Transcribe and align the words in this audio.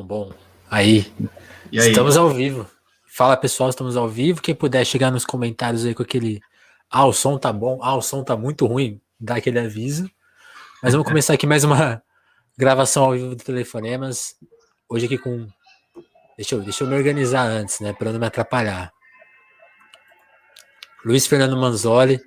Bom, 0.00 0.04
bom. 0.04 0.32
Aí, 0.70 1.12
aí, 1.72 1.90
estamos 1.90 2.16
ao 2.16 2.30
vivo. 2.30 2.66
Fala 3.06 3.36
pessoal, 3.36 3.68
estamos 3.68 3.96
ao 3.96 4.08
vivo. 4.08 4.40
Quem 4.40 4.54
puder 4.54 4.84
chegar 4.84 5.10
nos 5.10 5.24
comentários 5.24 5.84
aí 5.84 5.94
com 5.94 6.02
aquele. 6.02 6.40
Ah, 6.90 7.04
o 7.06 7.12
som 7.12 7.36
tá 7.36 7.52
bom. 7.52 7.78
Ah, 7.82 7.94
o 7.96 8.02
som 8.02 8.24
tá 8.24 8.36
muito 8.36 8.66
ruim. 8.66 9.00
Dá 9.18 9.36
aquele 9.36 9.58
aviso. 9.58 10.10
Mas 10.82 10.92
vamos 10.92 11.06
começar 11.06 11.34
aqui 11.34 11.46
mais 11.46 11.64
uma 11.64 12.02
gravação 12.56 13.04
ao 13.04 13.12
vivo 13.12 13.34
do 13.34 13.44
Telefonemas. 13.44 14.36
Hoje 14.88 15.06
aqui 15.06 15.18
com. 15.18 15.46
Deixa 16.36 16.54
eu, 16.54 16.62
deixa 16.62 16.84
eu 16.84 16.88
me 16.88 16.96
organizar 16.96 17.46
antes, 17.46 17.80
né? 17.80 17.92
Para 17.92 18.12
não 18.12 18.18
me 18.18 18.26
atrapalhar. 18.26 18.90
Luiz 21.04 21.26
Fernando 21.26 21.56
Manzoli. 21.56 22.20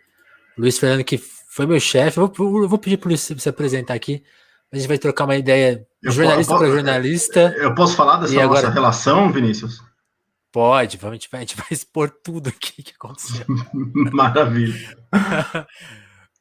Luiz 0.56 0.78
Fernando, 0.78 1.04
que 1.04 1.18
foi 1.18 1.66
meu 1.66 1.80
chefe. 1.80 2.20
Vou, 2.20 2.32
vou 2.68 2.78
pedir 2.78 2.98
para 2.98 3.08
o 3.08 3.10
Luiz 3.10 3.22
se 3.22 3.50
apresentar 3.50 3.96
aqui. 3.96 4.24
A 4.72 4.76
gente 4.76 4.88
vai 4.88 5.00
trocar 5.00 5.24
uma 5.24 5.36
ideia 5.36 5.88
de 6.10 6.16
jornalista 6.16 6.58
para 6.58 6.68
jornalista. 6.68 7.56
Eu 7.58 7.74
posso 7.74 7.96
falar 7.96 8.18
dessa 8.18 8.34
nossa 8.34 8.46
agora... 8.46 8.70
relação, 8.70 9.32
Vinícius? 9.32 9.82
Pode, 10.52 11.00
a 11.02 11.12
gente, 11.12 11.30
vai, 11.32 11.40
a 11.40 11.42
gente 11.42 11.56
vai 11.56 11.68
expor 11.72 12.10
tudo 12.10 12.50
aqui 12.50 12.84
que 12.84 12.94
aconteceu. 12.94 13.46
Maravilha. 14.12 14.98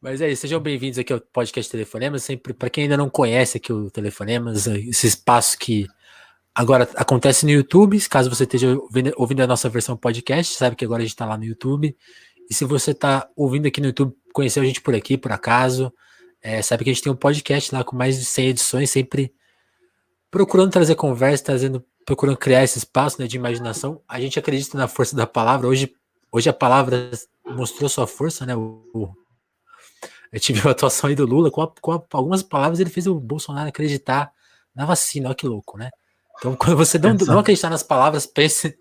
Mas 0.02 0.21
é 0.21 0.30
isso, 0.30 0.43
sejam 0.43 0.61
bem-vindos 0.61 0.98
aqui 0.98 1.12
ao 1.12 1.21
podcast 1.21 1.71
Telefonemas. 1.71 2.25
Sempre, 2.25 2.52
para 2.52 2.69
quem 2.69 2.85
ainda 2.85 2.97
não 2.97 3.09
conhece 3.09 3.59
aqui 3.59 3.73
o 3.73 3.88
Telefonemas, 3.88 4.66
esse 4.66 5.07
espaço 5.07 5.57
que 5.57 5.87
agora 6.52 6.88
acontece 6.97 7.47
no 7.47 7.52
YouTube. 7.52 8.01
Caso 8.09 8.29
você 8.29 8.43
esteja 8.43 8.77
ouvindo, 8.77 9.13
ouvindo 9.16 9.41
a 9.43 9.47
nossa 9.47 9.69
versão 9.69 9.97
podcast, 9.97 10.57
sabe 10.57 10.74
que 10.74 10.85
agora 10.85 11.02
a 11.02 11.05
gente 11.05 11.15
está 11.15 11.24
lá 11.24 11.38
no 11.38 11.45
YouTube. 11.45 11.97
E 12.51 12.52
se 12.52 12.65
você 12.65 12.91
está 12.91 13.29
ouvindo 13.37 13.69
aqui 13.69 13.80
no 13.80 13.87
YouTube, 13.87 14.13
conheceu 14.33 14.63
a 14.63 14.66
gente 14.66 14.80
por 14.80 14.95
aqui, 14.95 15.16
por 15.16 15.30
acaso, 15.30 15.93
é, 16.43 16.60
sabe 16.60 16.83
que 16.83 16.91
a 16.91 16.93
gente 16.93 17.05
tem 17.05 17.13
um 17.13 17.16
podcast 17.16 17.73
lá 17.73 17.85
com 17.85 17.97
mais 17.97 18.19
de 18.19 18.24
100 18.24 18.49
edições, 18.49 18.91
sempre 18.91 19.33
procurando 20.32 20.73
trazer 20.73 20.95
conversa, 20.95 21.45
trazendo, 21.45 21.84
procurando 22.07 22.38
criar 22.38 22.65
esse 22.65 22.79
espaço 22.79 23.20
né, 23.20 23.29
de 23.29 23.37
imaginação. 23.37 24.01
A 24.09 24.18
gente 24.18 24.38
acredita 24.38 24.79
na 24.79 24.88
força 24.88 25.15
da 25.15 25.26
palavra. 25.26 25.68
Hoje, 25.68 25.95
hoje 26.32 26.48
a 26.48 26.54
palavra 26.54 27.10
mostrou 27.45 27.87
sua 27.87 28.07
força, 28.07 28.46
né? 28.46 28.57
O, 28.57 28.82
o, 28.95 29.15
eu 30.32 30.40
tive 30.40 30.66
a 30.66 30.73
atuação 30.73 31.10
aí 31.10 31.15
do 31.15 31.26
Lula, 31.26 31.51
com, 31.51 31.60
a, 31.60 31.68
com 31.68 31.92
a, 31.92 32.02
algumas 32.12 32.42
palavras 32.42 32.80
ele 32.80 32.88
fez 32.88 33.07
o 33.07 33.15
Bolsonaro 33.15 33.68
acreditar 33.68 34.32
na 34.74 34.87
vacina, 34.87 35.29
olha 35.29 35.37
que 35.37 35.46
louco, 35.46 35.76
né? 35.76 35.90
Então, 36.38 36.57
quando 36.57 36.79
você 36.79 36.98
não, 36.98 37.12
não 37.12 37.38
acreditar 37.40 37.68
nas 37.68 37.82
palavras, 37.82 38.24
pense, 38.24 38.74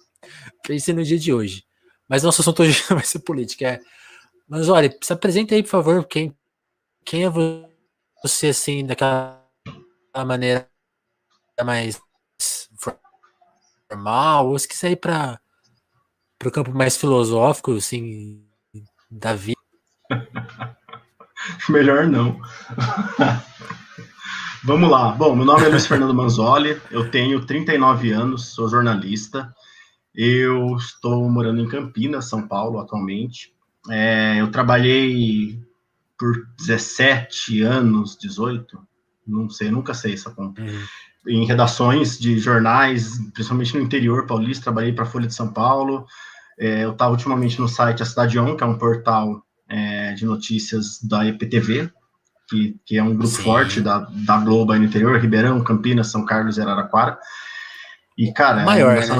pense 0.65 0.93
no 0.93 1.03
dia 1.03 1.19
de 1.19 1.33
hoje. 1.33 1.65
Mas 2.07 2.23
nosso 2.23 2.39
assunto 2.39 2.63
hoje 2.63 2.81
vai 2.89 3.03
ser 3.03 3.19
política. 3.19 3.67
É... 3.67 3.81
Mas 4.47 4.69
olha, 4.69 4.97
se 5.01 5.11
apresente 5.11 5.53
aí, 5.53 5.61
por 5.61 5.69
favor, 5.69 6.05
quem 6.05 6.33
quem 7.03 7.25
é 7.25 7.29
você, 8.23 8.49
assim, 8.49 8.85
daquela 8.85 9.43
maneira 10.25 10.70
mais 11.63 11.99
formal, 13.89 14.47
ou 14.47 14.59
se 14.59 14.67
quiser 14.67 14.91
ir 14.91 14.97
para 14.97 15.39
o 16.45 16.51
campo 16.51 16.71
mais 16.71 16.97
filosófico, 16.97 17.73
assim, 17.73 18.45
da 19.09 19.33
vida? 19.33 19.59
Melhor 21.69 22.07
não. 22.07 22.39
Vamos 24.63 24.91
lá. 24.91 25.11
Bom, 25.11 25.35
meu 25.35 25.45
nome 25.45 25.65
é 25.65 25.69
Luiz 25.69 25.87
Fernando 25.87 26.13
Manzoli, 26.13 26.79
eu 26.91 27.09
tenho 27.09 27.43
39 27.45 28.11
anos, 28.11 28.53
sou 28.53 28.69
jornalista. 28.69 29.51
Eu 30.13 30.75
estou 30.75 31.27
morando 31.29 31.61
em 31.61 31.67
Campinas, 31.67 32.29
São 32.29 32.47
Paulo, 32.47 32.79
atualmente. 32.79 33.53
É, 33.89 34.39
eu 34.39 34.51
trabalhei 34.51 35.59
por 36.17 36.47
17 36.59 37.63
anos, 37.63 38.15
18, 38.15 38.77
não 39.25 39.49
sei, 39.49 39.71
nunca 39.71 39.95
sei 39.95 40.13
essa 40.13 40.29
conta. 40.29 40.61
Uhum. 40.61 40.83
Em 41.27 41.45
redações 41.45 42.17
de 42.17 42.39
jornais, 42.39 43.19
principalmente 43.33 43.75
no 43.75 43.83
interior 43.83 44.25
paulista, 44.25 44.63
trabalhei 44.63 44.91
para 44.91 45.03
a 45.03 45.07
Folha 45.07 45.27
de 45.27 45.33
São 45.33 45.51
Paulo. 45.53 46.05
É, 46.59 46.83
eu 46.83 46.91
estava 46.91 47.11
ultimamente 47.11 47.59
no 47.59 47.67
site 47.67 48.01
A 48.01 48.05
Cidade 48.05 48.39
On, 48.39 48.55
que 48.55 48.63
é 48.63 48.67
um 48.67 48.77
portal 48.77 49.43
é, 49.69 50.13
de 50.13 50.25
notícias 50.25 51.01
da 51.01 51.25
EPTV, 51.25 51.91
que, 52.49 52.75
que 52.85 52.97
é 52.97 53.03
um 53.03 53.15
grupo 53.15 53.27
Sim. 53.27 53.43
forte 53.43 53.81
da, 53.81 53.99
da 54.25 54.37
Globo 54.37 54.71
aí 54.71 54.79
no 54.79 54.85
interior, 54.85 55.19
Ribeirão, 55.19 55.63
Campinas, 55.63 56.07
São 56.07 56.25
Carlos 56.25 56.57
e 56.57 56.61
Araraquara. 56.61 57.17
E, 58.17 58.33
cara, 58.33 58.63
maior, 58.63 58.97
é, 58.97 59.07
né? 59.07 59.15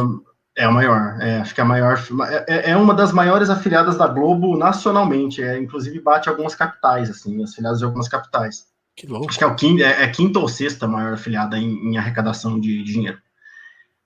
É 0.58 0.66
a 0.66 0.72
maior, 0.72 1.18
é, 1.22 1.40
acho 1.40 1.56
que 1.56 1.62
é 1.62 1.64
a 1.64 1.68
maior. 1.68 1.98
É, 2.48 2.72
é 2.72 2.78
uma 2.78 2.94
das 2.94 3.14
maiores 3.14 3.50
afiliadas 3.50 3.98
da 3.98 4.06
Globo 4.08 4.58
nacionalmente, 4.58 5.42
é, 5.42 5.58
inclusive 5.58 6.00
bate 6.02 6.28
algumas 6.28 6.54
capitais, 6.54 7.10
assim, 7.10 7.42
as 7.42 7.56
filiadas 7.56 7.80
de 7.80 7.86
algumas 7.86 8.10
capitais. 8.10 8.66
Que 8.96 9.08
louco. 9.08 9.30
Acho 9.30 9.38
que 9.38 9.44
é, 9.44 9.48
o 9.48 9.56
quinto, 9.56 9.84
é, 9.84 10.04
é 10.04 10.08
quinta 10.08 10.40
ou 10.40 10.48
sexta 10.48 10.88
maior 10.88 11.14
afiliada 11.14 11.58
em, 11.58 11.92
em 11.92 11.98
arrecadação 11.98 12.60
de, 12.60 12.84
de, 12.84 12.94
dinheiro. 12.94 13.20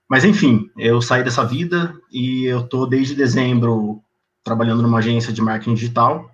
Mas 0.08 0.24
enfim, 0.24 0.70
eu 0.76 1.02
saí 1.02 1.24
dessa 1.24 1.44
vida 1.44 1.94
e 2.12 2.44
eu 2.44 2.62
tô 2.66 2.86
desde 2.86 3.14
dezembro 3.14 4.02
trabalhando 4.44 4.82
numa 4.82 4.98
agência 4.98 5.32
de 5.32 5.42
marketing 5.42 5.74
digital. 5.74 6.30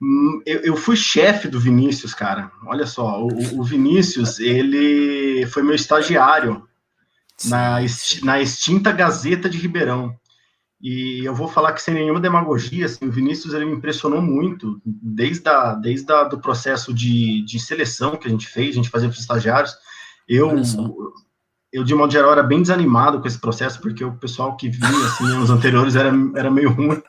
Hum, 0.00 0.40
eu, 0.46 0.60
eu 0.60 0.76
fui 0.76 0.96
chefe 0.96 1.48
do 1.48 1.60
Vinícius, 1.60 2.14
cara. 2.14 2.50
Olha 2.66 2.86
só, 2.86 3.20
o, 3.22 3.60
o 3.60 3.64
Vinícius, 3.64 4.38
ele 4.38 5.44
foi 5.46 5.62
meu 5.62 5.74
estagiário 5.74 6.66
na, 7.46 7.78
na 8.22 8.40
extinta 8.40 8.92
Gazeta 8.92 9.48
de 9.48 9.58
Ribeirão. 9.58 10.16
E 10.82 11.24
eu 11.24 11.32
vou 11.32 11.46
falar 11.46 11.72
que 11.72 11.80
sem 11.80 11.94
nenhuma 11.94 12.18
demagogia, 12.18 12.86
assim, 12.86 13.06
o 13.06 13.10
Vinícius 13.10 13.54
ele 13.54 13.66
me 13.66 13.76
impressionou 13.76 14.20
muito, 14.20 14.82
desde, 14.84 15.48
a, 15.48 15.74
desde 15.74 16.12
a, 16.12 16.24
do 16.24 16.40
processo 16.40 16.92
de, 16.92 17.44
de 17.44 17.60
seleção 17.60 18.16
que 18.16 18.26
a 18.26 18.30
gente 18.30 18.48
fez, 18.48 18.70
a 18.70 18.72
gente 18.72 18.88
fazia 18.88 19.08
para 19.08 19.14
os 19.14 19.20
estagiários. 19.20 19.76
Eu, 20.28 20.50
eu, 21.72 21.84
de 21.84 21.94
modo 21.94 22.12
geral, 22.12 22.32
era 22.32 22.42
bem 22.42 22.62
desanimado 22.62 23.20
com 23.20 23.28
esse 23.28 23.38
processo, 23.38 23.80
porque 23.80 24.04
o 24.04 24.16
pessoal 24.16 24.56
que 24.56 24.68
vinha 24.68 25.06
assim, 25.06 25.24
anos 25.26 25.50
anteriores 25.50 25.94
era, 25.94 26.12
era 26.34 26.50
meio 26.50 26.72
ruim. 26.72 27.00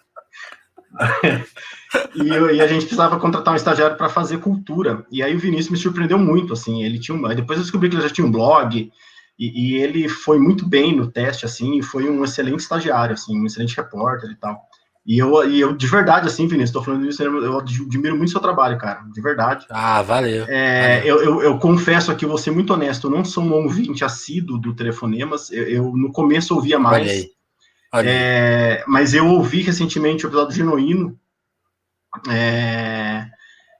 e, 2.13 2.27
e, 2.27 2.61
a 2.61 2.67
gente 2.67 2.85
precisava 2.85 3.19
contratar 3.19 3.55
um 3.55 3.57
estagiário 3.57 3.97
para 3.97 4.07
fazer 4.07 4.37
cultura. 4.37 5.03
E 5.11 5.23
aí 5.23 5.35
o 5.35 5.39
Vinícius 5.39 5.71
me 5.71 5.77
surpreendeu 5.77 6.19
muito, 6.19 6.53
assim, 6.53 6.83
ele 6.83 6.99
tinha 6.99 7.17
um, 7.17 7.27
depois 7.29 7.57
eu 7.57 7.63
descobri 7.63 7.89
que 7.89 7.95
ele 7.95 8.03
já 8.03 8.09
tinha 8.13 8.27
um 8.27 8.31
blog, 8.31 8.91
e, 9.37 9.75
e, 9.75 9.81
ele 9.81 10.07
foi 10.07 10.39
muito 10.39 10.67
bem 10.67 10.95
no 10.95 11.11
teste, 11.11 11.45
assim, 11.45 11.79
e 11.79 11.83
foi 11.83 12.09
um 12.09 12.23
excelente 12.23 12.59
estagiário, 12.59 13.13
assim, 13.13 13.39
um 13.39 13.45
excelente 13.45 13.75
repórter 13.75 14.29
e 14.29 14.35
tal. 14.35 14.61
E 15.05 15.19
eu, 15.19 15.49
e 15.49 15.59
eu 15.59 15.75
de 15.75 15.85
verdade, 15.87 16.27
assim, 16.27 16.47
Vinícius, 16.47 16.69
estou 16.69 16.83
falando 16.83 17.09
isso, 17.09 17.21
eu 17.21 17.57
admiro 17.57 18.15
muito 18.15 18.29
o 18.29 18.31
seu 18.31 18.39
trabalho, 18.39 18.77
cara, 18.77 19.01
de 19.11 19.21
verdade. 19.21 19.65
Ah, 19.69 20.01
valeu. 20.01 20.45
É, 20.47 20.99
valeu. 20.99 21.17
Eu, 21.17 21.23
eu, 21.23 21.41
eu, 21.41 21.59
confesso 21.59 22.09
aqui, 22.09 22.25
vou 22.25 22.37
ser 22.37 22.51
muito 22.51 22.73
honesto, 22.73 23.07
eu 23.07 23.11
não 23.11 23.25
sou 23.25 23.43
um 23.43 23.53
ouvinte 23.53 24.05
assíduo 24.05 24.57
do 24.57 24.73
Telefonemas, 24.73 25.51
eu, 25.51 25.63
eu 25.63 25.97
no 25.97 26.11
começo 26.11 26.55
ouvia 26.55 26.79
mais. 26.79 27.27
É, 27.95 28.83
mas 28.87 29.13
eu 29.13 29.27
ouvi 29.27 29.61
recentemente 29.61 30.25
o 30.25 30.29
episódio 30.29 30.55
genuíno, 30.55 31.19
é, 32.29 33.27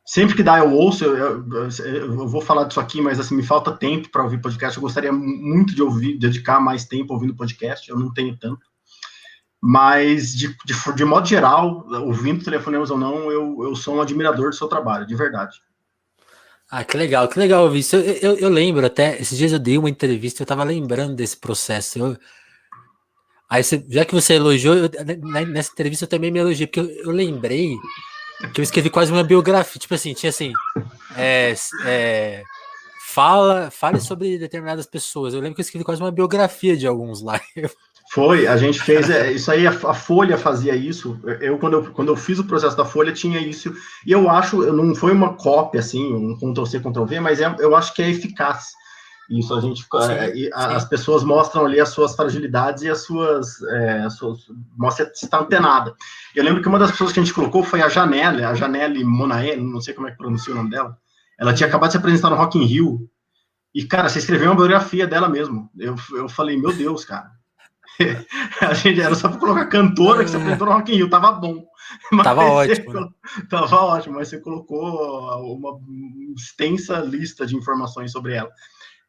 Sempre 0.06 0.36
que 0.36 0.44
dá, 0.44 0.60
eu 0.60 0.72
ouço, 0.74 1.06
eu, 1.06 1.16
eu, 1.16 1.70
eu, 1.86 2.28
vou 2.28 2.42
falar 2.42 2.66
disso 2.66 2.80
aqui, 2.80 3.02
mas 3.02 3.20
assim, 3.20 3.36
me 3.36 3.44
falta 3.44 3.72
tempo 3.72 4.10
para 4.10 4.24
ouvir 4.24 4.42
podcast. 4.42 4.78
Eu 4.78 4.82
gostaria 4.82 5.14
muito 5.14 5.74
de 5.74 5.82
ouvir, 5.82 6.20
dedicar 6.20 6.60
mais 6.60 6.84
tempo 6.84 7.14
ouvindo 7.14 7.36
podcast, 7.36 7.90
eu 7.90 7.98
não 7.98 8.14
tenho 8.14 8.38
tanto. 8.38 8.68
Mas, 9.62 10.36
de, 10.36 10.50
de, 10.66 10.96
de 10.96 11.06
modo 11.06 11.26
geral, 11.26 11.88
ouvindo 12.06 12.44
telefonemas 12.44 12.92
ou 12.92 12.98
não, 12.98 13.32
eu, 13.32 13.64
eu 13.64 13.76
sou 13.78 13.96
um 13.96 14.02
admirador 14.02 14.50
do 14.50 14.56
seu 14.56 14.68
trabalho, 14.68 15.08
de 15.08 15.16
verdade. 15.16 15.62
Ah, 16.70 16.84
que 16.84 16.98
legal, 16.98 17.30
que 17.30 17.40
legal 17.40 17.64
ouvir 17.64 17.80
isso. 17.80 17.96
Eu, 17.96 18.02
eu, 18.34 18.38
eu, 18.40 18.50
lembro 18.50 18.86
até, 18.86 19.22
esses 19.22 19.38
dias 19.38 19.54
eu 19.54 19.60
dei 19.60 19.78
uma 19.78 19.90
entrevista, 19.90 20.44
eu 20.44 20.48
tava 20.48 20.66
lembrando 20.66 21.16
desse 21.16 21.38
processo. 21.38 21.98
Eu, 21.98 22.18
aí, 23.50 23.64
você, 23.64 23.86
já 23.88 24.04
que 24.04 24.14
você 24.14 24.34
elogiou, 24.34 24.76
eu, 24.76 24.90
nessa 25.48 25.72
entrevista 25.72 26.04
eu 26.04 26.10
também 26.10 26.30
me 26.30 26.40
elogiei, 26.40 26.68
porque 26.68 26.82
eu 26.82 27.12
lembrei 27.12 27.78
que 28.54 28.62
eu 28.62 28.64
escrevi 28.64 28.90
quase 28.90 29.12
uma 29.12 29.24
biografia, 29.24 29.80
tipo 29.80 29.94
assim, 29.94 30.14
tinha 30.14 30.30
assim, 30.30 30.52
é, 31.16 31.54
é, 31.86 32.44
fala, 33.08 33.70
fale 33.72 34.00
sobre 34.00 34.38
determinadas 34.38 34.86
pessoas. 34.86 35.34
Eu 35.34 35.40
lembro 35.40 35.56
que 35.56 35.62
eu 35.62 35.66
escrevi 35.66 35.86
quase 35.86 36.02
uma 36.02 36.12
biografia 36.12 36.76
de 36.76 36.88
alguns 36.88 37.22
lá. 37.22 37.40
Foi, 38.12 38.46
a 38.46 38.58
gente 38.58 38.80
fez 38.80 39.10
é, 39.10 39.32
isso 39.32 39.50
aí, 39.52 39.66
a, 39.66 39.72
a, 39.72 39.94
Folha 39.94 40.38
fazia 40.38 40.76
isso. 40.76 41.20
Eu 41.42 41.58
quando, 41.58 41.74
eu, 41.74 41.92
quando 41.94 42.10
eu 42.10 42.16
fiz 42.16 42.38
o 42.38 42.44
processo 42.44 42.78
da 42.78 42.86
Folha, 42.86 43.12
tinha 43.12 43.40
isso. 43.40 43.74
E 44.06 44.12
eu 44.12 44.30
acho, 44.30 44.58
não 44.72 44.94
foi 44.94 45.12
uma 45.12 45.34
cópia, 45.34 45.80
assim, 45.80 46.14
um 46.14 46.54
Ctrl-C, 46.54 46.80
Ctrl-V, 46.80 47.20
mas 47.20 47.42
é, 47.42 47.56
eu 47.58 47.76
acho 47.76 47.94
que 47.94 48.04
é 48.04 48.10
eficaz. 48.10 48.74
Isso 49.30 49.54
a 49.56 49.62
gente, 49.62 49.84
sim, 49.84 50.12
é, 50.12 50.34
sim. 50.34 50.50
as 50.54 50.86
pessoas 50.86 51.24
mostram 51.24 51.66
ali 51.66 51.80
as 51.80 51.90
suas 51.90 52.16
fragilidades 52.16 52.84
e 52.84 52.90
as 52.90 53.04
suas, 53.04 53.62
é, 53.64 54.02
as 54.02 54.16
suas 54.16 54.40
mostra 54.78 55.10
se 55.14 55.26
está 55.26 55.40
antenada. 55.40 55.96
Eu 56.36 56.44
lembro 56.44 56.62
que 56.62 56.68
uma 56.68 56.80
das 56.80 56.92
pessoas 56.92 57.14
que 57.14 57.20
a 57.20 57.24
gente 57.24 57.34
colocou 57.34 57.64
foi 57.64 57.82
a 57.82 57.90
Janelle, 57.90 58.44
a 58.44 58.54
Janelle 58.54 59.04
Monae, 59.04 59.56
não 59.56 59.80
sei 59.80 59.94
como 59.94 60.08
é 60.08 60.12
que 60.12 60.18
pronuncia 60.18 60.54
o 60.54 60.58
nome 60.58 60.70
dela. 60.70 60.98
Ela 61.40 61.54
tinha 61.54 61.68
acabado 61.68 61.90
de 61.90 61.94
se 61.94 61.98
apresentar 61.98 62.30
no 62.30 62.36
Rock 62.36 62.58
in 62.58 62.66
Rio. 62.66 63.10
E, 63.74 63.86
cara, 63.86 64.08
você 64.08 64.20
escreveu 64.20 64.50
uma 64.52 64.56
biografia 64.56 65.08
dela 65.08 65.28
mesmo. 65.28 65.70
Eu, 65.78 65.96
eu 66.12 66.30
falei, 66.30 66.58
meu 66.58 66.74
Deus, 66.74 67.06
cara. 67.06 67.32
a 68.62 68.74
gente 68.74 69.02
era 69.02 69.16
só 69.16 69.30
para 69.30 69.40
colocar 69.40 69.66
cantora 69.68 70.24
que 70.24 70.30
se 70.30 70.36
apresentou 70.36 70.68
no 70.68 70.74
Rock 70.74 70.92
in 70.92 70.96
Rio, 70.96 71.10
tava 71.10 71.32
bom. 71.32 71.66
Mas 72.12 72.24
tava 72.24 72.44
ótimo. 72.44 72.94
Né? 72.94 73.08
Tava 73.50 73.76
ótimo, 73.78 74.16
mas 74.16 74.30
você 74.30 74.40
colocou 74.40 75.54
uma 75.54 75.80
extensa 76.36 77.00
lista 77.00 77.46
de 77.46 77.56
informações 77.56 78.12
sobre 78.12 78.34
ela. 78.34 78.50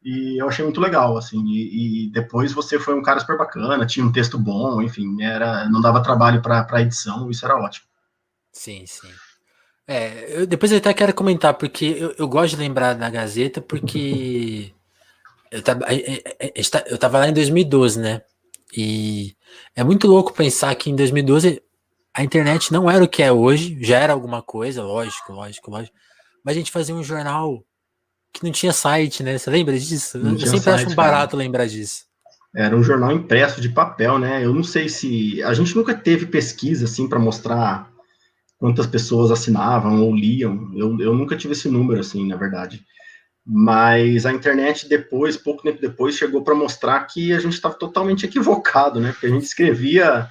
E 0.05 0.39
eu 0.39 0.47
achei 0.47 0.63
muito 0.63 0.83
legal, 0.83 1.17
assim, 1.17 1.43
e, 1.47 2.09
e, 2.09 2.11
depois 2.11 2.53
você 2.53 2.79
foi 2.79 2.95
um 2.95 3.03
cara 3.03 3.21
super 3.21 3.39
bacana, 3.39 3.87
tinha 3.87 4.05
um 4.05 4.13
texto 4.13 4.39
bom, 4.39 4.83
enfim, 4.83 5.23
era, 5.23 5.67
não 5.71 5.81
dava 5.81 6.03
trabalho 6.03 6.43
para 6.43 6.83
edição, 6.83 7.31
isso 7.31 7.45
era 7.45 7.57
ótimo. 7.57 7.87
Sim, 8.53 8.85
sim. 8.87 9.09
É, 9.89 10.41
eu, 10.41 10.47
depois 10.47 10.71
eu 10.71 10.79
até 10.79 10.93
quero 10.93 11.15
comentar, 11.15 11.55
porque 11.55 11.97
eu, 11.99 12.15
eu 12.19 12.29
gosto 12.29 12.55
de 12.55 12.61
lembrar 12.61 12.93
da 12.93 13.09
Gazeta, 13.09 13.63
porque 13.63 14.75
eu 15.51 15.63
tava, 15.63 15.87
eu 16.87 16.99
tava 16.99 17.19
lá 17.19 17.29
em 17.29 17.33
2012, 17.33 17.99
né? 17.99 18.23
E 18.77 19.35
é 19.75 19.83
muito 19.83 20.07
louco 20.07 20.35
pensar 20.35 20.75
que 20.75 20.91
em 20.91 20.97
2012 20.97 21.63
a 22.13 22.23
internet 22.23 22.73
não 22.73 22.91
era 22.91 23.03
o 23.03 23.09
que 23.09 23.23
é 23.23 23.33
hoje, 23.33 23.79
já 23.81 23.99
era 23.99 24.13
alguma 24.13 24.43
coisa, 24.43 24.83
lógico, 24.83 25.33
lógico, 25.33 25.71
lógico. 25.71 25.97
Mas 26.45 26.57
a 26.57 26.59
gente 26.59 26.71
fazia 26.71 26.95
um 26.95 27.03
jornal 27.03 27.65
que 28.35 28.45
não 28.45 28.51
tinha 28.51 28.73
site, 28.73 29.23
né? 29.23 29.39
Você 29.39 29.49
lembra 29.49 29.79
disso? 29.79 30.19
Não 30.19 30.33
eu 30.33 30.41
sempre 30.41 30.61
site, 30.61 30.83
acho 30.83 30.91
um 30.91 30.95
barato 30.95 31.31
cara. 31.31 31.43
lembrar 31.43 31.67
disso. 31.67 32.05
Era 32.55 32.77
um 32.77 32.83
jornal 32.83 33.13
impresso 33.13 33.61
de 33.61 33.69
papel, 33.69 34.19
né? 34.19 34.45
Eu 34.45 34.53
não 34.53 34.65
sei 34.65 34.89
se. 34.89 35.43
A 35.45 35.55
gente 35.55 35.75
nunca 35.77 35.95
teve 35.95 36.27
pesquisa 36.27 36.85
assim 36.85 37.09
para 37.09 37.19
mostrar 37.19 37.89
quantas 38.59 38.87
pessoas 38.87 39.31
assinavam 39.31 40.03
ou 40.03 40.15
liam. 40.15 40.71
Eu, 40.75 40.99
eu 41.01 41.15
nunca 41.15 41.37
tive 41.37 41.53
esse 41.53 41.69
número, 41.69 42.01
assim, 42.01 42.27
na 42.27 42.37
verdade. 42.37 42.85
Mas 43.47 44.27
a 44.27 44.33
internet 44.33 44.89
depois, 44.89 45.37
pouco 45.37 45.63
tempo 45.63 45.81
depois, 45.81 46.17
chegou 46.17 46.43
para 46.43 46.55
mostrar 46.55 47.01
que 47.05 47.33
a 47.33 47.39
gente 47.39 47.53
estava 47.53 47.75
totalmente 47.75 48.25
equivocado, 48.25 49.01
né? 49.01 49.13
Porque 49.13 49.27
a 49.27 49.31
gente 49.31 49.45
escrevia 49.45 50.29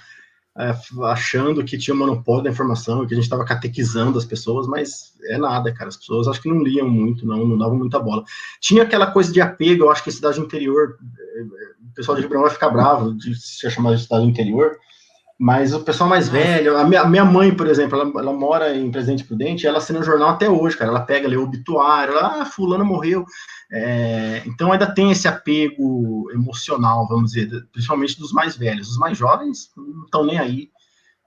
achando 1.05 1.63
que 1.63 1.77
tinha 1.77 1.95
monopólio 1.95 2.44
da 2.44 2.50
informação, 2.51 3.05
que 3.07 3.13
a 3.13 3.15
gente 3.15 3.23
estava 3.23 3.44
catequizando 3.44 4.19
as 4.19 4.25
pessoas, 4.25 4.67
mas 4.67 5.13
é 5.25 5.38
nada, 5.38 5.73
cara. 5.73 5.89
As 5.89 5.97
pessoas 5.97 6.27
acho 6.27 6.41
que 6.41 6.50
não 6.50 6.61
liam 6.61 6.88
muito, 6.88 7.25
não, 7.25 7.45
não 7.45 7.57
davam 7.57 7.77
muita 7.77 8.00
bola. 8.00 8.23
Tinha 8.61 8.83
aquela 8.83 9.07
coisa 9.07 9.33
de 9.33 9.41
apego, 9.41 9.85
eu 9.85 9.91
acho 9.91 10.03
que 10.03 10.09
a 10.09 10.13
cidade 10.13 10.39
interior, 10.39 10.97
é, 11.35 11.39
é, 11.39 11.44
o 11.44 11.94
pessoal 11.95 12.15
de 12.15 12.21
Ribeirão 12.21 12.44
vai 12.44 12.51
ficar 12.51 12.69
bravo 12.69 13.13
de 13.15 13.35
ser 13.35 13.71
chamado 13.71 13.95
de 13.95 14.03
cidade 14.03 14.25
interior, 14.25 14.77
mas 15.39 15.73
o 15.73 15.79
pessoal 15.79 16.09
mais 16.09 16.29
velho, 16.29 16.77
a 16.77 16.83
minha, 16.83 17.01
a 17.01 17.09
minha 17.09 17.25
mãe, 17.25 17.53
por 17.53 17.67
exemplo, 17.67 18.00
ela, 18.00 18.11
ela, 18.19 18.31
mora 18.31 18.77
em 18.77 18.91
Presidente 18.91 19.23
Prudente, 19.23 19.65
ela 19.65 19.79
assina 19.79 20.00
o 20.00 20.03
jornal 20.03 20.29
até 20.29 20.50
hoje, 20.50 20.77
cara. 20.77 20.91
Ela 20.91 21.01
pega, 21.01 21.27
lê 21.27 21.35
o 21.35 21.44
obituário, 21.44 22.13
ela, 22.13 22.41
ah, 22.41 22.45
fulano 22.45 22.85
morreu. 22.85 23.25
É, 23.75 24.43
então 24.45 24.71
ainda 24.71 24.85
tem 24.85 25.11
esse 25.11 25.27
apego 25.27 26.29
emocional, 26.31 27.07
vamos 27.07 27.31
dizer, 27.31 27.67
principalmente 27.71 28.19
dos 28.19 28.31
mais 28.31 28.55
velhos. 28.55 28.91
Os 28.91 28.97
mais 28.97 29.17
jovens 29.17 29.71
não 29.75 30.05
estão 30.05 30.23
nem 30.23 30.37
aí, 30.37 30.69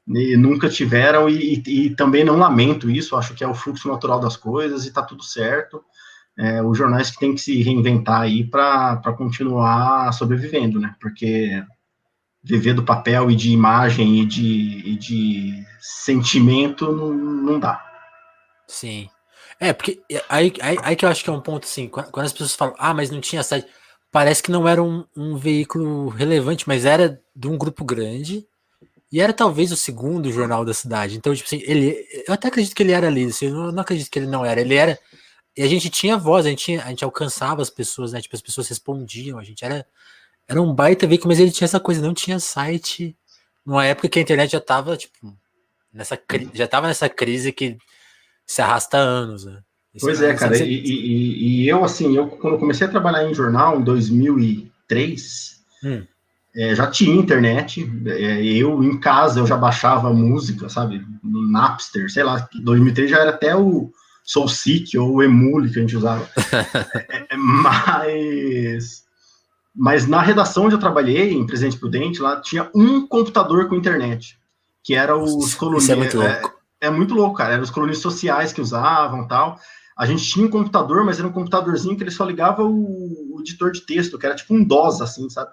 e 0.06 0.36
nunca 0.36 0.68
tiveram, 0.68 1.28
e, 1.28 1.56
e, 1.56 1.86
e, 1.86 1.96
também 1.96 2.24
não 2.24 2.36
lamento 2.36 2.88
isso, 2.88 3.16
acho 3.16 3.34
que 3.34 3.42
é 3.42 3.48
o 3.48 3.54
fluxo 3.54 3.88
natural 3.88 4.20
das 4.20 4.36
coisas 4.36 4.86
e 4.86 4.92
tá 4.92 5.02
tudo 5.02 5.24
certo. 5.24 5.82
É, 6.38 6.62
os 6.62 6.78
jornais 6.78 7.10
que 7.10 7.18
têm 7.18 7.34
que 7.34 7.40
se 7.40 7.60
reinventar 7.62 8.20
aí 8.20 8.44
para 8.44 9.12
continuar 9.16 10.12
sobrevivendo, 10.12 10.78
né? 10.78 10.94
Porque 11.00 11.64
viver 12.44 12.74
do 12.74 12.84
papel 12.84 13.28
e 13.28 13.34
de 13.34 13.50
imagem 13.50 14.20
e 14.20 14.24
de, 14.24 14.82
e 14.84 14.96
de 14.96 15.64
sentimento 15.80 16.92
não, 16.92 17.12
não 17.12 17.58
dá. 17.58 17.82
Sim. 18.68 19.08
É, 19.60 19.72
porque 19.72 20.02
aí, 20.28 20.52
aí, 20.60 20.76
aí, 20.82 20.96
que 20.96 21.04
eu 21.04 21.08
acho 21.08 21.24
que 21.24 21.30
é 21.30 21.32
um 21.32 21.40
ponto 21.40 21.64
assim, 21.64 21.88
quando 21.88 22.26
as 22.26 22.32
pessoas 22.32 22.54
falam, 22.54 22.74
ah, 22.78 22.92
mas 22.92 23.10
não 23.10 23.20
tinha 23.20 23.42
site, 23.42 23.66
parece 24.12 24.42
que 24.42 24.50
não 24.50 24.68
era 24.68 24.82
um, 24.82 25.04
um 25.16 25.36
veículo 25.36 26.08
relevante, 26.08 26.68
mas 26.68 26.84
era 26.84 27.20
de 27.34 27.48
um 27.48 27.56
grupo 27.56 27.84
grande 27.84 28.46
e 29.10 29.20
era 29.20 29.32
talvez 29.32 29.72
o 29.72 29.76
segundo 29.76 30.30
jornal 30.30 30.64
da 30.64 30.74
cidade. 30.74 31.16
Então, 31.16 31.34
tipo 31.34 31.46
assim, 31.46 31.62
ele, 31.64 31.96
eu 32.26 32.34
até 32.34 32.48
acredito 32.48 32.74
que 32.74 32.82
ele 32.82 32.92
era 32.92 33.08
líder, 33.08 33.30
assim, 33.30 33.46
eu 33.46 33.72
não 33.72 33.82
acredito 33.82 34.10
que 34.10 34.18
ele 34.18 34.26
não 34.26 34.44
era, 34.44 34.60
ele 34.60 34.74
era, 34.74 34.98
e 35.56 35.62
a 35.62 35.66
gente 35.68 35.88
tinha 35.88 36.18
voz, 36.18 36.44
a 36.44 36.50
gente, 36.50 36.64
tinha, 36.64 36.82
a 36.84 36.88
gente 36.88 37.04
alcançava 37.04 37.62
as 37.62 37.70
pessoas, 37.70 38.12
né, 38.12 38.20
tipo, 38.20 38.36
as 38.36 38.42
pessoas 38.42 38.68
respondiam, 38.68 39.38
a 39.38 39.44
gente 39.44 39.64
era, 39.64 39.86
era 40.46 40.60
um 40.60 40.74
baita 40.74 41.06
veículo, 41.06 41.30
mas 41.30 41.40
ele 41.40 41.50
tinha 41.50 41.64
essa 41.66 41.80
coisa, 41.80 42.02
não 42.02 42.12
tinha 42.12 42.38
site, 42.38 43.16
numa 43.64 43.86
época 43.86 44.08
que 44.08 44.18
a 44.18 44.22
internet 44.22 44.52
já 44.52 44.60
tava, 44.60 44.96
tipo, 44.96 45.34
nessa, 45.92 46.20
já 46.52 46.68
tava 46.68 46.88
nessa 46.88 47.08
crise 47.08 47.52
que 47.52 47.78
se 48.46 48.62
arrasta 48.62 48.96
anos, 48.96 49.44
né? 49.44 49.58
pois 50.00 50.20
é, 50.20 50.34
cara, 50.34 50.56
e, 50.58 50.62
e, 50.62 51.62
e, 51.62 51.68
eu, 51.68 51.82
assim, 51.82 52.16
eu 52.16 52.28
quando 52.28 52.58
comecei 52.58 52.86
a 52.86 52.90
trabalhar 52.90 53.28
em 53.28 53.34
jornal 53.34 53.80
em 53.80 53.82
2003, 53.82 55.60
hum. 55.82 56.02
é, 56.54 56.74
já 56.74 56.86
tinha 56.86 57.16
internet, 57.16 57.90
é, 58.06 58.44
eu 58.44 58.84
em 58.84 59.00
casa 59.00 59.40
eu 59.40 59.46
já 59.46 59.56
baixava 59.56 60.12
música, 60.12 60.68
sabe, 60.68 61.04
no 61.24 61.50
Napster, 61.50 62.10
sei 62.10 62.22
lá, 62.22 62.46
2003 62.62 63.10
já 63.10 63.18
era 63.20 63.30
até 63.30 63.56
o 63.56 63.90
SoulSeek 64.22 64.96
ou 64.98 65.14
o 65.14 65.22
Emule 65.22 65.70
que 65.70 65.78
a 65.78 65.82
gente 65.82 65.96
usava, 65.96 66.28
é, 67.10 67.26
é, 67.30 67.36
mas... 67.36 69.04
Mas 69.78 70.06
na 70.06 70.22
redação 70.22 70.64
onde 70.64 70.74
eu 70.74 70.80
trabalhei, 70.80 71.34
em 71.34 71.46
Presidente 71.46 71.76
Prudente, 71.76 72.22
lá 72.22 72.40
tinha 72.40 72.70
um 72.74 73.06
computador 73.06 73.68
com 73.68 73.74
internet, 73.74 74.38
que 74.82 74.94
era 74.94 75.14
os 75.14 75.54
colunistas. 75.54 75.82
Isso 75.82 75.92
é 75.92 75.96
muito 75.96 76.22
é, 76.22 76.40
louco 76.40 76.55
é 76.86 76.90
muito 76.90 77.14
louco, 77.14 77.36
cara. 77.36 77.54
Eram 77.54 77.62
os 77.62 77.70
colunistas 77.70 78.02
sociais 78.02 78.52
que 78.52 78.60
usavam 78.60 79.26
tal. 79.26 79.58
A 79.96 80.04
gente 80.04 80.24
tinha 80.24 80.46
um 80.46 80.50
computador, 80.50 81.04
mas 81.04 81.18
era 81.18 81.26
um 81.26 81.32
computadorzinho 81.32 81.96
que 81.96 82.02
ele 82.02 82.10
só 82.10 82.24
ligava 82.24 82.62
o, 82.62 83.34
o 83.34 83.40
editor 83.40 83.72
de 83.72 83.80
texto, 83.80 84.18
que 84.18 84.26
era 84.26 84.34
tipo 84.34 84.54
um 84.54 84.62
DOS, 84.62 85.00
assim, 85.00 85.28
sabe? 85.30 85.50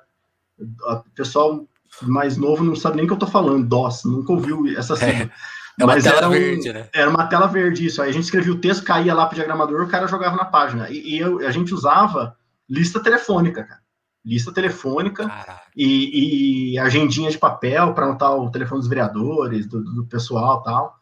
O 0.59 1.03
pessoal 1.15 1.65
mais 2.01 2.35
novo 2.35 2.63
não 2.63 2.75
sabe 2.75 2.97
nem 2.97 3.05
o 3.05 3.07
que 3.07 3.13
eu 3.13 3.19
tô 3.19 3.27
falando, 3.27 3.67
DOS, 3.67 4.03
nunca 4.03 4.33
ouviu 4.33 4.67
essa 4.77 4.95
sigla. 4.95 5.31
É, 5.79 5.81
é 5.81 5.85
uma 5.85 6.01
tela 6.01 6.27
um, 6.27 6.31
verde, 6.31 6.73
né? 6.73 6.89
Era 6.93 7.09
uma 7.09 7.25
tela 7.27 7.47
verde, 7.47 7.85
isso. 7.85 8.01
Aí 8.01 8.09
a 8.09 8.13
gente 8.13 8.25
escrevia 8.25 8.51
o 8.51 8.59
texto, 8.59 8.83
caía 8.83 9.13
lá 9.13 9.25
pro 9.25 9.35
diagramador, 9.35 9.83
o 9.83 9.87
cara 9.87 10.07
jogava 10.07 10.35
na 10.35 10.45
página. 10.45 10.89
E, 10.89 11.15
e 11.15 11.19
eu, 11.19 11.39
a 11.39 11.51
gente 11.51 11.73
usava 11.73 12.35
lista 12.69 12.99
telefônica, 12.99 13.63
cara. 13.63 13.81
Lista 14.25 14.53
telefônica 14.53 15.29
e, 15.75 16.73
e, 16.73 16.79
agendinha 16.79 17.29
de 17.29 17.37
papel 17.37 17.93
para 17.93 18.05
anotar 18.05 18.33
o 18.35 18.49
telefone 18.49 18.79
dos 18.79 18.87
vereadores, 18.87 19.67
do, 19.67 19.83
do 19.83 20.05
pessoal 20.05 20.61
tal 20.63 20.95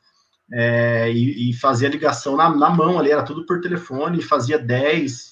é, 0.53 1.09
e, 1.11 1.49
e, 1.49 1.53
fazia 1.53 1.87
ligação 1.87 2.35
na, 2.35 2.53
na, 2.53 2.69
mão 2.69 2.99
ali, 2.99 3.09
era 3.09 3.23
tudo 3.23 3.45
por 3.45 3.61
telefone, 3.61 4.21
fazia 4.21 4.59
10. 4.59 5.31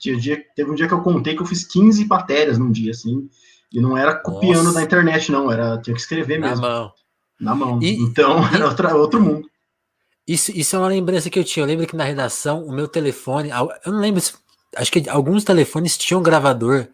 Tinha 0.00 0.16
dia, 0.16 0.44
teve 0.56 0.70
um 0.70 0.74
dia 0.74 0.88
que 0.88 0.94
eu 0.94 1.02
contei 1.02 1.36
que 1.36 1.42
eu 1.42 1.46
fiz 1.46 1.64
15 1.64 2.06
matérias 2.06 2.58
num 2.58 2.72
dia, 2.72 2.90
assim, 2.90 3.28
e 3.72 3.80
não 3.80 3.96
era 3.96 4.14
copiando 4.16 4.64
Nossa. 4.64 4.80
da 4.80 4.82
internet, 4.82 5.30
não, 5.30 5.50
era 5.50 5.78
tinha 5.78 5.94
que 5.94 6.00
escrever 6.00 6.40
mesmo. 6.40 6.60
Na 6.60 6.68
mão. 6.68 6.92
Na 7.40 7.54
mão. 7.54 7.78
E, 7.80 8.02
então, 8.02 8.42
e, 8.50 8.54
era 8.56 8.66
outra, 8.66 8.96
outro 8.96 9.20
mundo. 9.20 9.48
Isso, 10.26 10.50
isso 10.52 10.74
é 10.74 10.78
uma 10.78 10.88
lembrança 10.88 11.30
que 11.30 11.38
eu 11.38 11.44
tinha. 11.44 11.62
Eu 11.62 11.68
lembro 11.68 11.86
que 11.86 11.96
na 11.96 12.04
redação, 12.04 12.64
o 12.64 12.72
meu 12.72 12.88
telefone, 12.88 13.50
eu 13.84 13.92
não 13.92 14.00
lembro, 14.00 14.20
acho 14.76 14.90
que 14.90 15.08
alguns 15.08 15.44
telefones 15.44 15.96
tinham 15.96 16.22
gravador, 16.22 16.88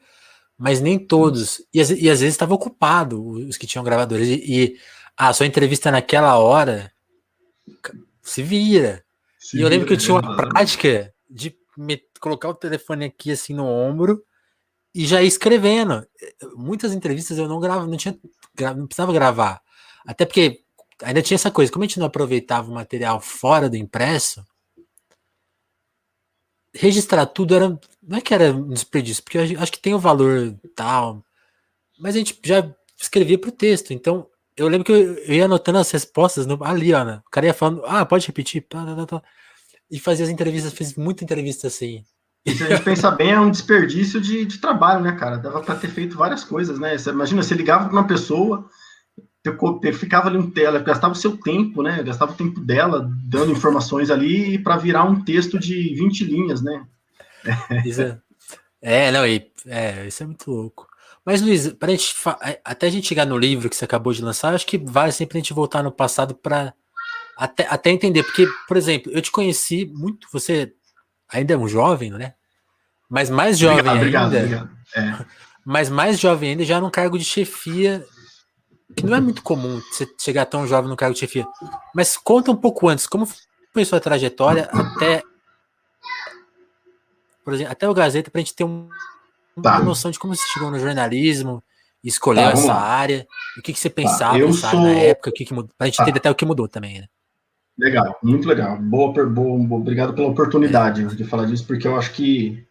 mas 0.59 0.81
nem 0.83 0.99
todos. 0.99 1.62
E, 1.73 1.79
e 1.79 2.11
às 2.11 2.21
vezes 2.21 2.35
estava 2.35 2.55
ocupado 2.55 3.26
os 3.26 3.57
que 3.57 3.67
tinham 3.67 3.85
gravadores. 3.85 4.29
E, 4.29 4.45
e 4.47 4.76
a 5.17 5.33
sua 5.33 5.47
entrevista 5.47 5.90
naquela 5.90 6.38
hora 6.38 6.93
se 8.23 8.42
vira. 8.42 9.04
Se 9.38 9.58
e 9.58 9.62
eu 9.62 9.68
lembro 9.68 9.87
que 9.87 9.92
eu 9.94 9.99
tinha 9.99 10.14
uma 10.14 10.37
prática 10.37 11.14
de 11.28 11.56
colocar 12.20 12.49
o 12.49 12.54
telefone 12.54 13.04
aqui 13.04 13.30
assim 13.30 13.54
no 13.54 13.66
ombro 13.66 14.25
e 14.94 15.06
já 15.06 15.23
ir 15.23 15.26
escrevendo. 15.26 16.06
Muitas 16.54 16.92
entrevistas 16.92 17.38
eu 17.38 17.49
não 17.49 17.61
gravo, 17.61 17.87
não 17.87 17.96
tinha, 17.96 18.18
não 18.75 18.87
precisava 18.87 19.12
gravar. 19.12 19.61
Até 20.06 20.25
porque 20.25 20.62
ainda 21.02 21.23
tinha 21.23 21.37
essa 21.37 21.50
coisa, 21.50 21.70
como 21.70 21.85
a 21.85 21.87
gente 21.87 21.99
não 21.99 22.06
aproveitava 22.06 22.70
o 22.70 22.75
material 22.75 23.20
fora 23.20 23.68
do 23.68 23.76
impresso, 23.76 24.44
registrar 26.75 27.26
tudo 27.26 27.54
era. 27.54 27.78
Não 28.02 28.18
é 28.18 28.20
que 28.20 28.32
era 28.32 28.52
um 28.52 28.68
desperdício, 28.68 29.23
porque 29.23 29.38
acho 29.38 29.73
que 29.73 29.80
tem 29.80 29.94
o 29.94 29.99
valor 29.99 30.56
tal, 30.75 31.23
mas 31.99 32.14
a 32.14 32.18
gente 32.18 32.38
já 32.44 32.75
escrevia 32.99 33.38
para 33.38 33.49
o 33.49 33.52
texto. 33.52 33.92
Então 33.92 34.28
eu 34.57 34.69
lembro 34.69 34.85
que 34.85 34.93
eu, 34.93 35.35
ia 35.35 35.45
anotando 35.45 35.79
as 35.79 35.91
respostas 35.91 36.47
no, 36.47 36.63
ali, 36.65 36.93
ó. 36.93 37.05
Né? 37.05 37.21
O 37.27 37.31
cara 37.31 37.47
ia 37.47 37.55
falando, 37.55 37.83
ah, 37.85 38.05
pode 38.07 38.27
repetir? 38.27 38.65
E 39.91 40.01
fazia 40.01 40.25
as 40.25 40.31
entrevistas, 40.31 40.73
fez 40.73 40.97
muita 40.97 41.23
entrevista 41.23 41.67
assim. 41.67 42.05
E 42.45 42.53
se 42.53 42.63
a 42.63 42.69
gente 42.69 42.83
pensar 42.83 43.11
bem, 43.11 43.33
é 43.33 43.41
um 43.41 43.51
desperdício 43.51 44.21
de, 44.21 44.45
de 44.45 44.59
trabalho, 44.59 45.03
né, 45.03 45.13
cara? 45.13 45.37
Dava 45.37 45.61
para 45.61 45.75
ter 45.75 45.89
feito 45.89 46.17
várias 46.17 46.45
coisas, 46.45 46.79
né? 46.79 46.97
Você, 46.97 47.11
imagina, 47.11 47.43
você 47.43 47.55
ligava 47.55 47.85
para 47.85 47.93
uma 47.93 48.07
pessoa, 48.07 48.69
ficava 49.93 50.29
ali 50.29 50.39
um 50.39 50.51
tela, 50.51 50.79
gastava 50.79 51.13
o 51.13 51.17
seu 51.17 51.37
tempo, 51.37 51.83
né? 51.83 52.03
Gastava 52.05 52.33
o 52.33 52.37
tempo 52.37 52.61
dela 52.61 53.11
dando 53.25 53.51
informações 53.51 54.11
ali 54.11 54.59
para 54.61 54.77
virar 54.77 55.05
um 55.05 55.23
texto 55.23 55.59
de 55.59 55.95
20 55.97 56.25
linhas, 56.25 56.63
né? 56.63 56.87
Isso 57.85 58.03
é, 58.03 58.19
é, 58.81 59.11
não, 59.11 59.27
e, 59.27 59.45
é, 59.67 60.07
isso 60.07 60.23
é 60.23 60.27
muito 60.27 60.51
louco. 60.51 60.87
Mas, 61.26 61.42
Luiz, 61.42 61.73
pra 61.73 61.90
gente, 61.90 62.14
é, 62.40 62.61
até 62.64 62.87
a 62.87 62.90
gente 62.90 63.09
chegar 63.09 63.26
no 63.26 63.37
livro 63.37 63.68
que 63.68 63.75
você 63.75 63.85
acabou 63.85 64.12
de 64.12 64.23
lançar, 64.23 64.54
acho 64.54 64.64
que 64.64 64.78
vale 64.78 65.11
sempre 65.11 65.37
a 65.37 65.40
gente 65.40 65.52
voltar 65.52 65.83
no 65.83 65.90
passado 65.90 66.37
para 66.37 66.73
até, 67.37 67.66
até 67.68 67.90
entender. 67.90 68.23
Porque, 68.23 68.47
por 68.68 68.76
exemplo, 68.76 69.11
eu 69.11 69.21
te 69.21 69.33
conheci 69.33 69.87
muito, 69.92 70.28
você 70.33 70.73
ainda 71.28 71.54
é 71.54 71.56
um 71.56 71.66
jovem, 71.66 72.12
né? 72.12 72.35
Mas 73.11 73.28
mais 73.28 73.59
jovem 73.59 73.80
obrigado, 73.80 74.35
ainda. 74.35 74.38
Obrigado, 74.38 74.68
obrigado. 74.95 75.23
É. 75.23 75.26
Mas 75.68 75.90
mais 75.90 76.21
jovem 76.21 76.50
ainda, 76.50 76.64
já 76.64 76.80
num 76.80 76.90
cargo 76.90 77.18
de 77.18 77.25
chefia, 77.25 78.06
que 78.95 79.04
não 79.04 79.16
é 79.16 79.21
muito 79.21 79.42
comum 79.42 79.80
você 79.90 80.09
chegar 80.16 80.47
tão 80.47 80.64
jovem 80.64 80.88
no 80.88 80.95
cargo 80.95 81.12
de 81.12 81.18
chefia. 81.18 81.45
Mas 81.92 82.16
conta 82.16 82.52
um 82.52 82.56
pouco 82.56 82.88
antes, 82.88 83.04
como 83.04 83.28
foi 83.73 83.85
sua 83.85 83.99
trajetória 83.99 84.71
até 84.73 85.25
por 87.47 87.54
exemplo, 87.54 87.71
até 87.71 87.88
o 87.88 87.95
Gazeta, 87.95 88.28
para 88.28 88.40
a 88.40 88.42
gente 88.42 88.56
ter 88.56 88.64
um, 88.64 88.88
tá. 89.63 89.77
uma 89.77 89.85
noção 89.85 90.11
de 90.11 90.19
como 90.19 90.35
você 90.35 90.47
chegou 90.53 90.71
no 90.71 90.79
jornalismo, 90.79 91.63
escolheu 92.03 92.45
tá, 92.45 92.53
essa 92.53 92.75
área, 92.75 93.27
o 93.59 93.63
que, 93.63 93.73
que 93.73 93.81
você 93.81 93.91
tá, 93.91 93.95
pensava 93.95 94.39
tá, 94.39 94.53
sou... 94.71 94.81
na 94.81 94.91
época, 94.91 95.31
o 95.31 95.33
que, 95.33 95.45
que 95.45 95.55
mudou, 95.55 95.71
para 95.77 95.87
a 95.87 95.89
gente 95.89 95.97
tá. 95.97 96.03
entender 96.03 96.19
até 96.19 96.31
o 96.31 96.35
que 96.35 96.45
mudou 96.45 96.69
também, 96.69 97.01
né? 97.01 97.07
Legal, 97.79 98.19
muito 98.23 98.49
legal. 98.49 98.79
Boa, 98.79 99.13
boa, 99.27 99.77
obrigado 99.77 100.15
pela 100.15 100.29
oportunidade 100.29 101.03
é. 101.03 101.07
de 101.07 101.25
falar 101.25 101.45
disso, 101.45 101.67
porque 101.67 101.87
eu 101.87 101.97
acho 101.97 102.13
que. 102.13 102.65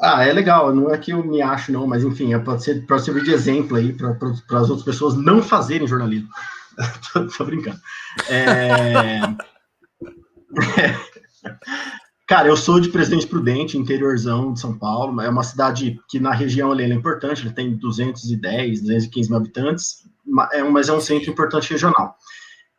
Ah, 0.00 0.24
é 0.24 0.32
legal, 0.32 0.74
não 0.74 0.94
é 0.94 0.96
que 0.96 1.10
eu 1.10 1.22
me 1.22 1.42
acho, 1.42 1.72
não, 1.72 1.86
mas 1.86 2.04
enfim, 2.04 2.32
é 2.32 2.38
para 2.38 2.58
ser, 2.58 2.86
servir 3.00 3.22
de 3.22 3.32
exemplo 3.32 3.76
aí 3.76 3.92
para 3.92 4.16
as 4.58 4.70
outras 4.70 4.82
pessoas 4.82 5.14
não 5.14 5.42
fazerem 5.42 5.86
jornalismo. 5.86 6.28
tô, 7.12 7.26
tô, 7.26 7.44
brincando. 7.44 7.78
É... 8.28 9.20
Cara, 12.30 12.46
eu 12.46 12.56
sou 12.56 12.78
de 12.78 12.88
Presidente 12.88 13.26
Prudente, 13.26 13.76
interiorzão 13.76 14.52
de 14.52 14.60
São 14.60 14.78
Paulo. 14.78 15.20
É 15.20 15.28
uma 15.28 15.42
cidade 15.42 15.98
que 16.08 16.20
na 16.20 16.32
região 16.32 16.70
ali 16.70 16.84
é 16.84 16.94
importante, 16.94 17.42
ele 17.42 17.52
tem 17.52 17.74
210, 17.74 18.82
215 18.82 19.28
mil 19.28 19.36
habitantes, 19.36 20.08
é 20.52 20.62
mas 20.62 20.88
é 20.88 20.92
um 20.92 21.00
centro 21.00 21.28
importante 21.28 21.68
regional. 21.72 22.14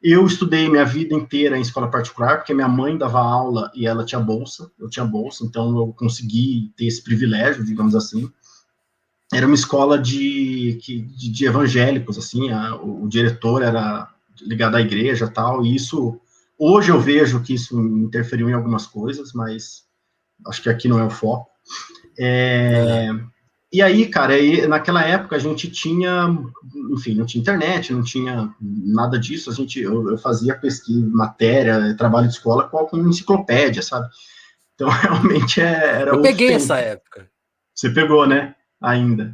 Eu 0.02 0.26
estudei 0.26 0.70
minha 0.70 0.86
vida 0.86 1.14
inteira 1.14 1.58
em 1.58 1.62
escola 1.62 1.92
particular, 1.92 2.38
porque 2.38 2.54
minha 2.54 2.70
mãe 2.70 2.98
dava 2.98 3.20
aula 3.20 3.70
e 3.76 3.86
ela 3.86 4.06
tinha 4.06 4.22
bolsa, 4.22 4.72
eu 4.80 4.90
tinha 4.90 5.04
bolsa, 5.04 5.44
então 5.44 5.78
eu 5.78 5.94
consegui 5.98 6.72
ter 6.78 6.86
esse 6.86 7.04
privilégio, 7.04 7.66
digamos 7.66 7.94
assim. 7.94 8.32
Era 9.34 9.46
uma 9.46 9.56
escola 9.56 10.00
de, 10.00 10.80
de, 10.82 11.02
de 11.30 11.46
evangélicos, 11.46 12.18
assim, 12.18 12.50
a, 12.52 12.78
o, 12.78 13.04
o, 13.04 13.10
diretor 13.10 13.64
era 13.64 14.08
ligado 14.40 14.76
à 14.76 14.82
igreja 14.82 15.28
tal, 15.28 15.66
e 15.66 15.76
isso, 15.76 16.21
hoje 16.62 16.92
eu 16.92 17.00
vejo 17.00 17.42
que 17.42 17.56
isso 17.56 17.80
interferiu 17.82 18.48
em 18.48 18.54
algumas 18.54 18.86
coisas, 18.86 19.34
mas 19.34 19.84
acho 20.46 20.62
que 20.62 20.70
aqui 20.70 20.88
não 20.88 21.00
é 21.00 21.04
o 21.04 21.10
foco. 21.10 21.50
É. 22.20 23.10
E 23.74 23.82
aí, 23.82 24.08
cara, 24.08 24.34
aí, 24.34 24.68
naquela 24.68 25.02
época 25.02 25.38
a 25.38 25.40
gente 25.40 25.72
tinha, 25.72 26.28
enfim, 26.92 27.16
não 27.16 27.26
tinha 27.26 27.42
internet, 27.42 27.94
não 27.94 28.04
tinha 28.04 28.54
nada 28.60 29.18
disso. 29.18 29.50
A 29.50 29.54
gente, 29.54 29.80
eu, 29.80 30.10
eu 30.12 30.18
fazia 30.18 30.58
pesquisa, 30.58 31.08
matéria, 31.10 31.96
trabalho 31.98 32.28
de 32.28 32.34
escola 32.34 32.68
com 32.68 32.98
enciclopédia, 32.98 33.82
sabe? 33.82 34.08
Então, 34.76 34.90
realmente 34.92 35.62
é, 35.62 36.02
era. 36.02 36.12
Eu 36.12 36.22
peguei 36.22 36.50
tempo. 36.50 36.62
essa 36.62 36.78
época. 36.78 37.30
Você 37.74 37.90
pegou, 37.90 38.28
né? 38.28 38.56
Ainda. 38.82 39.34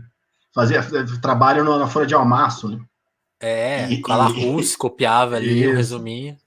Fazia 0.54 0.82
trabalho 1.22 1.64
na 1.64 1.88
Folha 1.88 2.06
de 2.06 2.14
Almaço, 2.14 2.70
né? 2.70 2.80
É, 3.40 3.92
e, 3.92 4.02
com 4.02 4.14
a 4.14 4.26
Rus, 4.28 4.76
copiava 4.76 5.36
ali 5.36 5.68
o 5.68 5.74
resuminho. 5.76 6.38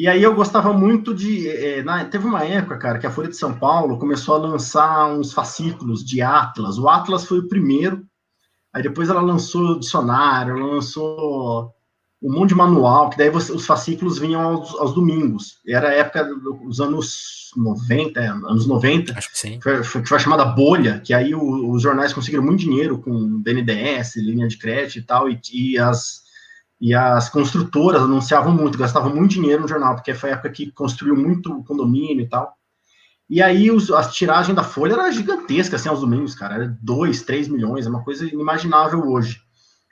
E 0.00 0.08
aí 0.08 0.22
eu 0.22 0.34
gostava 0.34 0.72
muito 0.72 1.14
de. 1.14 1.46
É, 1.46 1.82
na, 1.82 2.06
teve 2.06 2.26
uma 2.26 2.42
época, 2.42 2.78
cara, 2.78 2.98
que 2.98 3.06
a 3.06 3.10
Folha 3.10 3.28
de 3.28 3.36
São 3.36 3.52
Paulo 3.52 3.98
começou 3.98 4.34
a 4.34 4.38
lançar 4.38 5.12
uns 5.12 5.30
fascículos 5.30 6.02
de 6.02 6.22
Atlas. 6.22 6.78
O 6.78 6.88
Atlas 6.88 7.26
foi 7.26 7.40
o 7.40 7.48
primeiro, 7.48 8.02
aí 8.72 8.82
depois 8.82 9.10
ela 9.10 9.20
lançou 9.20 9.60
o 9.72 9.78
dicionário, 9.78 10.56
ela 10.56 10.72
lançou 10.72 11.70
um 12.22 12.32
monte 12.32 12.48
de 12.48 12.54
manual, 12.54 13.10
que 13.10 13.18
daí 13.18 13.28
você, 13.28 13.52
os 13.52 13.66
fascículos 13.66 14.18
vinham 14.18 14.40
aos, 14.40 14.74
aos, 14.76 14.94
domingos. 14.94 15.58
Era 15.68 15.90
a 15.90 15.92
época 15.92 16.24
dos 16.24 16.80
anos 16.80 17.50
90, 17.54 18.18
é, 18.18 18.28
anos 18.28 18.66
90. 18.66 19.12
Acho 19.18 19.30
que 19.30 19.38
sim. 19.38 19.60
Foi, 19.60 19.84
foi, 19.84 20.06
foi 20.06 20.16
a 20.16 20.20
chamada 20.20 20.46
bolha, 20.46 21.00
que 21.00 21.12
aí 21.12 21.34
o, 21.34 21.72
os 21.72 21.82
jornais 21.82 22.14
conseguiram 22.14 22.42
muito 22.42 22.60
dinheiro 22.60 22.96
com 23.02 23.42
BNDES, 23.42 24.16
linha 24.16 24.48
de 24.48 24.56
crédito 24.56 24.98
e 24.98 25.02
tal, 25.02 25.28
e, 25.28 25.38
e 25.52 25.78
as 25.78 26.22
e 26.80 26.94
as 26.94 27.28
construtoras 27.28 28.02
anunciavam 28.02 28.52
muito, 28.52 28.78
gastavam 28.78 29.14
muito 29.14 29.32
dinheiro 29.32 29.62
no 29.62 29.68
jornal, 29.68 29.94
porque 29.94 30.14
foi 30.14 30.30
a 30.30 30.32
época 30.32 30.50
que 30.50 30.72
construiu 30.72 31.14
muito 31.14 31.62
condomínio 31.64 32.22
e 32.22 32.28
tal. 32.28 32.54
E 33.28 33.42
aí 33.42 33.70
os, 33.70 33.90
a 33.90 34.02
tiragem 34.02 34.54
da 34.54 34.64
Folha 34.64 34.94
era 34.94 35.12
gigantesca, 35.12 35.76
assim, 35.76 35.88
aos 35.88 36.00
domingos, 36.00 36.34
cara. 36.34 36.54
Era 36.54 36.78
2, 36.80 37.22
3 37.22 37.48
milhões, 37.48 37.86
é 37.86 37.90
uma 37.90 38.02
coisa 38.02 38.26
inimaginável 38.26 39.06
hoje. 39.06 39.40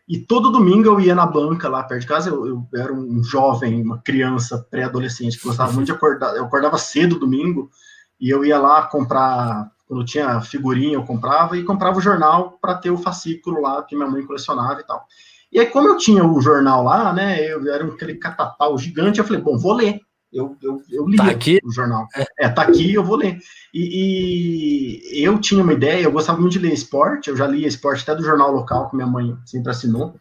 E 0.09 0.19
todo 0.19 0.51
domingo 0.51 0.89
eu 0.89 0.99
ia 0.99 1.15
na 1.15 1.27
banca 1.27 1.69
lá 1.69 1.83
perto 1.83 2.01
de 2.01 2.07
casa, 2.07 2.31
eu, 2.31 2.47
eu 2.47 2.67
era 2.75 2.93
um 2.93 3.23
jovem, 3.23 3.83
uma 3.83 3.99
criança 3.99 4.67
pré-adolescente 4.71 5.39
que 5.39 5.47
gostava 5.47 5.71
muito 5.73 5.87
de 5.87 5.93
acordar. 5.93 6.35
Eu 6.35 6.47
acordava 6.47 6.79
cedo 6.79 7.19
domingo 7.19 7.71
e 8.19 8.31
eu 8.31 8.43
ia 8.43 8.59
lá 8.59 8.87
comprar, 8.87 9.71
quando 9.87 10.07
tinha 10.07 10.41
figurinha 10.41 10.95
eu 10.95 11.05
comprava, 11.05 11.59
e 11.59 11.63
comprava 11.63 11.99
o 11.99 12.01
jornal 12.01 12.59
para 12.61 12.75
ter 12.75 12.91
o 12.91 12.97
fascículo 12.97 13.61
lá 13.61 13.83
que 13.83 13.95
minha 13.95 14.09
mãe 14.09 14.25
colecionava 14.25 14.81
e 14.81 14.85
tal. 14.85 15.07
E 15.51 15.59
aí, 15.59 15.67
como 15.67 15.89
eu 15.89 15.97
tinha 15.97 16.25
o 16.25 16.41
jornal 16.41 16.85
lá, 16.85 17.13
né, 17.13 17.43
eu 17.45 17.73
era 17.73 17.85
aquele 17.85 18.15
catapau 18.17 18.77
gigante, 18.77 19.19
eu 19.19 19.25
falei, 19.25 19.43
bom, 19.43 19.57
vou 19.57 19.73
ler. 19.73 20.01
Eu, 20.31 20.57
eu, 20.63 20.83
eu 20.91 21.09
li 21.09 21.17
tá 21.17 21.25
aqui? 21.25 21.59
o 21.65 21.73
jornal. 21.73 22.07
É. 22.15 22.27
é, 22.41 22.49
tá 22.51 22.63
aqui, 22.63 22.93
eu 22.93 23.03
vou 23.03 23.17
ler. 23.17 23.39
E, 23.73 25.01
e, 25.15 25.25
eu 25.25 25.39
tinha 25.39 25.63
uma 25.63 25.73
ideia, 25.73 26.03
eu 26.03 26.13
gostava 26.13 26.39
muito 26.39 26.53
de 26.53 26.59
ler 26.59 26.73
esporte, 26.73 27.31
eu 27.31 27.37
já 27.37 27.47
lia 27.47 27.67
esporte 27.67 28.03
até 28.03 28.15
do 28.15 28.25
jornal 28.25 28.53
local, 28.53 28.91
que 28.91 28.97
minha 28.97 29.09
mãe 29.09 29.35
sempre 29.47 29.71
assinou. 29.71 30.15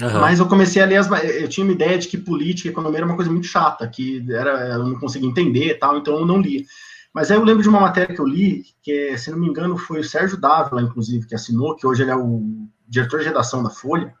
Uhum. 0.00 0.20
Mas 0.20 0.38
eu 0.38 0.46
comecei 0.46 0.82
a 0.82 0.86
ler 0.86 0.96
as. 0.96 1.08
Eu 1.08 1.48
tinha 1.48 1.64
uma 1.64 1.72
ideia 1.72 1.98
de 1.98 2.08
que 2.08 2.18
política 2.18 2.68
e 2.68 2.70
economia 2.70 2.98
era 2.98 3.06
uma 3.06 3.16
coisa 3.16 3.30
muito 3.30 3.46
chata, 3.46 3.88
que 3.88 4.24
era, 4.32 4.74
eu 4.74 4.84
não 4.84 4.98
conseguia 4.98 5.28
entender 5.28 5.70
e 5.70 5.74
tal, 5.74 5.98
então 5.98 6.18
eu 6.18 6.26
não 6.26 6.40
lia. 6.40 6.64
Mas 7.12 7.30
aí 7.30 7.36
eu 7.36 7.44
lembro 7.44 7.62
de 7.62 7.68
uma 7.68 7.80
matéria 7.80 8.12
que 8.12 8.20
eu 8.20 8.26
li, 8.26 8.64
que, 8.82 9.16
se 9.16 9.30
não 9.30 9.38
me 9.38 9.46
engano, 9.46 9.76
foi 9.78 10.00
o 10.00 10.04
Sérgio 10.04 10.36
Dávila, 10.36 10.82
inclusive, 10.82 11.26
que 11.28 11.34
assinou, 11.34 11.76
que 11.76 11.86
hoje 11.86 12.02
ele 12.02 12.10
é 12.10 12.16
o 12.16 12.42
diretor 12.88 13.20
de 13.20 13.26
redação 13.26 13.62
da 13.62 13.70
Folha. 13.70 14.12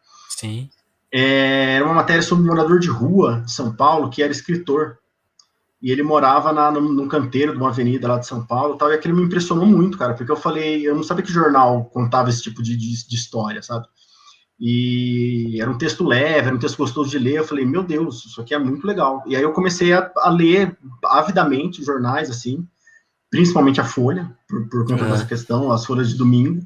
Sim. 0.44 0.68
É, 1.10 1.76
era 1.76 1.84
uma 1.84 1.94
matéria 1.94 2.22
sobre 2.22 2.44
um 2.44 2.48
morador 2.48 2.78
de 2.78 2.88
rua 2.88 3.42
de 3.44 3.52
São 3.52 3.74
Paulo 3.74 4.10
que 4.10 4.22
era 4.22 4.32
escritor. 4.32 4.98
E 5.80 5.90
ele 5.90 6.02
morava 6.02 6.52
na, 6.52 6.70
no, 6.70 6.80
no 6.80 7.08
canteiro 7.08 7.52
de 7.52 7.58
uma 7.58 7.68
avenida 7.68 8.08
lá 8.08 8.18
de 8.18 8.26
São 8.26 8.44
Paulo 8.44 8.76
tal, 8.76 8.90
e 8.90 8.94
aquilo 8.94 9.16
me 9.16 9.22
impressionou 9.22 9.66
muito, 9.66 9.98
cara, 9.98 10.14
porque 10.14 10.32
eu 10.32 10.36
falei, 10.36 10.86
eu 10.86 10.94
não 10.94 11.02
sabia 11.02 11.22
que 11.22 11.32
jornal 11.32 11.84
contava 11.86 12.30
esse 12.30 12.42
tipo 12.42 12.62
de, 12.62 12.74
de, 12.74 13.06
de 13.06 13.14
história, 13.14 13.62
sabe? 13.62 13.86
E 14.58 15.60
era 15.60 15.70
um 15.70 15.76
texto 15.76 16.04
leve, 16.04 16.46
era 16.46 16.54
um 16.54 16.58
texto 16.58 16.78
gostoso 16.78 17.10
de 17.10 17.18
ler. 17.18 17.36
Eu 17.36 17.44
falei, 17.44 17.66
meu 17.66 17.82
Deus, 17.82 18.24
isso 18.24 18.40
aqui 18.40 18.54
é 18.54 18.58
muito 18.58 18.86
legal. 18.86 19.22
E 19.26 19.36
aí 19.36 19.42
eu 19.42 19.52
comecei 19.52 19.92
a, 19.92 20.10
a 20.16 20.30
ler 20.30 20.76
avidamente 21.04 21.84
jornais, 21.84 22.30
assim, 22.30 22.66
principalmente 23.30 23.80
a 23.80 23.84
Folha, 23.84 24.34
por, 24.48 24.68
por 24.68 24.86
conta 24.86 25.04
uhum. 25.04 25.10
dessa 25.10 25.26
questão, 25.26 25.72
as 25.72 25.84
folhas 25.84 26.08
de 26.08 26.16
domingo. 26.16 26.64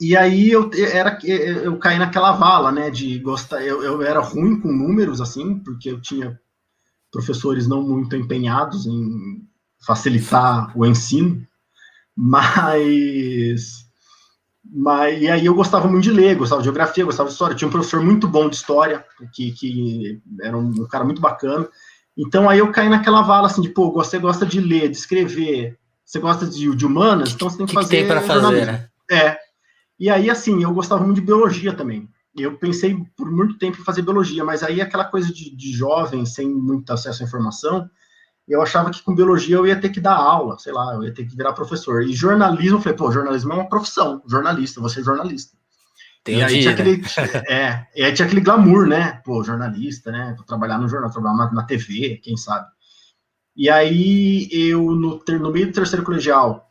E 0.00 0.16
aí 0.16 0.50
eu 0.50 0.70
era 0.92 1.18
eu 1.24 1.76
caí 1.78 1.98
naquela 1.98 2.32
vala, 2.32 2.70
né, 2.70 2.90
de 2.90 3.18
gostar, 3.18 3.62
eu, 3.62 3.82
eu 3.82 4.00
era 4.02 4.20
ruim 4.20 4.60
com 4.60 4.70
números 4.70 5.20
assim, 5.20 5.58
porque 5.58 5.90
eu 5.90 6.00
tinha 6.00 6.38
professores 7.10 7.66
não 7.66 7.82
muito 7.82 8.14
empenhados 8.14 8.86
em 8.86 9.42
facilitar 9.84 10.70
o 10.76 10.86
ensino, 10.86 11.44
mas 12.16 13.88
mas 14.70 15.20
e 15.20 15.28
aí 15.28 15.46
eu 15.46 15.54
gostava 15.54 15.88
muito 15.88 16.04
de 16.04 16.10
ler, 16.10 16.36
gostava 16.36 16.60
de 16.60 16.66
geografia, 16.66 17.04
gostava 17.04 17.28
de 17.28 17.32
história, 17.32 17.56
tinha 17.56 17.68
um 17.68 17.72
professor 17.72 18.00
muito 18.00 18.28
bom 18.28 18.48
de 18.48 18.56
história, 18.56 19.04
que, 19.32 19.50
que 19.52 20.20
era 20.42 20.56
um, 20.56 20.86
cara 20.86 21.04
muito 21.04 21.20
bacana. 21.20 21.66
Então 22.16 22.48
aí 22.48 22.58
eu 22.58 22.70
caí 22.70 22.88
naquela 22.88 23.22
vala 23.22 23.46
assim 23.46 23.62
de, 23.62 23.70
pô, 23.70 23.92
você 23.92 24.18
gosta 24.18 24.44
de 24.44 24.60
ler, 24.60 24.90
de 24.90 24.96
escrever, 24.96 25.78
você 26.04 26.18
gosta 26.20 26.46
de, 26.46 26.74
de 26.76 26.86
humanas, 26.86 27.32
então 27.32 27.48
você 27.48 27.56
tem 27.56 27.66
que, 27.66 27.70
que 27.70 27.80
fazer. 27.80 27.88
Que 27.88 28.02
tem 28.02 28.06
para 28.08 28.20
fazer, 28.20 28.66
né? 28.66 28.88
É. 29.10 29.47
E 29.98 30.08
aí, 30.08 30.30
assim, 30.30 30.62
eu 30.62 30.72
gostava 30.72 31.02
muito 31.02 31.20
de 31.20 31.26
biologia 31.26 31.72
também. 31.72 32.08
Eu 32.36 32.56
pensei 32.56 32.96
por 33.16 33.30
muito 33.30 33.58
tempo 33.58 33.80
em 33.80 33.84
fazer 33.84 34.02
biologia, 34.02 34.44
mas 34.44 34.62
aí 34.62 34.80
aquela 34.80 35.04
coisa 35.04 35.32
de, 35.32 35.54
de 35.54 35.72
jovem, 35.72 36.24
sem 36.24 36.48
muito 36.48 36.92
acesso 36.92 37.22
à 37.22 37.26
informação, 37.26 37.90
eu 38.46 38.62
achava 38.62 38.90
que 38.90 39.02
com 39.02 39.14
biologia 39.14 39.56
eu 39.56 39.66
ia 39.66 39.78
ter 39.78 39.90
que 39.90 40.00
dar 40.00 40.14
aula, 40.14 40.58
sei 40.58 40.72
lá, 40.72 40.94
eu 40.94 41.04
ia 41.04 41.12
ter 41.12 41.24
que 41.24 41.36
virar 41.36 41.52
professor. 41.52 42.02
E 42.02 42.14
jornalismo, 42.14 42.78
eu 42.78 42.80
falei, 42.80 42.96
pô, 42.96 43.10
jornalismo 43.10 43.52
é 43.52 43.56
uma 43.56 43.68
profissão, 43.68 44.22
jornalista, 44.26 44.80
você 44.80 45.00
é 45.00 45.04
jornalista. 45.04 45.56
Tem 46.24 46.38
e 46.38 46.42
aí 46.42 46.60
tinha 46.60 46.72
aquele, 46.72 46.96
né? 46.98 47.04
é, 47.48 47.86
e 47.96 48.04
aí 48.04 48.12
tinha 48.12 48.26
aquele 48.26 48.40
glamour, 48.40 48.86
né? 48.86 49.20
Pô, 49.24 49.42
jornalista, 49.42 50.10
né? 50.10 50.34
Vou 50.36 50.46
trabalhar 50.46 50.78
no 50.78 50.88
jornal, 50.88 51.10
trabalhar 51.10 51.36
na, 51.36 51.52
na 51.52 51.62
TV, 51.64 52.20
quem 52.22 52.36
sabe. 52.36 52.66
E 53.56 53.68
aí 53.68 54.48
eu, 54.52 54.82
no, 54.94 55.22
no 55.26 55.52
meio 55.52 55.66
do 55.66 55.72
terceiro 55.72 56.04
colegial, 56.04 56.67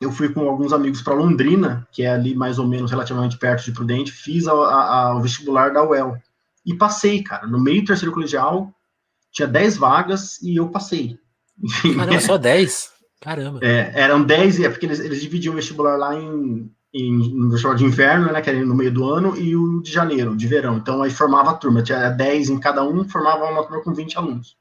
eu 0.00 0.12
fui 0.12 0.28
com 0.28 0.48
alguns 0.48 0.72
amigos 0.72 1.00
para 1.00 1.14
Londrina, 1.14 1.86
que 1.90 2.02
é 2.02 2.10
ali 2.10 2.34
mais 2.34 2.58
ou 2.58 2.66
menos 2.66 2.90
relativamente 2.90 3.38
perto 3.38 3.64
de 3.64 3.72
Prudente, 3.72 4.12
fiz 4.12 4.46
a, 4.46 4.52
a, 4.52 5.02
a, 5.08 5.16
o 5.16 5.22
vestibular 5.22 5.72
da 5.72 5.82
UEL. 5.82 6.16
E 6.64 6.74
passei, 6.74 7.22
cara. 7.22 7.46
No 7.46 7.60
meio 7.60 7.82
do 7.82 7.86
terceiro 7.86 8.12
colegial, 8.12 8.72
tinha 9.32 9.48
10 9.48 9.76
vagas 9.78 10.40
e 10.42 10.56
eu 10.56 10.68
passei. 10.68 11.18
Enfim, 11.62 11.96
Caramba, 11.96 12.20
só 12.20 12.36
10? 12.36 12.92
Caramba. 13.20 13.60
É, 13.62 13.92
eram 13.94 14.22
10, 14.22 14.60
é 14.60 14.68
porque 14.68 14.84
eles, 14.84 15.00
eles 15.00 15.20
dividiam 15.20 15.52
o 15.52 15.56
vestibular 15.56 15.96
lá 15.96 16.14
em, 16.14 16.70
em, 16.92 17.34
no 17.34 17.48
vestibular 17.48 17.76
de 17.76 17.84
inverno, 17.84 18.30
né, 18.30 18.42
que 18.42 18.50
era 18.50 18.64
no 18.64 18.74
meio 18.74 18.92
do 18.92 19.08
ano, 19.08 19.34
e 19.36 19.56
o 19.56 19.80
de 19.80 19.90
janeiro, 19.90 20.36
de 20.36 20.46
verão. 20.46 20.76
Então 20.76 21.02
aí 21.02 21.10
formava 21.10 21.50
a 21.50 21.54
turma, 21.54 21.82
tinha 21.82 22.10
10 22.10 22.50
em 22.50 22.60
cada 22.60 22.84
um, 22.84 23.08
formava 23.08 23.46
uma 23.46 23.64
turma 23.64 23.82
com 23.82 23.94
20 23.94 24.18
alunos. 24.18 24.56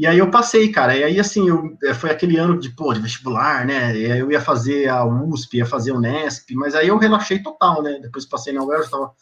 E 0.00 0.06
aí 0.06 0.16
eu 0.16 0.30
passei, 0.30 0.72
cara. 0.72 0.96
E 0.96 1.04
aí, 1.04 1.20
assim, 1.20 1.46
eu, 1.46 1.76
é, 1.84 1.92
foi 1.92 2.08
aquele 2.08 2.38
ano 2.38 2.58
de, 2.58 2.70
pô, 2.70 2.90
de 2.94 3.00
vestibular, 3.00 3.66
né? 3.66 3.94
E 3.94 4.10
aí 4.10 4.18
eu 4.18 4.32
ia 4.32 4.40
fazer 4.40 4.88
a 4.88 5.04
USP, 5.04 5.58
ia 5.58 5.66
fazer 5.66 5.92
o 5.92 6.00
Nesp, 6.00 6.54
mas 6.54 6.74
aí 6.74 6.88
eu 6.88 6.96
relaxei 6.96 7.42
total, 7.42 7.82
né? 7.82 7.98
Depois 8.00 8.24
passei 8.24 8.50
na 8.50 8.64
UEL, 8.64 8.80
estava 8.80 9.12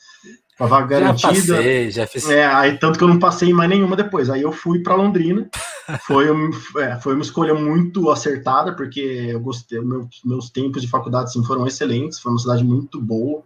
com 0.57 0.65
a 0.65 0.67
vaga 0.69 0.87
garantida. 0.87 1.35
Já 1.35 1.57
passei, 1.57 1.91
já 1.91 2.07
fiz. 2.07 2.31
É, 2.31 2.47
aí 2.47 2.79
tanto 2.79 2.97
que 2.97 3.03
eu 3.03 3.09
não 3.09 3.19
passei 3.19 3.53
mais 3.53 3.69
nenhuma 3.69 3.97
depois. 3.97 4.31
Aí 4.31 4.43
eu 4.43 4.53
fui 4.53 4.79
para 4.81 4.95
Londrina. 4.95 5.51
foi, 6.07 6.31
um, 6.31 6.49
é, 6.77 6.95
foi 7.01 7.15
uma 7.15 7.23
escolha 7.23 7.55
muito 7.55 8.09
acertada, 8.09 8.73
porque 8.73 9.01
eu 9.01 9.41
gostei, 9.41 9.81
meu, 9.81 10.09
meus 10.25 10.49
tempos 10.49 10.81
de 10.81 10.89
faculdade 10.89 11.25
assim, 11.25 11.43
foram 11.43 11.67
excelentes. 11.67 12.21
Foi 12.21 12.31
uma 12.31 12.39
cidade 12.39 12.63
muito 12.63 13.01
boa. 13.01 13.43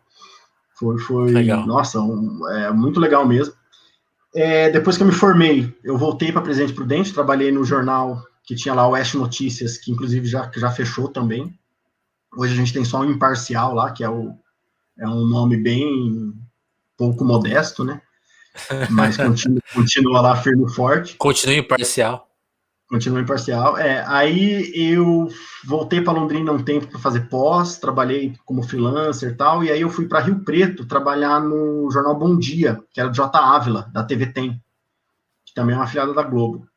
Foi, 0.75 0.99
foi 0.99 1.31
legal. 1.31 1.67
nossa, 1.67 1.99
um, 1.99 2.47
é, 2.51 2.71
muito 2.71 3.01
legal 3.01 3.27
mesmo. 3.27 3.55
É, 4.35 4.71
depois 4.71 4.97
que 4.97 5.03
eu 5.03 5.07
me 5.07 5.13
formei, 5.13 5.75
eu 5.85 5.97
voltei 5.99 6.33
para 6.33 6.41
Presidente 6.41 6.73
Prudente, 6.73 7.13
trabalhei 7.13 7.53
no 7.53 7.65
jornal 7.65 8.23
que 8.45 8.55
tinha 8.55 8.75
lá 8.75 8.87
o 8.87 8.93
Oeste 8.93 9.17
Notícias, 9.17 9.77
que 9.77 9.93
inclusive 9.93 10.27
já, 10.27 10.51
já 10.55 10.71
fechou 10.71 11.09
também. 11.09 11.57
Hoje 12.37 12.55
a 12.55 12.57
gente 12.57 12.73
tem 12.73 12.85
só 12.85 13.01
um 13.01 13.11
imparcial 13.11 13.75
lá, 13.75 13.93
que 13.93 14.03
é, 14.03 14.09
o, 14.09 14.35
é 14.99 15.07
um 15.07 15.27
nome 15.27 15.57
bem 15.57 16.33
pouco 16.97 17.25
modesto, 17.25 17.85
né? 17.85 18.01
Mas 18.91 19.17
continua, 19.17 19.61
continua 19.73 20.21
lá 20.21 20.37
firme 20.37 20.65
e 20.67 20.75
forte. 20.75 21.17
Continua 21.17 21.57
imparcial. 21.57 22.32
Continua 22.93 23.23
imparcial. 23.23 23.79
É, 23.79 24.05
aí 24.07 24.71
eu 24.75 25.27
voltei 25.65 26.03
para 26.03 26.13
Londrina 26.13 26.53
um 26.53 26.63
tempo 26.63 26.89
para 26.89 26.99
fazer 26.99 27.21
pós, 27.21 27.79
trabalhei 27.79 28.35
como 28.45 28.63
freelancer 28.63 29.31
e 29.31 29.35
tal, 29.35 29.65
e 29.65 29.71
aí 29.71 29.81
eu 29.81 29.89
fui 29.89 30.07
para 30.07 30.21
Rio 30.21 30.45
Preto 30.45 30.85
trabalhar 30.85 31.41
no 31.41 31.91
jornal 31.91 32.19
Bom 32.19 32.37
Dia, 32.37 32.85
que 32.93 33.01
era 33.01 33.09
do 33.09 33.17
J. 33.17 33.39
Ávila, 33.39 33.91
da 33.95 34.05
TV 34.05 34.27
Tem, 34.27 34.63
que 35.47 35.55
também 35.55 35.75
é 35.75 35.79
uma 35.79 35.85
afiliada 35.85 36.13
da 36.13 36.23
Globo. 36.23 36.69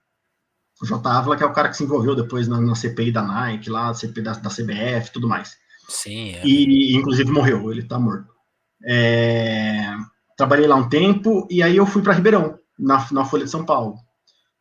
O 0.82 0.86
J. 0.86 1.06
Ávila, 1.06 1.36
que 1.36 1.44
é 1.44 1.46
o 1.46 1.52
cara 1.52 1.68
que 1.68 1.76
se 1.76 1.84
envolveu 1.84 2.16
depois 2.16 2.48
na, 2.48 2.62
na 2.62 2.76
CPI 2.76 3.12
da 3.12 3.22
Nike, 3.22 3.70
lá, 3.70 3.94
CPI 3.94 4.24
da, 4.24 4.32
da 4.36 4.50
CBF 4.50 5.12
tudo 5.12 5.28
mais. 5.28 5.58
Sim. 5.90 6.36
É. 6.36 6.48
E, 6.48 6.96
inclusive, 6.96 7.30
morreu, 7.30 7.70
ele 7.74 7.84
tá 7.84 8.00
morto. 8.00 8.34
É, 8.88 9.94
trabalhei 10.38 10.66
lá 10.66 10.78
um 10.78 10.88
tempo, 10.88 11.46
e 11.52 11.62
aí 11.62 11.76
eu 11.76 11.86
fui 11.86 12.02
para 12.02 12.14
Ribeirão, 12.14 12.58
na, 12.80 13.06
na 13.12 13.26
Folha 13.26 13.44
de 13.44 13.52
São 13.52 13.66
Paulo. 13.66 13.98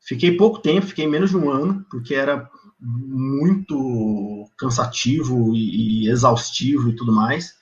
Fiquei 0.05 0.37
pouco 0.37 0.61
tempo, 0.61 0.87
fiquei 0.87 1.07
menos 1.07 1.31
de 1.31 1.37
um 1.37 1.51
ano, 1.51 1.85
porque 1.91 2.15
era 2.15 2.49
muito 2.79 4.45
cansativo 4.59 5.55
e, 5.55 6.05
e 6.05 6.11
exaustivo 6.11 6.91
e 6.91 6.97
tudo 6.97 7.13
mais. 7.13 7.55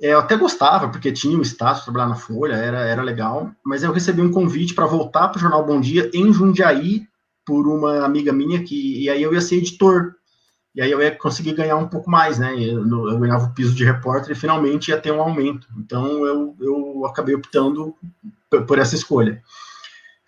É, 0.00 0.12
eu 0.12 0.20
até 0.20 0.36
gostava, 0.36 0.88
porque 0.88 1.10
tinha 1.10 1.36
um 1.36 1.42
status 1.42 1.82
trabalhar 1.82 2.08
na 2.08 2.14
Folha, 2.14 2.54
era, 2.54 2.80
era 2.80 3.02
legal, 3.02 3.50
mas 3.64 3.82
eu 3.82 3.92
recebi 3.92 4.22
um 4.22 4.30
convite 4.30 4.72
para 4.72 4.86
voltar 4.86 5.28
para 5.28 5.38
o 5.38 5.40
Jornal 5.40 5.66
Bom 5.66 5.80
Dia 5.80 6.08
em 6.14 6.32
Jundiaí, 6.32 7.06
por 7.44 7.66
uma 7.66 8.04
amiga 8.04 8.32
minha, 8.32 8.62
que, 8.62 9.02
e 9.02 9.10
aí 9.10 9.22
eu 9.22 9.34
ia 9.34 9.40
ser 9.40 9.56
editor, 9.56 10.14
e 10.74 10.80
aí 10.80 10.90
eu 10.92 11.02
ia 11.02 11.10
conseguir 11.16 11.54
ganhar 11.54 11.76
um 11.76 11.88
pouco 11.88 12.08
mais, 12.08 12.38
né? 12.38 12.54
Eu, 12.54 12.86
eu 12.86 13.18
ganhava 13.18 13.46
o 13.46 13.54
piso 13.54 13.74
de 13.74 13.84
repórter 13.84 14.30
e 14.30 14.38
finalmente 14.38 14.92
ia 14.92 15.00
ter 15.00 15.10
um 15.10 15.20
aumento. 15.20 15.66
Então 15.76 16.24
eu, 16.24 16.54
eu 16.60 17.04
acabei 17.04 17.34
optando 17.34 17.96
por 18.48 18.78
essa 18.78 18.94
escolha. 18.94 19.42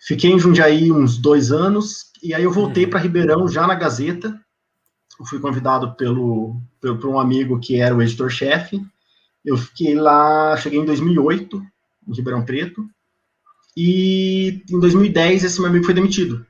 Fiquei 0.01 0.31
em 0.31 0.39
Jundiaí 0.39 0.91
uns 0.91 1.17
dois 1.17 1.51
anos, 1.51 2.11
e 2.23 2.33
aí 2.33 2.43
eu 2.43 2.51
voltei 2.51 2.85
uhum. 2.85 2.89
para 2.89 2.99
Ribeirão 2.99 3.47
já 3.47 3.67
na 3.67 3.75
Gazeta. 3.75 4.39
Eu 5.19 5.25
fui 5.25 5.39
convidado 5.39 5.95
pelo, 5.95 6.59
pelo, 6.81 6.97
por 6.97 7.09
um 7.09 7.19
amigo 7.19 7.59
que 7.59 7.79
era 7.79 7.95
o 7.95 8.01
editor-chefe. 8.01 8.83
Eu 9.45 9.55
fiquei 9.57 9.93
lá, 9.93 10.57
cheguei 10.57 10.79
em 10.79 10.85
2008, 10.85 11.63
em 12.07 12.15
Ribeirão 12.15 12.43
Preto. 12.43 12.83
E 13.77 14.63
em 14.69 14.79
2010 14.79 15.43
esse 15.43 15.59
meu 15.59 15.69
amigo 15.69 15.85
foi 15.85 15.93
demitido. 15.93 16.45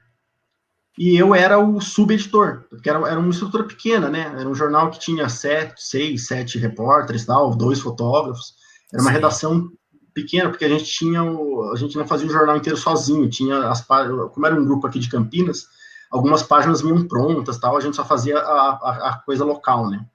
E 0.98 1.18
eu 1.18 1.36
era 1.36 1.60
o 1.60 1.82
subeditor, 1.82 2.66
porque 2.70 2.90
era, 2.90 3.00
era 3.10 3.20
uma 3.20 3.30
estrutura 3.30 3.64
pequena, 3.66 4.10
né? 4.10 4.34
Era 4.38 4.48
um 4.48 4.56
jornal 4.56 4.90
que 4.92 5.00
tinha 5.00 5.28
sete, 5.28 5.84
seis, 5.84 6.28
sete 6.28 6.58
repórteres, 6.58 7.26
tal, 7.26 7.56
dois 7.56 7.80
fotógrafos. 7.80 8.56
Era 8.92 9.02
uma 9.02 9.10
Sim. 9.10 9.16
redação 9.16 9.72
pequena, 10.14 10.50
porque 10.50 10.66
a 10.66 10.70
gente 10.70 10.86
tinha 10.86 11.24
o, 11.24 11.72
a 11.72 11.76
gente 11.76 11.98
não 11.98 12.08
fazia 12.08 12.28
o 12.28 12.32
jornal 12.32 12.58
inteiro 12.58 12.78
sozinho, 12.78 13.30
tinha 13.30 13.70
as 13.70 13.82
como 13.86 14.46
era 14.46 14.56
um 14.56 14.66
grupo 14.66 14.88
aqui 14.88 15.00
de 15.00 15.10
Campinas, 15.10 15.68
algumas 16.10 16.44
páginas 16.44 16.82
vinham 16.82 17.08
prontas, 17.08 17.58
tal, 17.58 17.78
a 17.78 17.80
gente 17.80 17.96
só 17.96 18.06
fazia 18.06 18.38
a, 18.38 18.70
a, 18.70 19.10
a 19.10 19.18
coisa 19.20 19.46
local, 19.46 19.90
né? 19.90 20.06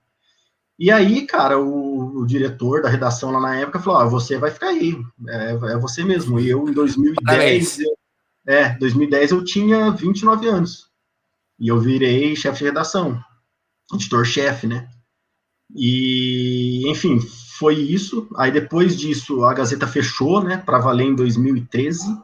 E 0.78 0.90
aí, 0.90 1.26
cara, 1.26 1.58
o, 1.58 2.20
o, 2.20 2.26
diretor 2.26 2.82
da 2.82 2.90
redação 2.90 3.30
lá 3.30 3.40
na 3.40 3.56
época 3.56 3.80
falou: 3.80 4.00
ah, 4.00 4.04
você 4.04 4.36
vai 4.36 4.50
ficar 4.50 4.68
aí, 4.68 4.94
é, 5.26 5.50
é 5.52 5.78
você 5.78 6.04
mesmo. 6.04 6.38
E 6.38 6.50
eu, 6.50 6.68
em 6.68 6.72
2010, 6.72 7.80
eu, 7.80 7.96
é, 8.46 8.76
2010 8.78 9.30
eu 9.30 9.42
tinha 9.42 9.90
29 9.90 10.46
anos. 10.48 10.90
E 11.58 11.68
eu 11.68 11.80
virei 11.80 12.36
chefe 12.36 12.58
de 12.58 12.64
redação, 12.64 13.18
editor-chefe, 13.94 14.66
né? 14.66 14.86
E, 15.74 16.88
enfim, 16.90 17.18
foi 17.58 17.74
isso. 17.74 18.28
Aí 18.36 18.50
depois 18.50 18.96
disso, 18.96 19.44
a 19.44 19.54
Gazeta 19.54 19.86
fechou, 19.86 20.42
né, 20.42 20.56
para 20.56 20.78
valer 20.78 21.04
em 21.04 21.14
2013, 21.14 22.16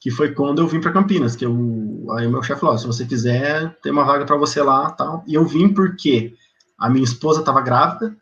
que 0.00 0.10
foi 0.10 0.32
quando 0.32 0.60
eu 0.60 0.68
vim 0.68 0.80
para 0.80 0.92
Campinas, 0.92 1.34
que 1.34 1.46
eu, 1.46 2.06
aí 2.12 2.26
o 2.26 2.30
meu 2.30 2.42
chefe 2.42 2.60
falou, 2.60 2.78
se 2.78 2.86
você 2.86 3.06
quiser, 3.06 3.78
tem 3.80 3.90
uma 3.90 4.04
vaga 4.04 4.24
para 4.24 4.36
você 4.36 4.62
lá, 4.62 4.90
tal. 4.90 5.24
E 5.26 5.34
eu 5.34 5.46
vim 5.46 5.72
porque 5.72 6.34
a 6.78 6.90
minha 6.90 7.04
esposa 7.04 7.40
estava 7.40 7.60
grávida 7.60 8.16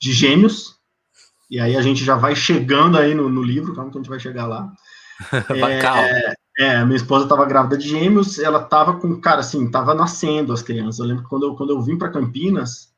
de 0.00 0.12
gêmeos, 0.12 0.76
e 1.50 1.58
aí 1.58 1.76
a 1.76 1.82
gente 1.82 2.04
já 2.04 2.14
vai 2.14 2.36
chegando 2.36 2.98
aí 2.98 3.14
no, 3.14 3.28
no 3.28 3.42
livro, 3.42 3.74
calma 3.74 3.90
que 3.90 3.96
a 3.96 4.00
gente 4.00 4.10
vai 4.10 4.20
chegar 4.20 4.46
lá. 4.46 4.70
é, 5.56 6.34
é, 6.58 6.84
minha 6.84 6.96
esposa 6.96 7.24
estava 7.24 7.46
grávida 7.46 7.78
de 7.78 7.88
gêmeos, 7.88 8.38
ela 8.38 8.62
estava 8.62 8.98
com, 8.98 9.20
cara, 9.20 9.40
assim, 9.40 9.70
tava 9.70 9.94
nascendo 9.94 10.52
as 10.52 10.62
crianças. 10.62 10.98
Eu 10.98 11.06
lembro 11.06 11.22
que 11.22 11.30
quando 11.30 11.46
eu, 11.46 11.54
quando 11.54 11.70
eu 11.70 11.80
vim 11.80 11.96
para 11.96 12.10
Campinas, 12.10 12.92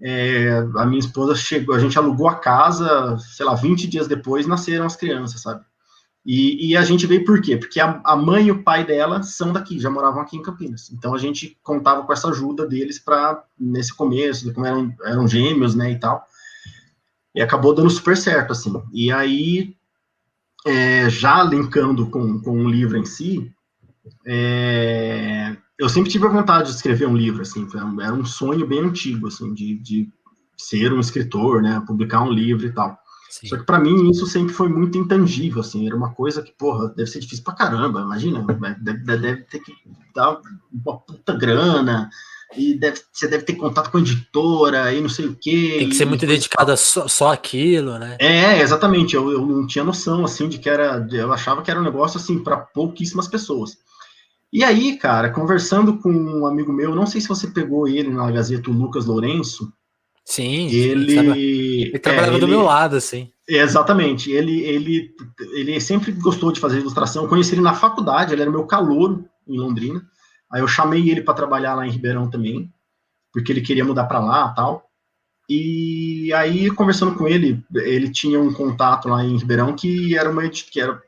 é, 0.00 0.66
a 0.76 0.86
minha 0.86 0.98
esposa 0.98 1.34
chegou, 1.34 1.74
a 1.74 1.78
gente 1.78 1.98
alugou 1.98 2.28
a 2.28 2.34
casa, 2.34 3.16
sei 3.18 3.46
lá, 3.46 3.54
20 3.54 3.86
dias 3.86 4.08
depois 4.08 4.46
nasceram 4.46 4.86
as 4.86 4.96
crianças, 4.96 5.40
sabe? 5.40 5.64
E, 6.26 6.70
e 6.70 6.76
a 6.76 6.82
gente 6.82 7.06
veio 7.06 7.24
por 7.24 7.40
quê? 7.40 7.56
Porque 7.56 7.78
a, 7.78 8.00
a, 8.02 8.16
mãe 8.16 8.46
e 8.46 8.50
o 8.50 8.62
pai 8.62 8.84
dela 8.84 9.22
são 9.22 9.52
daqui, 9.52 9.78
já 9.78 9.90
moravam 9.90 10.22
aqui 10.22 10.36
em 10.36 10.42
Campinas. 10.42 10.90
Então 10.90 11.14
a 11.14 11.18
gente 11.18 11.58
contava 11.62 12.02
com 12.02 12.12
essa 12.12 12.28
ajuda 12.28 12.66
deles 12.66 12.98
para 12.98 13.44
nesse 13.58 13.94
começo, 13.94 14.52
como 14.54 14.66
eram, 14.66 14.94
eram 15.04 15.28
gêmeos, 15.28 15.74
né, 15.74 15.92
e 15.92 15.98
tal. 15.98 16.24
E 17.34 17.42
acabou 17.42 17.74
dando 17.74 17.90
super 17.90 18.16
certo, 18.16 18.52
assim. 18.52 18.72
E 18.92 19.12
aí, 19.12 19.76
é, 20.66 21.10
já 21.10 21.42
linkando 21.42 22.08
com, 22.08 22.40
com 22.40 22.64
o 22.64 22.70
livro 22.70 22.96
em 22.96 23.04
si, 23.04 23.52
é, 24.26 25.54
eu 25.78 25.88
sempre 25.88 26.10
tive 26.10 26.26
a 26.26 26.30
vontade 26.30 26.68
de 26.68 26.76
escrever 26.76 27.06
um 27.06 27.16
livro, 27.16 27.42
assim, 27.42 27.66
era 28.00 28.14
um 28.14 28.24
sonho 28.24 28.66
bem 28.66 28.80
antigo, 28.80 29.28
assim, 29.28 29.52
de, 29.52 29.76
de 29.78 30.08
ser 30.56 30.92
um 30.92 31.00
escritor, 31.00 31.62
né, 31.62 31.82
publicar 31.86 32.22
um 32.22 32.30
livro 32.30 32.66
e 32.66 32.72
tal. 32.72 32.98
Sim. 33.30 33.48
Só 33.48 33.56
que 33.56 33.64
para 33.64 33.80
mim 33.80 34.10
isso 34.10 34.26
sempre 34.26 34.54
foi 34.54 34.68
muito 34.68 34.96
intangível, 34.96 35.60
assim, 35.60 35.86
era 35.86 35.96
uma 35.96 36.14
coisa 36.14 36.42
que, 36.42 36.52
porra, 36.52 36.88
deve 36.90 37.10
ser 37.10 37.18
difícil 37.18 37.44
pra 37.44 37.54
caramba, 37.54 38.02
imagina, 38.02 38.44
deve, 38.80 38.98
deve 39.00 39.36
ter 39.42 39.58
que 39.58 39.72
dar 40.14 40.40
uma 40.72 40.98
puta 40.98 41.32
grana, 41.32 42.08
e 42.56 42.78
deve, 42.78 43.00
você 43.12 43.26
deve 43.26 43.44
ter 43.44 43.54
contato 43.54 43.90
com 43.90 43.98
a 43.98 44.00
editora 44.00 44.92
e 44.92 45.00
não 45.00 45.08
sei 45.08 45.26
o 45.26 45.34
quê. 45.34 45.76
Tem 45.78 45.88
que 45.88 45.96
ser 45.96 46.04
muito 46.04 46.24
dedicado 46.24 46.70
a 46.70 46.76
só, 46.76 47.08
só 47.08 47.32
aquilo, 47.32 47.98
né? 47.98 48.16
É, 48.20 48.60
exatamente, 48.60 49.16
eu, 49.16 49.30
eu 49.32 49.44
não 49.44 49.66
tinha 49.66 49.84
noção, 49.84 50.24
assim, 50.24 50.48
de 50.48 50.58
que 50.58 50.68
era, 50.68 51.04
eu 51.10 51.32
achava 51.32 51.62
que 51.62 51.70
era 51.70 51.80
um 51.80 51.84
negócio, 51.84 52.18
assim, 52.18 52.38
para 52.38 52.58
pouquíssimas 52.58 53.26
pessoas. 53.26 53.76
E 54.54 54.62
aí, 54.62 54.96
cara, 54.96 55.30
conversando 55.30 55.98
com 55.98 56.12
um 56.12 56.46
amigo 56.46 56.72
meu, 56.72 56.94
não 56.94 57.06
sei 57.06 57.20
se 57.20 57.26
você 57.26 57.48
pegou 57.48 57.88
ele 57.88 58.08
na 58.08 58.30
Gazeta, 58.30 58.70
o 58.70 58.72
Lucas 58.72 59.04
Lourenço. 59.04 59.72
Sim, 60.24 60.68
ele, 60.68 61.18
ele 61.82 61.98
trabalhava 61.98 62.36
é, 62.36 62.38
do 62.38 62.46
meu 62.46 62.62
lado, 62.62 62.94
assim. 62.94 63.32
Exatamente. 63.48 64.30
Ele, 64.30 64.60
ele, 64.60 65.10
ele 65.54 65.80
sempre 65.80 66.12
gostou 66.12 66.52
de 66.52 66.60
fazer 66.60 66.78
ilustração. 66.78 67.24
Eu 67.24 67.28
conheci 67.28 67.52
ele 67.52 67.62
na 67.62 67.74
faculdade, 67.74 68.32
ele 68.32 68.42
era 68.42 68.50
meu 68.50 68.64
calouro 68.64 69.28
em 69.48 69.58
Londrina. 69.58 70.00
Aí 70.48 70.60
eu 70.60 70.68
chamei 70.68 71.10
ele 71.10 71.22
para 71.22 71.34
trabalhar 71.34 71.74
lá 71.74 71.84
em 71.84 71.90
Ribeirão 71.90 72.30
também, 72.30 72.72
porque 73.32 73.50
ele 73.50 73.60
queria 73.60 73.84
mudar 73.84 74.04
para 74.04 74.20
lá, 74.20 74.50
tal. 74.50 74.83
E 75.48 76.32
aí, 76.32 76.70
conversando 76.70 77.14
com 77.14 77.28
ele, 77.28 77.62
ele 77.74 78.10
tinha 78.10 78.40
um 78.40 78.52
contato 78.52 79.08
lá 79.08 79.22
em 79.22 79.36
Ribeirão 79.36 79.74
que 79.74 80.16
era 80.16 80.30
uma 80.30 80.48
que 80.48 80.80
era 80.80 80.98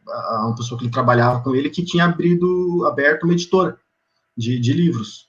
uma 0.42 0.54
pessoa 0.54 0.78
que 0.78 0.84
ele 0.84 0.92
trabalhava 0.92 1.40
com 1.42 1.54
ele 1.54 1.70
que 1.70 1.84
tinha 1.84 2.04
abrido, 2.04 2.84
aberto 2.86 3.24
uma 3.24 3.32
editora 3.32 3.78
de, 4.36 4.58
de 4.58 4.72
livros. 4.74 5.26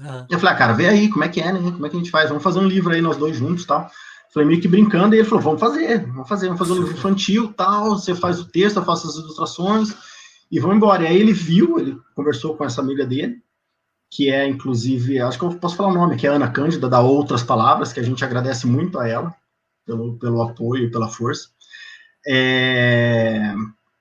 Uhum. 0.00 0.26
Eu 0.30 0.38
falei, 0.38 0.54
ah, 0.54 0.58
cara, 0.58 0.72
vê 0.72 0.88
aí 0.88 1.08
como 1.10 1.24
é 1.24 1.28
que 1.28 1.40
é, 1.40 1.52
né? 1.52 1.60
Como 1.70 1.86
é 1.86 1.90
que 1.90 1.96
a 1.96 1.98
gente 1.98 2.10
faz? 2.10 2.28
Vamos 2.28 2.42
fazer 2.42 2.58
um 2.58 2.66
livro 2.66 2.92
aí 2.92 3.02
nós 3.02 3.18
dois 3.18 3.36
juntos, 3.36 3.66
tal. 3.66 3.90
Falei 4.32 4.48
meio 4.48 4.60
que 4.60 4.68
brincando, 4.68 5.14
e 5.14 5.18
ele 5.18 5.28
falou, 5.28 5.44
vamos 5.44 5.60
fazer, 5.60 6.06
vamos 6.06 6.28
fazer, 6.28 6.46
vamos 6.46 6.58
fazer 6.58 6.72
um 6.72 6.82
livro 6.82 6.92
infantil, 6.92 7.52
tal. 7.54 7.90
Você 7.90 8.14
faz 8.14 8.40
o 8.40 8.46
texto, 8.46 8.76
eu 8.76 8.84
faço 8.84 9.06
as 9.06 9.16
ilustrações 9.16 9.94
e 10.50 10.58
vamos 10.58 10.76
embora. 10.76 11.02
E 11.02 11.06
aí 11.06 11.16
ele 11.18 11.32
viu, 11.32 11.78
ele 11.78 11.98
conversou 12.14 12.56
com 12.56 12.64
essa 12.64 12.80
amiga 12.80 13.04
dele 13.04 13.42
que 14.10 14.30
é, 14.30 14.46
inclusive, 14.46 15.20
acho 15.20 15.38
que 15.38 15.44
eu 15.44 15.54
posso 15.56 15.76
falar 15.76 15.90
o 15.90 15.94
nome, 15.94 16.16
que 16.16 16.26
é 16.26 16.30
Ana 16.30 16.50
Cândida, 16.50 16.88
da 16.88 17.00
Outras 17.00 17.42
Palavras, 17.42 17.92
que 17.92 18.00
a 18.00 18.02
gente 18.02 18.24
agradece 18.24 18.66
muito 18.66 18.98
a 18.98 19.08
ela 19.08 19.34
pelo, 19.84 20.18
pelo 20.18 20.42
apoio 20.42 20.84
e 20.84 20.90
pela 20.90 21.08
força. 21.08 21.48
É, 22.26 23.54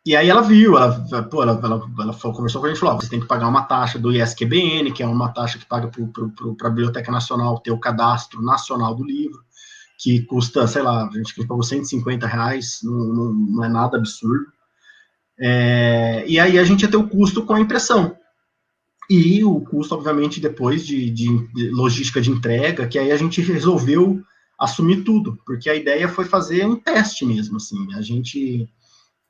E 0.06 0.16
aí 0.16 0.30
ela 0.30 0.42
viu, 0.42 0.78
ela, 0.78 1.24
pô, 1.24 1.42
ela, 1.44 1.60
ela, 1.64 1.90
ela 2.00 2.14
conversou 2.14 2.62
com 2.62 2.68
a 2.68 2.70
gente 2.70 2.78
e 2.78 2.80
falou: 2.80 2.96
você 2.96 3.10
tem 3.10 3.20
que 3.20 3.28
pagar 3.28 3.48
uma 3.48 3.64
taxa 3.64 3.98
do 3.98 4.12
ISQBN, 4.12 4.92
que 4.92 5.02
é 5.04 5.08
uma 5.08 5.30
taxa 5.30 5.58
que 5.58 5.66
paga 5.66 5.90
para 5.90 6.68
a 6.68 6.72
Biblioteca 6.72 7.12
Nacional 7.12 7.60
ter 7.60 7.72
o 7.72 7.80
cadastro 7.80 8.42
nacional 8.42 8.96
do 8.96 9.04
livro, 9.04 9.44
que 10.00 10.22
custa, 10.24 10.68
sei 10.68 10.84
lá, 10.84 11.08
a 11.08 11.18
gente 11.18 11.36
pagou 11.48 11.64
150 11.64 12.28
reais, 12.28 12.80
não, 12.84 12.94
não, 12.94 13.34
não 13.34 13.64
é 13.64 13.70
nada 13.70 13.98
absurdo. 13.98 14.46
É, 15.40 16.24
e 16.28 16.40
aí 16.40 16.58
a 16.60 16.64
gente 16.64 16.84
ia 16.84 16.92
ter 16.92 16.98
o 16.98 17.08
custo 17.08 17.44
com 17.46 17.54
a 17.54 17.60
impressão. 17.60 18.16
E 19.10 19.44
o 19.44 19.62
custo, 19.62 19.94
obviamente, 19.94 20.40
depois 20.40 20.86
de, 20.86 21.10
de 21.12 21.70
logística 21.70 22.20
de 22.20 22.32
entrega, 22.32 22.88
que 22.88 22.98
aí 22.98 23.12
a 23.12 23.18
gente 23.18 23.42
resolveu 23.42 24.24
assumir 24.58 25.04
tudo, 25.04 25.38
porque 25.46 25.70
a 25.70 25.76
ideia 25.76 26.08
foi 26.08 26.26
fazer 26.26 26.66
um 26.66 26.76
teste 26.76 27.26
mesmo, 27.26 27.58
assim, 27.58 27.94
a 27.94 28.02
gente 28.02 28.68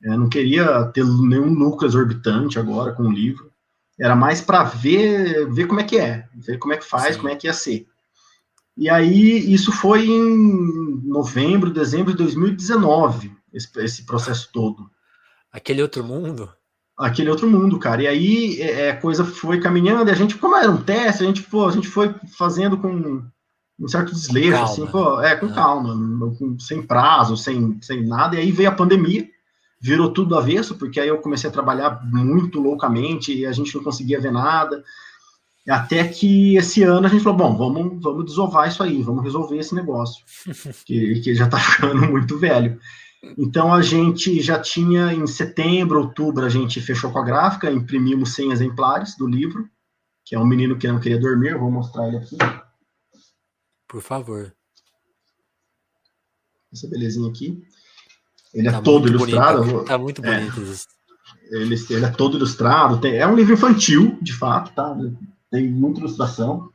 é, 0.04 0.16
não 0.16 0.28
queria 0.28 0.84
ter 0.86 1.04
nenhum 1.04 1.52
lucro 1.52 1.86
exorbitante 1.86 2.58
agora 2.58 2.92
com 2.92 3.04
o 3.04 3.12
livro. 3.12 3.50
Era 3.98 4.14
mais 4.14 4.40
para 4.40 4.62
ver, 4.62 5.50
ver 5.52 5.66
como 5.66 5.80
é 5.80 5.84
que 5.84 5.98
é, 5.98 6.28
ver 6.34 6.58
como 6.58 6.74
é 6.74 6.76
que 6.76 6.84
faz, 6.84 7.14
Sim. 7.14 7.20
como 7.20 7.32
é 7.32 7.36
que 7.36 7.46
ia 7.46 7.52
ser. 7.52 7.86
E 8.76 8.90
aí, 8.90 9.52
isso 9.52 9.72
foi 9.72 10.06
em 10.06 11.00
novembro, 11.04 11.72
dezembro 11.72 12.12
de 12.12 12.18
2019, 12.18 13.32
esse, 13.52 13.68
esse 13.80 14.04
processo 14.04 14.50
todo. 14.52 14.90
Aquele 15.50 15.80
outro 15.80 16.04
mundo? 16.04 16.52
Aquele 16.98 17.30
outro 17.30 17.48
mundo, 17.48 17.78
cara. 17.78 18.02
E 18.02 18.06
aí, 18.06 18.60
é, 18.60 18.66
a 18.66 18.86
é, 18.86 18.92
coisa 18.94 19.24
foi 19.24 19.60
caminhando, 19.60 20.08
e 20.08 20.12
a 20.12 20.16
gente, 20.16 20.36
como 20.36 20.56
era 20.56 20.70
um 20.70 20.82
teste, 20.82 21.22
a 21.22 21.26
gente, 21.26 21.42
pô, 21.42 21.68
a 21.68 21.72
gente 21.72 21.88
foi 21.88 22.14
fazendo 22.38 22.78
com 22.78 23.22
um 23.78 23.88
certo 23.88 24.12
desleixo, 24.12 24.62
assim, 24.62 24.86
pô, 24.86 25.20
é, 25.20 25.36
com 25.36 25.46
ah. 25.46 25.52
calma, 25.52 25.94
com, 26.38 26.58
sem 26.58 26.82
prazo, 26.82 27.36
sem, 27.36 27.78
sem 27.82 28.06
nada. 28.06 28.36
E 28.36 28.38
aí 28.38 28.50
veio 28.50 28.70
a 28.70 28.74
pandemia, 28.74 29.28
virou 29.80 30.10
tudo 30.10 30.30
do 30.30 30.38
avesso, 30.38 30.76
porque 30.76 30.98
aí 30.98 31.08
eu 31.08 31.18
comecei 31.18 31.50
a 31.50 31.52
trabalhar 31.52 32.00
muito 32.04 32.60
loucamente 32.60 33.36
e 33.36 33.44
a 33.44 33.52
gente 33.52 33.74
não 33.74 33.84
conseguia 33.84 34.20
ver 34.20 34.32
nada. 34.32 34.82
Até 35.68 36.06
que 36.06 36.56
esse 36.56 36.82
ano 36.82 37.06
a 37.06 37.10
gente 37.10 37.22
falou: 37.22 37.38
bom, 37.38 37.56
vamos, 37.56 38.02
vamos 38.02 38.24
desovar 38.24 38.68
isso 38.68 38.82
aí, 38.82 39.02
vamos 39.02 39.22
resolver 39.22 39.58
esse 39.58 39.74
negócio, 39.74 40.24
que, 40.86 41.20
que 41.20 41.34
já 41.34 41.44
está 41.44 41.58
ficando 41.58 42.06
muito 42.06 42.38
velho. 42.38 42.78
Então 43.38 43.72
a 43.72 43.82
gente 43.82 44.40
já 44.40 44.58
tinha 44.58 45.12
em 45.12 45.26
setembro, 45.26 46.00
outubro, 46.00 46.44
a 46.44 46.48
gente 46.48 46.80
fechou 46.80 47.10
com 47.10 47.18
a 47.18 47.24
gráfica, 47.24 47.70
imprimimos 47.70 48.34
100 48.34 48.52
exemplares 48.52 49.16
do 49.16 49.26
livro, 49.26 49.68
que 50.24 50.34
é 50.34 50.38
um 50.38 50.46
menino 50.46 50.76
que 50.76 50.88
não 50.88 51.00
queria 51.00 51.20
dormir, 51.20 51.52
eu 51.52 51.60
vou 51.60 51.70
mostrar 51.70 52.08
ele 52.08 52.18
aqui. 52.18 52.36
Por 53.88 54.02
favor. 54.02 54.54
Essa 56.72 56.88
belezinha 56.88 57.30
aqui. 57.30 57.62
Ele 58.52 58.68
é 58.68 58.72
tá 58.72 58.80
todo 58.80 59.08
ilustrado. 59.08 59.64
Bonito, 59.64 59.84
tá 59.84 59.98
muito 59.98 60.24
é. 60.24 60.40
bonito 60.40 60.60
é, 60.60 61.56
ele, 61.56 61.74
ele, 61.90 62.04
é 62.04 62.10
todo 62.10 62.36
ilustrado. 62.36 63.00
Tem, 63.00 63.16
é 63.16 63.26
um 63.26 63.36
livro 63.36 63.54
infantil, 63.54 64.18
de 64.20 64.32
fato, 64.32 64.74
tá? 64.74 64.96
Tem 65.50 65.70
muita 65.70 66.00
ilustração. 66.00 66.70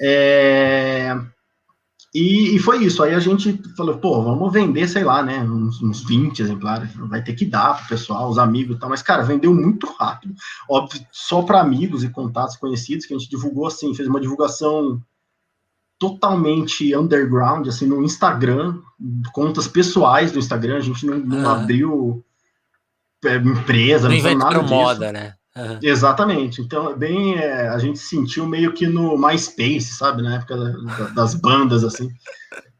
É, 0.00 1.14
e, 2.14 2.56
e, 2.56 2.58
foi 2.58 2.84
isso. 2.84 3.02
Aí 3.02 3.14
a 3.14 3.20
gente 3.20 3.60
falou, 3.76 3.98
pô, 3.98 4.22
vamos 4.22 4.52
vender, 4.52 4.88
sei 4.88 5.04
lá, 5.04 5.22
né? 5.22 5.40
Uns, 5.42 5.82
uns 5.82 6.02
20 6.04 6.40
exemplares. 6.40 6.90
Vai 6.94 7.22
ter 7.22 7.34
que 7.34 7.44
dar 7.44 7.76
pro 7.76 7.88
pessoal, 7.88 8.30
os 8.30 8.38
amigos 8.38 8.76
e 8.76 8.80
tal. 8.80 8.88
Mas, 8.88 9.02
cara, 9.02 9.22
vendeu 9.22 9.54
muito 9.54 9.86
rápido. 9.98 10.34
Óbvio, 10.68 11.04
só 11.12 11.42
para 11.42 11.60
amigos 11.60 12.02
e 12.02 12.10
contatos 12.10 12.56
conhecidos, 12.56 13.04
que 13.04 13.14
a 13.14 13.18
gente 13.18 13.30
divulgou 13.30 13.66
assim, 13.66 13.94
fez 13.94 14.08
uma 14.08 14.20
divulgação 14.20 15.02
totalmente 15.98 16.94
underground, 16.96 17.66
assim, 17.66 17.86
no 17.86 18.02
Instagram, 18.02 18.80
contas 19.32 19.66
pessoais 19.66 20.30
do 20.30 20.38
Instagram, 20.38 20.76
a 20.76 20.80
gente 20.80 21.04
não, 21.04 21.18
não 21.18 21.38
uhum. 21.38 21.50
abriu 21.50 22.24
é, 23.24 23.36
empresa, 23.36 24.08
não, 24.08 24.16
não 24.16 24.34
nada 24.36 24.60
disso. 24.60 24.74
moda, 24.74 25.12
né? 25.12 25.34
Uhum. 25.58 25.78
Exatamente. 25.82 26.60
Então, 26.60 26.90
é 26.90 26.96
bem, 26.96 27.34
é, 27.34 27.68
a 27.68 27.78
gente 27.78 27.98
sentiu 27.98 28.46
meio 28.46 28.72
que 28.72 28.86
no 28.86 29.18
MySpace, 29.18 29.96
sabe, 29.96 30.22
na 30.22 30.36
época 30.36 30.56
da, 30.56 31.08
das 31.08 31.34
bandas, 31.34 31.82
assim. 31.82 32.08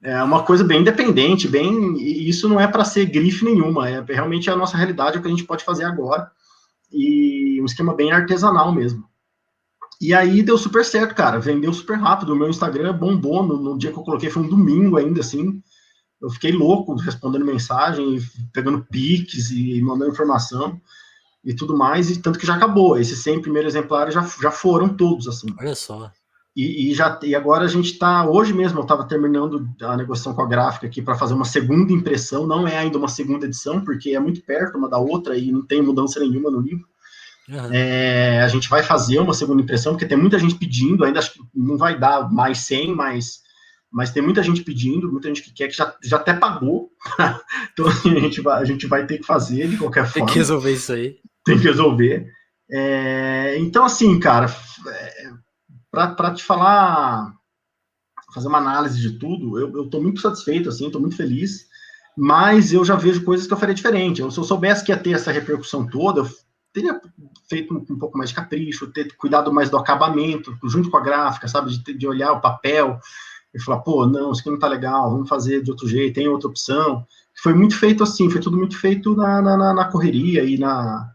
É 0.00 0.22
uma 0.22 0.44
coisa 0.44 0.62
bem 0.62 0.82
independente, 0.82 1.48
bem. 1.48 1.96
Isso 1.98 2.48
não 2.48 2.60
é 2.60 2.68
para 2.68 2.84
ser 2.84 3.06
grife 3.06 3.44
nenhuma, 3.44 3.88
é 3.90 4.00
realmente 4.08 4.48
a 4.48 4.54
nossa 4.54 4.76
realidade, 4.76 5.16
é 5.16 5.18
o 5.18 5.22
que 5.22 5.26
a 5.26 5.30
gente 5.30 5.44
pode 5.44 5.64
fazer 5.64 5.84
agora. 5.84 6.30
E 6.92 7.60
um 7.60 7.64
esquema 7.64 7.94
bem 7.94 8.12
artesanal 8.12 8.72
mesmo. 8.72 9.04
E 10.00 10.14
aí 10.14 10.40
deu 10.44 10.56
super 10.56 10.84
certo, 10.84 11.16
cara. 11.16 11.40
Vendeu 11.40 11.72
super 11.72 11.98
rápido. 11.98 12.32
O 12.32 12.36
meu 12.36 12.48
Instagram 12.48 12.96
bombou. 12.96 13.44
No, 13.44 13.60
no, 13.60 13.76
dia 13.76 13.90
que 13.90 13.98
eu 13.98 14.04
coloquei, 14.04 14.30
foi 14.30 14.44
um 14.44 14.48
domingo 14.48 14.96
ainda, 14.96 15.20
assim. 15.20 15.60
Eu 16.22 16.30
fiquei 16.30 16.52
louco 16.52 16.94
respondendo 16.94 17.44
mensagem, 17.44 18.20
pegando 18.52 18.86
piques 18.88 19.50
e 19.50 19.80
mandando 19.82 20.12
informação 20.12 20.80
e 21.48 21.54
tudo 21.54 21.74
mais. 21.74 22.10
E 22.10 22.18
tanto 22.20 22.38
que 22.38 22.46
já 22.46 22.54
acabou. 22.54 22.98
Esses 22.98 23.20
100 23.20 23.40
primeiros 23.40 23.74
exemplares 23.74 24.12
já, 24.12 24.20
já 24.20 24.50
foram 24.50 24.90
todos, 24.90 25.26
assim. 25.26 25.48
Olha 25.58 25.74
só. 25.74 26.12
E, 26.54 26.90
e 26.90 26.94
já, 26.94 27.18
e 27.22 27.34
agora 27.34 27.64
a 27.64 27.68
gente 27.68 27.92
está. 27.92 28.28
Hoje 28.28 28.52
mesmo 28.52 28.78
eu 28.78 28.82
estava 28.82 29.08
terminando 29.08 29.66
a 29.80 29.96
negociação 29.96 30.34
com 30.34 30.42
a 30.42 30.46
gráfica 30.46 30.86
aqui 30.86 31.00
para 31.00 31.14
fazer 31.14 31.32
uma 31.32 31.46
segunda 31.46 31.90
impressão. 31.90 32.46
Não 32.46 32.68
é 32.68 32.76
ainda 32.76 32.98
uma 32.98 33.08
segunda 33.08 33.46
edição, 33.46 33.82
porque 33.82 34.10
é 34.10 34.20
muito 34.20 34.42
perto 34.42 34.76
uma 34.76 34.90
da 34.90 34.98
outra 34.98 35.38
e 35.38 35.50
não 35.50 35.66
tem 35.66 35.80
mudança 35.80 36.20
nenhuma 36.20 36.50
no 36.50 36.60
livro. 36.60 36.86
Uhum. 37.48 37.72
É, 37.72 38.42
a 38.42 38.48
gente 38.48 38.68
vai 38.68 38.82
fazer 38.82 39.18
uma 39.18 39.32
segunda 39.32 39.62
impressão, 39.62 39.94
porque 39.94 40.04
tem 40.04 40.18
muita 40.18 40.38
gente 40.38 40.56
pedindo, 40.56 41.02
ainda 41.02 41.18
acho 41.18 41.32
que 41.32 41.40
não 41.54 41.78
vai 41.78 41.98
dar 41.98 42.30
mais 42.30 42.58
100, 42.58 42.94
mas, 42.94 43.40
mas 43.90 44.10
tem 44.10 44.22
muita 44.22 44.42
gente 44.42 44.62
pedindo, 44.62 45.10
muita 45.10 45.28
gente 45.28 45.42
que 45.42 45.54
quer, 45.54 45.68
que 45.68 45.76
já, 45.76 45.96
já 46.02 46.18
até 46.18 46.34
pagou. 46.34 46.90
então 47.72 47.86
a 47.86 48.20
gente, 48.20 48.42
vai, 48.42 48.60
a 48.60 48.64
gente 48.66 48.86
vai 48.86 49.06
ter 49.06 49.16
que 49.16 49.24
fazer 49.24 49.66
de 49.66 49.78
qualquer 49.78 50.04
forma. 50.04 50.26
Tem 50.26 50.26
que 50.26 50.38
resolver 50.38 50.72
isso 50.72 50.92
aí. 50.92 51.16
Tem 51.48 51.58
que 51.58 51.68
resolver. 51.68 52.30
É, 52.70 53.56
então, 53.58 53.84
assim, 53.84 54.18
cara, 54.20 54.46
é, 54.86 55.30
para 55.90 56.34
te 56.34 56.44
falar, 56.44 57.32
fazer 58.32 58.48
uma 58.48 58.58
análise 58.58 59.00
de 59.00 59.18
tudo, 59.18 59.58
eu, 59.58 59.88
tô 59.88 60.00
muito 60.00 60.20
satisfeito, 60.20 60.68
assim, 60.68 60.90
tô 60.90 61.00
muito 61.00 61.16
feliz, 61.16 61.66
mas 62.16 62.72
eu 62.72 62.84
já 62.84 62.94
vejo 62.94 63.24
coisas 63.24 63.46
que 63.46 63.52
eu 63.52 63.58
faria 63.58 63.74
diferente. 63.74 64.20
Eu, 64.20 64.30
se 64.30 64.38
eu 64.38 64.44
soubesse 64.44 64.84
que 64.84 64.92
ia 64.92 64.98
ter 64.98 65.12
essa 65.12 65.32
repercussão 65.32 65.86
toda, 65.86 66.20
eu 66.20 66.28
teria 66.72 67.00
feito 67.48 67.74
um, 67.74 67.78
um, 67.78 67.98
pouco 67.98 68.18
mais 68.18 68.30
de 68.30 68.36
capricho, 68.36 68.92
ter 68.92 69.16
cuidado 69.16 69.52
mais 69.52 69.70
do 69.70 69.78
acabamento, 69.78 70.56
junto 70.64 70.90
com 70.90 70.96
a 70.96 71.02
gráfica, 71.02 71.48
sabe? 71.48 71.70
De, 71.70 71.94
de 71.94 72.06
olhar 72.06 72.32
o 72.32 72.40
papel 72.40 73.00
e 73.54 73.60
falar, 73.60 73.78
pô, 73.78 74.06
não, 74.06 74.32
isso 74.32 74.40
aqui 74.40 74.50
não 74.50 74.58
tá 74.58 74.68
legal, 74.68 75.10
vamos 75.10 75.28
fazer 75.28 75.62
de 75.62 75.70
outro 75.70 75.88
jeito, 75.88 76.14
tem 76.14 76.28
outra 76.28 76.48
opção. 76.48 77.06
Foi 77.42 77.54
muito 77.54 77.78
feito 77.78 78.02
assim, 78.02 78.28
foi 78.28 78.40
tudo 78.40 78.56
muito 78.56 78.78
feito 78.78 79.14
na, 79.16 79.40
na, 79.40 79.74
na 79.74 79.84
correria 79.86 80.44
e 80.44 80.58
na. 80.58 81.10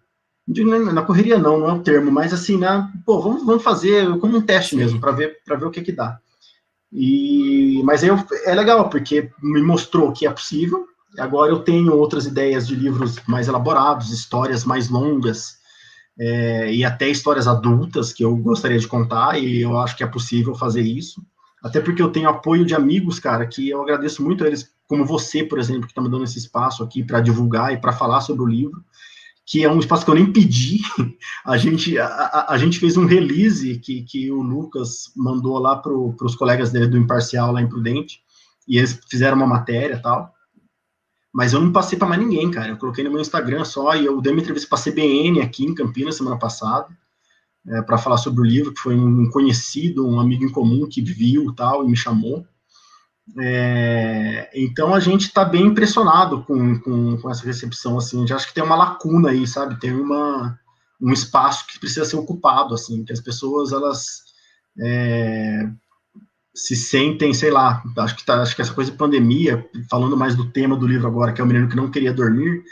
Na 0.47 1.03
correria 1.03 1.37
não, 1.37 1.59
não 1.59 1.69
é 1.69 1.73
o 1.73 1.83
termo, 1.83 2.11
mas 2.11 2.33
assim, 2.33 2.57
na, 2.57 2.91
pô, 3.05 3.21
vamos, 3.21 3.45
vamos 3.45 3.63
fazer 3.63 4.17
como 4.19 4.37
um 4.37 4.41
teste 4.41 4.75
mesmo, 4.75 4.99
para 4.99 5.11
ver, 5.11 5.37
ver 5.47 5.65
o 5.65 5.71
que 5.71 5.81
que 5.81 5.91
dá. 5.91 6.19
E, 6.91 7.81
mas 7.83 8.03
eu, 8.03 8.17
é 8.45 8.53
legal, 8.53 8.89
porque 8.89 9.31
me 9.41 9.61
mostrou 9.61 10.11
que 10.11 10.27
é 10.27 10.31
possível, 10.31 10.85
Agora 11.17 11.51
eu 11.51 11.59
tenho 11.59 11.95
outras 11.95 12.25
ideias 12.25 12.67
de 12.67 12.75
livros 12.75 13.17
mais 13.27 13.47
elaborados, 13.47 14.11
histórias 14.11 14.65
mais 14.65 14.89
longas, 14.89 15.57
é, 16.19 16.73
e 16.73 16.83
até 16.83 17.07
histórias 17.07 17.47
adultas 17.47 18.11
que 18.11 18.23
eu 18.23 18.35
gostaria 18.35 18.79
de 18.79 18.87
contar, 18.87 19.39
e 19.39 19.61
eu 19.61 19.77
acho 19.77 19.95
que 19.95 20.03
é 20.03 20.07
possível 20.07 20.55
fazer 20.55 20.81
isso. 20.81 21.21
Até 21.63 21.79
porque 21.79 22.01
eu 22.01 22.11
tenho 22.11 22.29
apoio 22.29 22.65
de 22.65 22.75
amigos, 22.75 23.19
cara, 23.19 23.45
que 23.45 23.69
eu 23.69 23.81
agradeço 23.81 24.23
muito 24.23 24.43
a 24.43 24.47
eles, 24.47 24.71
como 24.87 25.05
você, 25.05 25.43
por 25.43 25.59
exemplo, 25.59 25.83
que 25.83 25.91
está 25.91 26.01
me 26.01 26.09
dando 26.09 26.23
esse 26.23 26.37
espaço 26.37 26.83
aqui 26.83 27.03
para 27.03 27.21
divulgar 27.21 27.71
e 27.71 27.77
para 27.77 27.93
falar 27.93 28.21
sobre 28.21 28.43
o 28.43 28.47
livro, 28.47 28.83
que 29.45 29.63
é 29.63 29.69
um 29.69 29.79
espaço 29.79 30.05
que 30.05 30.11
eu 30.11 30.15
nem 30.15 30.31
pedi. 30.31 30.79
A 31.45 31.57
gente, 31.57 31.97
a, 31.99 32.45
a, 32.49 32.57
gente 32.57 32.79
fez 32.79 32.95
um 32.95 33.05
release 33.05 33.77
que, 33.79 34.03
que 34.03 34.31
o 34.31 34.41
Lucas 34.41 35.11
mandou 35.15 35.59
lá 35.59 35.75
para 35.75 35.91
os 35.93 36.35
colegas 36.35 36.71
dele 36.71 36.87
do 36.87 36.97
Imparcial, 36.97 37.51
lá 37.51 37.61
em 37.61 37.67
Prudente, 37.67 38.21
e 38.65 38.77
eles 38.77 38.97
fizeram 39.09 39.35
uma 39.35 39.45
matéria 39.45 39.99
tal. 40.01 40.33
Mas 41.33 41.51
eu 41.51 41.59
não 41.59 41.71
passei 41.73 41.97
para 41.97 42.07
mais 42.07 42.21
ninguém, 42.21 42.49
cara. 42.49 42.69
Eu 42.69 42.77
coloquei 42.77 43.03
no 43.03 43.11
meu 43.11 43.19
Instagram 43.19 43.65
só 43.65 43.93
e 43.95 44.05
eu 44.05 44.21
dei 44.21 44.31
uma 44.31 44.39
entrevista 44.39 44.69
para 44.69 44.81
CBN 44.81 45.41
aqui 45.41 45.65
em 45.65 45.75
Campinas 45.75 46.15
semana 46.15 46.39
passada, 46.39 46.87
é, 47.67 47.81
para 47.81 47.97
falar 47.97 48.17
sobre 48.17 48.41
o 48.41 48.45
livro, 48.45 48.73
que 48.73 48.79
foi 48.79 48.95
um 48.95 49.29
conhecido, 49.29 50.07
um 50.07 50.19
amigo 50.19 50.45
em 50.45 50.51
comum 50.51 50.87
que 50.87 51.01
viu 51.01 51.53
tal 51.53 51.83
e 51.83 51.89
me 51.89 51.97
chamou. 51.97 52.45
É, 53.39 54.49
então 54.53 54.93
a 54.93 54.99
gente 54.99 55.27
está 55.27 55.45
bem 55.45 55.67
impressionado 55.67 56.43
com, 56.43 56.79
com, 56.79 57.17
com, 57.17 57.29
essa 57.29 57.45
recepção, 57.45 57.97
assim. 57.97 58.17
A 58.17 58.19
gente 58.21 58.33
acha 58.33 58.47
que 58.47 58.53
tem 58.53 58.63
uma 58.63 58.75
lacuna 58.75 59.29
aí, 59.29 59.47
sabe? 59.47 59.79
Tem 59.79 59.93
uma, 59.93 60.59
um 61.01 61.11
espaço 61.11 61.65
que 61.67 61.79
precisa 61.79 62.05
ser 62.05 62.17
ocupado, 62.17 62.73
assim, 62.73 63.03
que 63.03 63.13
as 63.13 63.21
pessoas 63.21 63.71
elas 63.71 64.23
é, 64.81 65.69
se 66.53 66.75
sentem, 66.75 67.33
sei 67.33 67.49
lá, 67.49 67.81
acho 67.97 68.15
que, 68.15 68.25
tá, 68.25 68.41
acho 68.41 68.55
que 68.55 68.61
essa 68.61 68.73
coisa 68.73 68.91
de 68.91 68.97
pandemia, 68.97 69.65
falando 69.89 70.17
mais 70.17 70.35
do 70.35 70.51
tema 70.51 70.75
do 70.75 70.87
livro 70.87 71.07
agora, 71.07 71.31
que 71.31 71.41
é 71.41 71.43
o 71.43 71.47
menino 71.47 71.69
que 71.69 71.75
não 71.75 71.89
queria 71.89 72.13
dormir, 72.13 72.63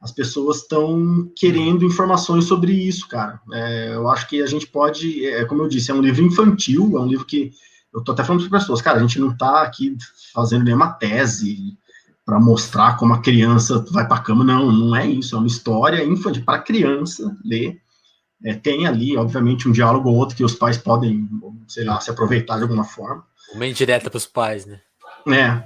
as 0.00 0.10
pessoas 0.10 0.58
estão 0.58 1.30
querendo 1.36 1.84
informações 1.84 2.44
sobre 2.44 2.72
isso, 2.72 3.06
cara. 3.08 3.40
É, 3.52 3.94
eu 3.94 4.08
acho 4.10 4.28
que 4.28 4.42
a 4.42 4.46
gente 4.46 4.66
pode, 4.66 5.24
é, 5.24 5.44
como 5.44 5.62
eu 5.62 5.68
disse, 5.68 5.92
é 5.92 5.94
um 5.94 6.02
livro 6.02 6.22
infantil, 6.22 6.98
é 6.98 7.00
um 7.00 7.06
livro 7.06 7.24
que 7.24 7.52
eu 7.92 8.02
tô 8.02 8.12
até 8.12 8.24
falando 8.24 8.48
para 8.48 8.58
as 8.58 8.64
pessoas, 8.64 8.82
cara, 8.82 8.98
a 8.98 9.00
gente 9.00 9.18
não 9.18 9.30
está 9.30 9.62
aqui 9.62 9.96
fazendo 10.32 10.64
nenhuma 10.64 10.92
tese, 10.92 11.76
para 12.24 12.38
mostrar 12.38 12.96
como 12.96 13.14
a 13.14 13.20
criança 13.20 13.84
vai 13.90 14.06
para 14.06 14.16
a 14.16 14.20
cama. 14.20 14.44
Não, 14.44 14.70
não 14.70 14.96
é 14.96 15.06
isso. 15.06 15.34
É 15.34 15.38
uma 15.38 15.46
história 15.46 16.04
infantil 16.04 16.44
para 16.44 16.60
criança 16.60 17.36
ler. 17.44 17.80
É, 18.44 18.54
tem 18.54 18.86
ali, 18.86 19.16
obviamente, 19.16 19.68
um 19.68 19.72
diálogo 19.72 20.08
ou 20.08 20.16
outro 20.16 20.36
que 20.36 20.44
os 20.44 20.54
pais 20.54 20.76
podem, 20.76 21.28
sei 21.68 21.84
lá, 21.84 22.00
se 22.00 22.10
aproveitar 22.10 22.56
de 22.56 22.62
alguma 22.62 22.84
forma. 22.84 23.24
Uma 23.54 23.66
indireta 23.66 24.10
para 24.10 24.16
os 24.16 24.26
pais, 24.26 24.66
né? 24.66 24.80
É. 25.28 25.62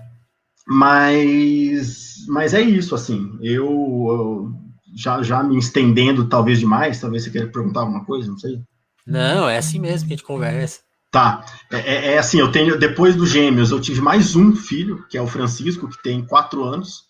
Mas, 0.66 2.26
mas 2.28 2.52
é 2.52 2.60
isso, 2.60 2.94
assim. 2.94 3.38
Eu, 3.40 3.64
eu, 3.64 4.52
já, 4.94 5.22
já 5.22 5.42
me 5.42 5.58
estendendo 5.58 6.28
talvez 6.28 6.58
demais, 6.58 7.00
talvez 7.00 7.24
você 7.24 7.30
queira 7.30 7.46
perguntar 7.46 7.80
alguma 7.80 8.04
coisa, 8.04 8.30
não 8.30 8.38
sei. 8.38 8.60
Não, 9.06 9.48
é 9.48 9.56
assim 9.56 9.78
mesmo 9.78 10.08
que 10.08 10.14
a 10.14 10.16
gente 10.16 10.26
conversa. 10.26 10.80
Tá. 11.16 11.42
É, 11.72 11.78
é, 11.78 12.12
é, 12.12 12.18
assim, 12.18 12.38
eu 12.38 12.52
tenho, 12.52 12.78
depois 12.78 13.16
dos 13.16 13.30
gêmeos, 13.30 13.70
eu 13.70 13.80
tive 13.80 14.02
mais 14.02 14.36
um 14.36 14.54
filho, 14.54 15.02
que 15.08 15.16
é 15.16 15.22
o 15.22 15.26
Francisco, 15.26 15.88
que 15.88 16.02
tem 16.02 16.22
quatro 16.22 16.62
anos. 16.62 17.06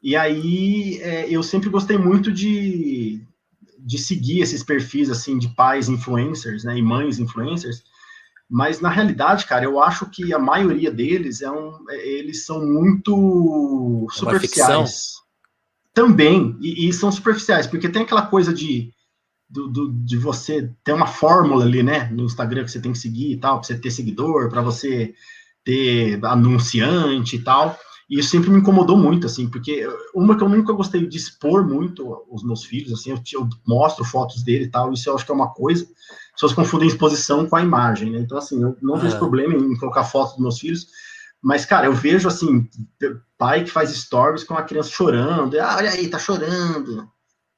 E 0.00 0.14
aí 0.14 1.00
é, 1.02 1.28
eu 1.28 1.42
sempre 1.42 1.68
gostei 1.68 1.98
muito 1.98 2.30
de, 2.30 3.20
de 3.80 3.98
seguir 3.98 4.40
esses 4.40 4.62
perfis 4.62 5.10
assim 5.10 5.36
de 5.36 5.48
pais 5.48 5.88
influencers, 5.88 6.62
né, 6.62 6.78
e 6.78 6.82
mães 6.82 7.18
influencers. 7.18 7.82
Mas 8.48 8.80
na 8.80 8.88
realidade, 8.88 9.46
cara, 9.46 9.64
eu 9.64 9.82
acho 9.82 10.08
que 10.10 10.32
a 10.32 10.38
maioria 10.38 10.92
deles 10.92 11.42
é 11.42 11.50
um, 11.50 11.76
é, 11.90 12.06
eles 12.06 12.46
são 12.46 12.64
muito 12.64 14.06
é 14.12 14.14
superficiais. 14.16 15.14
Também, 15.92 16.56
e, 16.60 16.88
e, 16.88 16.92
são 16.92 17.10
superficiais, 17.10 17.66
porque 17.66 17.88
tem 17.88 18.02
aquela 18.02 18.26
coisa 18.26 18.54
de 18.54 18.92
do, 19.54 19.68
do, 19.68 19.92
de 19.92 20.16
você 20.16 20.68
ter 20.82 20.92
uma 20.92 21.06
fórmula 21.06 21.64
ali, 21.64 21.80
né, 21.80 22.10
no 22.12 22.24
Instagram 22.24 22.64
que 22.64 22.72
você 22.72 22.80
tem 22.80 22.90
que 22.90 22.98
seguir 22.98 23.30
e 23.30 23.36
tal, 23.36 23.60
para 23.60 23.68
você 23.68 23.78
ter 23.78 23.90
seguidor, 23.92 24.48
para 24.50 24.60
você 24.60 25.14
ter 25.64 26.22
anunciante 26.24 27.36
e 27.36 27.38
tal. 27.38 27.78
E 28.10 28.18
isso 28.18 28.30
sempre 28.30 28.50
me 28.50 28.58
incomodou 28.58 28.98
muito, 28.98 29.26
assim, 29.26 29.48
porque 29.48 29.88
uma 30.14 30.36
que 30.36 30.42
eu 30.42 30.48
nunca 30.48 30.72
gostei 30.72 31.06
de 31.06 31.16
expor 31.16 31.64
muito 31.66 32.26
os 32.28 32.42
meus 32.42 32.64
filhos, 32.64 32.92
assim, 32.92 33.12
eu, 33.12 33.20
eu 33.32 33.48
mostro 33.66 34.04
fotos 34.04 34.42
dele 34.42 34.64
e 34.64 34.70
tal, 34.70 34.92
isso 34.92 35.08
eu 35.08 35.14
acho 35.14 35.24
que 35.24 35.30
é 35.30 35.34
uma 35.34 35.54
coisa. 35.54 35.84
As 35.84 36.32
pessoas 36.32 36.52
confundem 36.52 36.88
exposição 36.88 37.46
com 37.46 37.54
a 37.54 37.62
imagem, 37.62 38.10
né? 38.10 38.18
Então, 38.18 38.36
assim, 38.36 38.60
eu 38.60 38.76
não 38.82 38.96
vejo 38.96 39.16
problema 39.18 39.54
em 39.54 39.78
colocar 39.78 40.02
fotos 40.02 40.34
dos 40.34 40.42
meus 40.42 40.58
filhos, 40.58 40.88
mas, 41.40 41.64
cara, 41.64 41.86
eu 41.86 41.94
vejo, 41.94 42.26
assim, 42.26 42.68
pai 43.38 43.64
que 43.64 43.70
faz 43.70 43.90
stories 43.90 44.42
com 44.42 44.54
a 44.54 44.62
criança 44.62 44.90
chorando, 44.90 45.58
ah, 45.60 45.76
olha 45.76 45.90
aí, 45.90 46.08
tá 46.08 46.18
chorando, 46.18 47.08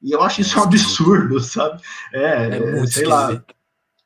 e 0.01 0.11
eu 0.11 0.21
acho 0.21 0.41
isso 0.41 0.59
um 0.59 0.63
absurdo, 0.63 1.39
sabe? 1.39 1.81
É, 2.13 2.57
é 2.57 2.71
muito 2.71 2.91
sei 2.91 3.05
lá. 3.05 3.43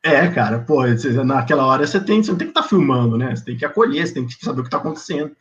É, 0.04 0.28
cara, 0.30 0.60
pô, 0.60 0.82
naquela 1.24 1.66
hora 1.66 1.86
você 1.86 2.00
tem, 2.00 2.24
você 2.24 2.32
não 2.32 2.38
tem 2.38 2.48
que 2.48 2.52
estar 2.52 2.64
tá 2.64 2.68
filmando, 2.68 3.18
né? 3.18 3.36
Você 3.36 3.46
tem 3.46 3.58
que 3.58 3.66
acolher, 3.66 4.08
você 4.08 4.14
tem 4.14 4.26
que 4.26 4.34
saber 4.44 4.62
o 4.62 4.64
que 4.64 4.68
está 4.68 4.78
acontecendo. 4.78 5.32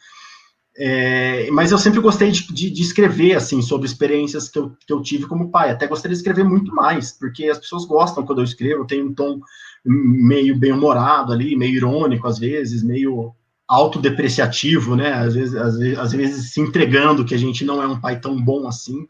É, 0.77 1.51
mas 1.51 1.73
eu 1.73 1.79
sempre 1.79 2.01
gostei 2.01 2.31
de, 2.31 2.47
de, 2.53 2.71
de, 2.71 2.83
escrever, 2.83 3.35
assim, 3.35 3.61
sobre 3.61 3.87
experiências 3.87 4.49
que 4.49 4.59
eu, 4.59 4.73
que 4.87 4.93
eu 4.93 5.03
tive 5.03 5.27
como 5.27 5.51
pai. 5.51 5.71
Até 5.71 5.87
gostaria 5.87 6.15
de 6.15 6.21
escrever 6.21 6.45
muito 6.45 6.75
mais, 6.75 7.13
porque 7.13 7.49
as 7.49 7.59
pessoas 7.59 7.87
gostam 7.87 8.25
quando 8.25 8.41
eu 8.41 8.45
escrevo, 8.45 8.87
tem 8.87 9.03
um 9.03 9.15
tom 9.15 9.41
meio 9.85 10.59
bem-humorado 10.59 11.33
ali, 11.33 11.57
meio 11.57 11.77
irônico 11.77 12.29
às 12.29 12.39
vezes, 12.39 12.83
meio 12.83 13.35
autodepreciativo, 13.67 14.95
né? 14.95 15.13
Às 15.15 15.35
vezes, 15.35 15.55
às 15.55 15.79
vezes, 15.79 15.99
às 15.99 16.13
vezes 16.13 16.53
se 16.53 16.61
entregando 16.61 17.25
que 17.25 17.35
a 17.35 17.39
gente 17.39 17.65
não 17.65 17.83
é 17.83 17.87
um 17.87 18.01
pai 18.01 18.21
tão 18.21 18.41
bom 18.41 18.69
assim 18.69 19.07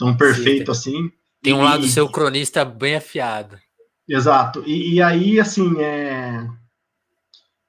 tão 0.00 0.16
perfeito 0.16 0.74
Sim, 0.74 0.80
assim. 0.96 1.12
Tem 1.42 1.52
um 1.52 1.60
e, 1.60 1.64
lado 1.64 1.86
seu 1.86 2.08
cronista 2.08 2.64
bem 2.64 2.96
afiado. 2.96 3.58
Exato. 4.08 4.64
E, 4.66 4.94
e, 4.94 5.02
aí, 5.02 5.38
assim, 5.38 5.78
é... 5.78 6.48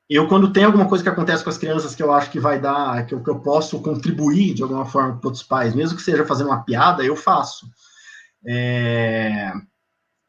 eu 0.10 0.28
quando 0.30 0.54
tem 0.54 0.64
alguma 0.64 0.88
coisa 0.88 1.04
que 1.04 1.10
acontece 1.10 1.44
com 1.44 1.50
as 1.50 1.58
crianças 1.58 1.94
que 1.94 2.02
eu 2.02 2.12
acho 2.12 2.32
que 2.32 2.40
vai 2.40 2.60
dar, 2.60 3.06
que 3.06 3.14
eu, 3.14 3.22
que 3.22 3.30
eu 3.30 3.40
posso 3.40 3.82
contribuir 3.82 4.54
de 4.54 4.64
alguma 4.64 4.86
forma 4.86 5.18
para 5.18 5.28
outros 5.28 5.44
pais, 5.44 5.76
mesmo 5.76 5.98
que 5.98 6.04
seja 6.04 6.26
fazendo 6.26 6.48
uma 6.48 6.64
piada, 6.64 7.04
eu 7.04 7.18
faço. 7.18 7.70
É... 8.48 9.52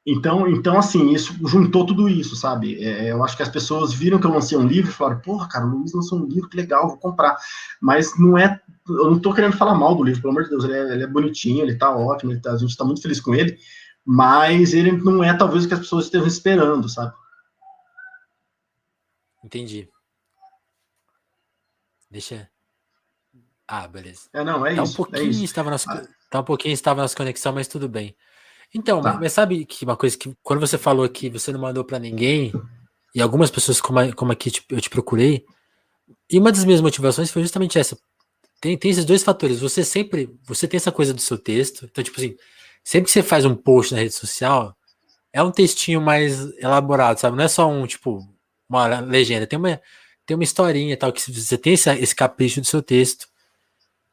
Então, 0.04 0.48
então, 0.48 0.76
assim, 0.76 1.12
isso 1.12 1.32
juntou 1.46 1.86
tudo 1.86 2.08
isso, 2.08 2.34
sabe? 2.34 2.82
É, 2.82 3.12
eu 3.12 3.22
acho 3.22 3.36
que 3.36 3.42
as 3.44 3.48
pessoas 3.48 3.94
viram 3.94 4.18
que 4.18 4.26
eu 4.26 4.32
lancei 4.32 4.58
um 4.58 4.66
livro 4.66 4.90
e 4.90 4.94
falaram, 4.94 5.20
porra, 5.20 5.48
cara, 5.48 5.64
o 5.64 5.68
Luiz 5.68 5.92
lançou 5.92 6.18
um 6.18 6.26
livro, 6.26 6.48
que 6.48 6.56
legal, 6.56 6.88
vou 6.88 6.98
comprar. 6.98 7.36
Mas 7.80 8.18
não 8.18 8.36
é. 8.36 8.60
Eu 8.88 9.10
não 9.10 9.20
tô 9.20 9.32
querendo 9.32 9.56
falar 9.56 9.74
mal 9.74 9.94
do 9.94 10.02
livro, 10.02 10.20
pelo 10.20 10.32
amor 10.32 10.44
de 10.44 10.50
Deus, 10.50 10.64
ele 10.64 10.74
é, 10.74 10.92
ele 10.92 11.02
é 11.04 11.06
bonitinho, 11.06 11.62
ele 11.62 11.76
tá 11.76 11.94
ótimo, 11.94 12.32
ele 12.32 12.40
tá, 12.40 12.52
a 12.52 12.56
gente 12.56 12.76
tá 12.76 12.84
muito 12.84 13.00
feliz 13.00 13.20
com 13.20 13.34
ele, 13.34 13.58
mas 14.04 14.74
ele 14.74 14.92
não 14.92 15.22
é 15.22 15.36
talvez 15.36 15.64
o 15.64 15.68
que 15.68 15.74
as 15.74 15.80
pessoas 15.80 16.06
estejam 16.06 16.26
esperando, 16.26 16.88
sabe? 16.88 17.14
Entendi. 19.44 19.88
Deixa. 22.10 22.48
Ah, 23.66 23.88
beleza. 23.88 24.28
É, 24.32 24.44
não, 24.44 24.66
é 24.66 24.74
tá 24.74 24.82
isso. 24.82 24.92
Um 24.92 24.96
pouquinho 24.96 25.22
é 25.22 25.24
isso. 25.24 25.44
Estava 25.44 25.70
nossa, 25.70 25.90
ah. 25.90 26.06
Tá 26.30 26.40
um 26.40 26.44
pouquinho 26.44 26.72
estava 26.74 27.02
nossa 27.02 27.16
conexão, 27.16 27.52
mas 27.52 27.68
tudo 27.68 27.88
bem. 27.88 28.16
Então, 28.74 29.00
tá. 29.00 29.14
mas 29.14 29.32
sabe 29.32 29.64
que 29.64 29.84
uma 29.84 29.96
coisa 29.96 30.16
que 30.16 30.34
quando 30.42 30.60
você 30.60 30.78
falou 30.78 31.08
que 31.08 31.28
você 31.28 31.52
não 31.52 31.60
mandou 31.60 31.84
para 31.84 31.98
ninguém, 31.98 32.52
e 33.14 33.20
algumas 33.20 33.50
pessoas 33.50 33.80
como, 33.80 34.14
como 34.14 34.32
aqui 34.32 34.50
eu 34.70 34.80
te 34.80 34.88
procurei, 34.88 35.44
e 36.30 36.38
uma 36.38 36.50
das 36.50 36.64
minhas 36.64 36.80
motivações 36.80 37.30
foi 37.30 37.42
justamente 37.42 37.78
essa. 37.78 37.98
Tem, 38.62 38.79
tem 38.79 38.92
esses 38.92 39.05
dois 39.05 39.25
fatores. 39.25 39.59
Você 39.59 39.83
sempre, 39.83 40.33
você 40.44 40.68
tem 40.68 40.79
essa 40.79 40.92
coisa 40.92 41.12
do 41.12 41.20
seu 41.20 41.37
texto. 41.37 41.85
Então, 41.90 42.05
tipo 42.05 42.16
assim, 42.16 42.37
sempre 42.85 43.07
que 43.07 43.11
você 43.11 43.20
faz 43.20 43.44
um 43.44 43.57
post 43.57 43.92
na 43.92 44.01
rede 44.01 44.14
social, 44.14 44.77
é 45.33 45.42
um 45.42 45.51
textinho 45.51 46.01
mais 46.01 46.38
elaborado, 46.59 47.18
sabe? 47.18 47.37
Não 47.37 47.42
é 47.42 47.48
só 47.48 47.68
um, 47.68 47.85
tipo, 47.88 48.20
uma 48.68 49.01
legenda. 49.01 49.48
Tem 49.48 49.59
uma, 49.59 49.81
tem 50.25 50.37
uma 50.37 50.44
historinha 50.44 50.96
tal, 50.96 51.12
que 51.12 51.20
você 51.20 51.59
tem 51.59 51.72
esse, 51.72 51.90
esse 51.90 52.14
capricho 52.14 52.61
do 52.61 52.66
seu 52.68 52.81
texto, 52.81 53.27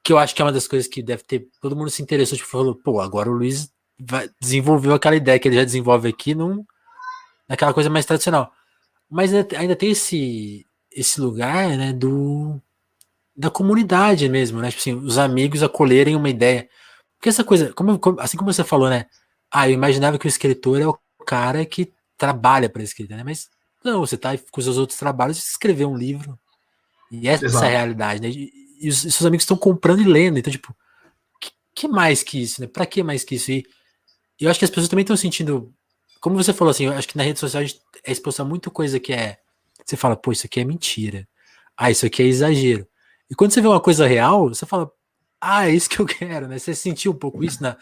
que 0.03 0.11
eu 0.11 0.17
acho 0.17 0.33
que 0.33 0.41
é 0.41 0.45
uma 0.45 0.51
das 0.51 0.67
coisas 0.67 0.89
que 0.89 1.03
deve 1.03 1.21
ter. 1.21 1.47
Todo 1.61 1.75
mundo 1.75 1.91
se 1.91 2.01
interessou, 2.01 2.35
tipo, 2.35 2.49
falou, 2.49 2.73
pô, 2.73 2.99
agora 2.99 3.29
o 3.29 3.33
Luiz 3.33 3.71
vai, 3.99 4.31
desenvolveu 4.41 4.95
aquela 4.95 5.15
ideia 5.15 5.37
que 5.37 5.47
ele 5.47 5.57
já 5.57 5.63
desenvolve 5.63 6.09
aqui 6.09 6.33
num, 6.33 6.65
naquela 7.47 7.71
coisa 7.71 7.87
mais 7.87 8.07
tradicional. 8.07 8.51
Mas 9.07 9.31
ainda 9.31 9.75
tem 9.75 9.91
esse, 9.91 10.65
esse 10.91 11.21
lugar, 11.21 11.77
né, 11.77 11.93
do 11.93 12.59
da 13.39 13.49
comunidade 13.49 14.27
mesmo, 14.27 14.59
né? 14.59 14.69
Tipo 14.69 14.81
assim, 14.81 14.93
os 14.95 15.17
amigos 15.17 15.63
acolherem 15.63 16.13
uma 16.13 16.29
ideia. 16.29 16.67
Porque 17.17 17.29
essa 17.29 17.41
coisa, 17.41 17.71
como, 17.71 17.97
assim 18.19 18.35
como 18.35 18.51
você 18.51 18.65
falou, 18.65 18.89
né? 18.89 19.05
Ah, 19.49 19.69
eu 19.69 19.73
imaginava 19.73 20.19
que 20.19 20.25
o 20.25 20.27
escritor 20.27 20.81
é 20.81 20.85
o 20.85 20.99
cara 21.25 21.65
que 21.65 21.93
trabalha 22.17 22.69
para 22.69 22.83
escrita, 22.83 23.15
né? 23.15 23.23
Mas 23.23 23.47
não, 23.81 24.01
você 24.01 24.17
tá 24.17 24.37
com 24.37 24.59
os 24.59 24.65
seus 24.65 24.77
outros 24.77 24.99
trabalhos 24.99 25.37
e 25.37 25.39
escrever 25.39 25.85
um 25.85 25.95
livro. 25.95 26.37
E 27.09 27.29
essa 27.29 27.45
Exato. 27.45 27.63
é 27.63 27.67
a 27.69 27.71
realidade, 27.71 28.21
né? 28.21 28.29
E, 28.29 28.89
os, 28.89 29.05
e 29.05 29.11
seus 29.11 29.25
amigos 29.25 29.43
estão 29.43 29.55
comprando 29.55 30.01
e 30.01 30.05
lendo. 30.05 30.37
Então, 30.37 30.51
tipo, 30.51 30.75
que, 31.39 31.51
que 31.73 31.87
mais 31.87 32.21
que 32.21 32.41
isso, 32.41 32.59
né? 32.59 32.67
Pra 32.67 32.85
que 32.85 33.01
mais 33.01 33.23
que 33.23 33.35
isso? 33.35 33.51
E 33.51 33.65
eu 34.41 34.49
acho 34.49 34.59
que 34.59 34.65
as 34.65 34.71
pessoas 34.71 34.89
também 34.89 35.03
estão 35.03 35.15
sentindo. 35.15 35.73
Como 36.19 36.35
você 36.35 36.51
falou 36.51 36.71
assim, 36.71 36.87
eu 36.87 36.93
acho 36.93 37.07
que 37.07 37.15
na 37.15 37.23
rede 37.23 37.39
social 37.39 37.63
é 37.63 38.11
exposta 38.11 38.43
muito 38.43 38.69
coisa 38.69 38.99
que 38.99 39.13
é. 39.13 39.37
Você 39.85 39.95
fala, 39.95 40.17
pô, 40.17 40.33
isso 40.33 40.45
aqui 40.45 40.59
é 40.59 40.65
mentira. 40.65 41.25
Ah, 41.77 41.89
isso 41.89 42.05
aqui 42.05 42.21
é 42.21 42.25
exagero. 42.25 42.85
E 43.29 43.35
quando 43.35 43.51
você 43.51 43.61
vê 43.61 43.67
uma 43.67 43.79
coisa 43.79 44.07
real, 44.07 44.49
você 44.49 44.65
fala, 44.65 44.91
ah, 45.39 45.67
é 45.67 45.73
isso 45.73 45.89
que 45.89 45.99
eu 45.99 46.05
quero, 46.05 46.47
né? 46.47 46.57
Você 46.57 46.73
sentiu 46.73 47.11
um 47.11 47.15
pouco 47.15 47.43
isso 47.43 47.61
na. 47.61 47.77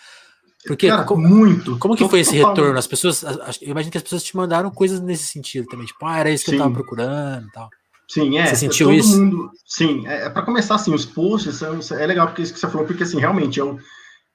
Porque 0.66 0.88
Cara, 0.88 1.04
como, 1.06 1.28
muito. 1.28 1.78
Como 1.78 1.96
que 1.96 2.08
foi 2.10 2.20
esse 2.20 2.36
retorno? 2.36 2.78
As 2.78 2.88
pessoas, 2.88 3.24
eu 3.62 3.70
imagino 3.72 3.92
que 3.92 3.98
as 3.98 4.04
pessoas 4.04 4.24
te 4.24 4.36
mandaram 4.36 4.70
coisas 4.70 5.00
nesse 5.00 5.26
sentido 5.26 5.68
também, 5.68 5.86
tipo, 5.86 6.06
ah, 6.06 6.18
era 6.18 6.30
isso 6.30 6.44
que 6.44 6.52
sim. 6.52 6.58
eu 6.58 6.64
tava 6.64 6.74
procurando, 6.74 7.48
tal. 7.54 7.70
Sim, 8.10 8.38
é. 8.38 8.48
Você 8.48 8.56
sentiu 8.56 8.92
isso? 8.92 9.18
Mundo, 9.18 9.52
sim, 9.66 10.06
é, 10.08 10.26
é 10.26 10.30
para 10.30 10.42
começar 10.42 10.76
assim, 10.76 10.94
os 10.94 11.06
posts 11.06 11.56
são, 11.56 11.80
é 11.98 12.06
legal 12.06 12.28
porque 12.28 12.42
isso 12.42 12.54
que 12.54 12.60
você 12.60 12.68
falou, 12.68 12.88
porque 12.88 13.04
assim, 13.04 13.20
realmente 13.20 13.60
eu 13.60 13.80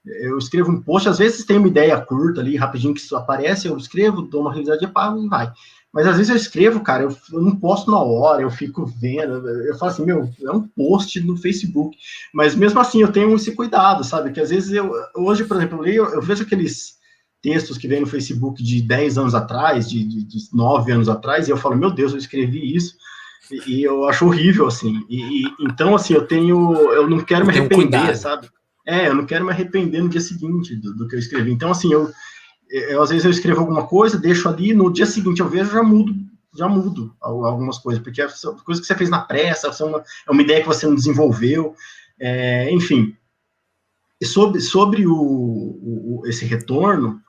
eu 0.04 0.36
escrevo 0.36 0.70
um 0.70 0.82
post, 0.82 1.08
às 1.08 1.18
vezes 1.18 1.44
tem 1.44 1.58
uma 1.58 1.68
ideia 1.68 2.00
curta 2.00 2.40
ali, 2.40 2.56
rapidinho 2.56 2.92
que 2.92 3.00
isso 3.00 3.14
aparece, 3.14 3.68
eu 3.68 3.76
escrevo, 3.76 4.22
dou 4.22 4.40
uma 4.40 4.52
revisada 4.52 4.78
de 4.78 4.88
pago 4.88 5.22
e 5.22 5.28
vai. 5.28 5.52
Mas 5.92 6.06
às 6.06 6.16
vezes 6.16 6.30
eu 6.30 6.36
escrevo, 6.36 6.80
cara, 6.80 7.02
eu, 7.02 7.16
eu, 7.32 7.42
não 7.42 7.54
posto 7.54 7.90
na 7.90 7.98
hora, 7.98 8.40
eu 8.40 8.50
fico 8.50 8.86
vendo, 8.86 9.46
eu 9.48 9.76
falo 9.76 9.92
assim, 9.92 10.04
meu, 10.04 10.30
é 10.42 10.50
um 10.50 10.66
post 10.66 11.20
no 11.20 11.36
Facebook. 11.36 11.96
Mas 12.32 12.54
mesmo 12.54 12.80
assim 12.80 13.02
eu 13.02 13.12
tenho 13.12 13.34
esse 13.34 13.54
cuidado, 13.54 14.02
sabe? 14.02 14.32
Que 14.32 14.40
às 14.40 14.48
vezes 14.48 14.72
eu, 14.72 14.90
hoje, 15.14 15.44
por 15.44 15.56
exemplo, 15.56 15.78
eu, 15.78 15.82
leio, 15.82 16.04
eu 16.06 16.22
vejo 16.22 16.44
aqueles 16.44 16.94
textos 17.42 17.76
que 17.76 17.88
vem 17.88 18.00
no 18.00 18.06
Facebook 18.06 18.62
de 18.62 18.80
10 18.80 19.18
anos 19.18 19.34
atrás, 19.34 19.90
de, 19.90 20.02
de, 20.04 20.24
de 20.24 20.38
9 20.54 20.92
anos 20.92 21.08
atrás, 21.08 21.46
e 21.46 21.50
eu 21.50 21.56
falo, 21.58 21.76
meu 21.76 21.90
Deus, 21.90 22.12
eu 22.12 22.18
escrevi 22.18 22.74
isso. 22.74 22.94
E, 23.50 23.80
e 23.80 23.82
eu 23.82 24.08
acho 24.08 24.24
horrível, 24.24 24.66
assim. 24.68 25.04
E, 25.10 25.42
e, 25.42 25.54
então, 25.60 25.94
assim, 25.94 26.14
eu 26.14 26.26
tenho, 26.26 26.72
eu 26.92 27.10
não 27.10 27.20
quero 27.20 27.42
eu 27.42 27.46
me 27.48 27.58
arrepender, 27.58 28.16
sabe? 28.16 28.48
É, 28.86 29.08
eu 29.08 29.14
não 29.14 29.26
quero 29.26 29.44
me 29.44 29.52
arrepender 29.52 30.02
no 30.02 30.08
dia 30.08 30.20
seguinte 30.20 30.74
do, 30.76 30.94
do 30.94 31.06
que 31.06 31.16
eu 31.16 31.18
escrevi. 31.18 31.52
Então, 31.52 31.70
assim, 31.70 31.92
eu, 31.92 32.10
eu, 32.72 33.02
às 33.02 33.10
vezes 33.10 33.24
eu 33.24 33.30
escrevo 33.30 33.60
alguma 33.60 33.86
coisa, 33.86 34.18
deixo 34.18 34.48
ali, 34.48 34.72
no 34.72 34.92
dia 34.92 35.06
seguinte 35.06 35.40
eu 35.40 35.48
vejo, 35.48 35.70
já 35.70 35.82
mudo, 35.82 36.14
já 36.56 36.68
mudo 36.68 37.14
algumas 37.20 37.78
coisas, 37.78 38.02
porque 38.02 38.22
é 38.22 38.28
coisa 38.64 38.80
que 38.80 38.86
você 38.86 38.94
fez 38.94 39.10
na 39.10 39.20
pressa, 39.20 39.68
é 39.68 39.84
uma, 39.84 39.98
é 39.98 40.30
uma 40.30 40.42
ideia 40.42 40.62
que 40.62 40.68
você 40.68 40.86
não 40.86 40.94
desenvolveu, 40.94 41.74
é, 42.18 42.70
enfim. 42.72 43.16
E 44.20 44.26
sobre, 44.26 44.60
sobre 44.60 45.06
o, 45.06 45.14
o 45.14 46.22
esse 46.26 46.44
retorno, 46.44 47.20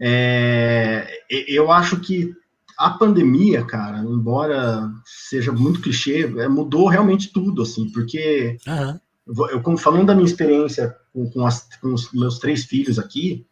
é, 0.00 1.08
eu 1.30 1.70
acho 1.70 2.00
que 2.00 2.34
a 2.78 2.90
pandemia, 2.90 3.64
cara, 3.64 3.98
embora 3.98 4.90
seja 5.04 5.52
muito 5.52 5.80
clichê, 5.80 6.24
é, 6.38 6.48
mudou 6.48 6.88
realmente 6.88 7.32
tudo, 7.32 7.62
assim, 7.62 7.90
porque 7.90 8.58
uhum 8.66 8.98
eu, 9.26 9.76
falando 9.78 10.06
da 10.06 10.14
minha 10.14 10.26
experiência 10.26 10.94
com, 11.12 11.30
com, 11.30 11.46
as, 11.46 11.68
com 11.80 11.94
os 11.94 12.12
meus 12.12 12.38
três 12.38 12.64
filhos 12.64 12.98
aqui, 12.98 13.46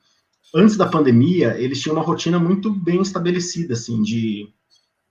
antes 0.55 0.77
da 0.77 0.87
pandemia, 0.87 1.57
eles 1.59 1.81
tinham 1.81 1.97
uma 1.97 2.05
rotina 2.05 2.39
muito 2.39 2.71
bem 2.71 3.01
estabelecida, 3.01 3.75
assim, 3.75 4.03
de, 4.03 4.49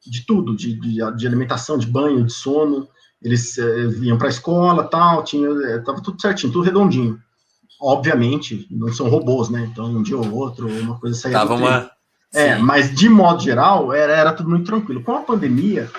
de 0.05 0.25
tudo, 0.25 0.55
de, 0.55 0.73
de, 0.79 1.15
de 1.15 1.27
alimentação, 1.27 1.77
de 1.77 1.87
banho, 1.87 2.25
de 2.25 2.33
sono. 2.33 2.87
Eles 3.21 3.57
é, 3.57 3.85
iam 4.01 4.17
para 4.17 4.27
a 4.27 4.31
escola, 4.31 4.83
tal, 4.83 5.23
tinha, 5.23 5.47
é, 5.47 5.79
tava 5.79 6.01
tudo 6.01 6.21
certinho, 6.21 6.51
tudo 6.51 6.65
redondinho. 6.65 7.19
Obviamente, 7.79 8.67
não 8.69 8.91
são 8.93 9.09
robôs, 9.09 9.49
né? 9.49 9.67
Então, 9.71 9.85
um 9.85 10.03
dia 10.03 10.17
ou 10.17 10.31
outro, 10.33 10.67
uma 10.67 10.99
coisa 10.99 11.17
saía 11.17 11.37
Tava 11.37 11.55
uma... 11.55 11.89
É, 12.33 12.57
mas 12.57 12.95
de 12.95 13.09
modo 13.09 13.43
geral, 13.43 13.91
era, 13.91 14.13
era 14.13 14.33
tudo 14.33 14.49
muito 14.49 14.65
tranquilo. 14.65 15.03
Com 15.03 15.15
a 15.15 15.21
pandemia, 15.21 15.89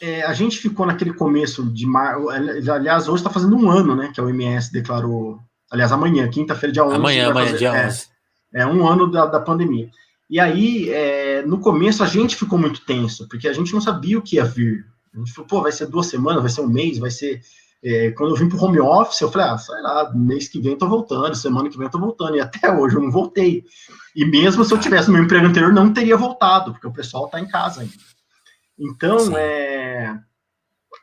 é, 0.00 0.22
a 0.22 0.32
gente 0.32 0.58
ficou 0.58 0.86
naquele 0.86 1.12
começo 1.12 1.64
de 1.64 1.84
março. 1.84 2.28
Aliás, 2.70 3.08
hoje 3.08 3.18
está 3.18 3.30
fazendo 3.30 3.56
um 3.56 3.68
ano, 3.68 3.96
né? 3.96 4.12
Que 4.14 4.20
a 4.20 4.24
OMS 4.24 4.72
declarou. 4.72 5.40
Aliás, 5.70 5.90
amanhã, 5.90 6.28
quinta-feira, 6.28 6.72
dia 6.72 6.84
11. 6.84 6.94
Amanhã, 6.94 7.30
amanhã, 7.30 7.46
fazer, 7.46 7.58
dia 7.58 7.72
11. 7.72 8.11
É, 8.54 8.66
um 8.66 8.86
ano 8.86 9.10
da, 9.10 9.26
da 9.26 9.40
pandemia. 9.40 9.90
E 10.28 10.40
aí, 10.40 10.88
é, 10.90 11.42
no 11.42 11.58
começo, 11.58 12.02
a 12.02 12.06
gente 12.06 12.36
ficou 12.36 12.58
muito 12.58 12.84
tenso, 12.86 13.28
porque 13.28 13.48
a 13.48 13.52
gente 13.52 13.72
não 13.72 13.80
sabia 13.80 14.18
o 14.18 14.22
que 14.22 14.36
ia 14.36 14.44
vir. 14.44 14.86
A 15.14 15.18
gente 15.18 15.32
falou, 15.32 15.46
pô, 15.46 15.60
vai 15.60 15.72
ser 15.72 15.86
duas 15.86 16.06
semanas, 16.06 16.40
vai 16.40 16.50
ser 16.50 16.62
um 16.62 16.68
mês, 16.68 16.98
vai 16.98 17.10
ser. 17.10 17.40
É, 17.84 18.12
quando 18.12 18.30
eu 18.30 18.36
vim 18.36 18.48
pro 18.48 18.62
home 18.62 18.80
office, 18.80 19.20
eu 19.20 19.30
falei, 19.30 19.48
ah, 19.48 19.58
sei 19.58 19.80
lá, 19.82 20.10
mês 20.14 20.48
que 20.48 20.60
vem 20.60 20.72
eu 20.72 20.78
tô 20.78 20.88
voltando, 20.88 21.34
semana 21.34 21.68
que 21.68 21.76
vem 21.76 21.86
eu 21.86 21.90
tô 21.90 21.98
voltando, 21.98 22.36
e 22.36 22.40
até 22.40 22.72
hoje 22.72 22.96
eu 22.96 23.02
não 23.02 23.10
voltei. 23.10 23.64
E 24.14 24.24
mesmo 24.24 24.64
se 24.64 24.72
eu 24.72 24.80
tivesse 24.80 25.08
no 25.08 25.14
meu 25.14 25.24
emprego 25.24 25.46
anterior, 25.46 25.72
não 25.72 25.92
teria 25.92 26.16
voltado, 26.16 26.72
porque 26.72 26.86
o 26.86 26.92
pessoal 26.92 27.28
tá 27.28 27.40
em 27.40 27.46
casa 27.48 27.82
ainda. 27.82 27.92
Então, 28.78 29.18
Sim. 29.18 29.34
é. 29.36 30.18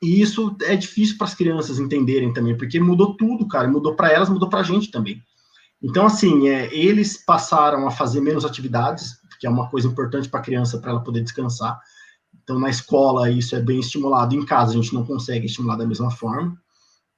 E 0.02 0.22
isso 0.22 0.56
é 0.64 0.76
difícil 0.76 1.18
para 1.18 1.28
as 1.28 1.36
crianças 1.36 1.78
entenderem 1.78 2.34
também, 2.34 2.58
porque 2.58 2.80
mudou 2.80 3.16
tudo, 3.16 3.48
cara. 3.48 3.68
Mudou 3.68 3.96
para 3.96 4.12
elas, 4.12 4.30
mudou 4.30 4.50
para 4.50 4.62
a 4.62 4.64
gente 4.64 4.90
também. 4.90 5.22
Então, 5.82 6.06
assim, 6.06 6.50
é, 6.50 6.74
eles 6.76 7.18
passaram 7.18 7.88
a 7.88 7.92
fazer 7.92 8.22
menos 8.22 8.44
atividades, 8.44 9.18
que 9.40 9.48
é 9.48 9.50
uma 9.50 9.70
coisa 9.70 9.88
importante 9.88 10.28
para 10.28 10.40
a 10.40 10.44
criança, 10.44 10.78
para 10.78 10.92
ela 10.92 11.04
poder 11.04 11.22
descansar. 11.22 11.80
Então, 12.44 12.60
na 12.60 12.70
escola, 12.70 13.30
isso 13.30 13.56
é 13.56 13.62
bem 13.62 13.80
estimulado. 13.80 14.36
Em 14.36 14.46
casa, 14.46 14.72
a 14.72 14.76
gente 14.76 14.94
não 14.94 15.06
consegue 15.06 15.46
estimular 15.46 15.78
da 15.78 15.88
mesma 15.88 16.12
forma. 16.12 16.58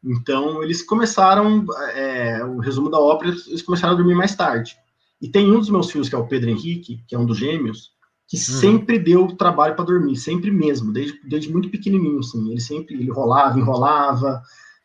Então, 0.03 0.61
eles 0.63 0.83
começaram, 0.83 1.65
é, 1.93 2.43
o 2.43 2.59
resumo 2.59 2.89
da 2.89 2.99
ópera, 2.99 3.31
eles 3.47 3.61
começaram 3.61 3.93
a 3.93 3.97
dormir 3.97 4.15
mais 4.15 4.35
tarde. 4.35 4.75
E 5.21 5.29
tem 5.29 5.51
um 5.51 5.59
dos 5.59 5.69
meus 5.69 5.91
filhos, 5.91 6.09
que 6.09 6.15
é 6.15 6.17
o 6.17 6.27
Pedro 6.27 6.49
Henrique, 6.49 7.03
que 7.07 7.15
é 7.15 7.19
um 7.19 7.25
dos 7.25 7.37
gêmeos, 7.37 7.91
que 8.27 8.37
uhum. 8.37 8.43
sempre 8.43 8.97
deu 8.97 9.27
trabalho 9.35 9.75
para 9.75 9.85
dormir, 9.85 10.15
sempre 10.15 10.49
mesmo, 10.49 10.91
desde, 10.91 11.19
desde 11.27 11.51
muito 11.51 11.69
pequenininho, 11.69 12.19
assim. 12.19 12.49
Ele 12.49 12.61
sempre 12.61 12.95
ele 12.95 13.11
rolava, 13.11 13.59
enrolava, 13.59 14.41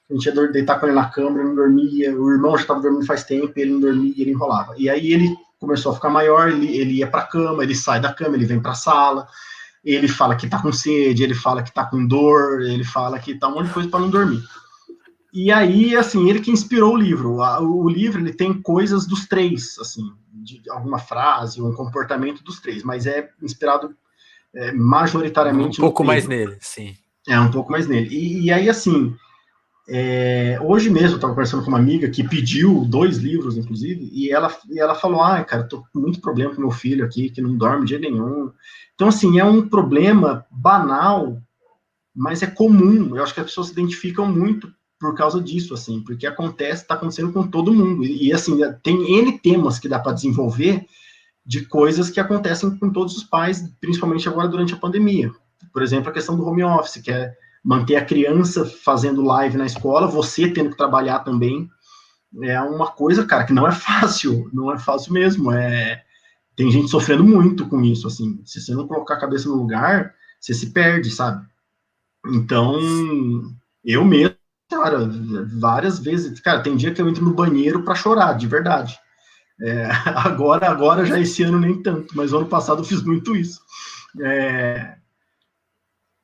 a 0.08 0.14
gente 0.14 0.26
ia 0.26 0.48
deitar 0.48 0.78
com 0.78 0.86
ele 0.86 0.94
na 0.94 1.06
cama, 1.06 1.38
ele 1.38 1.48
não 1.48 1.54
dormia, 1.54 2.16
o 2.16 2.30
irmão 2.30 2.56
já 2.56 2.62
estava 2.62 2.80
dormindo 2.80 3.06
faz 3.06 3.24
tempo, 3.24 3.52
ele 3.56 3.72
não 3.72 3.80
dormia, 3.80 4.14
ele 4.16 4.30
enrolava. 4.30 4.74
E 4.78 4.88
aí 4.88 5.12
ele 5.12 5.34
começou 5.58 5.92
a 5.92 5.94
ficar 5.94 6.10
maior, 6.10 6.48
ele, 6.48 6.76
ele 6.76 6.94
ia 6.94 7.06
para 7.06 7.22
a 7.22 7.26
cama, 7.26 7.62
ele 7.62 7.74
sai 7.74 8.00
da 8.00 8.12
cama, 8.12 8.36
ele 8.36 8.44
vem 8.44 8.60
para 8.60 8.72
a 8.72 8.76
sala, 8.76 9.26
ele 9.84 10.08
fala 10.08 10.36
que 10.36 10.46
está 10.46 10.60
com 10.60 10.72
sede, 10.72 11.22
ele 11.22 11.34
fala 11.34 11.62
que 11.62 11.70
está 11.70 11.84
com 11.84 12.06
dor, 12.06 12.62
ele 12.62 12.84
fala 12.84 13.18
que 13.18 13.34
tá 13.34 13.48
um 13.48 13.54
monte 13.54 13.66
de 13.66 13.72
coisa 13.72 13.88
para 13.88 14.00
não 14.00 14.10
dormir. 14.10 14.42
E 15.32 15.52
aí, 15.52 15.94
assim, 15.94 16.30
ele 16.30 16.40
que 16.40 16.50
inspirou 16.50 16.94
o 16.94 16.96
livro. 16.96 17.36
O 17.60 17.88
livro, 17.88 18.20
ele 18.20 18.32
tem 18.32 18.54
coisas 18.54 19.06
dos 19.06 19.26
três, 19.26 19.78
assim, 19.78 20.02
de 20.32 20.62
alguma 20.70 20.98
frase, 20.98 21.60
um 21.60 21.74
comportamento 21.74 22.42
dos 22.42 22.58
três, 22.58 22.82
mas 22.82 23.06
é 23.06 23.28
inspirado 23.42 23.94
é, 24.54 24.72
majoritariamente. 24.72 25.80
Um 25.80 25.84
pouco 25.84 26.02
mais 26.02 26.26
nele, 26.26 26.56
sim. 26.60 26.96
É, 27.28 27.38
um 27.38 27.50
pouco 27.50 27.70
mais 27.70 27.86
nele. 27.86 28.08
E, 28.08 28.44
e 28.44 28.52
aí, 28.52 28.70
assim, 28.70 29.14
é, 29.88 30.58
hoje 30.60 30.90
mesmo 30.90 31.10
eu 31.10 31.14
estava 31.16 31.32
conversando 31.32 31.62
com 31.62 31.68
uma 31.68 31.78
amiga 31.78 32.10
que 32.10 32.26
pediu 32.26 32.84
dois 32.84 33.18
livros, 33.18 33.56
inclusive, 33.56 34.10
e 34.12 34.30
ela, 34.30 34.54
e 34.68 34.80
ela 34.80 34.94
falou: 34.94 35.22
Ah, 35.22 35.42
cara, 35.44 35.62
tô 35.62 35.84
com 35.92 36.00
muito 36.00 36.20
problema 36.20 36.54
com 36.54 36.60
meu 36.60 36.72
filho 36.72 37.04
aqui, 37.04 37.30
que 37.30 37.40
não 37.40 37.56
dorme 37.56 37.86
jeito 37.86 38.02
nenhum. 38.02 38.50
Então, 38.94 39.08
assim, 39.08 39.38
é 39.38 39.44
um 39.44 39.68
problema 39.68 40.44
banal, 40.50 41.40
mas 42.14 42.42
é 42.42 42.46
comum. 42.46 43.14
Eu 43.14 43.22
acho 43.22 43.32
que 43.32 43.40
as 43.40 43.46
pessoas 43.46 43.68
se 43.68 43.72
identificam 43.74 44.26
muito 44.26 44.72
por 44.98 45.14
causa 45.14 45.40
disso, 45.40 45.74
assim, 45.74 46.02
porque 46.02 46.26
acontece, 46.26 46.82
está 46.82 46.94
acontecendo 46.94 47.32
com 47.32 47.46
todo 47.46 47.72
mundo. 47.72 48.02
E, 48.02 48.28
e, 48.28 48.32
assim, 48.32 48.58
tem 48.82 49.18
N 49.18 49.38
temas 49.38 49.78
que 49.78 49.88
dá 49.88 49.98
para 49.98 50.12
desenvolver 50.12 50.84
de 51.44 51.64
coisas 51.64 52.10
que 52.10 52.18
acontecem 52.18 52.76
com 52.76 52.90
todos 52.90 53.16
os 53.16 53.22
pais, 53.22 53.62
principalmente 53.80 54.28
agora 54.28 54.48
durante 54.48 54.74
a 54.74 54.78
pandemia. 54.78 55.30
Por 55.72 55.82
exemplo, 55.82 56.10
a 56.10 56.12
questão 56.12 56.36
do 56.36 56.44
home 56.44 56.64
office, 56.64 57.00
que 57.00 57.10
é 57.10 57.32
manter 57.66 57.96
a 57.96 58.04
criança 58.04 58.64
fazendo 58.64 59.22
live 59.22 59.56
na 59.56 59.66
escola, 59.66 60.06
você 60.06 60.48
tendo 60.48 60.70
que 60.70 60.76
trabalhar 60.76 61.18
também. 61.20 61.68
É 62.44 62.60
uma 62.60 62.92
coisa, 62.92 63.26
cara, 63.26 63.42
que 63.44 63.52
não 63.52 63.66
é 63.66 63.72
fácil, 63.74 64.48
não 64.52 64.72
é 64.72 64.78
fácil 64.78 65.12
mesmo. 65.12 65.50
É, 65.50 66.00
tem 66.54 66.70
gente 66.70 66.88
sofrendo 66.88 67.24
muito 67.24 67.66
com 67.68 67.82
isso, 67.82 68.06
assim. 68.06 68.40
Se 68.44 68.60
você 68.60 68.72
não 68.72 68.86
colocar 68.86 69.14
a 69.14 69.20
cabeça 69.20 69.48
no 69.48 69.56
lugar, 69.56 70.14
você 70.40 70.54
se 70.54 70.70
perde, 70.70 71.10
sabe? 71.10 71.44
Então, 72.28 72.78
eu 73.84 74.04
mesmo 74.04 74.36
cara, 74.70 75.10
várias 75.58 75.98
vezes. 75.98 76.38
Cara, 76.38 76.62
tem 76.62 76.76
dia 76.76 76.92
que 76.92 77.02
eu 77.02 77.08
entro 77.08 77.24
no 77.24 77.34
banheiro 77.34 77.82
para 77.82 77.96
chorar, 77.96 78.34
de 78.34 78.46
verdade. 78.46 78.96
É, 79.60 79.88
agora, 80.14 80.70
agora 80.70 81.04
já 81.04 81.18
esse 81.18 81.42
ano 81.42 81.58
nem 81.58 81.82
tanto, 81.82 82.16
mas 82.16 82.32
ano 82.32 82.46
passado 82.46 82.82
eu 82.82 82.84
fiz 82.84 83.02
muito 83.02 83.34
isso. 83.34 83.60
É, 84.22 84.95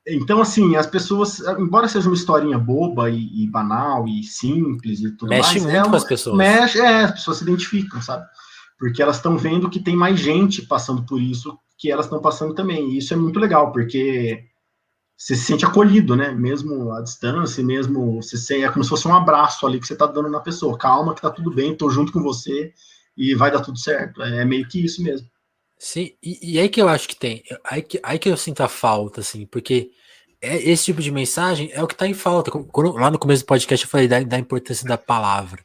então, 0.05 0.41
assim, 0.41 0.75
as 0.75 0.85
pessoas, 0.85 1.39
embora 1.57 1.87
seja 1.87 2.09
uma 2.09 2.15
historinha 2.15 2.59
boba 2.59 3.09
e, 3.09 3.43
e 3.43 3.49
banal 3.49 4.05
e 4.07 4.21
simples 4.23 4.99
e 4.99 5.11
tudo 5.11 5.29
mexe 5.29 5.59
mais, 5.59 5.63
muito 5.63 5.77
é 5.77 5.89
com 5.89 5.95
as 5.95 6.03
pessoas. 6.03 6.37
Mexe, 6.37 6.79
é, 6.79 7.03
as 7.03 7.11
pessoas 7.11 7.37
se 7.37 7.43
identificam, 7.43 8.01
sabe? 8.01 8.25
Porque 8.77 9.01
elas 9.01 9.15
estão 9.15 9.37
vendo 9.37 9.69
que 9.69 9.79
tem 9.79 9.95
mais 9.95 10.19
gente 10.19 10.61
passando 10.63 11.03
por 11.03 11.21
isso 11.21 11.57
que 11.77 11.89
elas 11.89 12.05
estão 12.05 12.19
passando 12.19 12.53
também. 12.53 12.91
E 12.91 12.97
isso 12.97 13.13
é 13.13 13.17
muito 13.17 13.39
legal, 13.39 13.71
porque 13.71 14.45
você 15.17 15.35
se 15.35 15.43
sente 15.43 15.65
acolhido, 15.65 16.17
né? 16.17 16.31
Mesmo 16.31 16.91
à 16.91 17.01
distância, 17.01 17.63
mesmo 17.63 18.21
você 18.21 18.61
é 18.61 18.69
como 18.69 18.83
se 18.83 18.89
fosse 18.89 19.07
um 19.07 19.15
abraço 19.15 19.65
ali 19.65 19.79
que 19.79 19.87
você 19.87 19.95
tá 19.95 20.05
dando 20.05 20.29
na 20.29 20.41
pessoa. 20.41 20.77
Calma, 20.77 21.15
que 21.15 21.21
tá 21.21 21.29
tudo 21.29 21.49
bem, 21.49 21.75
tô 21.75 21.89
junto 21.89 22.11
com 22.11 22.21
você 22.21 22.73
e 23.15 23.33
vai 23.35 23.51
dar 23.51 23.61
tudo 23.61 23.79
certo. 23.79 24.21
É 24.21 24.43
meio 24.43 24.67
que 24.67 24.83
isso 24.83 25.01
mesmo. 25.01 25.27
Sim, 25.83 26.15
e, 26.23 26.53
e 26.53 26.59
aí 26.59 26.69
que 26.69 26.81
eu 26.81 26.87
acho 26.87 27.09
que 27.09 27.15
tem, 27.15 27.43
aí 27.61 27.81
que, 27.81 27.99
aí 28.01 28.17
que 28.17 28.29
eu 28.29 28.37
sinto 28.37 28.63
a 28.63 28.69
falta, 28.69 29.19
assim, 29.19 29.45
porque 29.45 29.91
é, 30.41 30.55
esse 30.55 30.85
tipo 30.85 31.01
de 31.01 31.11
mensagem 31.11 31.69
é 31.73 31.83
o 31.83 31.87
que 31.87 31.93
tá 31.93 32.07
em 32.07 32.13
falta. 32.13 32.49
Quando, 32.49 32.93
lá 32.93 33.11
no 33.11 33.19
começo 33.19 33.43
do 33.43 33.47
podcast 33.47 33.85
eu 33.85 33.91
falei 33.91 34.07
da, 34.07 34.21
da 34.21 34.39
importância 34.39 34.87
da 34.87 34.97
palavra. 34.97 35.61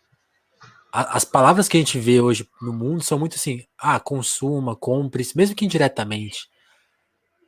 A, 0.92 1.16
as 1.16 1.24
palavras 1.24 1.68
que 1.68 1.76
a 1.76 1.81
gente 1.81 2.00
vê 2.00 2.20
hoje 2.20 2.48
no 2.61 2.72
mundo 2.72 3.04
são 3.04 3.16
muito 3.16 3.37
assim, 3.37 3.64
ah, 3.78 4.00
consuma, 4.00 4.74
compre, 4.74 5.24
mesmo 5.37 5.54
que 5.54 5.64
indiretamente. 5.64 6.48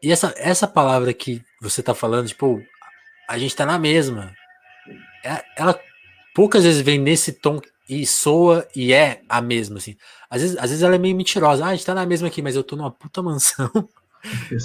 E 0.01 0.13
essa, 0.13 0.33
essa 0.37 0.69
palavra 0.69 1.13
que 1.13 1.43
você 1.61 1.83
tá 1.83 1.93
falando, 1.93 2.29
tipo, 2.29 2.63
a 3.29 3.37
gente 3.37 3.57
tá 3.57 3.67
na 3.67 3.81
mesma. 3.81 4.33
É, 5.25 5.43
ela 5.57 5.77
poucas 6.33 6.63
vezes 6.63 6.83
vem 6.83 7.01
nesse 7.01 7.33
tom 7.33 7.61
e 7.89 8.07
soa 8.07 8.69
e 8.77 8.93
é 8.93 9.23
a 9.29 9.41
mesma, 9.41 9.79
assim. 9.79 9.97
Às 10.31 10.43
vezes, 10.43 10.57
às 10.57 10.71
vezes 10.71 10.83
ela 10.83 10.95
é 10.95 10.99
meio 10.99 11.17
mentirosa. 11.17 11.65
Ah, 11.65 11.69
a 11.69 11.75
gente 11.75 11.85
tá 11.85 11.93
na 11.93 12.07
mesma 12.07 12.29
aqui, 12.29 12.41
mas 12.41 12.55
eu 12.55 12.63
tô 12.63 12.77
numa 12.77 12.91
puta 12.91 13.23
mansão. 13.23 13.71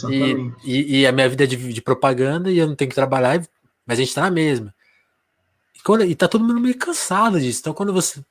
E, 0.09 0.51
e, 0.65 0.99
e, 0.99 1.07
a 1.07 1.13
minha 1.13 1.29
vida 1.29 1.45
é 1.45 1.47
de, 1.47 1.55
de, 1.71 1.81
propaganda 1.81 2.51
e 2.51 2.57
eu 2.57 2.67
não 2.67 2.75
tenho 2.75 2.89
que 2.89 2.95
trabalhar, 2.95 3.41
mas 3.85 3.97
a 3.97 4.01
gente 4.01 4.13
tá 4.13 4.23
na 4.23 4.29
mesma. 4.29 4.75
E, 5.73 5.79
quando, 5.81 6.03
e 6.03 6.13
tá 6.13 6.27
todo 6.27 6.43
mundo 6.43 6.59
meio 6.59 6.77
cansado 6.77 7.39
disso. 7.39 7.61
Então, 7.61 7.73
quando 7.73 7.93
você. 7.93 8.21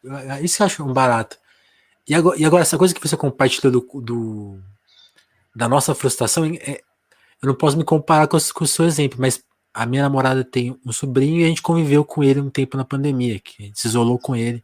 Isso 0.42 0.58
que 0.58 0.62
eu 0.62 0.66
acho 0.66 0.84
um 0.84 0.92
barato. 0.92 1.38
E 2.06 2.14
agora, 2.14 2.38
e 2.38 2.44
agora 2.44 2.60
essa 2.60 2.76
coisa 2.76 2.94
que 2.94 3.00
você 3.00 3.16
compartilhou 3.16 3.72
do, 3.72 4.00
do 4.02 4.60
da 5.56 5.66
nossa 5.66 5.94
frustração 5.94 6.44
é, 6.44 6.82
eu 7.42 7.46
não 7.46 7.54
posso 7.54 7.78
me 7.78 7.84
comparar 7.84 8.26
com, 8.26 8.36
com 8.54 8.64
o 8.64 8.68
seu 8.68 8.84
exemplo, 8.84 9.18
mas 9.18 9.42
a 9.72 9.86
minha 9.86 10.02
namorada 10.02 10.44
tem 10.44 10.78
um 10.84 10.92
sobrinho 10.92 11.40
e 11.40 11.44
a 11.44 11.48
gente 11.48 11.62
conviveu 11.62 12.04
com 12.04 12.22
ele 12.22 12.40
um 12.40 12.50
tempo 12.50 12.76
na 12.76 12.84
pandemia, 12.84 13.40
que 13.40 13.62
a 13.62 13.66
gente 13.66 13.80
se 13.80 13.88
isolou 13.88 14.18
com 14.18 14.36
ele. 14.36 14.62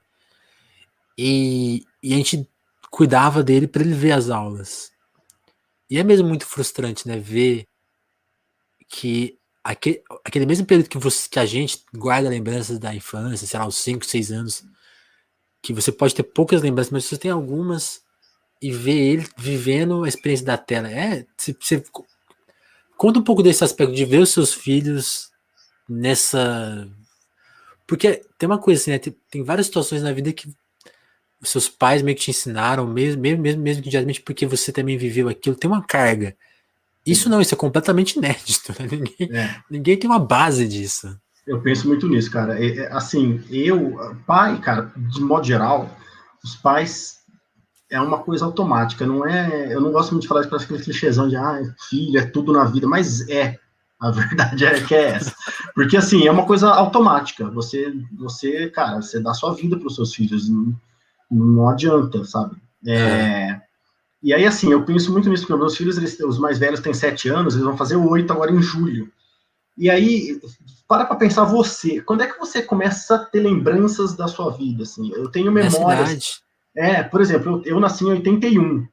E, 1.16 1.84
e 2.02 2.14
a 2.14 2.16
gente 2.16 2.46
cuidava 2.90 3.42
dele 3.42 3.66
para 3.66 3.82
ele 3.82 3.94
ver 3.94 4.12
as 4.12 4.28
aulas. 4.28 4.90
E 5.88 5.98
é 5.98 6.04
mesmo 6.04 6.28
muito 6.28 6.46
frustrante, 6.46 7.06
né? 7.06 7.18
Ver 7.18 7.66
que 8.88 9.38
aquele, 9.62 10.02
aquele 10.24 10.46
mesmo 10.46 10.66
período 10.66 10.88
que, 10.88 10.98
você, 10.98 11.28
que 11.28 11.38
a 11.38 11.46
gente 11.46 11.84
guarda 11.94 12.28
lembranças 12.28 12.78
da 12.78 12.94
infância, 12.94 13.46
sei 13.46 13.58
lá, 13.58 13.66
uns 13.66 13.76
5, 13.78 14.04
6 14.04 14.32
anos, 14.32 14.64
que 15.62 15.72
você 15.72 15.92
pode 15.92 16.14
ter 16.14 16.22
poucas 16.22 16.62
lembranças, 16.62 16.92
mas 16.92 17.04
você 17.04 17.16
tem 17.16 17.30
algumas 17.30 18.02
e 18.60 18.72
ver 18.72 18.98
ele 18.98 19.28
vivendo 19.38 20.04
a 20.04 20.08
experiência 20.08 20.44
da 20.44 20.58
tela. 20.58 20.90
É, 20.90 21.26
você, 21.36 21.82
Conta 23.00 23.18
um 23.18 23.24
pouco 23.24 23.42
desse 23.42 23.64
aspecto 23.64 23.94
de 23.94 24.04
ver 24.04 24.18
os 24.18 24.28
seus 24.28 24.52
filhos 24.52 25.30
nessa. 25.88 26.86
Porque 27.86 28.22
tem 28.36 28.46
uma 28.46 28.58
coisa 28.58 28.78
assim, 28.78 28.90
né? 28.90 28.98
Tem, 28.98 29.16
tem 29.30 29.42
várias 29.42 29.68
situações 29.68 30.02
na 30.02 30.12
vida 30.12 30.34
que 30.34 30.46
os 30.46 30.54
seus 31.42 31.68
pais 31.68 32.02
meio 32.02 32.16
que 32.16 32.24
te 32.24 32.30
ensinaram, 32.30 32.86
mesmo, 32.86 33.22
mesmo, 33.22 33.62
mesmo, 33.62 33.82
que 33.82 33.88
diretamente 33.88 34.20
porque 34.20 34.46
você 34.46 34.72
também 34.72 34.96
viveu 34.96 35.28
aquilo, 35.28 35.56
tem 35.56 35.70
uma 35.70 35.82
carga. 35.82 36.36
Isso 37.04 37.28
não, 37.28 37.40
isso 37.40 37.54
é 37.54 37.56
completamente 37.56 38.16
inédito. 38.18 38.72
Né? 38.78 38.88
Ninguém, 38.90 39.38
é. 39.38 39.56
ninguém 39.70 39.96
tem 39.96 40.08
uma 40.08 40.18
base 40.18 40.68
disso. 40.68 41.18
Eu 41.46 41.60
penso 41.60 41.88
muito 41.88 42.06
nisso, 42.06 42.30
cara. 42.30 42.62
É, 42.62 42.78
é, 42.78 42.92
assim, 42.92 43.42
eu, 43.50 43.96
pai, 44.26 44.60
cara, 44.60 44.92
de 44.96 45.20
modo 45.20 45.46
geral, 45.46 45.90
os 46.44 46.54
pais 46.56 47.20
é 47.90 48.00
uma 48.00 48.18
coisa 48.18 48.44
automática, 48.44 49.06
não 49.06 49.26
é. 49.26 49.72
Eu 49.74 49.80
não 49.80 49.90
gosto 49.90 50.12
muito 50.12 50.22
de 50.22 50.28
falar 50.28 50.46
para 50.46 50.58
aquele 50.58 50.82
clichêzão 50.82 51.28
de 51.28 51.36
ah, 51.36 51.60
filho, 51.88 52.18
é 52.18 52.26
tudo 52.26 52.52
na 52.52 52.64
vida, 52.64 52.86
mas 52.86 53.28
é. 53.28 53.58
A 53.98 54.10
verdade 54.12 54.64
é 54.64 54.80
que 54.80 54.94
é 54.94 55.10
essa. 55.10 55.34
Porque 55.74 55.96
assim, 55.96 56.26
é 56.26 56.30
uma 56.30 56.46
coisa 56.46 56.70
automática. 56.70 57.50
Você, 57.50 57.92
você, 58.18 58.70
cara, 58.70 59.02
você 59.02 59.20
dá 59.20 59.34
sua 59.34 59.54
vida 59.54 59.76
para 59.76 59.86
os 59.86 59.94
seus 59.94 60.14
filhos. 60.14 60.48
Não, 60.48 60.74
não 61.30 61.68
adianta, 61.68 62.24
sabe? 62.24 62.56
É, 62.86 62.94
é. 62.94 63.62
E 64.22 64.34
aí, 64.34 64.44
assim, 64.44 64.70
eu 64.70 64.84
penso 64.84 65.12
muito 65.12 65.28
nisso, 65.28 65.46
porque 65.46 65.58
meus 65.58 65.76
filhos, 65.76 65.96
eles, 65.96 66.18
os 66.20 66.38
mais 66.38 66.58
velhos 66.58 66.80
têm 66.80 66.92
sete 66.92 67.28
anos, 67.28 67.54
eles 67.54 67.64
vão 67.64 67.76
fazer 67.76 67.96
oito 67.96 68.32
agora 68.32 68.50
em 68.50 68.60
julho. 68.60 69.10
E 69.78 69.88
aí, 69.88 70.38
para 70.86 71.06
para 71.06 71.16
pensar 71.16 71.44
você, 71.44 72.02
quando 72.02 72.22
é 72.22 72.26
que 72.26 72.38
você 72.38 72.60
começa 72.60 73.14
a 73.14 73.24
ter 73.24 73.40
lembranças 73.40 74.14
da 74.14 74.28
sua 74.28 74.50
vida? 74.50 74.82
Assim? 74.82 75.10
Eu 75.12 75.30
tenho 75.30 75.50
memórias. 75.50 76.42
É, 76.76 77.02
por 77.02 77.20
exemplo, 77.20 77.62
eu, 77.64 77.76
eu, 77.76 77.80
nasci 77.80 78.04
em 78.04 78.08
81. 78.08 78.86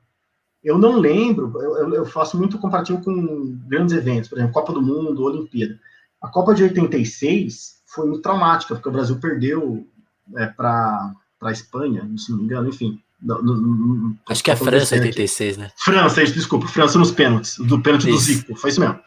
Eu 0.63 0.77
não 0.77 0.97
lembro, 0.97 1.51
eu, 1.61 1.93
eu, 1.93 2.05
faço 2.05 2.37
muito 2.37 2.57
comparativo 2.57 3.03
com 3.03 3.57
grandes 3.67 3.95
eventos, 3.95 4.29
por 4.29 4.37
exemplo, 4.37 4.53
Copa 4.53 4.73
do 4.73 4.81
Mundo, 4.81 5.23
Olimpíada. 5.23 5.79
A 6.21 6.27
Copa 6.29 6.53
de 6.55 6.63
86 6.63 7.81
foi 7.85 8.07
muito 8.07 8.21
traumática, 8.21 8.73
porque 8.73 8.89
o 8.89 8.91
Brasil 8.91 9.19
perdeu 9.19 9.87
é, 10.35 10.47
para 10.47 11.11
a 11.41 11.51
Espanha, 11.51 12.09
se 12.17 12.31
não 12.31 12.39
me 12.39 12.45
engano, 12.45 12.69
enfim. 12.69 12.99
No, 13.21 13.41
no, 13.41 13.55
no, 13.55 14.17
Acho 14.29 14.43
que 14.43 14.51
é 14.51 14.53
a 14.53 14.57
França 14.57 14.95
86, 14.95 15.57
né? 15.57 15.71
França, 15.75 16.23
desculpa, 16.23 16.67
França 16.67 16.99
nos 16.99 17.11
pênaltis, 17.11 17.57
do 17.57 17.81
pênalti 17.81 18.09
isso. 18.09 18.11
do 18.11 18.17
Zico, 18.19 18.55
foi 18.55 18.69
isso 18.69 18.79
mesmo. 18.79 18.99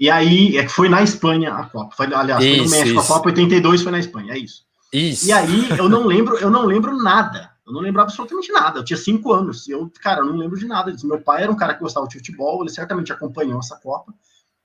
E 0.00 0.10
aí, 0.10 0.56
é 0.56 0.64
que 0.64 0.70
foi 0.70 0.88
na 0.88 1.02
Espanha 1.02 1.54
a 1.54 1.66
Copa. 1.66 1.94
Foi, 1.94 2.12
aliás, 2.12 2.42
isso, 2.42 2.56
foi 2.56 2.64
no 2.64 2.70
México, 2.70 3.00
isso. 3.00 3.12
a 3.12 3.14
Copa 3.14 3.28
82 3.28 3.82
foi 3.82 3.92
na 3.92 3.98
Espanha, 3.98 4.32
é 4.32 4.38
isso. 4.38 4.64
Isso. 4.92 5.26
E 5.26 5.32
aí, 5.32 5.70
eu 5.78 5.88
não 5.88 6.06
lembro, 6.06 6.36
eu 6.38 6.50
não 6.50 6.64
lembro 6.64 6.96
nada. 6.96 7.50
Eu 7.66 7.72
não 7.72 7.80
lembro 7.80 8.02
absolutamente 8.02 8.50
nada. 8.52 8.80
Eu 8.80 8.84
tinha 8.84 8.96
cinco 8.96 9.32
anos. 9.32 9.68
Eu, 9.68 9.90
cara, 10.02 10.20
eu 10.20 10.26
não 10.26 10.36
lembro 10.36 10.58
de 10.58 10.66
nada 10.66 10.92
disso. 10.92 11.06
Meu 11.06 11.20
pai 11.20 11.44
era 11.44 11.52
um 11.52 11.56
cara 11.56 11.74
que 11.74 11.80
gostava 11.80 12.08
de 12.08 12.16
futebol, 12.16 12.62
ele 12.62 12.70
certamente 12.70 13.12
acompanhou 13.12 13.60
essa 13.60 13.76
Copa. 13.76 14.12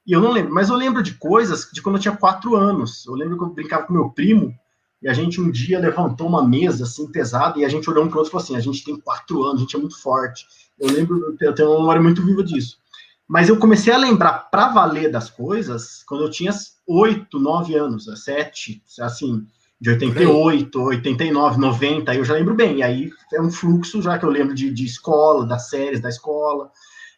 E 0.05 0.13
eu 0.13 0.21
não 0.21 0.31
lembro, 0.31 0.53
mas 0.53 0.69
eu 0.69 0.75
lembro 0.75 1.03
de 1.03 1.13
coisas 1.13 1.69
de 1.71 1.81
quando 1.81 1.95
eu 1.95 2.01
tinha 2.01 2.15
quatro 2.15 2.55
anos. 2.55 3.05
Eu 3.05 3.13
lembro 3.13 3.37
que 3.37 3.43
eu 3.43 3.49
brincava 3.49 3.85
com 3.85 3.93
meu 3.93 4.09
primo 4.09 4.57
e 5.01 5.07
a 5.07 5.13
gente 5.13 5.39
um 5.39 5.51
dia 5.51 5.79
levantou 5.79 6.27
uma 6.27 6.47
mesa 6.47 6.83
assim 6.83 7.11
pesada 7.11 7.59
e 7.59 7.65
a 7.65 7.69
gente 7.69 7.89
olhou 7.89 8.03
um 8.03 8.07
para 8.07 8.17
o 8.17 8.19
outro 8.19 8.29
e 8.29 8.31
falou 8.31 8.43
assim: 8.43 8.55
a 8.55 8.59
gente 8.59 8.83
tem 8.83 8.99
quatro 8.99 9.43
anos, 9.43 9.57
a 9.57 9.61
gente 9.61 9.75
é 9.75 9.79
muito 9.79 10.01
forte. 10.01 10.45
Eu 10.79 10.91
lembro, 10.91 11.35
eu 11.39 11.53
tenho 11.53 11.69
uma 11.69 11.79
memória 11.79 12.01
muito 12.01 12.23
viva 12.23 12.43
disso. 12.43 12.77
Mas 13.27 13.49
eu 13.49 13.57
comecei 13.57 13.93
a 13.93 13.97
lembrar 13.97 14.49
para 14.49 14.69
valer 14.69 15.11
das 15.11 15.29
coisas 15.29 16.03
quando 16.07 16.23
eu 16.23 16.29
tinha 16.29 16.51
8, 16.87 17.37
9 17.37 17.75
anos, 17.75 18.05
7, 18.23 18.81
assim, 19.01 19.45
de 19.79 19.89
88, 19.89 20.81
89, 20.81 21.59
90, 21.59 22.15
eu 22.15 22.23
já 22.23 22.33
lembro 22.33 22.55
bem. 22.55 22.77
E 22.77 22.83
aí 22.83 23.11
é 23.33 23.41
um 23.41 23.51
fluxo 23.51 24.01
já 24.01 24.17
que 24.17 24.23
eu 24.23 24.29
lembro 24.29 24.55
de, 24.55 24.71
de 24.71 24.85
escola, 24.85 25.45
das 25.45 25.69
séries 25.69 25.99
da 25.99 26.09
escola. 26.09 26.71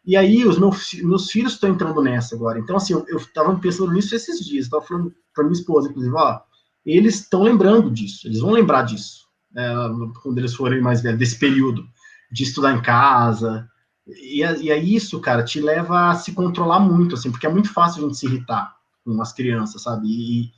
E 0.03 0.17
aí 0.17 0.43
os 0.45 0.57
meus, 0.57 0.93
meus 0.95 1.29
filhos 1.29 1.53
estão 1.53 1.69
entrando 1.69 2.01
nessa 2.01 2.35
agora. 2.35 2.57
Então, 2.57 2.75
assim, 2.75 2.93
eu, 2.93 3.05
eu 3.07 3.23
tava 3.33 3.55
pensando 3.59 3.91
nisso 3.91 4.15
esses 4.15 4.43
dias, 4.43 4.65
estava 4.65 4.83
falando 4.83 5.13
para 5.33 5.43
minha 5.43 5.53
esposa, 5.53 5.89
inclusive, 5.89 6.15
ó, 6.15 6.39
eles 6.85 7.15
estão 7.15 7.43
lembrando 7.43 7.91
disso, 7.91 8.27
eles 8.27 8.39
vão 8.39 8.51
lembrar 8.51 8.83
disso, 8.83 9.27
é, 9.55 9.73
quando 10.21 10.37
eles 10.37 10.53
forem 10.53 10.81
mais 10.81 11.01
velhos, 11.01 11.19
desse 11.19 11.37
período, 11.37 11.87
de 12.31 12.43
estudar 12.43 12.73
em 12.73 12.81
casa, 12.81 13.69
e, 14.07 14.39
e 14.39 14.71
é 14.71 14.77
isso, 14.77 15.19
cara, 15.19 15.43
te 15.43 15.59
leva 15.61 16.09
a 16.09 16.15
se 16.15 16.31
controlar 16.31 16.79
muito, 16.79 17.15
assim, 17.15 17.31
porque 17.31 17.45
é 17.45 17.49
muito 17.49 17.71
fácil 17.71 18.03
a 18.03 18.07
gente 18.07 18.17
se 18.17 18.25
irritar 18.25 18.75
com 19.05 19.21
as 19.21 19.33
crianças, 19.33 19.83
sabe? 19.83 20.07
E 20.07 20.51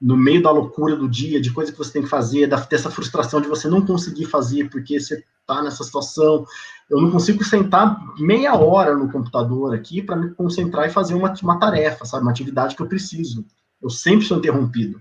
no 0.00 0.16
meio 0.16 0.42
da 0.42 0.50
loucura 0.50 0.94
do 0.94 1.08
dia, 1.08 1.40
de 1.40 1.52
coisa 1.52 1.72
que 1.72 1.78
você 1.78 1.92
tem 1.92 2.02
que 2.02 2.08
fazer, 2.08 2.46
da, 2.46 2.56
dessa 2.60 2.90
frustração 2.90 3.40
de 3.40 3.48
você 3.48 3.68
não 3.68 3.84
conseguir 3.84 4.26
fazer 4.26 4.70
porque 4.70 5.00
você 5.00 5.24
tá 5.46 5.62
nessa 5.62 5.82
situação. 5.82 6.46
Eu 6.88 7.00
não 7.00 7.10
consigo 7.10 7.42
sentar 7.42 7.98
meia 8.18 8.54
hora 8.54 8.96
no 8.96 9.10
computador 9.10 9.74
aqui 9.74 10.02
para 10.02 10.16
me 10.16 10.30
concentrar 10.34 10.86
e 10.86 10.92
fazer 10.92 11.14
uma, 11.14 11.34
uma 11.42 11.58
tarefa, 11.58 12.04
sabe? 12.04 12.22
Uma 12.22 12.30
atividade 12.30 12.76
que 12.76 12.82
eu 12.82 12.86
preciso. 12.86 13.44
Eu 13.82 13.90
sempre 13.90 14.26
sou 14.26 14.38
interrompido. 14.38 15.00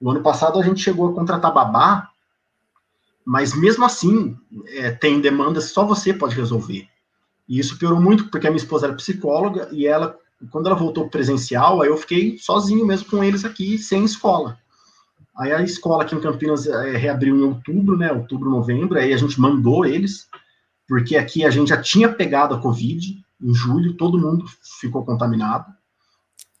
No 0.00 0.10
ano 0.10 0.22
passado 0.22 0.58
a 0.58 0.62
gente 0.62 0.80
chegou 0.80 1.10
a 1.10 1.14
contratar 1.14 1.52
babá, 1.52 2.10
mas 3.24 3.54
mesmo 3.54 3.84
assim 3.84 4.36
é, 4.68 4.90
tem 4.90 5.20
demandas 5.20 5.66
que 5.66 5.72
só 5.72 5.84
você 5.84 6.12
pode 6.12 6.34
resolver. 6.36 6.88
E 7.48 7.58
isso 7.58 7.78
piorou 7.78 8.00
muito, 8.00 8.28
porque 8.30 8.46
a 8.46 8.50
minha 8.50 8.62
esposa 8.62 8.86
era 8.86 8.96
psicóloga 8.96 9.68
e 9.72 9.86
ela, 9.86 10.16
quando 10.50 10.66
ela 10.66 10.76
voltou 10.76 11.08
presencial, 11.08 11.80
aí 11.80 11.88
eu 11.88 11.96
fiquei 11.96 12.38
sozinho 12.38 12.86
mesmo 12.86 13.08
com 13.08 13.22
eles 13.22 13.44
aqui, 13.44 13.78
sem 13.78 14.04
escola. 14.04 14.58
Aí 15.36 15.52
a 15.52 15.62
escola 15.62 16.02
aqui 16.02 16.14
em 16.14 16.20
Campinas 16.20 16.66
é, 16.66 16.96
reabriu 16.96 17.36
em 17.36 17.42
outubro, 17.42 17.96
né? 17.96 18.10
Outubro, 18.10 18.50
novembro, 18.50 18.98
aí 18.98 19.12
a 19.12 19.16
gente 19.16 19.40
mandou 19.40 19.84
eles, 19.84 20.26
porque 20.88 21.16
aqui 21.16 21.44
a 21.44 21.50
gente 21.50 21.68
já 21.68 21.80
tinha 21.80 22.10
pegado 22.10 22.54
a 22.54 22.60
Covid 22.60 23.22
em 23.42 23.54
julho, 23.54 23.94
todo 23.94 24.18
mundo 24.18 24.46
ficou 24.80 25.04
contaminado. 25.04 25.66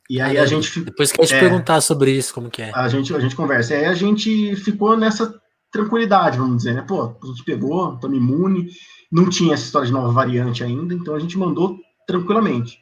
E 0.08 0.20
aí, 0.20 0.38
a 0.38 0.46
gente. 0.46 0.80
Depois 0.80 1.10
que 1.10 1.20
a 1.20 1.24
gente 1.24 1.34
é, 1.34 1.40
perguntar 1.40 1.80
sobre 1.80 2.12
isso, 2.12 2.32
como 2.32 2.50
que 2.50 2.62
é. 2.62 2.72
A 2.74 2.88
gente, 2.88 3.14
a 3.14 3.20
gente 3.20 3.34
conversa. 3.34 3.74
E 3.74 3.78
aí 3.78 3.84
a 3.86 3.94
gente 3.94 4.54
ficou 4.56 4.96
nessa 4.96 5.34
tranquilidade, 5.72 6.38
vamos 6.38 6.58
dizer, 6.58 6.74
né? 6.74 6.82
Pô, 6.82 7.16
a 7.22 7.26
gente 7.26 7.44
pegou, 7.44 7.94
estamos 7.94 8.16
imune 8.16 8.70
não 9.10 9.28
tinha 9.28 9.54
essa 9.54 9.64
história 9.64 9.86
de 9.86 9.92
nova 9.92 10.12
variante 10.12 10.64
ainda, 10.64 10.94
então 10.94 11.14
a 11.14 11.18
gente 11.18 11.38
mandou 11.38 11.78
tranquilamente. 12.06 12.78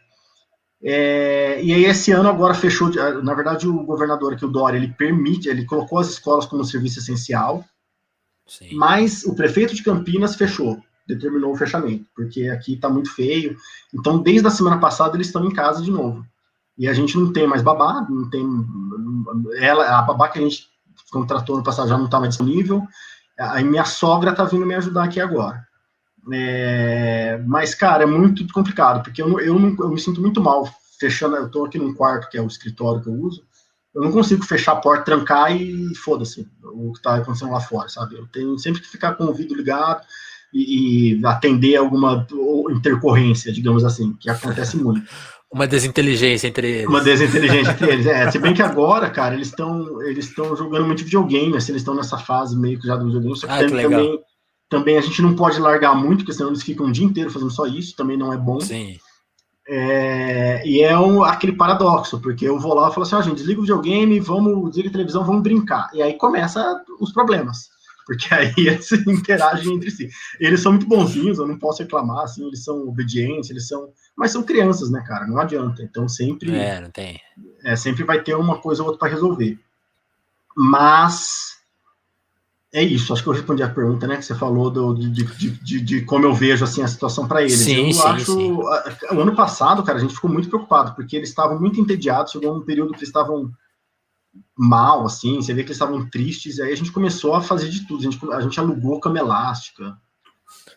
É, 0.83 1.62
e 1.62 1.72
aí 1.72 1.85
esse 1.85 2.12
ano 2.12 2.29
agora 2.29 2.55
fechou, 2.55 2.91
na 3.22 3.35
verdade 3.35 3.66
o 3.66 3.85
governador 3.85 4.35
aqui, 4.35 4.45
o 4.45 4.51
Dória, 4.51 4.77
ele 4.77 4.89
permite, 4.89 5.49
ele 5.49 5.64
colocou 5.64 5.99
as 5.99 6.09
escolas 6.09 6.45
como 6.45 6.64
serviço 6.64 6.99
essencial, 6.99 7.64
Sim. 8.47 8.75
mas 8.75 9.25
o 9.25 9.35
prefeito 9.35 9.75
de 9.75 9.83
Campinas 9.83 10.37
fechou, 10.37 10.79
determinou 11.07 11.53
o 11.53 11.57
fechamento, 11.57 12.05
porque 12.14 12.49
aqui 12.49 12.75
está 12.75 12.89
muito 12.91 13.14
feio. 13.14 13.57
Então 13.95 14.18
desde 14.18 14.47
a 14.47 14.51
semana 14.51 14.79
passada 14.79 15.16
eles 15.16 15.29
estão 15.29 15.47
em 15.47 15.53
casa 15.53 15.83
de 15.83 15.91
novo. 15.91 16.25
E 16.77 16.89
a 16.89 16.93
gente 16.93 17.16
não 17.16 17.33
tem 17.33 17.47
mais 17.47 17.62
babá, 17.62 18.07
não 18.09 18.29
tem 18.29 18.45
ela, 19.59 19.99
a 19.99 20.03
babá 20.03 20.29
que 20.29 20.39
a 20.39 20.43
gente 20.43 20.68
contratou 21.11 21.57
no 21.57 21.62
passado 21.62 21.89
já 21.89 21.97
não 21.97 22.07
está 22.07 22.18
mais 22.18 22.31
disponível. 22.31 22.83
Aí 23.39 23.64
minha 23.64 23.85
sogra 23.85 24.31
está 24.31 24.45
vindo 24.45 24.66
me 24.66 24.75
ajudar 24.75 25.05
aqui 25.05 25.20
agora. 25.20 25.66
É, 26.33 27.43
mas, 27.47 27.75
cara, 27.75 28.05
é 28.05 28.07
muito 28.07 28.47
complicado, 28.53 29.03
porque 29.03 29.20
eu, 29.20 29.39
eu, 29.41 29.57
eu 29.57 29.89
me 29.89 30.01
sinto 30.01 30.20
muito 30.20 30.41
mal 30.41 30.68
fechando. 30.99 31.37
Eu 31.37 31.47
estou 31.47 31.64
aqui 31.64 31.79
num 31.79 31.95
quarto 31.95 32.29
que 32.29 32.39
é 32.39 32.43
o 32.43 32.47
escritório 32.47 33.03
que 33.03 33.09
eu 33.09 33.14
uso. 33.14 33.45
Eu 33.95 34.03
não 34.03 34.11
consigo 34.11 34.45
fechar 34.45 34.72
a 34.72 34.77
porta, 34.77 35.05
trancar 35.05 35.55
e 35.55 35.95
foda-se 35.95 36.49
o 36.62 36.93
que 36.93 36.99
está 36.99 37.16
acontecendo 37.16 37.53
lá 37.53 37.61
fora, 37.61 37.89
sabe? 37.89 38.16
Eu 38.16 38.27
tenho 38.27 38.59
sempre 38.59 38.81
que 38.81 38.89
ficar 38.89 39.14
com 39.14 39.25
o 39.25 39.35
vidro 39.35 39.57
ligado 39.57 40.05
e, 40.53 41.14
e 41.16 41.27
atender 41.27 41.77
alguma 41.77 42.27
intercorrência, 42.70 43.53
digamos 43.53 43.85
assim, 43.85 44.12
que 44.14 44.29
acontece 44.29 44.77
muito. 44.77 45.03
Uma 45.55 45.69
desinteligência 45.69 46.49
entre 46.49 46.69
eles. 46.69 46.89
Uma 46.89 47.01
desinteligência 47.01 47.71
entre 47.71 47.93
eles. 47.93 48.07
É, 48.07 48.29
se 48.29 48.41
bem 48.41 48.53
que 48.53 48.61
agora, 48.61 49.09
cara, 49.09 49.35
eles 49.37 49.49
estão 49.49 50.03
eles 50.03 50.27
estão 50.27 50.57
jogando 50.57 50.85
muito 50.85 51.05
videogame, 51.05 51.57
assim, 51.57 51.71
eles 51.71 51.83
estão 51.83 51.95
nessa 51.95 52.19
fase 52.19 52.59
meio 52.59 52.79
que 52.81 52.89
já 52.89 52.97
do 52.97 53.07
videogame, 53.07 53.37
só 53.37 53.47
que, 53.47 53.53
ah, 53.53 53.65
que 53.65 53.71
também 53.71 54.21
também 54.69 54.97
a 54.97 55.01
gente 55.01 55.23
não 55.23 55.37
pode 55.37 55.61
largar 55.61 55.95
muito, 55.95 56.21
porque 56.21 56.33
senão 56.33 56.51
eles 56.51 56.63
ficam 56.63 56.87
o 56.87 56.93
dia 56.93 57.05
inteiro 57.05 57.31
fazendo 57.31 57.53
só 57.53 57.67
isso, 57.67 57.95
também 57.95 58.17
não 58.17 58.33
é 58.33 58.37
bom. 58.37 58.59
Sim. 58.59 58.99
É, 59.67 60.63
e 60.67 60.83
é 60.83 60.99
um, 60.99 61.23
aquele 61.23 61.53
paradoxo, 61.53 62.21
porque 62.21 62.47
eu 62.47 62.59
vou 62.59 62.75
lá 62.75 62.89
e 62.91 62.93
falo 62.93 63.07
assim, 63.07 63.15
ó, 63.15 63.19
oh, 63.21 63.23
gente, 63.23 63.37
desliga 63.37 63.61
o 63.61 63.63
videogame, 63.63 64.19
vamos, 64.19 64.71
desliga 64.71 64.89
a 64.89 64.93
televisão, 64.93 65.25
vamos 65.25 65.43
brincar. 65.43 65.89
E 65.95 66.03
aí 66.03 66.15
começa 66.15 66.83
os 66.99 67.13
problemas, 67.13 67.69
porque 68.07 68.33
aí 68.35 68.53
eles 68.59 68.91
interagem 68.93 69.75
entre 69.75 69.91
si. 69.91 70.09
Eles 70.39 70.61
são 70.61 70.73
muito 70.73 70.87
bonzinhos, 70.87 71.39
eu 71.39 71.47
não 71.47 71.59
posso 71.59 71.83
reclamar, 71.83 72.25
assim, 72.25 72.47
eles 72.47 72.65
são 72.65 72.89
obedientes, 72.89 73.51
eles 73.51 73.69
são... 73.69 73.93
Mas 74.17 74.31
são 74.31 74.43
crianças, 74.43 74.91
né, 74.91 75.03
cara? 75.07 75.27
Não 75.27 75.39
adianta. 75.39 75.83
Então 75.83 76.09
sempre... 76.09 76.55
É, 76.55 76.81
não 76.81 76.91
tem. 76.91 77.21
É, 77.65 77.77
sempre 77.77 78.05
vai 78.05 78.23
ter 78.23 78.35
uma 78.35 78.59
coisa 78.59 78.83
ou 78.83 78.89
outra 78.89 79.01
para 79.01 79.15
resolver. 79.15 79.59
Mas 80.57 81.55
é 82.75 82.83
isso, 82.83 83.13
acho 83.13 83.23
que 83.23 83.29
eu 83.29 83.33
respondi 83.33 83.63
a 83.63 83.69
pergunta, 83.69 84.05
né? 84.05 84.17
Que 84.17 84.25
você 84.25 84.35
falou 84.35 84.69
do, 84.69 84.95
de, 84.95 85.09
de, 85.09 85.51
de, 85.51 85.81
de 85.81 86.01
como 86.01 86.25
eu 86.27 86.35
vejo 86.35 86.65
assim, 86.65 86.83
a 86.83 86.89
situação 86.89 87.29
para 87.29 87.43
eles. 87.43 87.61
Sim, 87.61 87.87
eu 87.87 87.93
sim, 87.93 88.03
acho. 88.03 88.33
Sim. 88.33 88.53
O 89.13 89.21
ano 89.21 89.37
passado, 89.37 89.85
cara, 89.85 89.99
a 89.99 90.01
gente 90.01 90.15
ficou 90.15 90.29
muito 90.29 90.49
preocupado, 90.49 90.93
porque 90.97 91.15
eles 91.15 91.29
estavam 91.29 91.61
muito 91.61 91.81
entediados, 91.81 92.33
chegou 92.33 92.53
um 92.53 92.65
período 92.65 92.91
que 92.91 92.99
eles 92.99 93.09
estavam 93.09 93.53
mal, 94.57 95.05
assim, 95.05 95.37
você 95.37 95.53
vê 95.53 95.63
que 95.63 95.69
eles 95.69 95.77
estavam 95.77 96.09
tristes, 96.09 96.59
e 96.59 96.63
aí 96.63 96.73
a 96.73 96.77
gente 96.77 96.93
começou 96.93 97.35
a 97.35 97.43
fazer 97.43 97.69
de 97.69 97.87
tudo. 97.87 98.01
A 98.01 98.11
gente, 98.11 98.33
a 98.33 98.41
gente 98.41 98.61
alugou 98.61 99.01
cama 99.01 99.19
elástica. 99.19 99.97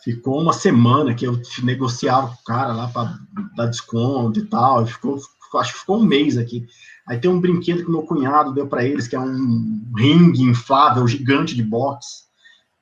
Ficou 0.03 0.41
uma 0.41 0.53
semana 0.53 1.13
que 1.13 1.25
eu 1.25 1.39
negociava 1.63 2.27
com 2.27 2.33
o 2.33 2.43
cara 2.43 2.73
lá 2.73 2.87
para 2.87 3.19
dar 3.55 3.67
desconto 3.67 4.39
e 4.39 4.45
tal. 4.45 4.83
E 4.83 4.87
ficou, 4.87 5.19
acho 5.55 5.73
que 5.73 5.79
ficou 5.79 5.99
um 5.99 6.05
mês 6.05 6.37
aqui. 6.37 6.65
Aí 7.07 7.19
tem 7.19 7.29
um 7.29 7.39
brinquedo 7.39 7.83
que 7.83 7.91
meu 7.91 8.03
cunhado 8.03 8.53
deu 8.53 8.67
para 8.67 8.83
eles, 8.83 9.07
que 9.07 9.15
é 9.15 9.19
um 9.19 9.91
ringue 9.95 10.43
inflável 10.43 11.07
gigante 11.07 11.55
de 11.55 11.63
boxe, 11.63 12.25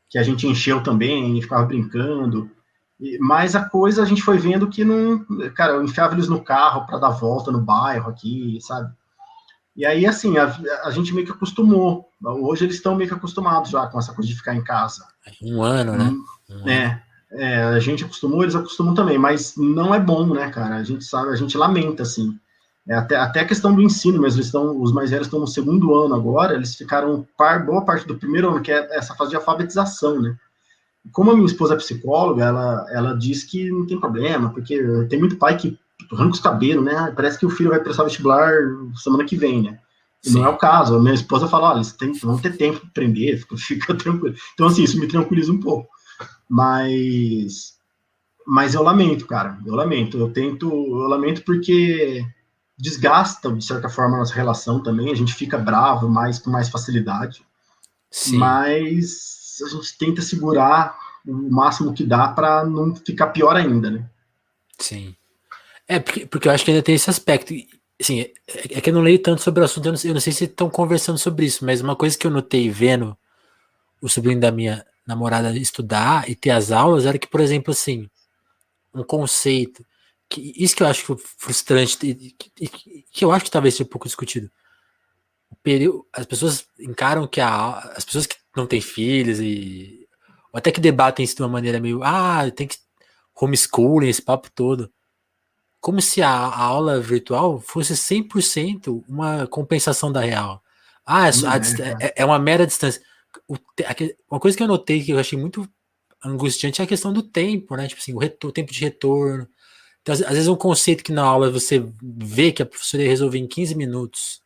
que 0.10 0.18
a 0.18 0.24
gente 0.24 0.48
encheu 0.48 0.82
também 0.82 1.38
e 1.38 1.42
ficava 1.42 1.66
brincando. 1.66 2.50
Mas 3.20 3.56
a 3.56 3.68
coisa 3.68 4.02
a 4.02 4.06
gente 4.06 4.24
foi 4.24 4.38
vendo 4.38 4.70
que 4.70 4.86
não. 4.86 5.26
Cara, 5.54 5.74
eu 5.74 5.84
enfiava 5.84 6.14
eles 6.14 6.30
no 6.30 6.44
carro 6.44 6.86
para 6.86 6.98
dar 6.98 7.10
volta 7.10 7.52
no 7.52 7.62
bairro 7.62 8.10
aqui, 8.10 8.58
sabe? 8.62 8.94
E 9.76 9.86
aí, 9.86 10.06
assim, 10.06 10.38
a, 10.38 10.56
a 10.84 10.92
gente 10.92 11.14
meio 11.14 11.26
que 11.26 11.34
acostumou. 11.34 12.10
Hoje 12.24 12.64
eles 12.64 12.76
estão 12.76 12.96
meio 12.96 13.10
que 13.10 13.16
acostumados 13.16 13.70
já 13.70 13.86
com 13.88 14.00
essa 14.00 14.14
coisa 14.14 14.28
de 14.28 14.36
ficar 14.36 14.56
em 14.56 14.64
casa. 14.64 15.06
Um 15.42 15.62
ano, 15.62 15.98
né? 15.98 16.14
Um 16.50 16.70
é, 16.70 17.02
é, 17.32 17.64
a 17.64 17.80
gente 17.80 18.04
acostumou, 18.04 18.44
eles 18.44 18.56
acostumam 18.56 18.94
também, 18.94 19.18
mas 19.18 19.56
não 19.58 19.94
é 19.94 20.00
bom, 20.00 20.34
né, 20.34 20.50
cara? 20.50 20.78
A 20.78 20.84
gente 20.84 21.04
sabe, 21.04 21.30
a 21.30 21.36
gente 21.36 21.58
lamenta, 21.58 22.04
assim. 22.04 22.40
É, 22.88 22.96
até, 22.96 23.16
até 23.16 23.40
a 23.42 23.48
questão 23.48 23.74
do 23.74 23.82
ensino, 23.82 24.22
mas 24.22 24.36
eles 24.36 24.46
estão, 24.46 24.80
os 24.80 24.94
mais 24.94 25.10
velhos 25.10 25.28
estão 25.28 25.40
no 25.40 25.48
segundo 25.48 25.94
ano 25.96 26.14
agora, 26.14 26.54
eles 26.54 26.76
ficaram 26.76 27.28
par, 27.36 27.66
boa 27.66 27.84
parte 27.84 28.08
do 28.08 28.16
primeiro 28.16 28.50
ano, 28.50 28.62
que 28.62 28.72
é 28.72 28.96
essa 28.96 29.16
fase 29.16 29.32
de 29.32 29.36
alfabetização, 29.36 30.22
né? 30.22 30.38
Como 31.12 31.32
a 31.32 31.34
minha 31.34 31.46
esposa 31.46 31.74
é 31.74 31.78
psicóloga, 31.78 32.46
ela, 32.46 32.86
ela 32.92 33.14
diz 33.18 33.44
que 33.44 33.70
não 33.70 33.86
tem 33.86 34.00
problema, 34.00 34.52
porque 34.52 34.80
tem 35.10 35.20
muito 35.20 35.38
pai 35.38 35.58
que 35.58 35.78
arranca 36.12 36.34
os 36.34 36.40
cabelos, 36.40 36.84
né? 36.84 37.12
Parece 37.16 37.40
que 37.40 37.46
o 37.46 37.50
filho 37.50 37.70
vai 37.70 37.80
prestar 37.80 38.04
vestibular 38.04 38.52
semana 38.96 39.26
que 39.26 39.36
vem, 39.36 39.64
né? 39.64 39.80
E 40.26 40.32
não 40.32 40.46
é 40.46 40.50
o 40.50 40.58
caso. 40.58 40.96
A 40.96 41.00
minha 41.00 41.14
esposa 41.14 41.48
fala: 41.48 41.72
olha, 41.72 41.84
você 41.84 41.96
tem, 41.96 42.12
vão 42.14 42.38
ter 42.38 42.58
tempo 42.58 42.80
para 42.80 42.90
aprender, 42.90 43.38
fica, 43.40 43.58
fica 43.58 43.96
tranquilo. 43.96 44.36
Então, 44.54 44.68
assim, 44.68 44.84
isso 44.84 45.00
me 45.00 45.08
tranquiliza 45.08 45.52
um 45.52 45.60
pouco. 45.60 45.90
Mas, 46.50 47.76
mas 48.46 48.74
eu 48.74 48.84
lamento, 48.84 49.26
cara. 49.26 49.58
Eu 49.66 49.76
lamento. 49.76 50.18
Eu 50.18 50.32
tento, 50.32 50.70
eu 50.70 51.08
lamento 51.08 51.44
porque 51.44 52.26
desgasta, 52.78 53.52
de 53.52 53.64
certa 53.64 53.88
forma, 53.88 54.16
a 54.16 54.20
nossa 54.20 54.34
relação 54.34 54.82
também. 54.82 55.12
A 55.12 55.16
gente 55.16 55.34
fica 55.34 55.58
bravo 55.58 56.10
mais 56.10 56.40
com 56.40 56.50
mais 56.50 56.70
facilidade. 56.70 57.46
Sim. 58.10 58.38
Mas 58.38 59.60
a 59.64 59.70
gente 59.70 59.98
tenta 59.98 60.22
segurar 60.22 60.98
o 61.26 61.52
máximo 61.52 61.94
que 61.94 62.04
dá 62.04 62.28
para 62.28 62.66
não 62.66 62.96
ficar 62.96 63.28
pior 63.28 63.56
ainda, 63.56 63.90
né? 63.90 64.10
Sim. 64.78 65.16
É, 65.88 66.00
porque, 66.00 66.26
porque 66.26 66.48
eu 66.48 66.52
acho 66.52 66.66
que 66.66 66.72
ainda 66.72 66.84
tem 66.84 66.96
esse 66.96 67.10
aspecto. 67.10 67.54
Assim, 68.00 68.22
é, 68.22 68.34
é 68.72 68.82
que 68.82 68.90
eu 68.90 68.94
não 68.94 69.02
leio 69.02 69.20
tanto 69.20 69.42
sobre 69.42 69.62
o 69.62 69.66
assunto, 69.66 69.88
eu 69.88 69.94
não, 69.94 70.00
eu 70.04 70.14
não 70.14 70.22
sei 70.22 70.34
se 70.34 70.46
estão 70.46 70.70
conversando 70.70 71.18
sobre 71.18 71.46
isso, 71.46 71.64
mas 71.66 71.82
uma 71.82 71.96
coisa 71.96 72.18
que 72.18 72.28
eu 72.28 72.32
notei 72.32 72.70
vendo 72.70 73.18
o 74.02 74.10
sobrinho 74.10 74.40
da 74.40 74.52
minha 74.52 74.86
namorada 75.08 75.56
estudar 75.58 76.30
e 76.30 76.36
ter 76.36 76.52
as 76.52 76.72
aulas 76.72 77.06
era 77.06 77.18
que, 77.18 77.28
por 77.28 77.40
exemplo, 77.40 77.72
assim, 77.72 78.10
um 78.94 79.04
conceito, 79.04 79.86
que, 80.30 80.54
isso 80.58 80.76
que 80.76 80.84
eu 80.84 80.88
acho 80.88 81.18
frustrante, 81.38 81.98
que, 81.98 83.04
que 83.12 83.26
eu 83.26 83.32
acho 83.32 83.46
que 83.46 83.52
talvez 83.52 83.76
seja 83.76 83.84
um 83.86 83.90
pouco 83.90 84.08
discutido. 84.08 84.52
As 86.14 86.26
pessoas 86.26 86.68
encaram 86.80 87.28
que 87.28 87.42
a, 87.42 87.80
as 87.96 88.06
pessoas 88.06 88.26
que 88.28 88.36
não 88.56 88.68
têm 88.68 88.82
filhos 88.82 89.40
e 89.40 90.08
ou 90.52 90.58
até 90.58 90.72
que 90.72 90.80
debatem 90.80 91.24
isso 91.24 91.36
de 91.36 91.42
uma 91.42 91.50
maneira 91.50 91.80
meio, 91.80 92.02
ah, 92.04 92.50
tem 92.52 92.68
que 92.68 92.78
homeschooling, 93.36 94.08
esse 94.08 94.22
papo 94.22 94.50
todo 94.52 94.90
como 95.86 96.02
se 96.02 96.20
a, 96.20 96.32
a 96.32 96.64
aula 96.64 97.00
virtual 97.00 97.60
fosse 97.60 97.94
100% 97.94 99.04
uma 99.08 99.46
compensação 99.46 100.12
da 100.12 100.20
real. 100.20 100.60
Ah, 101.06 101.28
é, 101.28 101.30
a, 101.30 102.04
é, 102.04 102.14
é, 102.16 102.26
uma 102.26 102.40
mera 102.40 102.66
distância. 102.66 103.00
O, 103.48 103.56
uma 104.28 104.40
coisa 104.40 104.58
que 104.58 104.64
eu 104.64 104.68
notei 104.68 105.04
que 105.04 105.12
eu 105.12 105.20
achei 105.20 105.38
muito 105.38 105.70
angustiante 106.26 106.82
é 106.82 106.84
a 106.84 106.88
questão 106.88 107.14
do 107.14 107.22
tempo, 107.22 107.76
né? 107.76 107.88
Tipo 107.88 108.02
assim, 108.02 108.16
o, 108.16 108.18
retor, 108.18 108.50
o 108.50 108.52
tempo 108.52 108.74
de 108.74 108.82
retorno. 108.82 109.48
Então, 110.02 110.16
às, 110.16 110.24
às, 110.24 110.32
vezes, 110.32 110.48
um 110.48 110.56
conceito 110.56 111.04
que 111.04 111.12
na 111.12 111.22
aula 111.22 111.52
você 111.52 111.86
vê 112.02 112.52
que 112.52 112.64
a 112.64 112.66
professora 112.66 113.04
ia 113.04 113.10
resolver 113.10 113.38
em 113.38 113.46
15 113.46 113.76
minutos 113.76 114.42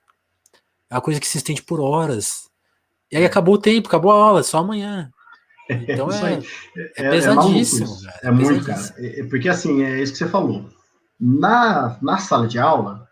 é 0.89 0.95
uma 0.95 1.01
coisa 1.01 1.21
que 1.21 1.27
se 1.27 1.37
estende 1.37 1.61
por 1.61 1.79
horas. 1.79 2.49
E 3.09 3.15
aí 3.15 3.23
é. 3.23 3.25
acabou 3.25 3.55
o 3.55 3.61
tempo, 3.61 3.87
acabou 3.87 4.11
a 4.11 4.15
aula, 4.15 4.43
só 4.43 4.57
amanhã. 4.57 5.09
Então 5.87 6.11
é, 6.11 6.33
é, 6.97 7.05
é, 7.05 7.09
pesadíssimo. 7.11 7.95
É, 8.23 8.27
é 8.27 8.31
muito, 8.31 8.65
cara. 8.65 8.81
porque 9.29 9.47
assim, 9.47 9.83
é 9.83 10.01
isso 10.01 10.11
que 10.11 10.17
você 10.17 10.27
falou 10.27 10.67
na, 11.20 11.97
na 12.01 12.17
sala 12.17 12.47
de 12.47 12.57
aula, 12.57 13.07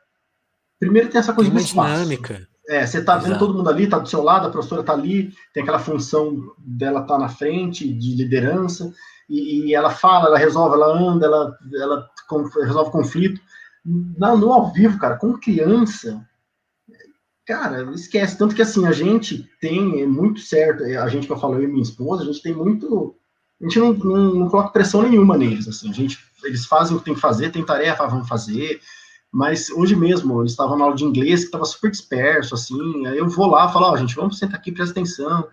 primeiro 0.80 1.10
tem 1.10 1.20
essa 1.20 1.34
coisa 1.34 1.49
tem 1.49 1.60
do 1.60 1.64
espaço. 1.64 1.93
dinâmica. 1.93 2.47
É, 2.70 2.86
você 2.86 3.01
tá 3.01 3.16
vendo 3.16 3.32
Exato. 3.32 3.39
todo 3.45 3.58
mundo 3.58 3.70
ali, 3.70 3.88
tá 3.88 3.97
do 3.97 4.10
seu 4.10 4.22
lado, 4.22 4.47
a 4.47 4.51
professora 4.51 4.84
tá 4.84 4.93
ali, 4.93 5.32
tem 5.53 5.64
aquela 5.64 5.80
função 5.80 6.38
dela 6.60 7.03
tá 7.03 7.18
na 7.18 7.30
frente, 7.30 7.91
de 7.91 8.16
liderança, 8.16 8.93
e, 9.30 9.68
e 9.68 9.76
ela 9.76 9.89
fala, 9.89 10.28
ela 10.28 10.38
resolve, 10.38 10.76
ela 10.76 10.88
anda, 10.88 11.26
ela, 11.26 11.58
ela 11.74 12.10
resolve 12.66 12.91
conflito. 12.91 13.41
No, 13.86 14.38
no 14.38 14.51
ao 14.51 14.72
vivo, 14.74 14.99
cara, 14.99 15.16
com 15.16 15.39
criança, 15.39 16.26
cara, 17.45 17.89
esquece. 17.93 18.38
Tanto 18.38 18.53
que 18.53 18.62
assim, 18.62 18.86
a 18.86 18.91
gente 18.91 19.49
tem, 19.62 20.01
é 20.01 20.05
muito 20.05 20.41
certo, 20.41 20.84
a 20.84 21.08
gente 21.08 21.26
que 21.26 21.32
eu 21.32 21.39
falo, 21.39 21.55
eu 21.55 21.64
e 21.64 21.68
minha 21.68 21.82
esposa, 21.82 22.24
a 22.24 22.26
gente 22.26 22.41
tem 22.41 22.53
muito. 22.53 23.16
A 23.62 23.64
gente 23.64 23.80
não, 23.80 23.93
não, 23.93 24.36
não 24.36 24.49
coloca 24.49 24.70
pressão 24.70 25.01
nenhuma 25.01 25.38
neles, 25.38 25.68
assim, 25.68 25.89
a 25.89 25.93
gente 25.93 26.20
eles 26.44 26.66
fazem 26.66 26.96
o 26.96 27.00
que 27.00 27.06
tem 27.06 27.14
que 27.14 27.20
fazer, 27.20 27.52
tem 27.52 27.64
tarefa, 27.64 28.08
vão 28.08 28.26
fazer. 28.26 28.80
Mas 29.32 29.70
hoje 29.70 29.96
mesmo, 29.96 30.42
eles 30.42 30.52
estavam 30.52 30.78
na 30.78 30.86
aula 30.86 30.96
de 30.96 31.04
inglês, 31.04 31.42
que 31.42 31.48
estava 31.48 31.66
super 31.66 31.92
disperso, 31.92 32.56
assim. 32.56 33.06
Aí 33.06 33.18
eu 33.18 33.28
vou 33.28 33.48
lá, 33.48 33.70
falo, 33.70 33.88
ó, 33.88 33.94
oh, 33.94 33.98
gente, 33.98 34.16
vamos 34.16 34.40
sentar 34.40 34.60
aqui, 34.60 34.72
presta 34.72 34.92
atenção. 34.92 35.48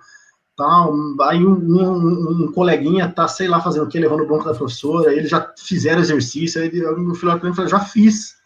Tal. 0.57 0.95
Aí 1.23 1.45
um, 1.45 1.53
um, 1.53 2.45
um, 2.45 2.53
coleguinha 2.53 3.09
tá, 3.09 3.27
sei 3.27 3.49
lá, 3.49 3.61
fazendo 3.61 3.85
o 3.85 3.89
quê, 3.89 3.99
levando 3.99 4.23
o 4.23 4.29
banco 4.29 4.45
da 4.45 4.55
professora, 4.55 5.11
aí 5.11 5.19
eles 5.19 5.31
já 5.31 5.53
fizeram 5.59 6.01
exercício, 6.01 6.63
aí 6.63 6.71
meu 6.71 7.15
filho 7.15 7.39
para 7.39 7.51
mim 7.51 7.69
já 7.69 7.81
fiz. 7.81 8.37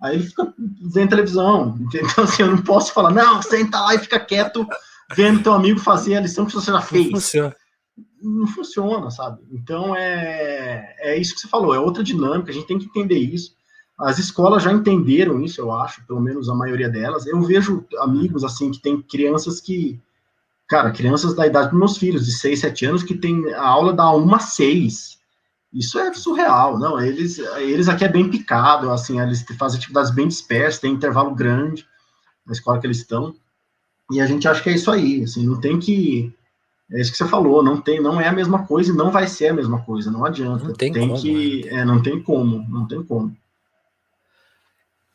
Aí 0.00 0.16
ele 0.16 0.26
fica 0.26 0.52
vendo 0.80 1.10
televisão. 1.10 1.78
Então, 1.92 2.24
assim, 2.24 2.42
eu 2.42 2.50
não 2.50 2.62
posso 2.62 2.94
falar, 2.94 3.10
não, 3.10 3.42
senta 3.42 3.78
lá 3.80 3.94
e 3.94 3.98
fica 3.98 4.18
quieto 4.18 4.66
vendo 5.14 5.42
teu 5.42 5.52
amigo 5.52 5.78
fazer 5.78 6.16
a 6.16 6.20
lição 6.20 6.46
que 6.46 6.54
você 6.54 6.72
já 6.72 6.80
fez. 6.80 7.10
Funciona 7.10 7.54
não 8.22 8.46
funciona, 8.46 9.10
sabe? 9.10 9.42
Então 9.50 9.94
é, 9.94 10.94
é 10.98 11.16
isso 11.16 11.34
que 11.34 11.40
você 11.40 11.48
falou, 11.48 11.74
é 11.74 11.78
outra 11.78 12.02
dinâmica, 12.02 12.50
a 12.50 12.54
gente 12.54 12.66
tem 12.66 12.78
que 12.78 12.86
entender 12.86 13.18
isso. 13.18 13.54
As 13.98 14.18
escolas 14.18 14.62
já 14.62 14.72
entenderam 14.72 15.40
isso, 15.42 15.60
eu 15.60 15.70
acho, 15.72 16.06
pelo 16.06 16.20
menos 16.20 16.48
a 16.48 16.54
maioria 16.54 16.88
delas. 16.88 17.26
Eu 17.26 17.40
vejo 17.42 17.84
amigos 17.98 18.44
assim 18.44 18.70
que 18.70 18.80
tem 18.80 19.02
crianças 19.02 19.60
que, 19.60 20.00
cara, 20.66 20.90
crianças 20.90 21.34
da 21.34 21.46
idade 21.46 21.70
dos 21.70 21.78
meus 21.78 21.98
filhos, 21.98 22.24
de 22.24 22.32
6, 22.32 22.60
7 22.60 22.86
anos, 22.86 23.02
que 23.02 23.14
tem 23.14 23.52
a 23.52 23.66
aula 23.66 23.92
da 23.92 24.10
1 24.10 24.34
a 24.34 24.38
6. 24.38 25.18
Isso 25.72 25.98
é 25.98 26.12
surreal, 26.14 26.78
não? 26.78 26.98
Eles, 26.98 27.38
eles 27.58 27.88
aqui 27.88 28.04
é 28.04 28.08
bem 28.08 28.28
picado, 28.30 28.90
assim, 28.90 29.20
eles 29.20 29.44
fazem 29.58 29.78
atividades 29.78 30.10
bem 30.10 30.26
dispersas, 30.26 30.80
tem 30.80 30.92
intervalo 30.92 31.34
grande 31.34 31.86
na 32.46 32.52
escola 32.52 32.80
que 32.80 32.86
eles 32.86 32.98
estão. 32.98 33.34
E 34.10 34.20
a 34.20 34.26
gente 34.26 34.48
acha 34.48 34.62
que 34.62 34.70
é 34.70 34.74
isso 34.74 34.90
aí, 34.90 35.22
assim, 35.22 35.46
não 35.46 35.60
tem 35.60 35.78
que 35.78 36.34
é 36.92 37.00
isso 37.00 37.12
que 37.12 37.18
você 37.18 37.28
falou, 37.28 37.62
não 37.62 37.80
tem, 37.80 38.00
não 38.00 38.20
é 38.20 38.26
a 38.26 38.32
mesma 38.32 38.66
coisa 38.66 38.92
e 38.92 38.96
não 38.96 39.10
vai 39.10 39.26
ser 39.26 39.48
a 39.48 39.54
mesma 39.54 39.80
coisa, 39.82 40.10
não 40.10 40.24
adianta. 40.24 40.64
Não 40.64 40.74
tem, 40.74 40.92
tem 40.92 41.08
como, 41.08 41.20
que, 41.20 41.64
né? 41.64 41.80
é, 41.80 41.84
não 41.84 42.02
tem 42.02 42.20
como, 42.20 42.66
não 42.68 42.86
tem 42.86 43.02
como. 43.04 43.36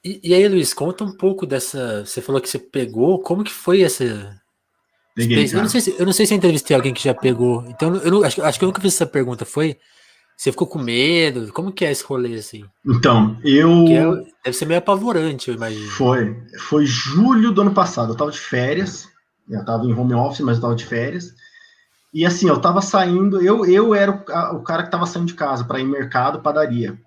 E, 0.03 0.21
e, 0.23 0.33
aí, 0.33 0.47
Luiz, 0.47 0.73
conta 0.73 1.03
um 1.03 1.11
pouco 1.11 1.45
dessa. 1.45 2.05
Você 2.05 2.21
falou 2.21 2.39
que 2.39 2.47
você 2.47 2.59
pegou, 2.59 3.19
como 3.19 3.43
que 3.43 3.51
foi 3.51 3.81
essa? 3.81 4.39
Peguei, 5.15 5.49
eu, 5.51 5.61
não 5.61 5.69
sei 5.69 5.81
se, 5.81 5.95
eu 5.97 6.05
não 6.05 6.13
sei 6.13 6.25
se 6.25 6.33
eu 6.33 6.37
entrevistei 6.37 6.75
alguém 6.75 6.93
que 6.93 7.03
já 7.03 7.13
pegou. 7.13 7.65
Então, 7.67 7.95
eu 7.95 8.11
não, 8.11 8.23
acho, 8.23 8.43
acho 8.43 8.59
que 8.59 8.63
eu 8.63 8.67
nunca 8.67 8.81
fiz 8.81 8.93
essa 8.93 9.05
pergunta. 9.05 9.45
Foi? 9.45 9.77
Você 10.37 10.51
ficou 10.51 10.67
com 10.67 10.77
medo? 10.77 11.51
Como 11.53 11.71
que 11.71 11.85
é 11.85 11.91
esse 11.91 12.03
rolê 12.03 12.35
assim? 12.35 12.65
Então, 12.85 13.37
eu. 13.43 13.87
É, 13.87 14.23
deve 14.45 14.57
ser 14.57 14.65
meio 14.65 14.77
apavorante, 14.77 15.49
eu 15.49 15.55
imagino. 15.55 15.89
Foi. 15.89 16.37
Foi 16.59 16.85
julho 16.85 17.51
do 17.51 17.61
ano 17.61 17.73
passado. 17.73 18.13
Eu 18.13 18.17
tava 18.17 18.31
de 18.31 18.39
férias. 18.39 19.09
Eu 19.49 19.63
tava 19.65 19.85
em 19.85 19.93
home 19.93 20.13
office, 20.13 20.41
mas 20.41 20.57
eu 20.57 20.61
tava 20.61 20.75
de 20.75 20.85
férias. 20.85 21.33
E 22.15 22.25
assim, 22.25 22.47
eu 22.47 22.61
tava 22.61 22.81
saindo, 22.81 23.41
eu, 23.41 23.65
eu 23.65 23.93
era 23.93 24.09
o, 24.09 24.55
o 24.55 24.63
cara 24.63 24.83
que 24.83 24.89
tava 24.89 25.05
saindo 25.05 25.27
de 25.27 25.33
casa 25.33 25.65
para 25.65 25.81
ir 25.81 25.83
mercado, 25.83 26.39
padaria. 26.39 26.97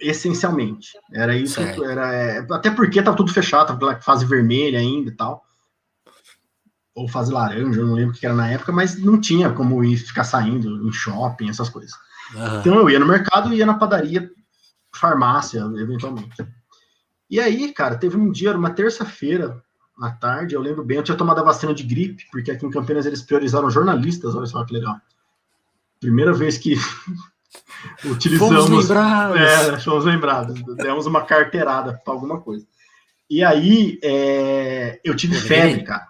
Essencialmente. 0.00 0.92
Era 1.12 1.36
isso, 1.36 1.60
era, 1.60 2.14
é, 2.14 2.46
até 2.50 2.70
porque 2.70 3.02
tava 3.02 3.14
tudo 3.14 3.30
fechado, 3.30 3.78
tava 3.78 4.00
fase 4.00 4.24
vermelha 4.24 4.78
ainda 4.78 5.10
e 5.10 5.14
tal. 5.14 5.44
Ou 6.94 7.06
fase 7.06 7.30
laranja, 7.30 7.78
eu 7.78 7.86
não 7.86 7.92
lembro 7.92 8.14
o 8.14 8.18
que 8.18 8.24
era 8.24 8.34
na 8.34 8.48
época, 8.48 8.72
mas 8.72 8.98
não 8.98 9.20
tinha 9.20 9.52
como 9.52 9.84
ir 9.84 9.98
ficar 9.98 10.24
saindo 10.24 10.88
em 10.88 10.92
shopping, 10.92 11.50
essas 11.50 11.68
coisas. 11.68 11.92
Uhum. 12.34 12.60
Então 12.60 12.74
eu 12.76 12.88
ia 12.88 12.98
no 12.98 13.06
mercado 13.06 13.52
e 13.52 13.58
ia 13.58 13.66
na 13.66 13.74
padaria, 13.74 14.30
farmácia, 14.96 15.60
eventualmente. 15.76 16.48
E 17.28 17.38
aí, 17.38 17.70
cara, 17.74 17.98
teve 17.98 18.16
um 18.16 18.32
dia, 18.32 18.56
uma 18.56 18.70
terça-feira, 18.70 19.62
à 20.00 20.10
tarde, 20.10 20.54
eu 20.54 20.60
lembro 20.60 20.84
bem, 20.84 20.96
eu 20.96 21.02
tinha 21.02 21.16
tomado 21.16 21.40
a 21.40 21.44
vacina 21.44 21.74
de 21.74 21.82
gripe, 21.82 22.26
porque 22.30 22.50
aqui 22.50 22.64
em 22.64 22.70
Campinas 22.70 23.06
eles 23.06 23.22
priorizaram 23.22 23.70
jornalistas, 23.70 24.34
olha 24.34 24.46
só 24.46 24.64
que 24.64 24.72
legal. 24.72 24.96
Primeira 26.00 26.32
vez 26.32 26.56
que 26.56 26.76
utilizamos. 28.04 28.66
Fomos 28.66 28.88
lembrados. 28.88 29.40
É, 29.40 29.78
fomos 29.80 30.04
lembrados. 30.04 30.76
Demos 30.76 31.06
uma 31.06 31.22
carteirada 31.22 32.00
para 32.04 32.14
alguma 32.14 32.40
coisa. 32.40 32.66
E 33.28 33.44
aí, 33.44 33.98
é, 34.02 35.00
eu 35.04 35.14
tive 35.14 35.36
febre, 35.36 35.84
cara. 35.84 36.06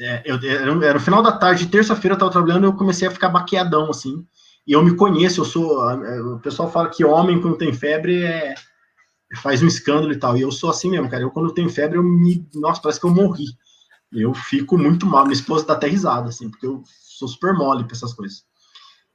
É, 0.00 0.22
eu, 0.24 0.36
era, 0.36 0.86
era 0.86 0.94
no 0.94 1.00
final 1.00 1.22
da 1.22 1.32
tarde, 1.32 1.66
terça-feira, 1.66 2.14
eu 2.14 2.18
tava 2.18 2.30
trabalhando, 2.30 2.64
eu 2.64 2.72
comecei 2.72 3.06
a 3.06 3.10
ficar 3.10 3.28
baqueadão, 3.28 3.90
assim. 3.90 4.26
E 4.66 4.72
eu 4.72 4.82
me 4.82 4.96
conheço, 4.96 5.40
eu 5.40 5.44
sou. 5.44 5.78
O 6.34 6.38
pessoal 6.38 6.70
fala 6.70 6.88
que 6.88 7.04
homem, 7.04 7.40
quando 7.40 7.58
tem 7.58 7.72
febre, 7.72 8.22
é 8.22 8.54
faz 9.36 9.62
um 9.62 9.66
escândalo 9.66 10.12
e 10.12 10.18
tal. 10.18 10.36
E 10.36 10.42
eu 10.42 10.52
sou 10.52 10.70
assim 10.70 10.90
mesmo, 10.90 11.08
cara. 11.08 11.22
Eu, 11.22 11.30
quando 11.30 11.54
tenho 11.54 11.68
febre, 11.68 11.98
eu 11.98 12.02
me. 12.02 12.46
Nossa, 12.54 12.80
parece 12.80 13.00
que 13.00 13.06
eu 13.06 13.10
morri. 13.10 13.46
Eu 14.12 14.32
fico 14.34 14.78
muito 14.78 15.06
mal. 15.06 15.24
Minha 15.24 15.34
esposa 15.34 15.66
dá 15.66 15.74
até 15.74 15.88
risada, 15.88 16.28
assim, 16.28 16.50
porque 16.50 16.66
eu 16.66 16.82
sou 16.86 17.28
super 17.28 17.52
mole 17.54 17.84
pra 17.84 17.94
essas 17.94 18.12
coisas. 18.12 18.44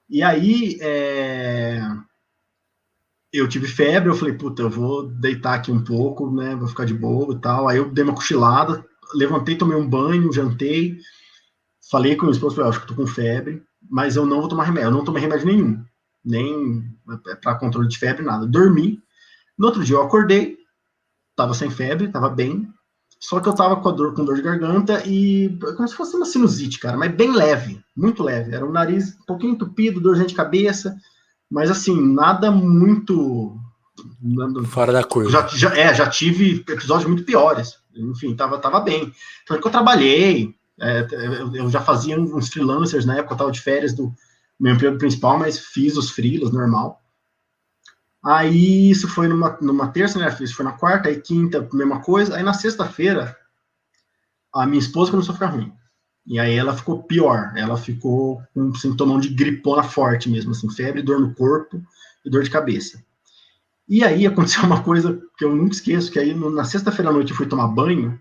E 0.10 0.24
aí, 0.24 0.78
é... 0.82 1.82
eu 3.32 3.48
tive 3.48 3.68
febre, 3.68 4.10
eu 4.10 4.16
falei, 4.16 4.34
puta, 4.34 4.62
eu 4.62 4.70
vou 4.70 5.08
deitar 5.08 5.56
aqui 5.56 5.72
um 5.72 5.84
pouco, 5.84 6.32
né? 6.32 6.56
Vou 6.56 6.68
ficar 6.68 6.86
de 6.86 6.94
boa 6.94 7.34
e 7.34 7.40
tal. 7.40 7.68
Aí 7.68 7.78
eu 7.78 7.90
dei 7.90 8.04
uma 8.04 8.16
cochilada. 8.16 8.84
levantei, 9.14 9.56
tomei 9.56 9.78
um 9.78 9.88
banho, 9.88 10.34
jantei, 10.34 10.98
falei 11.90 12.16
com 12.16 12.28
o 12.28 12.32
esposo, 12.32 12.62
acho 12.64 12.82
que 12.82 12.88
tô 12.88 12.96
com 12.96 13.08
febre, 13.08 13.64
mas 13.90 14.16
eu 14.16 14.26
não 14.26 14.40
vou 14.40 14.50
tomar 14.50 14.66
remédio, 14.66 14.88
eu 14.88 14.94
não 14.94 15.04
tomei 15.04 15.22
remédio 15.22 15.48
nenhum, 15.48 15.84
nem 16.24 16.84
é, 17.28 17.36
para 17.36 17.56
controle 17.56 17.88
de 17.88 17.98
febre, 17.98 18.24
nada. 18.24 18.46
Dormi. 18.46 19.02
No 19.60 19.68
outro 19.68 19.84
dia 19.84 19.98
eu 19.98 20.02
acordei, 20.02 20.58
tava 21.36 21.54
sem 21.54 21.70
febre, 21.70 22.08
tava 22.08 22.30
bem, 22.30 22.68
só 23.20 23.42
que 23.42 23.50
eu 23.50 23.54
tava 23.54 23.76
com 23.76 23.92
dor, 23.92 24.14
com 24.14 24.24
dor 24.24 24.38
de 24.38 24.42
garganta 24.42 25.04
e 25.06 25.50
como 25.76 25.88
se 25.88 25.96
fosse 25.96 26.16
uma 26.16 26.26
sinusite, 26.26 26.80
cara, 26.80 26.96
mas 26.96 27.14
bem 27.14 27.34
leve, 27.34 27.84
muito 27.96 28.24
leve. 28.24 28.56
Era 28.56 28.66
o 28.66 28.72
nariz 28.72 29.18
um 29.22 29.26
pouquinho 29.26 29.54
entupido, 29.54 30.00
dor 30.00 30.16
de 30.16 30.34
cabeça, 30.34 30.96
mas 31.52 31.70
assim, 31.70 32.00
nada 32.14 32.50
muito. 32.50 33.58
Fora 34.68 34.94
da 34.94 35.04
curva. 35.04 35.30
Já, 35.30 35.48
já, 35.48 35.76
é, 35.76 35.94
já 35.94 36.10
tive 36.10 36.64
episódios 36.70 37.10
muito 37.10 37.26
piores. 37.26 37.74
Enfim, 37.94 38.34
tava, 38.34 38.58
tava 38.58 38.80
bem. 38.80 39.12
Tanto 39.46 39.62
que 39.62 39.68
eu 39.68 39.72
trabalhei, 39.72 40.56
é, 40.80 41.06
eu 41.54 41.70
já 41.70 41.82
fazia 41.82 42.18
uns 42.18 42.48
freelancers 42.48 43.06
na 43.06 43.18
época, 43.18 43.34
eu 43.34 43.38
tava 43.38 43.52
de 43.52 43.60
férias 43.60 43.94
do 43.94 44.14
meu 44.58 44.74
emprego 44.76 44.98
principal, 44.98 45.38
mas 45.38 45.60
fiz 45.60 45.98
os 45.98 46.12
freelas 46.12 46.54
normal. 46.54 47.02
Aí 48.24 48.90
isso 48.90 49.08
foi 49.08 49.28
numa, 49.28 49.58
numa 49.62 49.88
terça, 49.90 50.20
né? 50.20 50.36
Isso 50.42 50.56
foi 50.56 50.66
na 50.66 50.74
quarta, 50.74 51.10
aí 51.10 51.22
quinta, 51.22 51.68
mesma 51.74 52.02
coisa. 52.02 52.36
Aí 52.36 52.44
na 52.44 52.54
sexta-feira, 52.54 53.36
a 54.54 54.66
minha 54.66 54.80
esposa 54.80 55.12
começou 55.12 55.32
a 55.32 55.36
ficar 55.36 55.48
ruim. 55.48 55.74
E 56.26 56.40
aí 56.40 56.54
ela 56.56 56.76
ficou 56.76 57.04
pior. 57.04 57.54
Ela 57.56 57.78
ficou 57.78 58.42
com 58.54 58.62
um 58.62 58.76
sintomão 58.76 59.20
de 59.20 59.30
gripona 59.30 59.84
forte 59.84 60.30
mesmo, 60.30 60.52
assim, 60.52 60.70
febre, 60.70 61.02
dor 61.02 61.20
no 61.20 61.34
corpo 61.34 61.82
e 62.26 62.30
dor 62.30 62.44
de 62.44 62.50
cabeça. 62.50 63.04
E 63.88 64.04
aí 64.04 64.28
aconteceu 64.28 64.64
uma 64.66 64.84
coisa 64.84 65.22
que 65.38 65.46
eu 65.46 65.56
nunca 65.56 65.74
esqueço, 65.74 66.12
que 66.12 66.20
aí 66.20 66.34
na 66.34 66.64
sexta-feira 66.64 67.10
à 67.10 67.14
noite 67.14 67.32
eu 67.32 67.38
fui 67.38 67.48
tomar 67.48 67.68
banho, 67.68 68.20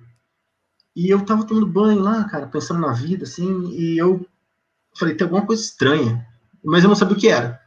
e 0.99 1.11
eu 1.11 1.25
tava 1.25 1.45
tomando 1.45 1.65
banho 1.65 2.01
lá, 2.01 2.25
cara, 2.25 2.49
pensando 2.49 2.81
na 2.81 2.93
vida, 2.93 3.23
assim, 3.23 3.69
e 3.71 3.97
eu 3.97 4.27
falei, 4.97 5.15
tem 5.15 5.27
alguma 5.27 5.47
coisa 5.47 5.63
estranha, 5.63 6.27
mas 6.65 6.83
eu 6.83 6.89
não 6.89 6.97
sabia 6.97 7.17
o 7.17 7.21
que 7.21 7.29
era. 7.29 7.61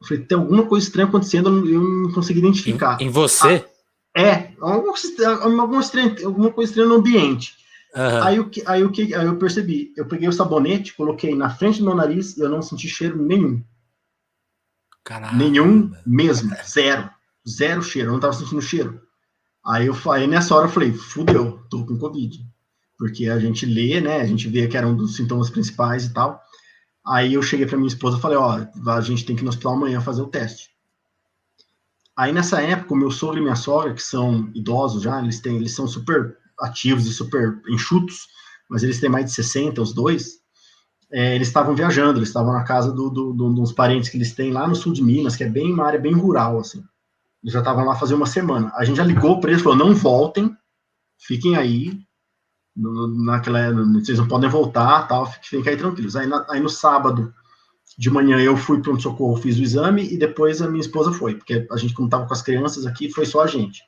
Eu 0.00 0.06
falei, 0.06 0.24
tem 0.24 0.38
alguma 0.38 0.66
coisa 0.66 0.86
estranha 0.86 1.08
acontecendo, 1.08 1.68
eu 1.68 1.82
não 1.82 2.12
consegui 2.12 2.38
identificar. 2.38 3.00
Em, 3.00 3.06
em 3.06 3.10
você? 3.10 3.64
Ah, 4.16 4.20
é, 4.20 4.52
alguma, 4.60 4.94
alguma, 5.60 5.80
estranha, 5.80 6.14
alguma 6.24 6.50
coisa 6.50 6.70
estranha 6.70 6.88
no 6.88 6.96
ambiente. 6.96 7.54
Uhum. 7.94 8.22
Aí, 8.22 8.40
o 8.40 8.48
que, 8.48 8.62
aí, 8.66 8.84
o 8.84 8.90
que, 8.90 9.14
aí 9.14 9.26
eu 9.26 9.36
percebi, 9.36 9.92
eu 9.96 10.06
peguei 10.06 10.28
o 10.28 10.32
sabonete, 10.32 10.94
coloquei 10.94 11.34
na 11.34 11.50
frente 11.50 11.78
do 11.78 11.86
meu 11.86 11.94
nariz 11.94 12.36
e 12.36 12.40
eu 12.40 12.48
não 12.48 12.62
senti 12.62 12.88
cheiro 12.88 13.20
nenhum. 13.20 13.62
Caralho. 15.04 15.36
Nenhum 15.36 15.90
mesmo, 16.06 16.54
zero. 16.64 17.08
Zero 17.48 17.82
cheiro, 17.82 18.08
eu 18.08 18.12
não 18.12 18.20
tava 18.20 18.34
sentindo 18.34 18.60
cheiro. 18.60 19.00
Aí 19.66 19.86
eu 19.86 19.94
falei, 19.94 20.26
nessa 20.26 20.54
hora 20.54 20.66
eu 20.66 20.70
falei, 20.70 20.92
fudeu, 20.92 21.60
tô 21.70 21.84
com 21.84 21.98
Covid. 21.98 22.38
Porque 22.98 23.28
a 23.28 23.38
gente 23.38 23.64
lê, 23.64 24.00
né? 24.00 24.20
A 24.20 24.26
gente 24.26 24.48
vê 24.48 24.66
que 24.66 24.76
era 24.76 24.86
um 24.86 24.96
dos 24.96 25.16
sintomas 25.16 25.48
principais 25.48 26.04
e 26.04 26.12
tal. 26.12 26.40
Aí 27.08 27.34
eu 27.34 27.42
cheguei 27.42 27.66
para 27.66 27.78
minha 27.78 27.88
esposa 27.88 28.18
e 28.18 28.20
falei, 28.20 28.36
ó, 28.36 28.66
a 28.86 29.00
gente 29.00 29.24
tem 29.24 29.34
que 29.34 29.42
ir 29.42 29.44
no 29.44 29.48
hospital 29.48 29.72
amanhã 29.72 30.00
fazer 30.00 30.20
o 30.20 30.26
teste. 30.26 30.70
Aí 32.14 32.32
nessa 32.32 32.60
época, 32.60 32.92
o 32.92 32.96
meu 32.96 33.10
sogro 33.10 33.38
e 33.38 33.40
minha 33.40 33.56
sogra, 33.56 33.94
que 33.94 34.02
são 34.02 34.50
idosos 34.54 35.02
já, 35.02 35.18
eles 35.22 35.40
têm, 35.40 35.56
eles 35.56 35.74
são 35.74 35.86
super 35.86 36.36
ativos 36.60 37.06
e 37.06 37.14
super 37.14 37.62
enxutos, 37.68 38.26
mas 38.68 38.82
eles 38.82 39.00
têm 39.00 39.08
mais 39.08 39.26
de 39.26 39.32
60, 39.32 39.80
os 39.80 39.94
dois. 39.94 40.38
É, 41.10 41.34
eles 41.34 41.48
estavam 41.48 41.74
viajando, 41.74 42.18
eles 42.18 42.28
estavam 42.28 42.52
na 42.52 42.64
casa 42.64 42.92
do, 42.92 43.08
do, 43.08 43.32
do, 43.32 43.54
dos 43.54 43.72
parentes 43.72 44.10
que 44.10 44.18
eles 44.18 44.34
têm 44.34 44.52
lá 44.52 44.66
no 44.66 44.74
sul 44.74 44.92
de 44.92 45.02
Minas, 45.02 45.36
que 45.36 45.44
é 45.44 45.48
bem 45.48 45.72
uma 45.72 45.86
área 45.86 45.98
bem 45.98 46.12
rural, 46.12 46.58
assim. 46.58 46.84
Eles 47.42 47.54
já 47.54 47.60
estavam 47.60 47.84
lá 47.84 47.94
fazer 47.94 48.14
uma 48.14 48.26
semana. 48.26 48.70
A 48.74 48.84
gente 48.84 48.96
já 48.96 49.04
ligou 49.04 49.40
para 49.40 49.50
eles, 49.50 49.62
falou, 49.62 49.78
não 49.78 49.94
voltem, 49.94 50.54
fiquem 51.16 51.56
aí, 51.56 51.98
naquela, 52.78 53.72
vocês 53.94 54.18
não 54.18 54.28
podem 54.28 54.48
voltar, 54.48 55.08
tal, 55.08 55.26
fiquem 55.26 55.62
aí 55.66 55.76
tranquilos. 55.76 56.14
Aí, 56.16 56.26
na, 56.26 56.46
aí 56.48 56.60
no 56.60 56.68
sábado 56.68 57.34
de 57.98 58.10
manhã 58.10 58.38
eu 58.38 58.56
fui 58.56 58.80
para 58.80 58.92
um 58.92 59.00
socorro, 59.00 59.36
fiz 59.36 59.58
o 59.58 59.62
exame 59.62 60.08
e 60.08 60.16
depois 60.16 60.62
a 60.62 60.68
minha 60.68 60.80
esposa 60.80 61.12
foi, 61.12 61.34
porque 61.34 61.66
a 61.70 61.76
gente 61.76 61.94
como 61.94 62.06
estava 62.06 62.26
com 62.26 62.32
as 62.32 62.42
crianças 62.42 62.86
aqui, 62.86 63.10
foi 63.10 63.26
só 63.26 63.42
a 63.42 63.46
gente. 63.46 63.82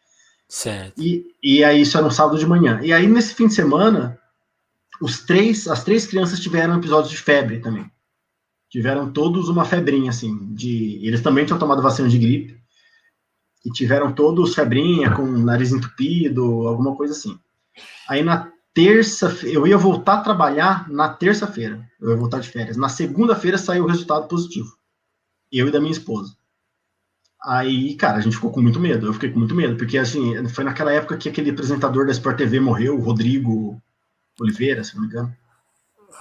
Certo. 0.49 1.01
E, 1.01 1.27
e 1.41 1.63
aí 1.63 1.83
isso 1.83 1.97
era 1.97 2.07
no 2.07 2.13
sábado 2.13 2.37
de 2.37 2.47
manhã. 2.47 2.81
E 2.83 2.93
aí 2.93 3.07
nesse 3.07 3.35
fim 3.35 3.47
de 3.47 3.55
semana, 3.55 4.19
os 5.01 5.21
três, 5.21 5.69
as 5.69 5.85
três 5.85 6.07
crianças 6.07 6.41
tiveram 6.41 6.77
episódios 6.77 7.11
de 7.11 7.19
febre 7.19 7.61
também. 7.61 7.89
Tiveram 8.69 9.13
todos 9.13 9.49
uma 9.49 9.65
febrinha 9.65 10.11
assim, 10.11 10.53
de 10.53 11.01
eles 11.07 11.23
também 11.23 11.45
tinham 11.45 11.59
tomado 11.59 11.83
vacina 11.83 12.09
de 12.09 12.19
gripe 12.19 12.61
e 13.65 13.71
tiveram 13.71 14.13
todos 14.13 14.55
febrinha 14.55 15.15
com 15.15 15.25
nariz 15.25 15.71
entupido, 15.71 16.67
alguma 16.67 16.97
coisa 16.97 17.13
assim. 17.13 17.39
Aí 18.09 18.23
na 18.23 18.50
terça, 18.75 19.37
eu 19.45 19.67
ia 19.67 19.77
voltar 19.77 20.15
a 20.15 20.23
trabalhar 20.23 20.89
na 20.89 21.09
terça-feira. 21.09 21.89
Eu 22.01 22.11
ia 22.11 22.17
voltar 22.17 22.41
de 22.41 22.49
férias. 22.49 22.77
Na 22.77 22.89
segunda-feira 22.89 23.59
saiu 23.59 23.85
o 23.85 23.89
resultado 23.89 24.29
positivo. 24.29 24.77
Eu 25.51 25.69
e 25.69 25.71
da 25.71 25.81
minha 25.81 25.93
esposa. 25.93 26.35
Aí, 27.43 27.95
cara, 27.97 28.19
a 28.19 28.21
gente 28.21 28.37
ficou 28.37 28.51
com 28.51 28.61
muito 28.61 28.79
medo. 28.79 29.07
Eu 29.07 29.15
fiquei 29.15 29.31
com 29.31 29.39
muito 29.39 29.55
medo, 29.55 29.77
porque 29.77 29.99
assim, 29.99 30.47
foi 30.49 30.65
naquela 30.65 30.93
época 30.93 31.17
que 31.17 31.29
aquele 31.29 31.51
apresentador 31.51 32.07
da 32.07 32.13
Sport 32.13 32.37
TV 32.37 32.61
morreu, 32.61 32.97
o 32.97 33.03
Rodrigo 33.03 33.81
Oliveira, 34.39 34.85
se 34.85 34.95
não 34.95 35.03
me 35.03 35.09
engano. 35.09 35.35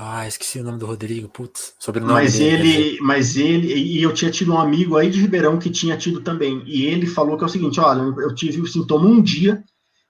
Ah, 0.01 0.25
esqueci 0.25 0.59
o 0.59 0.63
nome 0.63 0.79
do 0.79 0.85
Rodrigo, 0.85 1.27
putz, 1.27 1.73
sobrenome 1.77 2.13
mas 2.13 2.39
dele. 2.39 2.69
Ele, 2.69 2.99
mas 3.01 3.35
ele, 3.35 3.73
e 3.73 4.01
eu 4.01 4.13
tinha 4.13 4.31
tido 4.31 4.53
um 4.53 4.57
amigo 4.57 4.95
aí 4.95 5.09
de 5.09 5.19
Ribeirão 5.19 5.59
que 5.59 5.69
tinha 5.69 5.97
tido 5.97 6.21
também, 6.21 6.63
e 6.65 6.85
ele 6.85 7.05
falou 7.05 7.37
que 7.37 7.43
é 7.43 7.47
o 7.47 7.49
seguinte: 7.49 7.81
olha, 7.81 7.99
eu 7.99 8.33
tive 8.33 8.61
o 8.61 8.65
sintoma 8.65 9.05
um 9.05 9.21
dia, 9.21 9.61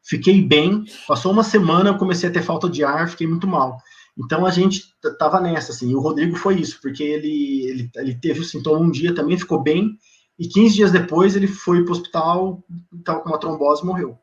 fiquei 0.09 0.41
bem, 0.41 0.83
passou 1.07 1.31
uma 1.31 1.43
semana, 1.43 1.91
eu 1.91 1.97
comecei 1.97 2.27
a 2.27 2.31
ter 2.31 2.41
falta 2.41 2.67
de 2.67 2.83
ar, 2.83 3.07
fiquei 3.07 3.27
muito 3.27 3.45
mal. 3.45 3.77
Então 4.17 4.43
a 4.45 4.49
gente 4.49 4.83
tava 5.19 5.39
nessa, 5.39 5.71
assim, 5.71 5.91
e 5.91 5.95
o 5.95 5.99
Rodrigo 5.99 6.35
foi 6.35 6.59
isso, 6.59 6.79
porque 6.81 7.03
ele, 7.03 7.67
ele, 7.67 7.91
ele 7.95 8.15
teve 8.15 8.39
o 8.39 8.43
sintoma 8.43 8.79
um 8.79 8.89
dia 8.89 9.13
também, 9.13 9.37
ficou 9.37 9.61
bem, 9.61 9.97
e 10.37 10.47
15 10.47 10.75
dias 10.75 10.91
depois 10.91 11.35
ele 11.35 11.47
foi 11.47 11.83
para 11.83 11.91
o 11.91 11.95
hospital, 11.95 12.63
estava 12.97 13.19
com 13.19 13.29
uma 13.29 13.37
trombose 13.37 13.83
e 13.83 13.85
morreu. 13.85 14.17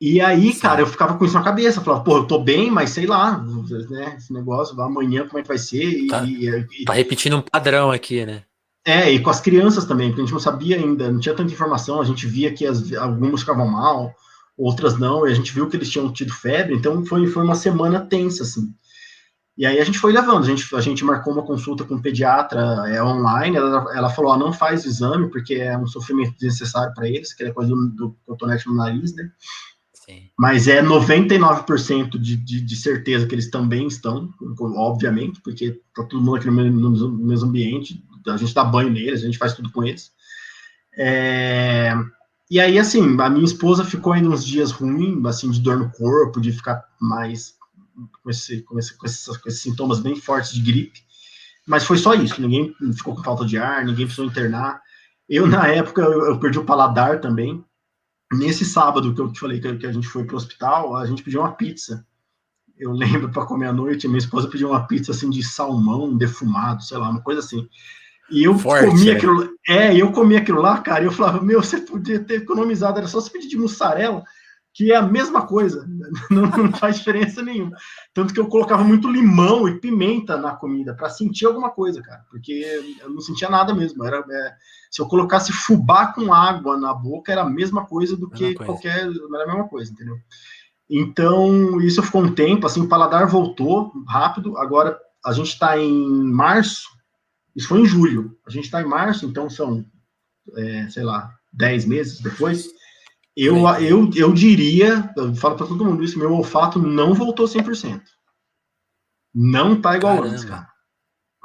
E 0.00 0.20
aí, 0.20 0.52
cara, 0.54 0.80
eu 0.80 0.86
ficava 0.86 1.16
com 1.16 1.24
isso 1.24 1.34
na 1.34 1.42
cabeça, 1.42 1.80
falava, 1.80 2.02
pô, 2.02 2.16
eu 2.16 2.26
tô 2.26 2.38
bem, 2.38 2.70
mas 2.70 2.90
sei 2.90 3.06
lá, 3.06 3.38
né, 3.90 4.16
esse 4.16 4.32
negócio, 4.32 4.80
amanhã 4.80 5.26
como 5.28 5.38
é 5.38 5.42
que 5.42 5.48
vai 5.48 5.58
ser? 5.58 5.84
E, 5.84 6.06
tá, 6.08 6.24
e, 6.24 6.84
tá 6.84 6.94
repetindo 6.94 7.36
um 7.36 7.42
padrão 7.42 7.90
aqui, 7.90 8.24
né? 8.26 8.42
É, 8.84 9.12
e 9.12 9.20
com 9.20 9.28
as 9.28 9.42
crianças 9.42 9.84
também, 9.84 10.08
porque 10.08 10.22
a 10.22 10.24
gente 10.24 10.32
não 10.32 10.40
sabia 10.40 10.76
ainda, 10.76 11.12
não 11.12 11.20
tinha 11.20 11.34
tanta 11.34 11.52
informação, 11.52 12.00
a 12.00 12.04
gente 12.04 12.26
via 12.26 12.52
que 12.52 12.66
as, 12.66 12.92
algumas 12.94 13.40
ficavam 13.40 13.68
mal, 13.68 14.14
outras 14.62 14.98
não, 14.98 15.26
e 15.26 15.32
a 15.32 15.34
gente 15.34 15.52
viu 15.52 15.68
que 15.68 15.76
eles 15.76 15.90
tinham 15.90 16.12
tido 16.12 16.32
febre, 16.32 16.74
então 16.74 17.04
foi, 17.04 17.26
foi 17.26 17.42
uma 17.42 17.54
semana 17.54 18.00
tensa, 18.00 18.42
assim. 18.42 18.72
E 19.56 19.66
aí 19.66 19.78
a 19.78 19.84
gente 19.84 19.98
foi 19.98 20.12
levando, 20.12 20.44
a 20.44 20.46
gente, 20.46 20.74
a 20.74 20.80
gente 20.80 21.04
marcou 21.04 21.32
uma 21.32 21.42
consulta 21.42 21.84
com 21.84 21.94
um 21.94 22.00
pediatra 22.00 22.60
é, 22.88 23.02
online, 23.02 23.56
ela, 23.56 23.94
ela 23.94 24.10
falou, 24.10 24.32
ah, 24.32 24.38
não 24.38 24.52
faz 24.52 24.84
o 24.84 24.88
exame, 24.88 25.30
porque 25.30 25.54
é 25.54 25.76
um 25.76 25.86
sofrimento 25.86 26.32
desnecessário 26.38 26.94
para 26.94 27.08
eles, 27.08 27.34
que 27.34 27.44
é 27.44 27.50
coisa 27.50 27.70
do, 27.70 27.88
do 27.88 28.16
cotonete 28.24 28.66
no 28.66 28.74
nariz, 28.74 29.14
né? 29.14 29.30
Sim. 29.92 30.30
Mas 30.38 30.66
é 30.66 30.82
99% 30.82 32.18
de, 32.18 32.36
de, 32.36 32.60
de 32.60 32.76
certeza 32.76 33.26
que 33.26 33.34
eles 33.34 33.50
também 33.50 33.86
estão, 33.86 34.30
obviamente, 34.58 35.40
porque 35.42 35.80
tá 35.94 36.04
todo 36.04 36.22
mundo 36.22 36.36
aqui 36.36 36.46
no 36.46 36.52
mesmo, 36.52 36.80
no 36.80 37.26
mesmo 37.26 37.48
ambiente, 37.48 38.02
a 38.26 38.36
gente 38.36 38.54
dá 38.54 38.64
banho 38.64 38.90
neles, 38.90 39.22
a 39.22 39.26
gente 39.26 39.38
faz 39.38 39.54
tudo 39.54 39.70
com 39.70 39.84
eles. 39.84 40.10
É... 40.96 41.94
E 42.50 42.58
aí, 42.58 42.80
assim, 42.80 43.16
a 43.20 43.30
minha 43.30 43.44
esposa 43.44 43.84
ficou 43.84 44.12
ainda 44.12 44.28
uns 44.28 44.44
dias 44.44 44.72
ruins, 44.72 45.24
assim, 45.24 45.48
de 45.50 45.60
dor 45.60 45.78
no 45.78 45.88
corpo, 45.92 46.40
de 46.40 46.50
ficar 46.50 46.84
mais 47.00 47.54
com, 48.22 48.28
esse, 48.28 48.62
com, 48.62 48.76
esse, 48.76 48.98
com, 48.98 49.06
esses, 49.06 49.36
com 49.36 49.48
esses 49.48 49.62
sintomas 49.62 50.00
bem 50.00 50.16
fortes 50.16 50.52
de 50.52 50.60
gripe. 50.60 51.00
Mas 51.64 51.84
foi 51.84 51.96
só 51.96 52.12
isso, 52.12 52.40
ninguém 52.40 52.74
ficou 52.96 53.14
com 53.14 53.22
falta 53.22 53.44
de 53.44 53.56
ar, 53.56 53.84
ninguém 53.84 54.04
precisou 54.06 54.26
internar. 54.26 54.82
Eu, 55.28 55.46
na 55.46 55.68
época, 55.68 56.02
eu, 56.02 56.26
eu 56.26 56.40
perdi 56.40 56.58
o 56.58 56.64
paladar 56.64 57.20
também. 57.20 57.64
Nesse 58.32 58.64
sábado 58.64 59.14
que 59.14 59.20
eu 59.20 59.30
te 59.30 59.38
falei 59.38 59.60
que, 59.60 59.86
a 59.86 59.92
gente 59.92 60.08
foi 60.08 60.24
para 60.24 60.34
o 60.34 60.36
hospital, 60.36 60.96
a 60.96 61.06
gente 61.06 61.22
pediu 61.22 61.42
uma 61.42 61.52
pizza. 61.52 62.04
Eu 62.76 62.90
lembro 62.92 63.30
para 63.30 63.46
comer 63.46 63.66
à 63.66 63.72
noite, 63.72 64.08
minha 64.08 64.18
esposa 64.18 64.48
pediu 64.48 64.70
uma 64.70 64.88
pizza 64.88 65.12
assim 65.12 65.30
de 65.30 65.44
salmão 65.44 66.16
defumado, 66.16 66.82
sei 66.82 66.98
lá, 66.98 67.08
uma 67.08 67.22
coisa 67.22 67.38
assim. 67.38 67.68
E 68.30 68.44
eu 68.44 68.58
Forte, 68.58 68.86
comia 68.86 69.12
é. 69.12 69.16
aquilo. 69.16 69.50
É, 69.68 69.96
eu 69.96 70.12
comia 70.12 70.38
aquilo 70.38 70.60
lá, 70.60 70.78
cara, 70.78 71.02
e 71.02 71.06
eu 71.06 71.12
falava, 71.12 71.42
meu, 71.42 71.62
você 71.62 71.78
podia 71.78 72.20
ter 72.20 72.42
economizado, 72.42 72.98
era 72.98 73.08
só 73.08 73.20
você 73.20 73.30
pedir 73.30 73.48
de 73.48 73.58
mussarela 73.58 74.22
que 74.72 74.92
é 74.92 74.96
a 74.96 75.02
mesma 75.02 75.46
coisa, 75.46 75.86
não, 76.30 76.42
não, 76.42 76.72
faz 76.72 76.98
diferença 76.98 77.42
nenhuma. 77.42 77.76
Tanto 78.14 78.32
que 78.32 78.40
eu 78.40 78.46
colocava 78.46 78.84
muito 78.84 79.10
limão 79.10 79.68
e 79.68 79.80
pimenta 79.80 80.36
na 80.36 80.54
comida 80.54 80.94
para 80.94 81.10
sentir 81.10 81.46
alguma 81.46 81.70
coisa, 81.70 82.00
cara, 82.02 82.24
porque 82.30 82.64
eu 83.00 83.10
não 83.10 83.20
sentia 83.20 83.48
nada 83.48 83.74
mesmo. 83.74 84.04
Era 84.04 84.18
é, 84.18 84.54
se 84.90 85.02
eu 85.02 85.06
colocasse 85.06 85.52
fubá 85.52 86.12
com 86.12 86.32
água 86.32 86.76
na 86.76 86.94
boca 86.94 87.32
era 87.32 87.42
a 87.42 87.50
mesma 87.50 87.84
coisa 87.86 88.16
do 88.16 88.30
que 88.30 88.54
qualquer, 88.54 89.00
era 89.00 89.44
a 89.44 89.46
mesma 89.46 89.68
coisa, 89.68 89.92
entendeu? 89.92 90.16
Então 90.88 91.80
isso 91.80 92.02
ficou 92.02 92.22
um 92.22 92.34
tempo, 92.34 92.66
assim, 92.66 92.80
o 92.80 92.88
paladar 92.88 93.26
voltou 93.26 93.92
rápido. 94.08 94.56
Agora 94.56 94.98
a 95.24 95.32
gente 95.32 95.48
está 95.48 95.78
em 95.78 96.08
março, 96.32 96.88
isso 97.54 97.68
foi 97.68 97.80
em 97.80 97.86
julho. 97.86 98.38
A 98.46 98.50
gente 98.50 98.64
está 98.64 98.80
em 98.80 98.86
março, 98.86 99.26
então 99.26 99.48
são, 99.50 99.84
é, 100.56 100.88
sei 100.88 101.02
lá, 101.02 101.32
10 101.52 101.84
meses 101.84 102.20
depois 102.20 102.68
Eu, 103.36 103.56
eu, 103.80 104.10
eu 104.14 104.32
diria, 104.32 105.10
eu 105.16 105.34
falo 105.34 105.56
para 105.56 105.66
todo 105.66 105.84
mundo 105.84 106.02
isso, 106.02 106.18
meu 106.18 106.32
olfato 106.32 106.78
não 106.78 107.14
voltou 107.14 107.46
100%. 107.46 108.02
Não 109.34 109.80
tá 109.80 109.96
igual 109.96 110.16
Caramba. 110.16 110.32
antes, 110.32 110.44
cara. 110.44 110.68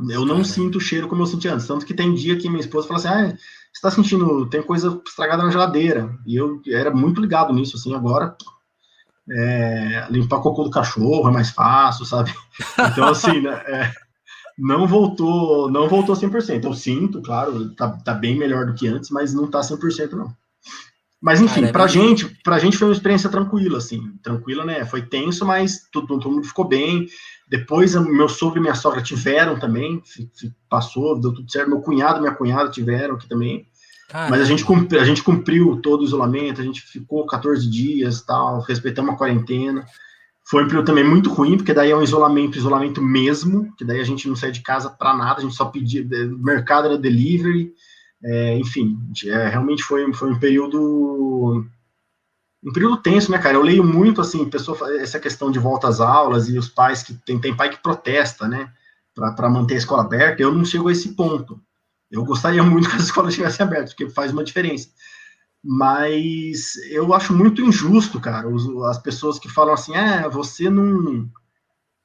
Eu 0.10 0.22
não 0.22 0.28
Caramba. 0.28 0.44
sinto 0.44 0.78
o 0.78 0.82
cheiro 0.82 1.08
como 1.08 1.22
eu 1.22 1.28
sentia 1.28 1.54
antes. 1.54 1.68
Tanto 1.68 1.86
que 1.86 1.94
tem 1.94 2.14
dia 2.14 2.38
que 2.38 2.50
minha 2.50 2.60
esposa 2.60 2.88
fala 2.88 3.00
assim: 3.00 3.08
ah, 3.08 3.38
você 3.72 3.82
tá 3.82 3.92
sentindo, 3.92 4.50
tem 4.50 4.62
coisa 4.64 5.02
estragada 5.08 5.44
na 5.44 5.52
geladeira. 5.52 6.18
E 6.26 6.36
eu 6.36 6.62
era 6.68 6.92
muito 6.92 7.22
ligado 7.22 7.54
nisso, 7.54 7.78
assim, 7.78 7.94
agora. 7.94 8.36
É, 9.30 10.08
limpar 10.10 10.40
cocô 10.40 10.64
do 10.64 10.70
cachorro 10.70 11.30
é 11.30 11.32
mais 11.32 11.50
fácil, 11.50 12.06
sabe? 12.06 12.34
Então, 12.92 13.08
assim, 13.08 13.42
né, 13.42 13.54
é, 13.66 13.94
não 14.58 14.88
voltou, 14.88 15.70
não 15.70 15.88
voltou 15.88 16.16
100%. 16.16 16.64
Eu 16.64 16.74
sinto, 16.74 17.22
claro, 17.22 17.70
tá, 17.76 17.90
tá 17.90 18.14
bem 18.14 18.38
melhor 18.38 18.66
do 18.66 18.74
que 18.74 18.88
antes, 18.88 19.10
mas 19.10 19.34
não 19.34 19.48
tá 19.48 19.60
100% 19.60 20.14
não. 20.14 20.34
Mas 21.22 21.42
enfim, 21.42 21.62
Cara, 21.62 21.68
é 21.68 21.72
pra 21.72 21.88
gente, 21.88 22.26
pra 22.44 22.60
gente 22.60 22.78
foi 22.78 22.88
uma 22.88 22.94
experiência 22.94 23.30
tranquila, 23.30 23.80
assim, 23.80 24.12
tranquila, 24.22 24.64
né? 24.64 24.86
Foi 24.86 25.02
tenso, 25.02 25.46
mas 25.46 25.88
todo, 25.92 26.08
todo 26.08 26.30
mundo 26.30 26.48
ficou 26.48 26.68
bem. 26.68 27.08
Depois, 27.50 27.96
meu 27.96 28.30
sogro 28.30 28.60
e 28.60 28.62
minha 28.62 28.76
sogra 28.76 29.02
tiveram 29.02 29.60
também, 29.60 30.02
passou, 30.70 31.20
deu 31.20 31.34
tudo 31.34 31.52
certo. 31.52 31.70
Meu 31.70 31.82
cunhado 31.82 32.20
e 32.20 32.22
minha 32.22 32.34
cunhada 32.34 32.70
tiveram 32.70 33.16
aqui 33.16 33.28
também. 33.28 33.68
Mas 34.14 34.40
a 34.40 34.46
gente, 34.46 34.64
cumpriu, 34.64 35.02
a 35.02 35.04
gente 35.04 35.24
cumpriu 35.24 35.82
todo 35.82 36.02
o 36.02 36.06
isolamento, 36.06 36.62
a 36.62 36.64
gente 36.64 36.82
ficou 36.82 37.26
14 37.26 37.68
dias, 37.68 38.22
tal, 38.22 38.62
respeitamos 38.62 39.14
a 39.14 39.18
quarentena. 39.18 39.84
Foi 40.48 40.64
um 40.64 40.68
período 40.68 40.86
também 40.86 41.04
muito 41.04 41.32
ruim, 41.32 41.58
porque 41.58 41.74
daí 41.74 41.90
é 41.92 41.96
um 41.96 42.04
isolamento, 42.04 42.58
isolamento 42.58 43.02
mesmo, 43.02 43.74
que 43.76 43.84
daí 43.84 44.00
a 44.00 44.04
gente 44.04 44.28
não 44.28 44.36
sai 44.36 44.52
de 44.52 44.62
casa 44.62 44.90
para 44.90 45.16
nada, 45.16 45.40
a 45.40 45.42
gente 45.42 45.56
só 45.56 45.66
pedia, 45.66 46.06
mercado 46.38 46.86
era 46.86 46.98
delivery, 46.98 47.74
é, 48.24 48.58
enfim, 48.58 48.98
é, 49.26 49.50
realmente 49.50 49.84
foi, 49.84 50.12
foi 50.14 50.32
um 50.32 50.40
período 50.40 51.66
um 52.64 52.74
período 52.74 52.98
tenso, 52.98 53.32
né, 53.32 53.38
cara? 53.38 53.56
Eu 53.56 53.62
leio 53.62 53.84
muito, 53.84 54.20
assim, 54.20 54.50
pessoa, 54.50 54.92
essa 55.00 55.20
questão 55.20 55.52
de 55.52 55.60
volta 55.60 55.88
às 55.88 56.02
aulas 56.02 56.50
e 56.50 56.58
os 56.58 56.68
pais 56.68 57.04
que 57.04 57.14
tem, 57.14 57.40
tem 57.40 57.56
pai 57.56 57.70
que 57.70 57.82
protesta, 57.82 58.48
né, 58.48 58.72
para 59.14 59.50
manter 59.50 59.76
a 59.76 59.78
escola 59.78 60.02
aberta. 60.02 60.42
Eu 60.42 60.52
não 60.52 60.66
chego 60.66 60.88
a 60.88 60.92
esse 60.92 61.14
ponto. 61.14 61.62
Eu 62.10 62.26
gostaria 62.26 62.62
muito 62.64 62.90
que 62.90 62.96
as 62.96 63.04
escolas 63.04 63.34
estivessem 63.34 63.66
abertas, 63.66 63.94
porque 63.94 64.10
faz 64.10 64.32
uma 64.32 64.44
diferença. 64.44 64.90
Mas 65.68 66.76
eu 66.92 67.12
acho 67.12 67.34
muito 67.34 67.60
injusto, 67.60 68.20
cara, 68.20 68.48
as 68.88 69.00
pessoas 69.00 69.40
que 69.40 69.50
falam 69.50 69.74
assim, 69.74 69.96
é, 69.96 70.30
você 70.30 70.70
não 70.70 71.28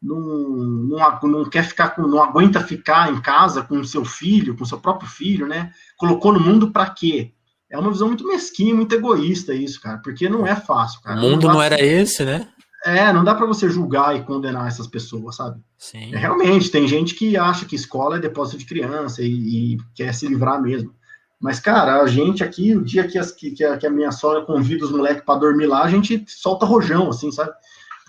não, 0.03 0.19
não, 0.19 1.29
não 1.29 1.45
quer 1.45 1.65
ficar 1.65 1.91
com, 1.91 2.07
não 2.07 2.23
aguenta 2.23 2.65
ficar 2.65 3.13
em 3.13 3.21
casa 3.21 3.63
com 3.63 3.79
o 3.79 3.85
seu 3.85 4.03
filho, 4.03 4.57
com 4.57 4.65
o 4.65 4.67
seu 4.67 4.81
próprio 4.81 5.09
filho, 5.09 5.47
né? 5.47 5.71
Colocou 5.99 6.33
no 6.33 6.41
mundo 6.41 6.71
para 6.71 6.89
quê? 6.89 7.33
É 7.69 7.79
uma 7.79 7.91
visão 7.91 8.09
muito 8.09 8.27
mesquinha, 8.27 8.75
muito 8.75 8.95
egoísta 8.95 9.55
isso, 9.55 9.79
cara, 9.81 9.99
porque 9.99 10.27
não 10.27 10.47
é 10.47 10.57
fácil, 10.57 11.03
cara. 11.03 11.21
O 11.21 11.23
mundo 11.23 11.47
não, 11.47 11.55
não 11.55 11.63
era 11.63 11.81
esse, 11.81 12.25
né? 12.25 12.49
É, 12.85 13.13
não 13.13 13.23
dá 13.23 13.35
para 13.35 13.45
você 13.45 13.69
julgar 13.69 14.17
e 14.17 14.23
condenar 14.23 14.67
essas 14.67 14.87
pessoas, 14.87 15.37
sabe? 15.37 15.61
Sim. 15.77 16.15
É, 16.15 16.19
realmente, 16.19 16.71
tem 16.71 16.89
gente 16.89 17.15
que 17.15 17.37
acha 17.37 17.67
que 17.67 17.77
escola 17.77 18.17
é 18.17 18.21
depósito 18.21 18.57
de 18.57 18.65
criança 18.65 19.23
e, 19.23 19.75
e 19.75 19.79
quer 19.95 20.15
se 20.15 20.27
livrar 20.27 20.61
mesmo. 20.63 20.95
Mas, 21.41 21.59
cara, 21.59 22.03
a 22.03 22.07
gente 22.07 22.45
aqui, 22.45 22.77
o 22.77 22.85
dia 22.85 23.07
que, 23.09 23.19
as, 23.19 23.33
que, 23.33 23.53
que, 23.53 23.65
a, 23.65 23.79
que 23.79 23.87
a 23.87 23.91
minha 23.91 24.13
sogra 24.13 24.45
convida 24.45 24.85
os 24.85 24.93
moleques 24.93 25.25
para 25.25 25.41
dormir 25.41 25.67
lá, 25.67 25.83
a 25.83 25.89
gente 25.89 26.25
solta 26.29 26.67
rojão, 26.67 27.09
assim, 27.09 27.33
sabe? 27.33 27.53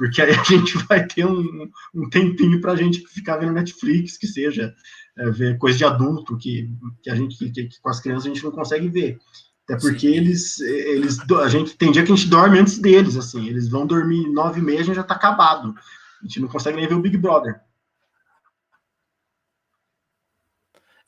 porque 0.02 0.20
aí 0.20 0.32
a 0.32 0.42
gente 0.44 0.80
vai 0.86 1.06
ter 1.06 1.28
um, 1.28 1.70
um 1.94 2.10
tempinho 2.10 2.60
para 2.60 2.72
a 2.72 2.76
gente 2.76 3.06
ficar 3.08 3.38
vendo 3.38 3.54
Netflix, 3.54 4.18
que 4.18 4.26
seja 4.26 4.74
é, 5.16 5.30
ver 5.30 5.60
coisa 5.60 5.78
de 5.78 5.86
adulto 5.86 6.38
que, 6.38 6.68
que 7.04 7.10
a 7.12 7.16
gente 7.16 7.38
que, 7.38 7.68
que, 7.68 7.80
com 7.80 7.90
as 7.90 8.00
crianças 8.00 8.26
a 8.26 8.30
gente 8.30 8.44
não 8.44 8.52
consegue 8.52 8.90
ver. 8.90 9.20
Até 9.64 9.80
porque 9.80 10.08
eles, 10.08 10.60
eles, 10.60 11.20
a 11.30 11.48
gente 11.48 11.78
tem 11.78 11.92
dia 11.92 12.04
que 12.04 12.12
a 12.12 12.16
gente 12.16 12.28
dorme 12.28 12.58
antes 12.58 12.80
deles, 12.80 13.16
assim, 13.16 13.48
eles 13.48 13.70
vão 13.70 13.86
dormir 13.86 14.28
nove 14.28 14.60
e 14.60 14.64
meia, 14.64 14.80
a 14.80 14.84
gente 14.84 14.96
já 14.96 15.02
está 15.02 15.14
acabado. 15.14 15.76
A 16.20 16.26
gente 16.26 16.40
não 16.40 16.48
consegue 16.48 16.78
nem 16.78 16.88
ver 16.88 16.96
o 16.96 17.02
Big 17.02 17.18
Brother. 17.18 17.62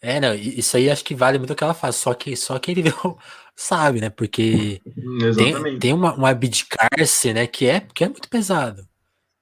É, 0.05 0.19
não, 0.19 0.35
isso 0.35 0.75
aí 0.75 0.89
acho 0.89 1.01
que 1.05 1.15
vale 1.15 1.37
muito 1.37 1.53
o 1.53 1.55
que 1.55 1.63
ela 1.63 1.73
faz, 1.73 1.95
só 1.95 2.13
que 2.13 2.35
só 2.35 2.59
quem 2.59 2.75
viveu 2.75 2.93
sabe, 3.55 4.01
né? 4.01 4.09
Porque 4.09 4.81
tem, 5.37 5.79
tem 5.79 5.93
uma, 5.93 6.19
um 6.19 6.25
abdicar-se, 6.25 7.33
né, 7.33 7.47
que 7.47 7.67
é, 7.67 7.79
que 7.79 8.03
é 8.03 8.09
muito 8.09 8.27
pesado. 8.27 8.85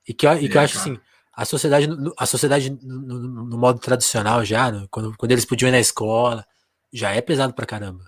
E 0.07 0.13
que, 0.13 0.27
eu, 0.27 0.37
e 0.37 0.47
que 0.47 0.55
eu 0.55 0.61
acho 0.61 0.77
assim, 0.77 0.99
a 1.33 1.45
sociedade, 1.45 1.87
a 2.15 2.25
sociedade 2.27 2.69
no, 2.69 3.01
no, 3.01 3.45
no 3.45 3.57
modo 3.57 3.79
tradicional 3.79 4.45
já, 4.45 4.71
no, 4.71 4.87
quando, 4.89 5.17
quando 5.17 5.31
eles 5.31 5.45
podiam 5.45 5.67
ir 5.67 5.71
na 5.71 5.79
escola, 5.79 6.45
já 6.93 7.09
é 7.09 7.21
pesado 7.21 7.53
pra 7.55 7.65
caramba. 7.65 8.05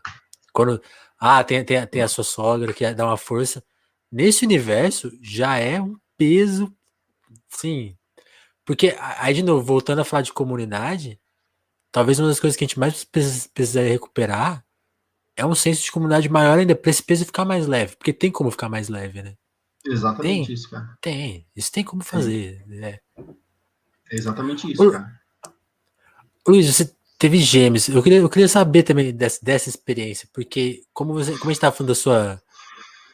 Quando, 0.53 0.79
ah, 1.19 1.43
tem, 1.43 1.65
tem, 1.65 1.83
tem 1.87 2.03
a 2.03 2.07
sua 2.07 2.23
sogra 2.23 2.71
que 2.71 2.93
dá 2.93 3.05
uma 3.05 3.17
força. 3.17 3.63
Nesse 4.11 4.45
universo 4.45 5.11
já 5.23 5.57
é 5.57 5.81
um 5.81 5.95
peso, 6.15 6.71
sim. 7.49 7.97
Porque, 8.63 8.95
aí 8.99 9.33
de 9.33 9.41
novo, 9.41 9.65
voltando 9.65 10.01
a 10.01 10.05
falar 10.05 10.21
de 10.21 10.31
comunidade, 10.31 11.19
talvez 11.93 12.19
uma 12.19 12.27
das 12.27 12.39
coisas 12.39 12.57
que 12.57 12.65
a 12.65 12.67
gente 12.67 12.79
mais 12.79 13.05
precisa, 13.05 13.47
precisa 13.53 13.81
recuperar 13.81 14.65
é 15.35 15.45
um 15.45 15.55
senso 15.55 15.83
de 15.83 15.91
comunidade 15.91 16.27
maior 16.27 16.57
ainda 16.57 16.75
para 16.75 16.89
esse 16.89 17.01
peso 17.01 17.23
ficar 17.23 17.45
mais 17.45 17.67
leve, 17.67 17.95
porque 17.95 18.11
tem 18.11 18.31
como 18.31 18.51
ficar 18.51 18.67
mais 18.67 18.89
leve, 18.89 19.21
né? 19.21 19.35
Exatamente 19.85 20.47
tem, 20.47 20.53
isso, 20.53 20.69
cara. 20.69 20.97
Tem, 20.99 21.47
isso 21.55 21.71
tem 21.71 21.83
como 21.83 22.03
fazer. 22.03 22.63
Né? 22.67 22.99
É 24.11 24.15
exatamente 24.15 24.71
isso, 24.71 24.91
cara. 24.91 25.11
Luiz, 26.47 26.67
você 26.67 26.91
teve 27.17 27.37
gêmeos. 27.37 27.87
Eu 27.87 28.01
queria, 28.01 28.19
eu 28.19 28.29
queria 28.29 28.47
saber 28.47 28.83
também 28.83 29.13
dessa, 29.13 29.39
dessa 29.43 29.69
experiência, 29.69 30.27
porque 30.33 30.83
como, 30.93 31.13
você, 31.13 31.31
como 31.33 31.45
a 31.45 31.53
gente 31.53 31.57
estava 31.57 31.75
falando 31.75 31.89
da 31.89 31.95
sua, 31.95 32.41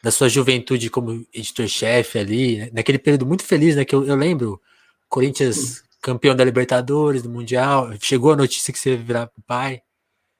da 0.01 0.11
sua 0.11 0.29
juventude 0.29 0.89
como 0.89 1.25
editor-chefe 1.33 2.17
ali, 2.17 2.57
né? 2.57 2.69
naquele 2.73 2.99
período 2.99 3.25
muito 3.25 3.43
feliz, 3.43 3.75
né? 3.75 3.83
Que 3.83 3.95
eu, 3.95 4.05
eu 4.05 4.15
lembro, 4.15 4.61
Corinthians 5.07 5.83
campeão 6.01 6.35
da 6.35 6.43
Libertadores, 6.43 7.21
do 7.21 7.29
Mundial, 7.29 7.89
chegou 7.99 8.31
a 8.31 8.35
notícia 8.35 8.71
que 8.71 8.79
você 8.79 8.91
ia 8.91 8.97
virar 8.97 9.31
pai. 9.45 9.81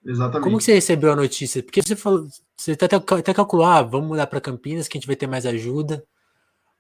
Exatamente. 0.06 0.44
Como 0.44 0.58
que 0.58 0.64
você 0.64 0.74
recebeu 0.74 1.12
a 1.12 1.16
notícia? 1.16 1.62
Porque 1.62 1.82
você 1.82 1.96
falou, 1.96 2.28
você 2.56 2.72
até, 2.72 2.96
até 2.96 3.34
calculou, 3.34 3.66
ah, 3.66 3.82
vamos 3.82 4.08
mudar 4.08 4.28
para 4.28 4.42
Campinas, 4.42 4.88
que 4.88 4.98
a 4.98 5.00
gente 5.00 5.08
vai 5.08 5.16
ter 5.16 5.28
mais 5.28 5.46
ajuda. 5.46 6.04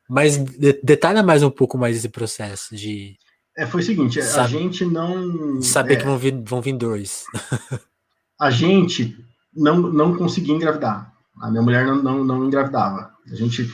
Mas 0.09 0.37
detalha 0.83 1.21
mais 1.21 1.43
um 1.43 1.51
pouco 1.51 1.77
mais 1.77 1.95
esse 1.95 2.09
processo 2.09 2.75
de. 2.75 3.15
É, 3.55 3.67
foi 3.67 3.81
o 3.81 3.83
seguinte, 3.83 4.21
sabe, 4.23 4.57
a 4.57 4.59
gente 4.59 4.85
não. 4.85 5.61
Saber 5.61 5.93
é, 5.93 5.95
que 5.97 6.05
vão 6.05 6.17
vir, 6.17 6.41
vão 6.43 6.61
vir 6.61 6.75
dois. 6.75 7.25
a 8.39 8.49
gente 8.49 9.15
não, 9.53 9.77
não 9.77 10.17
conseguia 10.17 10.55
engravidar. 10.55 11.13
A 11.39 11.51
minha 11.51 11.61
mulher 11.61 11.85
não, 11.85 12.01
não, 12.01 12.23
não 12.23 12.45
engravidava. 12.45 13.13
A 13.31 13.35
gente 13.35 13.71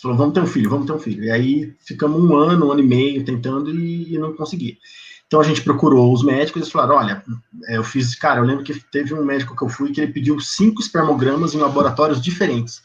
falou, 0.00 0.16
vamos 0.16 0.34
ter 0.34 0.40
um 0.40 0.46
filho, 0.46 0.70
vamos 0.70 0.86
ter 0.86 0.92
um 0.92 0.98
filho. 0.98 1.24
E 1.24 1.30
aí 1.30 1.74
ficamos 1.80 2.22
um 2.22 2.36
ano, 2.36 2.66
um 2.66 2.72
ano 2.72 2.80
e 2.80 2.86
meio 2.86 3.24
tentando 3.24 3.70
e, 3.70 4.14
e 4.14 4.18
não 4.18 4.34
conseguia. 4.34 4.76
Então 5.26 5.40
a 5.40 5.44
gente 5.44 5.62
procurou 5.62 6.12
os 6.12 6.22
médicos 6.22 6.60
e 6.60 6.62
eles 6.62 6.72
falaram: 6.72 6.96
olha, 6.96 7.24
é, 7.66 7.76
eu 7.76 7.84
fiz, 7.84 8.14
cara, 8.14 8.40
eu 8.40 8.44
lembro 8.44 8.64
que 8.64 8.78
teve 8.90 9.12
um 9.12 9.24
médico 9.24 9.56
que 9.56 9.62
eu 9.62 9.68
fui 9.68 9.92
que 9.92 10.00
ele 10.00 10.12
pediu 10.12 10.38
cinco 10.40 10.80
espermogramas 10.80 11.54
em 11.54 11.58
laboratórios 11.58 12.22
diferentes. 12.22 12.80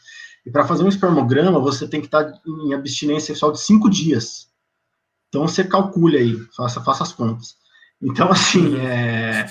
E 0.45 0.49
para 0.49 0.65
fazer 0.65 0.83
um 0.83 0.87
espermograma, 0.87 1.59
você 1.59 1.87
tem 1.87 2.01
que 2.01 2.07
estar 2.07 2.33
em 2.45 2.73
abstinência 2.73 3.27
sexual 3.27 3.51
de 3.51 3.61
cinco 3.61 3.89
dias. 3.89 4.47
Então 5.29 5.47
você 5.47 5.63
calcule 5.63 6.17
aí, 6.17 6.37
faça, 6.55 6.81
faça 6.81 7.03
as 7.03 7.13
contas. 7.13 7.55
Então, 8.01 8.29
assim, 8.31 8.77
é... 8.77 9.45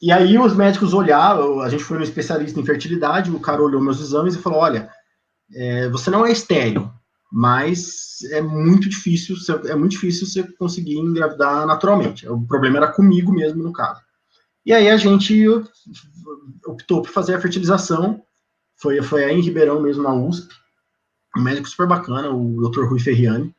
E 0.00 0.12
aí 0.12 0.38
os 0.38 0.54
médicos 0.54 0.92
olharam, 0.92 1.60
a 1.60 1.70
gente 1.70 1.82
foi 1.82 1.96
no 1.96 2.04
especialista 2.04 2.60
em 2.60 2.66
fertilidade, 2.66 3.30
o 3.30 3.40
cara 3.40 3.62
olhou 3.62 3.80
meus 3.80 3.98
exames 3.98 4.34
e 4.34 4.38
falou: 4.38 4.58
olha, 4.58 4.90
é, 5.54 5.88
você 5.88 6.10
não 6.10 6.26
é 6.26 6.32
estéreo, 6.32 6.92
mas 7.32 8.18
é 8.30 8.40
muito 8.40 8.88
difícil, 8.88 9.36
é 9.66 9.74
muito 9.74 9.92
difícil 9.92 10.26
você 10.26 10.42
conseguir 10.54 10.98
engravidar 10.98 11.66
naturalmente. 11.66 12.28
O 12.28 12.40
problema 12.46 12.78
era 12.78 12.92
comigo 12.92 13.32
mesmo, 13.32 13.62
no 13.62 13.72
caso. 13.72 14.00
E 14.64 14.72
aí 14.72 14.88
a 14.88 14.96
gente 14.96 15.44
optou 16.66 17.02
por 17.02 17.10
fazer 17.10 17.34
a 17.34 17.40
fertilização, 17.40 18.22
foi, 18.76 19.00
foi 19.02 19.24
aí 19.24 19.36
em 19.36 19.42
Ribeirão 19.42 19.80
mesmo, 19.80 20.02
na 20.02 20.12
USP, 20.12 20.52
um 21.36 21.42
médico 21.42 21.68
super 21.68 21.86
bacana, 21.86 22.30
o 22.30 22.68
Dr. 22.68 22.84
Rui 22.84 22.98
Ferriani, 22.98 23.54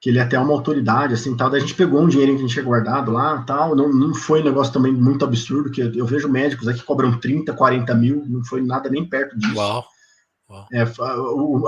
que 0.00 0.10
ele 0.10 0.18
é 0.18 0.22
até 0.22 0.38
uma 0.38 0.52
autoridade, 0.52 1.14
assim, 1.14 1.34
tal, 1.34 1.48
daí 1.48 1.60
a 1.60 1.62
gente 1.62 1.74
pegou 1.74 2.00
um 2.00 2.08
dinheiro 2.08 2.32
que 2.32 2.38
a 2.38 2.40
gente 2.42 2.52
tinha 2.52 2.64
guardado 2.64 3.10
lá, 3.10 3.42
tal, 3.42 3.74
não, 3.74 3.90
não 3.90 4.14
foi 4.14 4.42
um 4.42 4.44
negócio 4.44 4.72
também 4.72 4.92
muito 4.92 5.24
absurdo, 5.24 5.70
que 5.70 5.80
eu 5.80 6.06
vejo 6.06 6.28
médicos 6.28 6.68
aqui 6.68 6.80
que 6.80 6.84
cobram 6.84 7.18
30, 7.18 7.52
40 7.54 7.94
mil, 7.94 8.24
não 8.28 8.44
foi 8.44 8.60
nada 8.60 8.90
nem 8.90 9.08
perto 9.08 9.36
disso. 9.38 9.56
Uau. 9.56 9.84
É, 10.72 10.82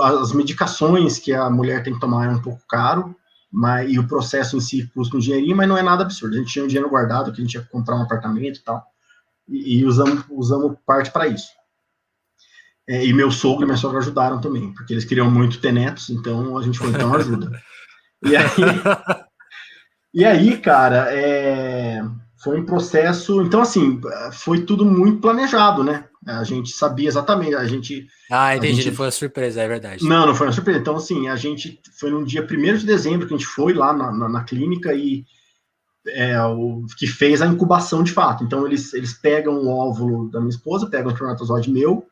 as 0.03 0.31
medicações 0.33 1.19
que 1.19 1.33
a 1.33 1.49
mulher 1.49 1.83
tem 1.83 1.93
que 1.93 1.99
tomar 1.99 2.25
é 2.25 2.29
um 2.29 2.41
pouco 2.41 2.61
caro, 2.67 3.15
mas, 3.51 3.91
e 3.91 3.97
o 3.97 4.07
processo 4.07 4.57
em 4.57 4.59
si 4.59 4.89
custa 4.93 5.17
um 5.17 5.19
dinheirinho, 5.19 5.55
mas 5.55 5.67
não 5.67 5.77
é 5.77 5.83
nada 5.83 6.03
absurdo. 6.03 6.35
A 6.35 6.37
gente 6.39 6.51
tinha 6.51 6.65
um 6.65 6.67
dinheiro 6.67 6.89
guardado, 6.89 7.31
que 7.31 7.41
a 7.41 7.43
gente 7.43 7.53
ia 7.53 7.63
comprar 7.63 7.95
um 7.95 8.03
apartamento 8.03 8.59
e 8.59 8.63
tal, 8.63 8.85
e, 9.47 9.79
e 9.79 9.85
usamos, 9.85 10.23
usamos 10.29 10.77
parte 10.85 11.11
para 11.11 11.27
isso. 11.27 11.49
É, 12.87 13.05
e 13.05 13.13
meu 13.13 13.29
sogro 13.31 13.63
e 13.63 13.65
minha 13.65 13.77
sogra 13.77 13.99
ajudaram 13.99 14.39
também, 14.39 14.73
porque 14.73 14.93
eles 14.93 15.03
queriam 15.03 15.29
muito 15.29 15.59
ter 15.59 15.73
netos, 15.73 16.09
então 16.09 16.57
a 16.57 16.61
gente 16.61 16.79
foi, 16.79 16.89
então 16.89 17.13
ajuda. 17.13 17.61
e 18.23 18.35
aí, 18.35 18.45
e 20.13 20.25
aí 20.25 20.57
cara, 20.57 21.13
é, 21.13 22.01
foi 22.37 22.59
um 22.59 22.65
processo. 22.65 23.41
Então, 23.41 23.61
assim, 23.61 23.99
foi 24.31 24.61
tudo 24.61 24.85
muito 24.85 25.19
planejado, 25.19 25.83
né? 25.83 26.05
A 26.25 26.43
gente 26.43 26.71
sabia 26.71 27.07
exatamente, 27.07 27.55
a 27.55 27.65
gente... 27.65 28.07
Ah, 28.29 28.55
entendi, 28.55 28.81
gente... 28.81 28.95
foi 28.95 29.05
uma 29.05 29.11
surpresa, 29.11 29.61
é 29.61 29.67
verdade. 29.67 30.03
Não, 30.03 30.25
não 30.25 30.35
foi 30.35 30.47
uma 30.47 30.53
surpresa. 30.53 30.79
Então, 30.79 30.95
assim, 30.95 31.27
a 31.27 31.35
gente, 31.35 31.79
foi 31.99 32.11
no 32.11 32.25
dia 32.25 32.41
1 32.41 32.77
de 32.77 32.85
dezembro 32.85 33.27
que 33.27 33.33
a 33.33 33.37
gente 33.37 33.47
foi 33.47 33.73
lá 33.73 33.93
na, 33.93 34.11
na, 34.11 34.27
na 34.27 34.43
clínica 34.43 34.93
e 34.93 35.25
é, 36.07 36.41
o 36.43 36.85
que 36.97 37.07
fez 37.07 37.41
a 37.41 37.47
incubação 37.47 38.03
de 38.03 38.11
fato. 38.11 38.43
Então, 38.43 38.65
eles, 38.65 38.93
eles 38.93 39.13
pegam 39.13 39.55
o 39.55 39.67
óvulo 39.67 40.29
da 40.29 40.39
minha 40.39 40.49
esposa, 40.49 40.89
pegam 40.89 41.07
o 41.07 41.13
espermatozoide 41.13 41.71
meu, 41.71 42.05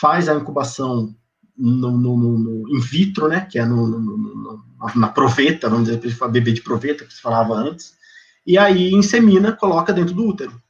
faz 0.00 0.28
a 0.28 0.34
incubação 0.34 1.14
no, 1.56 1.90
no, 1.90 2.16
no, 2.16 2.68
in 2.70 2.80
vitro, 2.80 3.28
né, 3.28 3.42
que 3.50 3.58
é 3.58 3.66
no, 3.66 4.62
na 4.94 5.08
proveta, 5.08 5.68
vamos 5.68 5.88
dizer, 5.88 6.28
bebê 6.30 6.52
de 6.52 6.62
proveta, 6.62 7.04
que 7.04 7.12
se 7.12 7.20
falava 7.20 7.54
antes, 7.54 7.94
e 8.46 8.56
aí 8.56 8.92
insemina, 8.92 9.52
coloca 9.52 9.92
dentro 9.92 10.14
do 10.14 10.26
útero. 10.26 10.60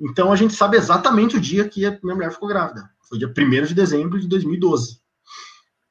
Então, 0.00 0.32
a 0.32 0.36
gente 0.36 0.54
sabe 0.54 0.76
exatamente 0.76 1.36
o 1.36 1.40
dia 1.40 1.68
que 1.68 1.84
a 1.84 1.98
minha 2.02 2.14
mulher 2.14 2.32
ficou 2.32 2.48
grávida. 2.48 2.88
Foi 3.08 3.18
dia 3.18 3.28
1 3.28 3.66
de 3.66 3.74
dezembro 3.74 4.18
de 4.18 4.26
2012. 4.26 4.98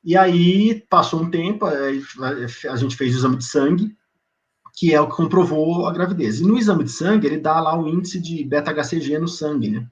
E 0.04 0.18
aí, 0.18 0.84
passou 0.90 1.22
um 1.22 1.30
tempo, 1.30 1.66
a 1.66 2.76
gente 2.76 2.96
fez 2.96 3.14
o 3.14 3.20
exame 3.20 3.38
de 3.38 3.46
sangue, 3.46 3.96
que 4.76 4.94
é 4.94 5.02
o 5.02 5.10
que 5.10 5.16
comprovou 5.16 5.86
a 5.86 5.92
gravidez. 5.92 6.40
E 6.40 6.44
no 6.44 6.58
exame 6.58 6.86
de 6.86 6.92
sangue, 6.92 7.28
ele 7.28 7.38
dá 7.38 7.60
lá 7.60 7.78
o 7.78 7.88
índice 7.88 8.20
de 8.20 8.44
beta-HCG 8.46 9.20
no 9.20 9.28
sangue, 9.28 9.70
né? 9.70 9.88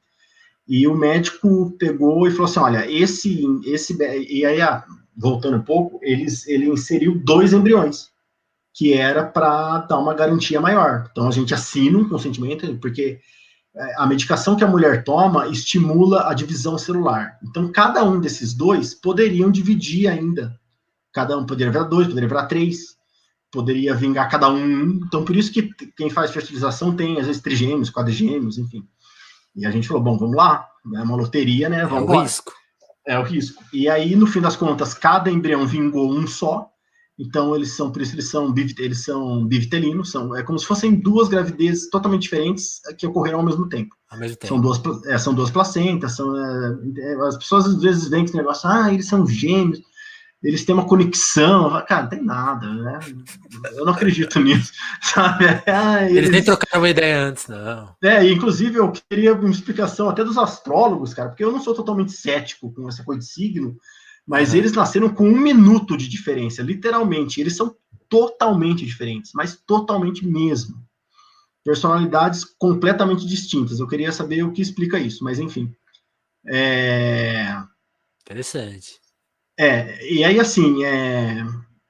E 0.68 0.88
o 0.88 0.96
médico 0.96 1.76
pegou 1.78 2.28
e 2.28 2.32
falou 2.32 2.46
assim: 2.46 2.60
olha, 2.60 2.90
esse. 2.92 3.46
esse 3.66 3.98
e 4.30 4.46
aí, 4.46 4.62
ah, 4.62 4.86
voltando 5.16 5.58
um 5.58 5.64
pouco, 5.64 6.00
eles, 6.02 6.46
ele 6.48 6.70
inseriu 6.70 7.16
dois 7.16 7.54
embriões, 7.54 8.10
que 8.74 8.94
era 8.94 9.26
para 9.26 9.80
dar 9.80 10.00
uma 10.00 10.14
garantia 10.14 10.62
maior. 10.62 11.10
Então 11.12 11.28
a 11.28 11.32
gente 11.32 11.54
assina 11.54 11.98
um 11.98 12.08
consentimento, 12.08 12.78
porque 12.78 13.02
é, 13.02 13.20
a 13.98 14.06
medicação 14.08 14.56
que 14.56 14.64
a 14.64 14.68
mulher 14.68 15.04
toma 15.04 15.48
estimula 15.48 16.30
a 16.30 16.34
divisão 16.34 16.78
celular. 16.78 17.38
Então, 17.44 17.72
cada 17.72 18.04
um 18.04 18.20
desses 18.20 18.54
dois 18.54 18.94
poderiam 18.94 19.52
dividir 19.52 20.08
ainda. 20.08 20.60
Cada 21.14 21.38
um 21.38 21.46
poderia 21.46 21.72
virar 21.72 21.86
dois, 21.86 22.08
poderia 22.08 22.30
virar 22.30 22.46
três 22.46 22.98
poderia 23.52 23.96
vingar 23.96 24.30
cada 24.30 24.50
um. 24.50 25.00
Então, 25.06 25.24
por 25.24 25.36
isso 25.36 25.52
que 25.52 25.70
quem 25.96 26.10
faz 26.10 26.32
fertilização 26.32 26.96
tem, 26.96 27.20
às 27.20 27.28
vezes, 27.28 27.42
trigêmeos, 27.42 27.90
quadrigêmeos, 27.90 28.58
enfim. 28.58 28.88
E 29.56 29.66
a 29.66 29.72
gente 29.72 29.88
falou, 29.88 30.04
bom, 30.04 30.18
vamos 30.18 30.36
lá, 30.36 30.68
é 30.96 31.02
uma 31.02 31.16
loteria, 31.16 31.70
né? 31.70 31.86
Vamos 31.86 32.10
é 32.10 32.18
o 32.18 32.22
risco. 32.22 32.54
É 33.08 33.20
o 33.20 33.24
risco. 33.24 33.64
E 33.74 33.90
aí, 33.90 34.16
no 34.16 34.28
fim 34.28 34.42
das 34.42 34.56
contas, 34.56 34.94
cada 34.94 35.32
embrião 35.32 35.66
vingou 35.66 36.12
um 36.12 36.28
só. 36.28 36.70
Então, 37.20 37.56
eles 37.56 37.76
são, 37.76 37.92
por 37.92 38.02
isso 38.02 38.14
eles 38.14 38.30
são, 38.30 38.54
eles 38.56 39.04
são 39.04 39.46
bivitelinos, 39.46 40.12
são, 40.12 40.36
é 40.36 40.44
como 40.44 40.60
se 40.60 40.68
fossem 40.68 40.96
duas 40.96 41.28
gravidezes 41.28 41.90
totalmente 41.90 42.24
diferentes 42.24 42.80
que 42.98 43.08
ocorreram 43.08 43.40
ao 43.40 43.46
mesmo 43.46 43.68
tempo. 43.68 43.96
Ao 44.10 44.20
mesmo 44.20 44.38
tempo. 44.38 44.48
São 44.48 44.62
duas, 44.62 45.06
é, 45.06 45.18
são 45.18 45.34
duas 45.34 45.50
placentas, 45.50 46.16
são, 46.16 46.38
é, 46.38 46.78
é 47.00 47.14
as 47.28 47.38
pessoas 47.38 47.66
às 47.66 47.82
vezes 47.82 48.08
veem 48.10 48.24
esse 48.24 48.38
negócio, 48.38 48.70
ah, 48.70 48.94
eles 48.94 49.08
são 49.08 49.26
gêmeos 49.26 49.82
eles 50.44 50.64
têm 50.64 50.76
uma 50.76 50.88
conexão. 50.88 51.84
Cara, 51.88 52.04
não 52.04 52.10
tem 52.10 52.24
nada, 52.24 52.68
né? 52.74 53.00
Eu 53.74 53.86
não 53.86 53.94
acredito 53.94 54.40
nisso, 54.40 54.72
sabe? 55.02 55.46
É, 55.66 56.06
eles... 56.06 56.18
eles... 56.18 56.30
nem 56.30 56.44
trocaram 56.44 56.82
uma 56.82 56.90
ideia 56.90 57.24
antes, 57.24 57.48
não. 57.48 57.96
É, 58.04 58.24
inclusive 58.30 58.78
eu 58.78 58.92
queria 58.92 59.34
uma 59.34 59.50
explicação 59.50 60.10
até 60.10 60.24
dos 60.24 60.38
astrólogos, 60.38 61.14
cara, 61.14 61.30
porque 61.30 61.44
eu 61.44 61.52
não 61.52 61.62
sou 61.62 61.74
totalmente 61.74 62.12
cético 62.12 62.72
com 62.72 62.88
essa 62.88 63.04
coisa 63.04 63.20
de 63.20 63.28
signo, 63.28 63.76
mas 64.28 64.52
uhum. 64.52 64.58
eles 64.58 64.74
nasceram 64.74 65.10
com 65.10 65.28
um 65.28 65.40
minuto 65.40 65.96
de 65.96 66.10
diferença, 66.10 66.62
literalmente. 66.62 67.40
Eles 67.40 67.56
são 67.56 67.74
totalmente 68.10 68.86
diferentes, 68.86 69.32
mas 69.34 69.56
totalmente 69.56 70.26
mesmo. 70.26 70.76
Personalidades 71.64 72.44
completamente 72.44 73.26
distintas. 73.26 73.80
Eu 73.80 73.88
queria 73.88 74.12
saber 74.12 74.44
o 74.44 74.52
que 74.52 74.62
explica 74.62 75.00
isso, 75.00 75.24
mas 75.24 75.40
enfim. 75.40 75.74
É... 76.46 77.56
Interessante. 78.22 79.00
É, 79.60 80.06
e 80.06 80.24
aí 80.24 80.40
assim, 80.40 80.84
é, 80.84 81.44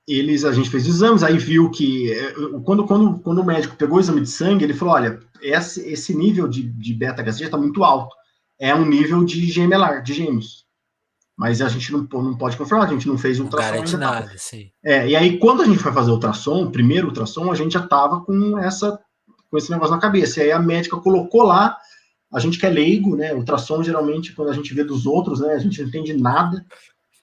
eles, 0.07 0.45
a 0.45 0.53
gente 0.53 0.69
fez 0.69 0.87
exames, 0.87 1.21
aí 1.21 1.37
viu 1.37 1.69
que 1.69 2.13
é, 2.13 2.33
quando, 2.63 2.85
quando, 2.85 3.19
quando 3.19 3.39
o 3.39 3.45
médico 3.45 3.75
pegou 3.75 3.97
o 3.97 3.99
exame 3.99 4.21
de 4.21 4.29
sangue, 4.29 4.63
ele 4.63 4.73
falou, 4.73 4.93
olha, 4.93 5.19
esse, 5.41 5.81
esse 5.81 6.15
nível 6.15 6.47
de, 6.47 6.63
de 6.63 6.93
beta-HCG 6.93 7.45
está 7.45 7.57
muito 7.57 7.83
alto, 7.83 8.15
é 8.57 8.73
um 8.73 8.85
nível 8.85 9.25
de 9.25 9.45
gemelar, 9.51 10.01
de 10.01 10.13
gêmeos. 10.13 10.66
Mas 11.37 11.61
a 11.61 11.69
gente 11.69 11.91
não, 11.91 12.07
não 12.11 12.35
pode 12.35 12.57
confirmar, 12.57 12.87
a 12.87 12.91
gente 12.91 13.07
não 13.07 13.17
fez 13.17 13.39
ultrassom. 13.39 13.75
Não 13.75 13.83
ainda 13.83 13.97
nada, 13.97 14.31
sim. 14.37 14.71
É, 14.83 15.07
e 15.07 15.15
aí 15.15 15.37
quando 15.37 15.61
a 15.61 15.65
gente 15.65 15.77
foi 15.79 15.93
fazer 15.93 16.09
o 16.09 16.15
ultrassom, 16.15 16.63
o 16.63 16.71
primeiro 16.71 17.07
ultrassom, 17.07 17.51
a 17.51 17.55
gente 17.55 17.73
já 17.73 17.83
estava 17.83 18.21
com 18.21 18.57
essa 18.57 18.99
com 19.49 19.57
esse 19.57 19.71
negócio 19.71 19.95
na 19.95 20.01
cabeça. 20.01 20.39
E 20.39 20.43
aí 20.43 20.51
a 20.51 20.59
médica 20.59 20.97
colocou 20.97 21.43
lá, 21.43 21.77
a 22.33 22.39
gente 22.39 22.59
que 22.59 22.65
é 22.65 22.69
leigo, 22.69 23.15
né? 23.15 23.33
Ultrassom 23.33 23.83
geralmente 23.83 24.33
quando 24.33 24.49
a 24.49 24.53
gente 24.53 24.73
vê 24.73 24.83
dos 24.83 25.05
outros, 25.05 25.39
né? 25.39 25.53
A 25.53 25.59
gente 25.59 25.79
não 25.79 25.87
entende 25.87 26.13
nada 26.13 26.65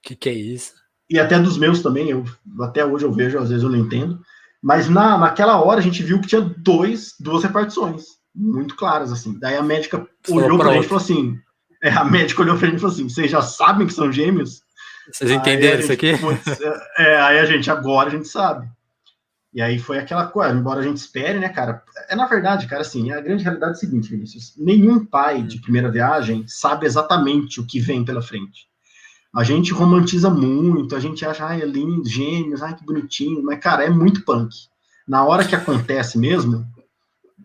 que 0.05 0.15
que 0.15 0.29
é 0.29 0.33
isso? 0.33 0.75
E 1.09 1.19
até 1.19 1.39
dos 1.39 1.59
meus 1.59 1.83
também, 1.83 2.11
eu 2.11 2.25
até 2.61 2.85
hoje 2.85 3.05
eu 3.05 3.13
vejo, 3.13 3.39
às 3.39 3.49
vezes 3.49 3.65
eu 3.65 3.71
não 3.71 3.79
entendo. 3.79 4.21
Mas 4.63 4.89
na, 4.89 5.19
naquela 5.19 5.61
hora 5.61 5.81
a 5.81 5.83
gente 5.83 6.03
viu 6.03 6.21
que 6.21 6.29
tinha 6.29 6.41
dois, 6.41 7.15
duas 7.19 7.43
repartições 7.43 8.05
muito 8.35 8.75
claras, 8.77 9.13
assim. 9.13 9.39
Daí 9.39 9.57
a 9.57 9.63
médica 9.63 10.07
olhou 10.29 10.59
pra 10.59 10.73
gente 10.73 10.85
e 10.85 10.89
falou 10.89 11.03
assim: 11.03 11.39
é, 11.85 11.91
a 11.91 12.03
médica 12.03 12.41
olhou 12.41 12.57
pra 12.57 12.67
gente 12.67 12.79
e 12.79 12.81
falou 12.81 12.95
assim: 12.95 13.09
vocês 13.09 13.31
já 13.31 13.43
sabem 13.43 13.87
que 13.87 13.93
são 13.93 14.11
gêmeos? 14.11 14.63
Vocês 15.13 15.31
entenderam 15.31 15.83
gente, 15.83 15.85
isso 15.85 15.93
aqui? 15.93 16.17
Putz, 16.17 16.61
é, 16.99 17.21
aí 17.21 17.39
a 17.39 17.45
gente, 17.45 17.71
agora 17.71 18.09
a 18.09 18.11
gente 18.11 18.27
sabe. 18.27 18.67
E 19.53 19.61
aí 19.61 19.79
foi 19.79 19.99
aquela 19.99 20.27
coisa, 20.27 20.55
embora 20.55 20.81
a 20.81 20.83
gente 20.83 20.97
espere, 20.97 21.39
né, 21.39 21.51
cara? 21.51 21.83
É 22.09 22.17
na 22.17 22.27
verdade, 22.27 22.67
cara, 22.67 22.81
assim, 22.81 23.13
a 23.13 23.21
grande 23.21 23.45
realidade 23.45 23.73
é 23.73 23.75
a 23.75 23.79
seguinte, 23.79 24.09
Vinícius: 24.09 24.55
nenhum 24.57 25.05
pai 25.05 25.43
de 25.43 25.61
primeira 25.61 25.91
viagem 25.91 26.47
sabe 26.49 26.87
exatamente 26.87 27.61
o 27.61 27.67
que 27.67 27.79
vem 27.79 28.03
pela 28.03 28.23
frente. 28.23 28.67
A 29.37 29.45
gente 29.45 29.73
romantiza 29.73 30.31
muito, 30.31 30.97
a 30.97 31.01
gente 31.01 31.27
acha, 31.27 31.45
ai, 31.45 31.61
é 31.61 31.67
lindo, 31.67 32.09
gêmeos, 32.09 32.63
ai, 32.63 32.75
que 32.75 32.85
bonitinho, 32.85 33.43
mas, 33.43 33.59
cara, 33.59 33.85
é 33.85 33.91
muito 33.91 34.25
punk. 34.25 34.55
Na 35.07 35.25
hora 35.25 35.45
que 35.45 35.55
acontece 35.55 36.17
mesmo, 36.17 36.65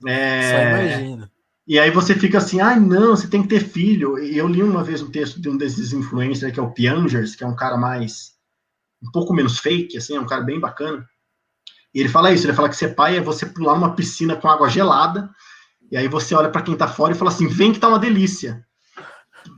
é... 0.07 0.51
Só 0.51 0.61
imagina. 0.61 1.31
E 1.69 1.77
aí 1.77 1.91
você 1.91 2.15
fica 2.15 2.39
assim, 2.39 2.59
ai, 2.59 2.79
não, 2.79 3.15
você 3.15 3.27
tem 3.27 3.43
que 3.43 3.47
ter 3.47 3.63
filho. 3.63 4.17
E 4.17 4.35
eu 4.35 4.47
li 4.47 4.63
uma 4.63 4.83
vez 4.83 5.03
um 5.03 5.11
texto 5.11 5.39
de 5.39 5.47
um 5.47 5.55
desses 5.55 5.93
influencers, 5.93 6.51
que 6.51 6.59
é 6.59 6.63
o 6.63 6.71
Piangers, 6.71 7.35
que 7.35 7.43
é 7.43 7.47
um 7.47 7.55
cara 7.55 7.77
mais, 7.77 8.31
um 9.03 9.11
pouco 9.11 9.35
menos 9.35 9.59
fake, 9.59 9.95
assim, 9.95 10.17
é 10.17 10.19
um 10.19 10.25
cara 10.25 10.41
bem 10.41 10.59
bacana. 10.59 11.07
E 11.93 11.99
ele 11.99 12.09
fala 12.09 12.31
isso, 12.31 12.47
ele 12.47 12.53
fala 12.55 12.69
que 12.69 12.75
ser 12.75 12.95
pai 12.95 13.17
é 13.17 13.21
você 13.21 13.45
pular 13.45 13.75
numa 13.75 13.93
piscina 13.93 14.35
com 14.35 14.49
água 14.49 14.67
gelada, 14.67 15.29
e 15.91 15.97
aí 15.97 16.07
você 16.07 16.33
olha 16.33 16.49
para 16.49 16.63
quem 16.63 16.75
tá 16.75 16.87
fora 16.87 17.13
e 17.13 17.15
fala 17.15 17.29
assim, 17.29 17.47
vem 17.47 17.71
que 17.71 17.79
tá 17.79 17.87
uma 17.87 17.99
delícia 17.99 18.65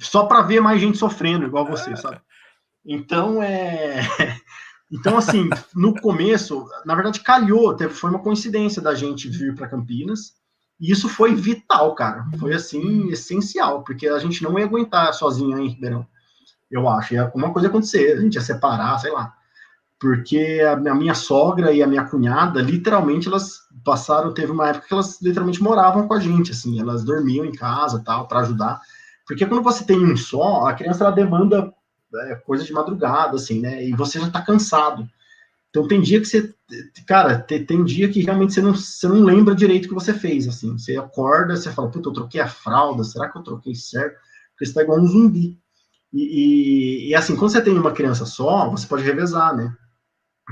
só 0.02 0.26
para 0.26 0.42
ver 0.42 0.60
mais 0.60 0.82
gente 0.82 0.98
sofrendo, 0.98 1.46
igual 1.46 1.66
você, 1.66 1.96
sabe? 1.96 2.20
Então, 2.86 3.42
é. 3.42 4.02
Então, 4.94 5.18
assim, 5.18 5.50
no 5.74 5.96
começo, 6.02 6.68
na 6.86 6.94
verdade, 6.94 7.22
calhou, 7.22 7.78
foi 7.90 8.10
uma 8.10 8.22
coincidência 8.22 8.82
da 8.82 8.94
gente 8.94 9.30
vir 9.30 9.56
para 9.56 9.70
Campinas, 9.70 10.34
e 10.82 10.92
isso 10.92 11.08
foi 11.08 11.36
vital, 11.36 11.94
cara. 11.94 12.26
Foi, 12.40 12.56
assim, 12.56 13.10
essencial, 13.10 13.84
porque 13.84 14.08
a 14.08 14.18
gente 14.18 14.42
não 14.42 14.58
ia 14.58 14.66
aguentar 14.66 15.14
sozinho 15.14 15.60
em 15.60 15.68
Ribeirão, 15.68 16.08
eu 16.72 16.90
acho. 16.90 17.14
Ia 17.14 17.22
alguma 17.22 17.54
coisa 17.54 17.68
acontecer, 17.68 18.18
a 18.18 18.20
gente 18.20 18.34
ia 18.34 18.42
separar, 18.42 18.98
sei 18.98 19.12
lá. 19.12 19.32
Porque 20.00 20.60
a 20.68 20.96
minha 20.96 21.14
sogra 21.14 21.72
e 21.72 21.84
a 21.84 21.88
minha 21.88 22.04
cunhada, 22.06 22.60
literalmente, 22.60 23.28
elas 23.28 23.60
passaram, 23.86 24.34
teve 24.34 24.52
uma 24.52 24.70
época 24.70 24.88
que 24.88 24.94
elas 24.94 25.22
literalmente 25.22 25.62
moravam 25.62 26.08
com 26.08 26.16
a 26.16 26.20
gente, 26.20 26.52
assim, 26.52 26.80
elas 26.80 27.04
dormiam 27.04 27.46
em 27.46 27.52
casa 27.52 28.02
tal, 28.04 28.28
para 28.28 28.40
ajudar. 28.40 28.82
Porque 29.28 29.46
quando 29.46 29.62
você 29.62 29.86
tem 29.86 30.04
um 30.04 30.18
só, 30.18 30.66
a 30.66 30.74
criança 30.74 31.04
ela 31.04 31.14
demanda 31.14 31.72
é, 32.16 32.36
coisa 32.36 32.64
de 32.64 32.74
madrugada, 32.74 33.36
assim, 33.36 33.62
né? 33.62 33.86
E 33.86 33.94
você 33.94 34.20
já 34.20 34.32
tá 34.32 34.42
cansado. 34.42 35.08
Então 35.72 35.88
tem 35.88 36.02
dia 36.02 36.20
que 36.20 36.26
você, 36.26 36.54
cara, 37.08 37.40
tem, 37.40 37.66
tem 37.66 37.84
dia 37.84 38.10
que 38.10 38.22
realmente 38.22 38.54
você 38.54 38.62
não, 38.62 38.76
você 38.76 39.08
não 39.08 39.24
lembra 39.24 39.56
direito 39.56 39.86
o 39.86 39.88
que 39.88 39.94
você 39.94 40.14
fez, 40.14 40.46
assim. 40.46 40.78
Você 40.78 40.98
acorda, 40.98 41.56
você 41.56 41.72
fala, 41.72 41.90
puta, 41.90 42.10
eu 42.10 42.14
troquei 42.14 42.42
a 42.42 42.48
fralda, 42.48 43.06
será 43.06 43.30
que 43.30 43.38
eu 43.38 43.42
troquei 43.42 43.74
certo? 43.74 44.20
Porque 44.52 44.66
você 44.66 44.74
tá 44.74 44.84
igual 44.84 45.00
um 45.00 45.08
zumbi. 45.08 45.58
E, 46.14 46.24
e, 46.24 47.10
e, 47.10 47.16
assim, 47.16 47.38
quando 47.38 47.52
você 47.52 47.62
tem 47.62 47.74
uma 47.74 47.94
criança 47.94 48.26
só, 48.26 48.70
você 48.70 48.86
pode 48.86 49.04
revezar, 49.04 49.56
né? 49.56 49.74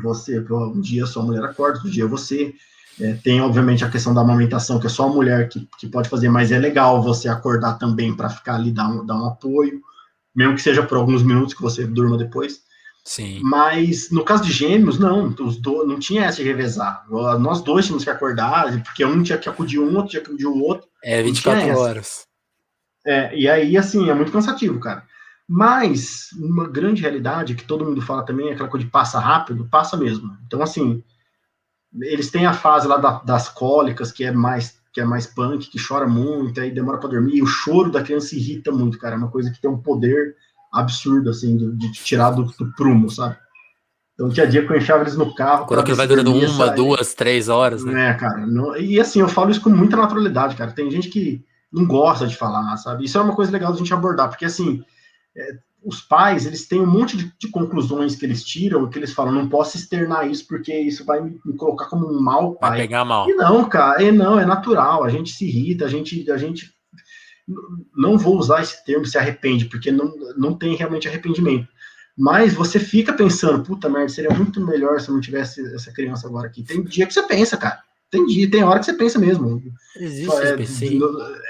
Você, 0.02 0.40
um 0.40 0.80
dia 0.80 1.06
sua 1.06 1.22
mulher 1.22 1.44
acorda, 1.44 1.78
outro 1.78 1.92
dia 1.92 2.08
você. 2.08 2.54
É, 3.02 3.14
tem, 3.14 3.42
obviamente, 3.42 3.84
a 3.84 3.90
questão 3.90 4.14
da 4.14 4.22
amamentação, 4.22 4.80
que 4.80 4.88
é 4.88 4.90
só 4.90 5.08
a 5.08 5.14
mulher 5.14 5.50
que, 5.50 5.68
que 5.78 5.88
pode 5.88 6.10
fazer, 6.10 6.30
mas 6.30 6.52
é 6.52 6.60
legal 6.60 7.02
você 7.02 7.28
acordar 7.28 7.78
também 7.78 8.16
para 8.16 8.30
ficar 8.30 8.56
ali, 8.56 8.72
dar 8.72 8.90
um, 8.90 9.06
dar 9.06 9.16
um 9.16 9.26
apoio, 9.26 9.82
mesmo 10.36 10.56
que 10.56 10.62
seja 10.62 10.84
por 10.84 10.98
alguns 10.98 11.24
minutos 11.24 11.54
que 11.54 11.62
você 11.62 11.86
durma 11.86 12.18
depois. 12.18 12.62
Sim. 13.10 13.40
Mas 13.42 14.12
no 14.12 14.24
caso 14.24 14.44
de 14.44 14.52
gêmeos, 14.52 15.00
não, 15.00 15.34
os 15.40 15.58
do, 15.58 15.84
não 15.84 15.98
tinha 15.98 16.26
essa 16.26 16.44
de 16.44 16.44
revezar. 16.44 17.04
Nós 17.10 17.60
dois 17.60 17.86
tínhamos 17.86 18.04
que 18.04 18.10
acordar, 18.12 18.84
porque 18.84 19.04
um 19.04 19.24
tinha 19.24 19.36
que 19.36 19.50
acudir 19.50 19.80
um, 19.80 19.96
outro 19.96 20.12
tinha 20.12 20.22
que 20.22 20.28
acudir 20.28 20.46
o 20.46 20.62
outro. 20.62 20.88
É, 21.04 21.20
24 21.24 21.76
horas. 21.76 22.28
É, 23.04 23.36
e 23.36 23.50
aí, 23.50 23.76
assim, 23.76 24.12
é 24.12 24.14
muito 24.14 24.32
cansativo, 24.32 24.80
cara. 24.80 25.04
Mas, 25.48 26.28
uma 26.38 26.70
grande 26.70 27.02
realidade 27.02 27.56
que 27.56 27.64
todo 27.64 27.84
mundo 27.84 28.00
fala 28.00 28.24
também 28.24 28.50
é 28.50 28.54
aquela 28.54 28.70
coisa 28.70 28.86
de 28.86 28.92
passa 28.92 29.18
rápido, 29.18 29.68
passa 29.72 29.98
mesmo. 29.98 30.38
Então, 30.46 30.62
assim, 30.62 31.04
eles 32.02 32.30
têm 32.30 32.46
a 32.46 32.54
fase 32.54 32.88
lá 32.88 32.98
da, 32.98 33.24
das 33.24 33.50
cólicas, 33.50 34.12
que 34.12 34.24
é 34.24 34.32
mais 34.32 34.78
que 34.94 35.02
é 35.02 35.06
mais 35.06 35.26
punk, 35.26 35.68
que 35.70 35.80
chora 35.80 36.08
muito, 36.08 36.60
aí 36.60 36.72
demora 36.72 36.98
para 36.98 37.10
dormir, 37.10 37.38
e 37.38 37.44
o 37.44 37.48
choro 37.48 37.92
da 37.92 38.04
criança 38.04 38.36
irrita 38.36 38.72
muito, 38.72 39.00
cara. 39.00 39.16
É 39.16 39.18
uma 39.18 39.32
coisa 39.32 39.52
que 39.52 39.62
tem 39.62 39.70
um 39.70 39.82
poder 39.82 40.36
absurdo, 40.72 41.30
assim, 41.30 41.58
de, 41.58 41.72
de 41.76 41.92
tirar 41.94 42.32
do, 42.32 42.44
do, 42.44 42.72
prumo, 42.74 43.10
sabe? 43.10 43.38
Então, 44.14 44.30
dia 44.30 44.44
a 44.44 44.48
dia, 44.48 44.62
eu 44.62 44.78
enchava 44.78 45.02
eles 45.02 45.16
no 45.16 45.34
carro. 45.34 45.66
Quando 45.66 45.80
aquilo 45.80 45.96
vai 45.96 46.08
durando 46.08 46.34
uma, 46.34 46.48
sair. 46.48 46.76
duas, 46.76 47.14
três 47.14 47.48
horas, 47.48 47.84
né? 47.84 48.10
É, 48.10 48.14
cara. 48.14 48.46
Não, 48.46 48.76
e 48.76 49.00
assim, 49.00 49.20
eu 49.22 49.30
falo 49.30 49.50
isso 49.50 49.62
com 49.62 49.70
muita 49.70 49.96
naturalidade, 49.96 50.56
cara. 50.56 50.72
Tem 50.72 50.92
gente 50.92 51.10
que 51.10 51.44
não 51.72 51.86
gosta 51.86 52.28
de 52.28 52.36
falar, 52.36 52.76
sabe? 52.78 53.06
Isso 53.06 53.18
é 53.18 53.22
uma 53.22 53.36
coisa 53.36 53.52
legal 53.52 53.72
da 53.72 53.78
gente 53.78 53.94
abordar, 53.94 54.28
porque 54.30 54.46
assim, 54.46 54.84
é, 55.36 55.60
os 55.84 56.02
pais, 56.02 56.46
eles 56.46 56.68
têm 56.68 56.82
um 56.82 56.86
monte 56.86 57.16
de, 57.16 57.34
de, 57.38 57.48
conclusões 57.50 58.16
que 58.16 58.26
eles 58.26 58.44
tiram, 58.44 58.90
que 58.90 59.00
eles 59.00 59.14
falam, 59.14 59.32
não 59.32 59.48
posso 59.48 59.78
externar 59.78 60.30
isso 60.30 60.46
porque 60.48 60.78
isso 60.78 61.06
vai 61.06 61.22
me, 61.22 61.40
me 61.46 61.56
colocar 61.56 61.86
como 61.86 62.08
um 62.08 62.20
mal 62.20 62.56
pai. 62.56 62.72
Vai 62.72 62.80
pegar 62.80 63.06
mal. 63.06 63.30
E 63.30 63.34
não, 63.36 63.68
cara, 63.70 64.04
é 64.04 64.12
não, 64.12 64.40
é 64.40 64.46
natural, 64.46 65.04
a 65.04 65.10
gente 65.10 65.32
se 65.32 65.46
irrita, 65.46 65.86
a 65.86 65.88
gente, 65.88 66.30
a 66.30 66.38
gente 66.38 66.74
não 67.96 68.18
vou 68.18 68.38
usar 68.38 68.62
esse 68.62 68.84
termo 68.86 69.06
se 69.06 69.18
arrepende, 69.18 69.66
porque 69.66 69.92
não, 69.92 70.14
não 70.38 70.54
tem 70.54 70.76
realmente 70.76 71.08
arrependimento. 71.08 71.68
Mas 72.18 72.54
você 72.54 72.80
fica 72.80 73.14
pensando, 73.14 73.64
puta 73.64 73.88
merda, 73.88 74.10
seria 74.10 74.36
muito 74.36 74.60
melhor 74.66 75.00
se 75.00 75.10
eu 75.10 75.14
não 75.14 75.22
tivesse 75.22 75.62
essa 75.74 75.92
criança 75.92 76.28
agora 76.28 76.48
aqui. 76.48 76.64
Tem 76.64 76.84
dia 76.84 77.08
que 77.08 77.14
você 77.14 77.24
pensa, 77.24 77.56
cara. 77.56 77.80
Tem 78.12 78.26
dia, 78.26 78.50
tem 78.50 78.64
hora 78.64 78.80
que 78.80 78.86
você 78.86 78.94
pensa 78.94 79.18
mesmo. 79.18 79.62
Existe 79.96 81.00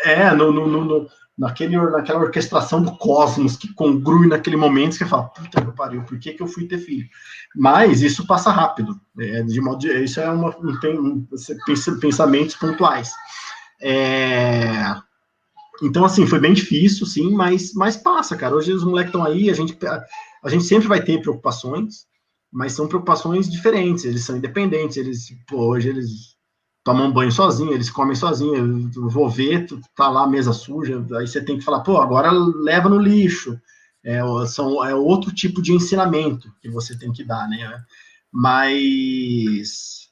é, 0.05 0.11
é 0.11 0.31
no, 0.33 0.51
no, 0.51 0.67
no, 0.67 1.09
naquele, 1.39 1.77
naquela 1.77 2.19
orquestração 2.19 2.83
do 2.83 2.95
cosmos 2.97 3.55
que 3.55 3.73
congrui 3.73 4.27
naquele 4.27 4.57
momento, 4.57 4.95
você 4.95 5.05
fala, 5.05 5.29
puta 5.29 5.61
que 5.61 5.71
pariu, 5.71 6.03
por 6.03 6.19
que, 6.19 6.33
que 6.33 6.43
eu 6.43 6.47
fui 6.47 6.67
ter 6.67 6.77
filho? 6.77 7.07
Mas 7.55 8.01
isso 8.01 8.27
passa 8.27 8.51
rápido. 8.51 8.99
É, 9.17 9.41
de 9.43 9.61
modo 9.61 9.79
de, 9.79 10.03
isso 10.03 10.19
é 10.19 10.29
uma, 10.29 10.55
um, 10.59 10.77
um, 10.99 11.27
pensamentos 11.99 12.55
pontuais. 12.55 13.11
É, 13.81 14.95
então, 15.81 16.05
assim, 16.05 16.25
foi 16.25 16.39
bem 16.39 16.53
difícil, 16.53 17.05
sim, 17.05 17.31
mas, 17.31 17.73
mas 17.73 17.97
passa, 17.97 18.35
cara. 18.35 18.55
Hoje 18.55 18.73
os 18.73 18.83
moleques 18.83 19.09
estão 19.09 19.25
aí, 19.25 19.49
a 19.49 19.53
gente, 19.53 19.77
a 20.43 20.49
gente 20.49 20.63
sempre 20.63 20.87
vai 20.87 21.03
ter 21.03 21.21
preocupações, 21.21 22.05
mas 22.51 22.73
são 22.73 22.87
preocupações 22.87 23.49
diferentes, 23.49 24.05
eles 24.05 24.23
são 24.23 24.37
independentes, 24.37 24.97
eles, 24.97 25.35
pô, 25.47 25.67
hoje 25.67 25.89
eles 25.89 26.37
tomam 26.83 27.11
banho 27.11 27.31
sozinho, 27.31 27.73
eles 27.73 27.89
comem 27.89 28.15
sozinho, 28.15 28.89
eu 28.95 29.09
vou 29.09 29.29
ver, 29.29 29.67
tá 29.95 30.09
lá 30.09 30.27
mesa 30.27 30.53
suja, 30.53 31.05
aí 31.17 31.27
você 31.27 31.43
tem 31.43 31.57
que 31.57 31.63
falar, 31.63 31.81
pô, 31.81 31.97
agora 31.97 32.31
leva 32.31 32.89
no 32.89 32.99
lixo. 32.99 33.59
É, 34.03 34.21
são, 34.47 34.83
é 34.83 34.95
outro 34.95 35.31
tipo 35.33 35.61
de 35.61 35.73
ensinamento 35.73 36.49
que 36.61 36.69
você 36.69 36.97
tem 36.97 37.11
que 37.11 37.23
dar, 37.23 37.49
né? 37.49 37.83
Mas 38.31 40.09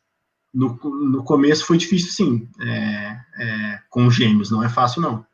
no, 0.53 0.77
no 0.83 1.23
começo 1.23 1.65
foi 1.65 1.77
difícil, 1.77 2.11
sim, 2.11 2.49
é, 2.59 3.17
é, 3.39 3.79
com 3.89 4.09
gêmeos, 4.09 4.51
não 4.51 4.63
é 4.63 4.69
fácil, 4.69 5.01
não. 5.01 5.25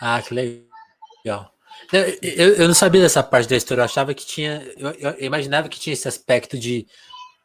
Ah, 0.00 0.20
que 0.20 0.34
legal. 0.34 1.52
Eu, 1.92 2.54
eu, 2.54 2.66
não 2.68 2.74
sabia 2.74 3.00
dessa 3.00 3.22
parte 3.22 3.48
da 3.48 3.56
história, 3.56 3.80
eu 3.80 3.84
achava 3.84 4.14
que 4.14 4.26
tinha. 4.26 4.62
Eu, 4.76 4.90
eu 4.90 5.26
imaginava 5.26 5.68
que 5.68 5.78
tinha 5.78 5.94
esse 5.94 6.08
aspecto 6.08 6.58
de. 6.58 6.86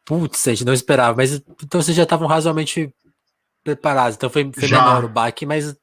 Putz, 0.04 0.48
a 0.48 0.50
gente 0.50 0.64
não 0.64 0.72
esperava, 0.72 1.16
mas 1.16 1.34
então 1.62 1.80
vocês 1.80 1.96
já 1.96 2.02
estavam 2.02 2.26
razoavelmente 2.26 2.92
preparados. 3.62 4.16
Então 4.16 4.28
foi, 4.28 4.50
foi 4.52 4.68
menor 4.68 5.04
o 5.04 5.08
baque, 5.08 5.46
mas 5.46 5.76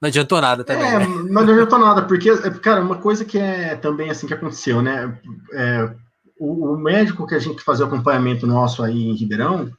não 0.00 0.08
adiantou 0.08 0.40
nada 0.40 0.64
também. 0.64 0.86
É, 0.86 0.98
né? 0.98 1.06
não 1.06 1.42
adiantou 1.42 1.78
nada, 1.78 2.02
porque, 2.02 2.36
cara, 2.60 2.80
uma 2.80 2.96
coisa 2.96 3.24
que 3.24 3.38
é 3.38 3.76
também 3.76 4.10
assim 4.10 4.26
que 4.26 4.34
aconteceu, 4.34 4.80
né? 4.82 5.18
É, 5.52 5.90
o, 6.38 6.72
o, 6.72 6.78
médico 6.78 7.26
que 7.26 7.34
a 7.34 7.38
gente 7.38 7.62
fazia 7.62 7.84
o 7.84 7.88
acompanhamento 7.88 8.46
nosso 8.46 8.82
aí 8.82 9.08
em 9.08 9.14
Ribeirão, 9.14 9.70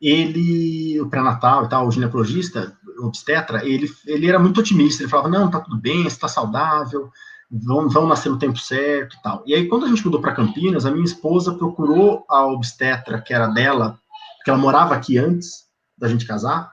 ele, 0.00 1.00
o 1.00 1.08
pré-natal 1.08 1.64
e 1.64 1.68
tal, 1.68 1.86
o 1.86 1.90
ginecologista, 1.90 2.76
obstetra, 3.00 3.64
ele, 3.66 3.88
ele 4.06 4.28
era 4.28 4.38
muito 4.38 4.60
otimista, 4.60 5.02
ele 5.02 5.10
falava, 5.10 5.28
não, 5.28 5.50
tá 5.50 5.60
tudo 5.60 5.76
bem, 5.76 6.04
você 6.04 6.18
tá 6.18 6.28
saudável, 6.28 7.10
vão, 7.50 7.88
vão 7.88 8.06
nascer 8.06 8.28
no 8.28 8.38
tempo 8.38 8.58
certo 8.58 9.16
e 9.16 9.22
tal. 9.22 9.42
E 9.46 9.54
aí, 9.54 9.68
quando 9.68 9.84
a 9.84 9.88
gente 9.88 10.04
mudou 10.04 10.20
para 10.20 10.34
Campinas, 10.34 10.86
a 10.86 10.90
minha 10.90 11.04
esposa 11.04 11.54
procurou 11.54 12.24
a 12.28 12.46
obstetra, 12.46 13.20
que 13.20 13.32
era 13.32 13.46
dela, 13.46 13.98
porque 14.36 14.50
ela 14.50 14.58
morava 14.58 14.94
aqui 14.94 15.18
antes 15.18 15.64
da 15.96 16.08
gente 16.08 16.26
casar, 16.26 16.72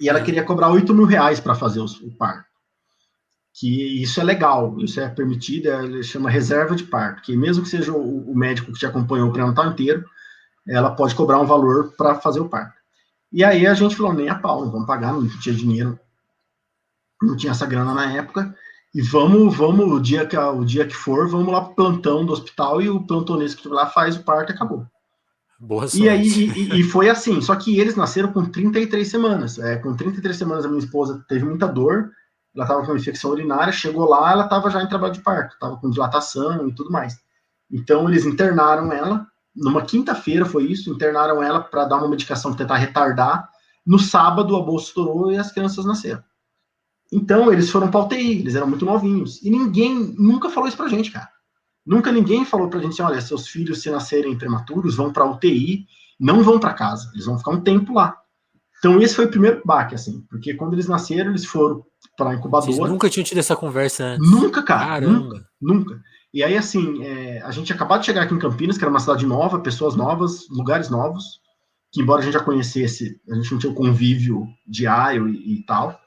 e 0.00 0.08
ela 0.08 0.22
queria 0.22 0.44
cobrar 0.44 0.70
8 0.70 0.92
mil 0.94 1.04
reais 1.04 1.40
para 1.40 1.54
fazer 1.54 1.80
o, 1.80 1.84
o 1.84 2.16
parto. 2.16 2.48
Que 3.52 4.02
isso 4.02 4.20
é 4.20 4.24
legal, 4.24 4.78
isso 4.80 5.00
é 5.00 5.08
permitido, 5.08 5.68
é, 5.68 5.84
ele 5.84 6.02
chama 6.02 6.30
reserva 6.30 6.74
de 6.74 6.84
parto, 6.84 7.22
que 7.22 7.36
mesmo 7.36 7.62
que 7.62 7.68
seja 7.68 7.92
o, 7.92 8.30
o 8.30 8.36
médico 8.36 8.72
que 8.72 8.78
te 8.78 8.86
acompanhou 8.86 9.28
o 9.28 9.32
pré-natal 9.32 9.70
inteiro, 9.70 10.04
ela 10.66 10.94
pode 10.94 11.14
cobrar 11.14 11.40
um 11.40 11.46
valor 11.46 11.92
para 11.96 12.14
fazer 12.14 12.40
o 12.40 12.48
parto. 12.48 12.79
E 13.32 13.44
aí 13.44 13.66
a 13.66 13.74
gente 13.74 13.96
falou, 13.96 14.12
nem 14.12 14.28
a 14.28 14.34
pau, 14.34 14.70
vamos 14.70 14.86
pagar, 14.86 15.12
não 15.12 15.26
tinha 15.28 15.54
dinheiro, 15.54 15.98
não 17.22 17.36
tinha 17.36 17.52
essa 17.52 17.66
grana 17.66 17.94
na 17.94 18.12
época, 18.12 18.54
e 18.94 19.00
vamos, 19.00 19.56
vamos, 19.56 19.92
o 19.92 20.00
dia 20.00 20.26
que, 20.26 20.36
o 20.36 20.64
dia 20.64 20.86
que 20.86 20.96
for, 20.96 21.28
vamos 21.28 21.52
lá 21.52 21.62
pro 21.62 21.74
plantão 21.74 22.26
do 22.26 22.32
hospital, 22.32 22.82
e 22.82 22.90
o 22.90 23.06
plantonista 23.06 23.60
que 23.60 23.68
lá 23.68 23.86
faz 23.86 24.16
o 24.16 24.24
parto 24.24 24.50
e 24.50 24.54
acabou. 24.54 24.86
Boa 25.60 25.82
sorte. 25.82 26.02
E 26.02 26.08
aí, 26.08 26.26
e, 26.26 26.80
e, 26.80 26.82
foi 26.82 27.08
assim, 27.08 27.40
só 27.40 27.54
que 27.54 27.78
eles 27.78 27.94
nasceram 27.94 28.32
com 28.32 28.46
33 28.46 29.06
semanas, 29.06 29.58
é, 29.58 29.76
com 29.76 29.94
33 29.94 30.36
semanas 30.36 30.64
a 30.64 30.68
minha 30.68 30.80
esposa 30.80 31.24
teve 31.28 31.44
muita 31.44 31.68
dor, 31.68 32.10
ela 32.54 32.64
estava 32.64 32.84
com 32.84 32.96
infecção 32.96 33.30
urinária, 33.30 33.72
chegou 33.72 34.08
lá, 34.08 34.32
ela 34.32 34.44
estava 34.44 34.70
já 34.70 34.82
em 34.82 34.88
trabalho 34.88 35.12
de 35.12 35.20
parto, 35.20 35.54
estava 35.54 35.76
com 35.76 35.90
dilatação 35.90 36.66
e 36.66 36.74
tudo 36.74 36.90
mais. 36.90 37.16
Então 37.70 38.08
eles 38.08 38.24
internaram 38.24 38.90
ela, 38.90 39.26
numa 39.60 39.82
quinta-feira 39.82 40.46
foi 40.46 40.64
isso, 40.64 40.90
internaram 40.90 41.42
ela 41.42 41.60
para 41.60 41.84
dar 41.84 41.98
uma 41.98 42.08
medicação 42.08 42.50
para 42.50 42.64
tentar 42.64 42.76
retardar. 42.76 43.48
No 43.86 43.98
sábado 43.98 44.56
a 44.56 44.62
bolsa 44.62 44.88
estourou 44.88 45.30
e 45.30 45.36
as 45.36 45.52
crianças 45.52 45.84
nasceram. 45.84 46.24
Então 47.12 47.52
eles 47.52 47.70
foram 47.70 47.90
para 47.90 48.00
UTI, 48.00 48.38
eles 48.38 48.54
eram 48.54 48.66
muito 48.66 48.86
novinhos. 48.86 49.42
E 49.42 49.50
ninguém 49.50 50.14
nunca 50.18 50.48
falou 50.48 50.66
isso 50.66 50.76
pra 50.76 50.88
gente, 50.88 51.10
cara. 51.10 51.28
Nunca 51.84 52.10
ninguém 52.10 52.44
falou 52.44 52.68
pra 52.68 52.80
gente, 52.80 53.00
olha, 53.02 53.20
seus 53.20 53.48
filhos 53.48 53.82
se 53.82 53.90
nascerem 53.90 54.38
prematuros 54.38 54.94
vão 54.94 55.12
para 55.12 55.30
UTI, 55.30 55.86
não 56.18 56.42
vão 56.42 56.58
para 56.58 56.72
casa, 56.72 57.10
eles 57.12 57.26
vão 57.26 57.38
ficar 57.38 57.50
um 57.50 57.60
tempo 57.60 57.92
lá. 57.92 58.16
Então 58.78 59.00
esse 59.00 59.14
foi 59.14 59.26
o 59.26 59.30
primeiro 59.30 59.60
baque, 59.64 59.94
assim, 59.94 60.24
porque 60.30 60.54
quando 60.54 60.72
eles 60.72 60.88
nasceram, 60.88 61.30
eles 61.30 61.44
foram 61.44 61.84
para 62.16 62.34
incubadora. 62.34 62.72
Vocês 62.72 62.88
nunca 62.88 63.10
tinham 63.10 63.24
tido 63.24 63.38
essa 63.38 63.56
conversa 63.56 64.04
antes. 64.04 64.30
Nunca, 64.30 64.62
cara. 64.62 64.86
Caramba. 64.86 65.18
Nunca, 65.18 65.48
nunca. 65.60 66.02
E 66.32 66.44
aí, 66.44 66.56
assim, 66.56 67.04
é, 67.04 67.42
a 67.42 67.50
gente 67.50 67.72
acabou 67.72 67.98
de 67.98 68.06
chegar 68.06 68.22
aqui 68.22 68.34
em 68.34 68.38
Campinas, 68.38 68.78
que 68.78 68.84
era 68.84 68.90
uma 68.90 69.00
cidade 69.00 69.26
nova, 69.26 69.58
pessoas 69.58 69.96
novas, 69.96 70.48
lugares 70.48 70.88
novos, 70.88 71.40
que 71.90 72.00
embora 72.00 72.20
a 72.20 72.24
gente 72.24 72.34
já 72.34 72.40
conhecesse, 72.40 73.20
a 73.28 73.34
gente 73.34 73.50
não 73.50 73.58
tinha 73.58 73.72
o 73.72 73.74
convívio 73.74 74.46
diário 74.66 75.28
e, 75.28 75.58
e 75.58 75.64
tal. 75.64 75.98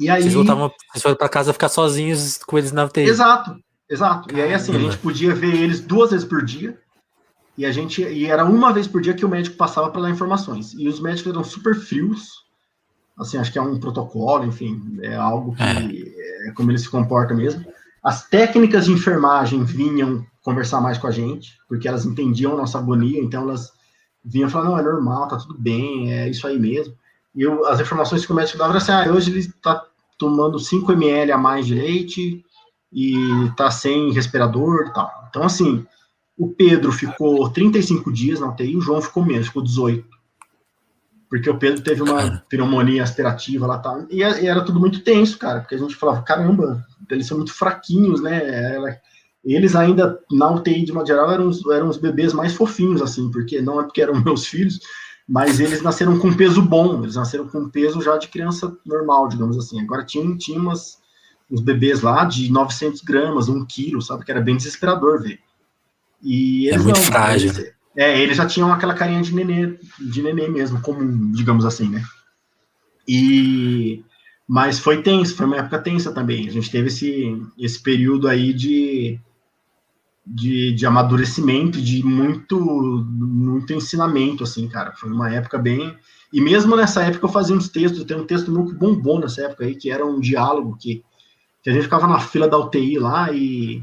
E 0.00 0.10
aí... 0.10 0.22
Vocês 0.22 0.34
voltavam 0.34 0.70
vocês 0.90 1.02
foram 1.02 1.16
para 1.16 1.28
casa 1.28 1.52
ficar 1.52 1.68
sozinhos 1.68 2.38
com 2.38 2.58
eles 2.58 2.72
na 2.72 2.84
UTI. 2.84 3.02
Exato, 3.02 3.56
exato. 3.88 4.34
E 4.34 4.40
aí, 4.40 4.52
assim, 4.52 4.74
a 4.74 4.78
gente 4.78 4.98
podia 4.98 5.34
ver 5.34 5.54
eles 5.54 5.80
duas 5.80 6.10
vezes 6.10 6.26
por 6.26 6.44
dia, 6.44 6.76
e 7.56 7.64
a 7.64 7.72
gente 7.72 8.02
e 8.02 8.26
era 8.26 8.44
uma 8.44 8.72
vez 8.72 8.86
por 8.86 9.00
dia 9.00 9.14
que 9.14 9.24
o 9.24 9.28
médico 9.28 9.56
passava 9.56 9.90
para 9.90 10.02
dar 10.02 10.10
informações. 10.10 10.74
E 10.74 10.88
os 10.88 11.00
médicos 11.00 11.32
eram 11.32 11.44
super 11.44 11.74
frios, 11.76 12.30
assim, 13.18 13.36
acho 13.36 13.52
que 13.52 13.58
é 13.58 13.62
um 13.62 13.78
protocolo, 13.78 14.44
enfim, 14.44 14.98
é 15.02 15.14
algo 15.14 15.54
que 15.54 15.62
é, 15.62 16.48
é 16.48 16.52
como 16.52 16.70
eles 16.70 16.82
se 16.82 16.88
comportam 16.88 17.36
mesmo. 17.36 17.64
As 18.02 18.28
técnicas 18.28 18.84
de 18.84 18.92
enfermagem 18.92 19.64
vinham 19.64 20.24
conversar 20.42 20.80
mais 20.80 20.98
com 20.98 21.06
a 21.06 21.10
gente, 21.10 21.58
porque 21.68 21.88
elas 21.88 22.06
entendiam 22.06 22.54
a 22.54 22.56
nossa 22.56 22.78
agonia, 22.78 23.20
então 23.20 23.42
elas 23.42 23.72
vinham 24.24 24.48
falar, 24.48 24.66
não, 24.66 24.78
é 24.78 24.82
normal, 24.82 25.28
tá 25.28 25.36
tudo 25.36 25.54
bem, 25.58 26.12
é 26.12 26.28
isso 26.28 26.46
aí 26.46 26.58
mesmo. 26.58 26.94
E 27.34 27.42
eu, 27.42 27.66
as 27.66 27.80
informações 27.80 28.24
que 28.24 28.32
o 28.32 28.34
médico 28.34 28.58
dava 28.58 28.70
eram 28.70 28.78
assim, 28.78 28.92
ah, 28.92 29.12
hoje 29.12 29.30
ele 29.30 29.40
está 29.40 29.84
tomando 30.18 30.58
5 30.58 30.92
ml 30.92 31.32
a 31.32 31.38
mais 31.38 31.66
de 31.66 31.74
leite 31.74 32.44
e 32.92 33.16
tá 33.56 33.70
sem 33.70 34.12
respirador 34.12 34.86
e 34.86 34.92
tal. 34.92 35.26
Então, 35.28 35.42
assim, 35.42 35.84
o 36.36 36.48
Pedro 36.48 36.90
ficou 36.92 37.48
35 37.50 38.12
dias 38.12 38.40
na 38.40 38.48
UTI, 38.48 38.76
o 38.76 38.80
João 38.80 39.00
ficou 39.00 39.24
menos, 39.24 39.48
ficou 39.48 39.62
18 39.62 40.17
porque 41.28 41.50
o 41.50 41.58
Pedro 41.58 41.82
teve 41.82 42.02
uma 42.02 42.42
pneumonia 42.48 43.02
aspirativa 43.02 43.66
lá 43.66 43.78
tal, 43.78 44.06
e, 44.10 44.18
e, 44.18 44.46
era 44.46 44.64
tudo 44.64 44.80
muito 44.80 45.00
tenso, 45.00 45.38
cara, 45.38 45.60
porque 45.60 45.74
a 45.74 45.78
gente 45.78 45.94
falava, 45.94 46.22
caramba, 46.22 46.86
eles 47.10 47.26
são 47.26 47.36
muito 47.36 47.52
fraquinhos, 47.52 48.22
né? 48.22 48.74
Ela, 48.74 48.96
eles 49.44 49.76
ainda, 49.76 50.18
na 50.30 50.50
UTI 50.50 50.84
de 50.84 50.92
uma 50.92 51.06
geral, 51.06 51.30
eram, 51.30 51.50
eram 51.72 51.88
os 51.88 51.98
bebês 51.98 52.32
mais 52.32 52.54
fofinhos, 52.54 53.02
assim, 53.02 53.30
porque 53.30 53.60
não 53.60 53.80
é 53.80 53.84
porque 53.84 54.02
eram 54.02 54.20
meus 54.24 54.46
filhos, 54.46 54.80
mas 55.28 55.60
eles 55.60 55.82
nasceram 55.82 56.18
com 56.18 56.34
peso 56.34 56.62
bom, 56.62 57.02
eles 57.02 57.16
nasceram 57.16 57.46
com 57.46 57.68
peso 57.68 58.00
já 58.00 58.16
de 58.16 58.28
criança 58.28 58.74
normal, 58.84 59.28
digamos 59.28 59.58
assim. 59.58 59.78
Agora 59.80 60.04
tinha, 60.04 60.36
tinha 60.36 60.58
umas, 60.58 60.98
uns 61.50 61.60
bebês 61.60 62.00
lá 62.00 62.24
de 62.24 62.50
900 62.50 63.02
gramas, 63.02 63.48
um 63.48 63.64
quilo, 63.64 64.00
sabe, 64.00 64.24
que 64.24 64.30
era 64.30 64.40
bem 64.40 64.56
desesperador 64.56 65.22
ver. 65.22 65.38
E 66.22 66.68
é 66.68 66.72
eles 66.72 66.80
é 66.80 66.84
muito 66.84 66.96
não, 66.96 67.04
frágil. 67.04 67.50
Eles, 67.50 67.77
é, 67.98 68.16
eles 68.20 68.36
já 68.36 68.46
tinham 68.46 68.72
aquela 68.72 68.94
carinha 68.94 69.20
de 69.20 69.34
nenê, 69.34 69.76
de 69.98 70.22
nenê 70.22 70.46
mesmo, 70.46 70.80
como, 70.80 71.32
digamos 71.32 71.64
assim, 71.64 71.88
né? 71.88 72.04
E 73.08 74.04
mas 74.46 74.78
foi 74.78 75.02
tenso, 75.02 75.34
foi 75.34 75.46
uma 75.46 75.56
época 75.56 75.80
tensa 75.80 76.12
também. 76.12 76.46
A 76.46 76.50
gente 76.52 76.70
teve 76.70 76.86
esse, 76.86 77.36
esse 77.58 77.82
período 77.82 78.28
aí 78.28 78.54
de, 78.54 79.18
de, 80.24 80.72
de 80.72 80.86
amadurecimento, 80.86 81.82
de 81.82 82.02
muito, 82.04 82.58
muito 82.58 83.72
ensinamento, 83.72 84.44
assim, 84.44 84.68
cara. 84.68 84.92
Foi 84.92 85.10
uma 85.10 85.34
época 85.34 85.58
bem. 85.58 85.94
E 86.32 86.40
mesmo 86.40 86.76
nessa 86.76 87.02
época 87.02 87.26
eu 87.26 87.32
fazia 87.32 87.56
uns 87.56 87.68
textos, 87.68 88.04
tem 88.04 88.16
um 88.16 88.24
texto 88.24 88.52
meu 88.52 88.64
que 88.64 88.74
bombou 88.74 89.18
nessa 89.18 89.42
época 89.42 89.64
aí, 89.64 89.74
que 89.74 89.90
era 89.90 90.06
um 90.06 90.20
diálogo 90.20 90.78
que, 90.80 91.04
que 91.62 91.68
a 91.68 91.72
gente 91.72 91.82
ficava 91.82 92.06
na 92.06 92.20
fila 92.20 92.46
da 92.46 92.58
UTI 92.58 92.98
lá 92.98 93.32
e, 93.32 93.82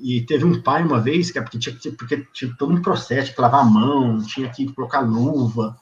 e 0.00 0.22
teve 0.22 0.44
um 0.44 0.60
pai 0.62 0.82
uma 0.82 1.00
vez, 1.00 1.30
que 1.30 1.38
é 1.38 1.42
porque 1.42 1.58
tinha, 1.58 1.94
porque 1.94 2.26
tinha 2.32 2.54
todo 2.56 2.72
um 2.72 2.82
processo, 2.82 3.24
tinha 3.24 3.34
que 3.34 3.40
lavar 3.40 3.62
a 3.62 3.64
mão, 3.64 4.22
tinha 4.22 4.48
que 4.48 4.72
colocar 4.72 5.00
luva 5.00 5.76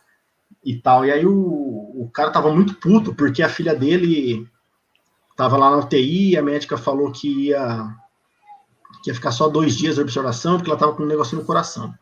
e 0.64 0.77
tal. 0.77 1.05
E 1.05 1.12
aí 1.12 1.27
o, 1.27 1.33
o 1.35 2.11
cara 2.12 2.31
tava 2.31 2.53
muito 2.53 2.75
puto, 2.75 3.14
porque 3.14 3.43
a 3.43 3.49
filha 3.49 3.75
dele 3.75 4.49
tava 5.37 5.57
lá 5.57 5.71
na 5.71 5.79
UTI, 5.79 6.37
a 6.37 6.43
médica 6.43 6.77
falou 6.79 7.12
que 7.12 7.49
ia, 7.49 7.95
que 9.03 9.11
ia 9.11 9.14
ficar 9.14 9.33
só 9.33 9.49
dois 9.49 9.77
dias 9.77 9.97
de 9.97 10.01
observação, 10.01 10.57
porque 10.57 10.71
ela 10.71 10.79
tava 10.79 10.95
com 10.95 11.03
um 11.03 11.07
negócio 11.07 11.37
no 11.37 11.45
coração. 11.45 11.95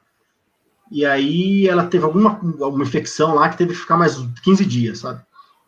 E 0.91 1.05
aí 1.05 1.67
ela 1.67 1.87
teve 1.87 2.05
alguma, 2.05 2.39
alguma 2.61 2.85
infecção 2.85 3.35
lá 3.35 3.49
que 3.49 3.59
teve 3.59 3.73
que 3.73 3.81
ficar 3.81 3.97
mais 3.97 4.17
15 4.43 4.65
dias, 4.65 4.99
sabe? 5.01 5.23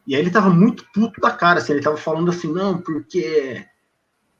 E 0.06 0.14
aí 0.14 0.20
ele 0.20 0.30
tava 0.30 0.50
muito 0.50 0.84
puto 0.92 1.20
da 1.20 1.32
cara, 1.32 1.58
assim, 1.58 1.72
ele 1.72 1.82
tava 1.82 1.96
falando 1.96 2.30
assim, 2.30 2.52
não, 2.52 2.78
porque 2.78 3.66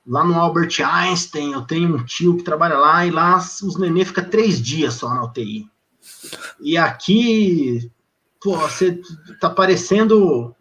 lá 0.06 0.24
no 0.24 0.38
Albert 0.38 0.80
Einstein 0.80 1.52
eu 1.52 1.62
tenho 1.62 1.96
um 1.96 2.04
tio 2.04 2.36
que 2.36 2.44
trabalha 2.44 2.76
lá 2.76 3.04
e 3.04 3.10
lá 3.10 3.36
os 3.38 3.78
nenê 3.78 4.04
fica 4.04 4.22
três 4.22 4.60
dias 4.60 4.94
só 4.94 5.08
na 5.08 5.24
UTI. 5.24 5.68
E 6.60 6.76
aqui, 6.76 7.90
pô, 8.40 8.56
você 8.56 9.00
tá 9.40 9.50
parecendo 9.50 10.54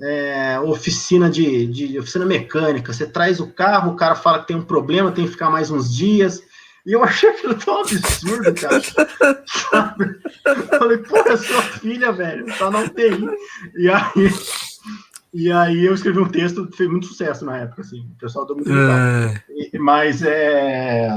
é, 0.00 0.58
oficina 0.60 1.28
de, 1.30 1.66
de 1.66 1.98
oficina 1.98 2.24
mecânica. 2.24 2.92
Você 2.92 3.06
traz 3.06 3.40
o 3.40 3.52
carro, 3.52 3.92
o 3.92 3.96
cara 3.96 4.14
fala 4.14 4.40
que 4.40 4.48
tem 4.48 4.56
um 4.56 4.64
problema, 4.64 5.12
tem 5.12 5.24
que 5.24 5.32
ficar 5.32 5.50
mais 5.50 5.70
uns 5.70 5.92
dias. 5.92 6.42
E 6.84 6.92
eu 6.92 7.04
achei 7.04 7.30
aquilo 7.30 7.54
tão 7.54 7.80
absurdo, 7.80 8.52
cara. 8.54 8.82
Sabe? 9.46 10.20
Eu 10.44 10.66
falei, 10.66 10.98
pô, 10.98 11.16
é 11.18 11.36
sua 11.36 11.62
filha, 11.62 12.10
velho, 12.12 12.46
tá 12.58 12.70
na 12.70 12.80
UTI. 12.80 13.28
E 13.76 13.88
aí, 13.88 14.32
e 15.32 15.50
aí 15.50 15.84
eu 15.84 15.94
escrevi 15.94 16.18
um 16.18 16.28
texto 16.28 16.66
que 16.66 16.76
fez 16.76 16.90
muito 16.90 17.06
sucesso 17.06 17.44
na 17.44 17.58
época, 17.58 17.82
assim. 17.82 18.00
O 18.00 18.18
pessoal 18.18 18.46
deu 18.46 18.56
muito 18.56 18.70
é... 18.70 19.42
Mas 19.78 20.22
é. 20.22 21.08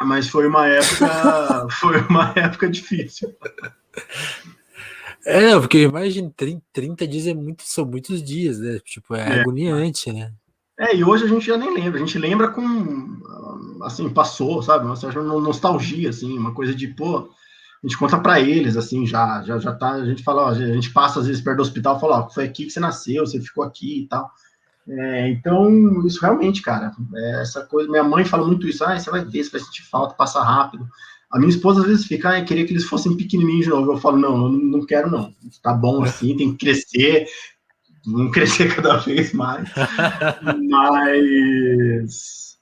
Mas 0.00 0.28
foi 0.28 0.46
uma 0.46 0.66
época. 0.66 1.68
foi 1.80 2.00
uma 2.02 2.32
época 2.36 2.68
difícil. 2.68 3.34
É, 5.26 5.58
porque 5.58 5.82
imagina, 5.82 6.32
30, 6.36 6.62
30 6.72 7.08
dias 7.08 7.26
é 7.26 7.34
muito, 7.34 7.62
são 7.64 7.84
muitos 7.84 8.22
dias, 8.22 8.58
né? 8.58 8.78
Tipo, 8.84 9.14
é, 9.14 9.38
é 9.38 9.40
agoniante, 9.40 10.12
né? 10.12 10.32
É, 10.78 10.94
e 10.94 11.02
hoje 11.02 11.24
a 11.24 11.28
gente 11.28 11.44
já 11.44 11.56
nem 11.56 11.74
lembra, 11.74 11.96
a 11.96 12.04
gente 12.04 12.16
lembra 12.18 12.48
com, 12.48 13.20
assim, 13.82 14.08
passou, 14.08 14.62
sabe, 14.62 14.86
uma 14.86 15.40
nostalgia, 15.40 16.10
assim, 16.10 16.38
uma 16.38 16.54
coisa 16.54 16.72
de, 16.72 16.86
pô, 16.86 17.28
a 17.82 17.86
gente 17.86 17.96
conta 17.96 18.18
para 18.18 18.40
eles, 18.40 18.76
assim, 18.76 19.06
já, 19.06 19.42
já, 19.42 19.58
já 19.58 19.72
tá, 19.72 19.92
a 19.92 20.04
gente 20.04 20.24
fala, 20.24 20.46
ó, 20.46 20.48
a 20.48 20.54
gente 20.54 20.90
passa 20.90 21.20
às 21.20 21.26
vezes 21.26 21.40
perto 21.40 21.58
do 21.58 21.62
hospital 21.62 21.96
e 21.96 22.00
fala, 22.00 22.18
ó, 22.20 22.28
foi 22.28 22.44
aqui 22.44 22.64
que 22.64 22.70
você 22.70 22.80
nasceu, 22.80 23.24
você 23.24 23.40
ficou 23.40 23.62
aqui 23.62 24.02
e 24.02 24.06
tal. 24.08 24.30
É, 24.88 25.28
então, 25.28 26.06
isso 26.06 26.20
realmente, 26.20 26.62
cara, 26.62 26.92
é 27.14 27.42
essa 27.42 27.64
coisa, 27.66 27.90
minha 27.90 28.02
mãe 28.02 28.24
fala 28.24 28.46
muito 28.46 28.66
isso, 28.66 28.82
ah, 28.84 28.98
você 28.98 29.10
vai 29.10 29.24
ver, 29.24 29.44
você 29.44 29.50
vai 29.50 29.60
sentir 29.60 29.82
falta, 29.82 30.14
passa 30.14 30.42
rápido. 30.42 30.88
A 31.30 31.38
minha 31.38 31.50
esposa 31.50 31.82
às 31.82 31.86
vezes 31.86 32.06
fica, 32.06 32.30
ah, 32.30 32.42
queria 32.42 32.66
que 32.66 32.72
eles 32.72 32.84
fossem 32.84 33.16
pequenininhos 33.16 33.66
de 33.66 33.70
novo. 33.70 33.92
Eu 33.92 33.98
falo, 33.98 34.16
não, 34.16 34.46
eu 34.46 34.48
não 34.50 34.86
quero 34.86 35.10
não. 35.10 35.34
Tá 35.62 35.74
bom 35.74 36.02
assim, 36.02 36.36
tem 36.36 36.52
que 36.52 36.64
crescer, 36.64 37.26
vão 38.06 38.30
crescer 38.32 38.74
cada 38.74 38.96
vez 38.96 39.32
mais. 39.34 39.68
mas, 40.70 42.58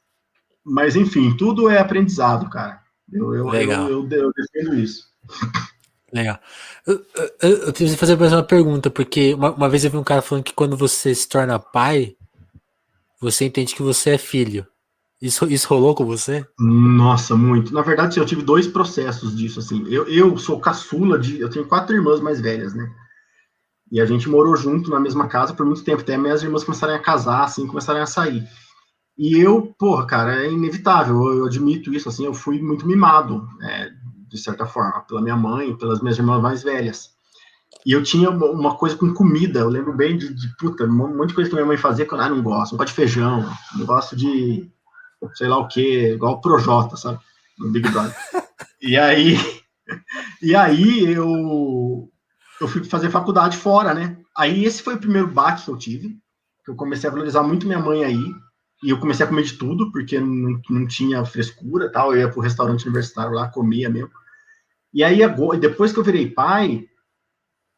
mas, 0.65 0.97
enfim, 0.97 1.37
tudo 1.37 1.71
é 1.71 1.79
aprendizado, 1.79 2.51
cara. 2.51 2.83
Eu, 3.13 3.35
eu, 3.35 3.47
Legal. 3.49 3.89
eu, 3.89 4.09
eu, 4.11 4.23
eu 4.25 4.33
defendo 4.33 4.75
isso. 4.75 5.05
Legal. 6.13 6.39
Eu, 6.87 7.05
eu, 7.43 7.51
eu 7.51 7.73
tenho 7.73 7.91
que 7.91 7.97
fazer 7.97 8.17
mais 8.17 8.33
uma 8.33 8.43
pergunta, 8.43 8.91
porque 8.91 9.35
uma, 9.35 9.53
uma 9.53 9.69
vez 9.69 9.85
eu 9.85 9.91
vi 9.91 9.97
um 9.97 10.05
cara 10.05 10.23
falando 10.23 10.45
que 10.45 10.55
quando 10.55 10.77
você 10.77 11.15
se 11.15 11.29
torna 11.29 11.59
pai, 11.59 12.17
você 13.21 13.45
entende 13.45 13.75
que 13.75 13.83
você 13.83 14.11
é 14.11 14.19
filho. 14.19 14.67
Isso, 15.21 15.47
isso 15.47 15.69
rolou 15.69 15.95
com 15.95 16.05
você? 16.05 16.47
Nossa, 16.59 17.35
muito. 17.35 17.73
Na 17.73 17.81
verdade, 17.81 18.19
eu 18.19 18.27
tive 18.27 18.43
dois 18.43 18.67
processos 18.67 19.35
disso, 19.35 19.61
assim. 19.61 19.85
Eu, 19.89 20.07
eu 20.09 20.37
sou 20.37 20.61
caçula 20.61 21.19
de. 21.19 21.41
Eu 21.41 21.49
tenho 21.49 21.67
quatro 21.67 21.95
irmãs 21.95 22.21
mais 22.21 22.41
velhas, 22.41 22.75
né? 22.75 22.91
E 23.91 24.01
a 24.01 24.05
gente 24.05 24.29
morou 24.29 24.55
junto 24.57 24.91
na 24.91 25.01
mesma 25.01 25.29
casa 25.29 25.55
por 25.55 25.65
muito 25.65 25.83
tempo, 25.83 26.03
até 26.03 26.19
minhas 26.19 26.43
irmãs 26.43 26.65
começarem 26.65 26.97
a 26.97 27.03
casar, 27.03 27.45
assim, 27.45 27.67
começarem 27.67 28.03
a 28.03 28.07
sair. 28.07 28.45
E 29.19 29.39
eu, 29.39 29.75
porra, 29.79 30.07
cara, 30.07 30.45
é 30.45 30.51
inevitável, 30.51 31.17
eu, 31.27 31.39
eu 31.39 31.47
admito 31.47 31.93
isso, 31.93 32.09
assim, 32.09 32.27
eu 32.27 32.35
fui 32.35 32.61
muito 32.61 32.87
mimado, 32.87 33.49
é, 33.63 33.91
de 34.29 34.39
certa 34.39 34.67
forma, 34.67 35.01
pela 35.03 35.23
minha 35.23 35.37
mãe, 35.37 35.75
pelas 35.77 36.01
minhas 36.01 36.19
irmãs 36.19 36.43
mais 36.43 36.63
velhas. 36.63 37.17
E 37.85 37.93
eu 37.93 38.03
tinha 38.03 38.31
uma 38.31 38.77
coisa 38.77 38.97
com 38.97 39.15
comida, 39.15 39.61
eu 39.61 39.69
lembro 39.69 39.95
bem 39.95 40.19
de, 40.19 40.35
de 40.35 40.57
puta, 40.57 40.85
um 40.85 41.17
monte 41.17 41.29
de 41.29 41.35
coisa 41.35 41.49
que 41.49 41.55
minha 41.55 41.67
mãe 41.67 41.77
fazia 41.77 42.05
que 42.05 42.13
eu 42.13 42.21
ah, 42.21 42.29
não 42.29 42.43
gosto, 42.43 42.73
não 42.73 42.79
gosto 42.79 42.89
de 42.89 42.95
feijão, 42.95 43.49
não 43.77 43.87
gosto 43.87 44.17
de 44.17 44.69
sei 45.35 45.49
lá 45.49 45.59
o 45.59 45.69
que, 45.69 46.13
igual 46.13 46.35
o 46.35 46.41
Projota, 46.41 46.97
sabe? 46.97 47.19
No 47.59 47.71
Big 47.71 47.89
Brother. 47.89 48.15
e 48.83 48.97
aí, 48.97 49.37
e 50.43 50.55
aí 50.55 51.13
eu 51.13 52.11
eu 52.61 52.69
fui 52.69 52.85
fazer 52.85 53.11
faculdade 53.11 53.57
fora, 53.57 53.95
né? 53.95 54.17
Aí 54.37 54.65
esse 54.65 54.83
foi 54.83 54.95
o 54.95 55.01
primeiro 55.01 55.29
baque 55.29 55.65
que 55.65 55.71
eu 55.71 55.77
tive, 55.77 56.09
que 56.65 56.71
eu 56.71 56.77
comecei 56.77 57.09
a 57.09 57.13
valorizar 57.13 57.43
muito 57.43 57.67
minha 57.67 57.79
mãe 57.79 58.05
aí, 58.05 58.35
e 58.87 58.91
eu 58.91 59.01
comecei 59.01 59.27
a 59.27 59.29
comer 59.29 59.43
de 59.43 59.55
tudo, 59.55 59.91
porque 59.91 60.21
não, 60.21 60.61
não 60.71 60.87
tinha 60.87 61.25
frescura 61.25 61.91
tal, 61.91 62.15
eu 62.15 62.21
ia 62.21 62.31
pro 62.31 62.41
restaurante 62.41 62.85
universitário 62.85 63.33
lá, 63.33 63.49
comia 63.49 63.91
mesmo. 63.91 64.13
E 64.95 65.03
aí, 65.03 65.19
depois 65.59 65.93
que 65.93 65.99
eu 65.99 66.05
virei 66.05 66.31
pai, 66.31 66.87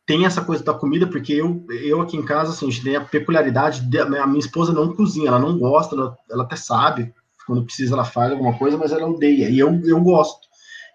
tem 0.04 0.26
essa 0.26 0.44
coisa 0.44 0.62
da 0.62 0.74
comida, 0.74 1.06
porque 1.06 1.32
eu, 1.32 1.64
eu 1.70 2.02
aqui 2.02 2.14
em 2.14 2.22
casa, 2.22 2.50
assim, 2.52 2.68
a 2.68 2.70
gente 2.70 2.84
tem 2.84 2.96
a 2.96 3.00
peculiaridade, 3.00 3.88
de, 3.88 3.98
a 3.98 4.26
minha 4.26 4.38
esposa 4.38 4.70
não 4.70 4.94
cozinha, 4.94 5.28
ela 5.28 5.38
não 5.38 5.58
gosta, 5.58 5.96
ela, 5.96 6.14
ela 6.30 6.42
até 6.42 6.56
sabe, 6.56 7.14
quando 7.46 7.64
precisa 7.64 7.94
ela 7.94 8.04
faz 8.04 8.30
alguma 8.30 8.58
coisa, 8.58 8.76
mas 8.76 8.92
ela 8.92 9.08
odeia, 9.08 9.48
e 9.48 9.58
eu, 9.58 9.80
eu 9.86 10.02
gosto. 10.02 10.46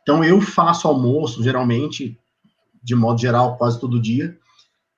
Então 0.03 0.23
eu 0.23 0.39
faço 0.39 0.87
almoço, 0.87 1.41
geralmente, 1.41 2.19
de 2.83 2.93
modo 2.93 3.19
geral, 3.19 3.57
quase 3.57 3.79
todo 3.79 3.99
dia. 3.99 4.37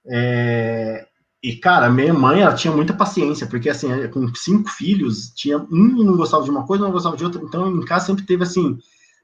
É, 0.05 1.07
e, 1.45 1.55
cara, 1.57 1.91
minha 1.91 2.11
mãe, 2.11 2.41
ela 2.41 2.55
tinha 2.55 2.73
muita 2.73 2.91
paciência, 2.91 3.45
porque, 3.45 3.69
assim, 3.69 3.87
com 4.07 4.33
cinco 4.33 4.67
filhos, 4.67 5.31
tinha 5.35 5.59
um 5.59 6.03
não 6.03 6.17
gostava 6.17 6.43
de 6.43 6.49
uma 6.49 6.65
coisa, 6.65 6.83
não 6.83 6.91
gostava 6.91 7.15
de 7.15 7.23
outra, 7.23 7.39
então 7.39 7.69
em 7.69 7.85
casa 7.85 8.07
sempre 8.07 8.25
teve, 8.25 8.41
assim, 8.41 8.79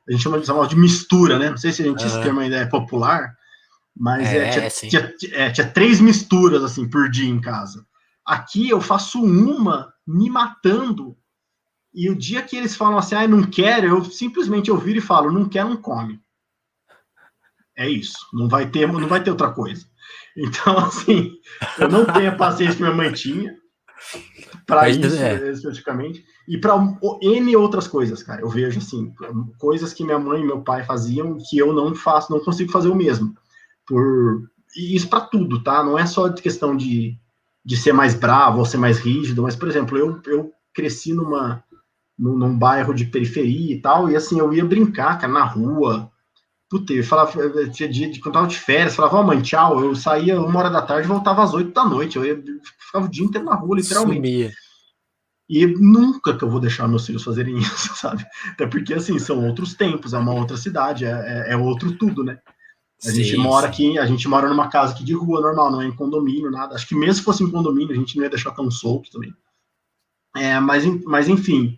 a 0.08 0.12
gente 0.12 0.22
chama 0.22 0.40
de, 0.40 0.70
de 0.70 0.76
mistura, 0.76 1.40
né? 1.40 1.50
Não 1.50 1.58
sei 1.58 1.72
se 1.72 1.82
a 1.82 1.86
gente, 1.86 2.00
uhum. 2.00 2.06
esse 2.06 2.22
termo 2.22 2.40
ainda 2.40 2.58
é 2.58 2.66
popular, 2.68 3.36
mas 3.98 4.28
é, 4.28 4.38
é, 4.38 4.70
tinha, 4.70 5.16
tinha, 5.18 5.34
é, 5.34 5.50
tinha, 5.50 5.68
três 5.68 6.00
misturas, 6.00 6.64
assim, 6.64 6.88
por 6.88 7.10
dia 7.10 7.28
em 7.28 7.42
casa. 7.42 7.84
Aqui 8.24 8.70
eu 8.70 8.80
faço 8.80 9.20
uma 9.20 9.92
me 10.06 10.30
matando, 10.30 11.18
e 11.92 12.08
o 12.08 12.16
dia 12.16 12.44
que 12.44 12.56
eles 12.56 12.76
falam 12.76 13.00
assim, 13.00 13.16
ah, 13.16 13.28
não 13.28 13.42
quero, 13.42 13.88
eu 13.88 14.06
simplesmente 14.06 14.70
eu 14.70 14.78
viro 14.78 15.00
e 15.00 15.02
falo, 15.02 15.32
não 15.32 15.50
quer, 15.50 15.66
não 15.66 15.76
come. 15.76 16.22
É 17.76 17.90
isso. 17.90 18.20
Não 18.32 18.48
vai 18.48 18.70
ter, 18.70 18.88
não 18.88 19.08
vai 19.08 19.24
ter 19.24 19.32
outra 19.32 19.50
coisa. 19.50 19.90
Então, 20.36 20.78
assim, 20.78 21.32
eu 21.78 21.90
não 21.90 22.06
tenho 22.06 22.30
a 22.30 22.36
paciência 22.36 22.76
que 22.76 22.82
minha 22.82 22.96
mãe 22.96 23.12
tinha 23.12 23.54
para 24.66 24.90
isso, 24.90 25.16
é. 25.16 25.52
especificamente. 25.52 26.24
E 26.48 26.58
para 26.58 26.76
N 27.22 27.56
outras 27.56 27.88
coisas, 27.88 28.24
cara. 28.24 28.42
Eu 28.42 28.50
vejo, 28.50 28.80
assim, 28.80 29.14
coisas 29.60 29.94
que 29.94 30.04
minha 30.04 30.20
mãe 30.20 30.42
e 30.42 30.46
meu 30.46 30.62
pai 30.62 30.84
faziam 30.84 31.38
que 31.50 31.58
eu 31.58 31.74
não 31.74 31.94
faço, 31.94 32.32
não 32.32 32.40
consigo 32.40 32.72
fazer 32.72 32.90
o 32.90 32.96
mesmo. 32.96 33.34
Por... 33.86 34.50
E 34.76 34.96
isso 34.96 35.10
para 35.10 35.22
tudo, 35.22 35.62
tá? 35.62 35.84
Não 35.84 36.00
é 36.00 36.06
só 36.06 36.32
questão 36.32 36.76
de, 36.76 37.18
de 37.64 37.78
ser 37.78 37.94
mais 37.94 38.16
bravo 38.16 38.60
ou 38.60 38.66
ser 38.66 38.78
mais 38.78 39.00
rígido, 39.00 39.44
mas, 39.44 39.56
por 39.56 39.68
exemplo, 39.68 39.98
eu, 39.98 40.22
eu 40.28 40.52
cresci 40.74 41.14
numa, 41.14 41.64
num, 42.18 42.38
num 42.38 42.58
bairro 42.58 42.94
de 42.94 43.06
periferia 43.06 43.76
e 43.76 43.82
tal, 43.82 44.10
e 44.10 44.16
assim, 44.16 44.40
eu 44.40 44.54
ia 44.54 44.64
brincar, 44.64 45.20
cara, 45.20 45.34
na 45.34 45.44
rua, 45.44 46.11
Puta, 46.72 46.94
eu 46.94 47.04
falava, 47.04 47.34
tinha 47.70 47.90
dia 47.90 48.10
de 48.10 48.22
quando 48.22 48.36
tava 48.36 48.48
de 48.48 48.58
férias, 48.58 48.96
falava, 48.96 49.18
ó, 49.18 49.20
oh, 49.20 49.24
mãe, 49.26 49.42
tchau. 49.42 49.84
Eu 49.84 49.94
saía 49.94 50.40
uma 50.40 50.58
hora 50.58 50.70
da 50.70 50.82
tarde 50.82 51.06
e 51.06 51.10
voltava 51.10 51.44
às 51.44 51.54
oito 51.54 51.74
da 51.74 51.84
noite. 51.84 52.16
Eu 52.16 52.24
ia, 52.24 52.42
ficava 52.80 53.08
o 53.08 53.10
dia 53.10 53.26
inteiro 53.26 53.46
na 53.46 53.56
rua, 53.56 53.76
literalmente. 53.76 54.26
Sumia. 54.26 54.52
E 55.50 55.66
nunca 55.68 56.38
que 56.38 56.46
eu 56.46 56.50
vou 56.50 56.62
deixar 56.62 56.88
meus 56.88 57.06
filhos 57.06 57.26
fazerem 57.26 57.58
isso, 57.60 57.94
sabe? 57.98 58.26
Até 58.54 58.66
porque, 58.66 58.94
assim, 58.94 59.20
são 59.20 59.46
outros 59.46 59.74
tempos, 59.74 60.14
é 60.14 60.18
uma 60.18 60.34
outra 60.34 60.56
cidade, 60.56 61.04
é, 61.04 61.10
é, 61.10 61.52
é 61.52 61.58
outro 61.58 61.92
tudo, 61.98 62.24
né? 62.24 62.40
A 63.04 63.10
sim, 63.10 63.22
gente 63.22 63.36
mora 63.36 63.68
aqui, 63.68 64.00
a 64.00 64.06
gente 64.06 64.26
mora 64.30 64.48
numa 64.48 64.70
casa 64.70 64.94
aqui 64.94 65.04
de 65.04 65.14
rua 65.14 65.42
normal, 65.42 65.74
não 65.74 65.82
é 65.82 65.86
em 65.88 65.94
condomínio, 65.94 66.50
nada. 66.50 66.76
Acho 66.76 66.88
que 66.88 66.96
mesmo 66.96 67.16
se 67.16 67.24
fosse 67.24 67.44
em 67.44 67.52
condomínio, 67.52 67.92
a 67.92 67.98
gente 67.98 68.16
não 68.16 68.24
ia 68.24 68.30
deixar 68.30 68.52
tão 68.52 68.72
solto 68.72 69.12
também. 69.12 69.34
É, 70.38 70.58
mas, 70.62 70.86
mas 71.04 71.28
enfim, 71.28 71.78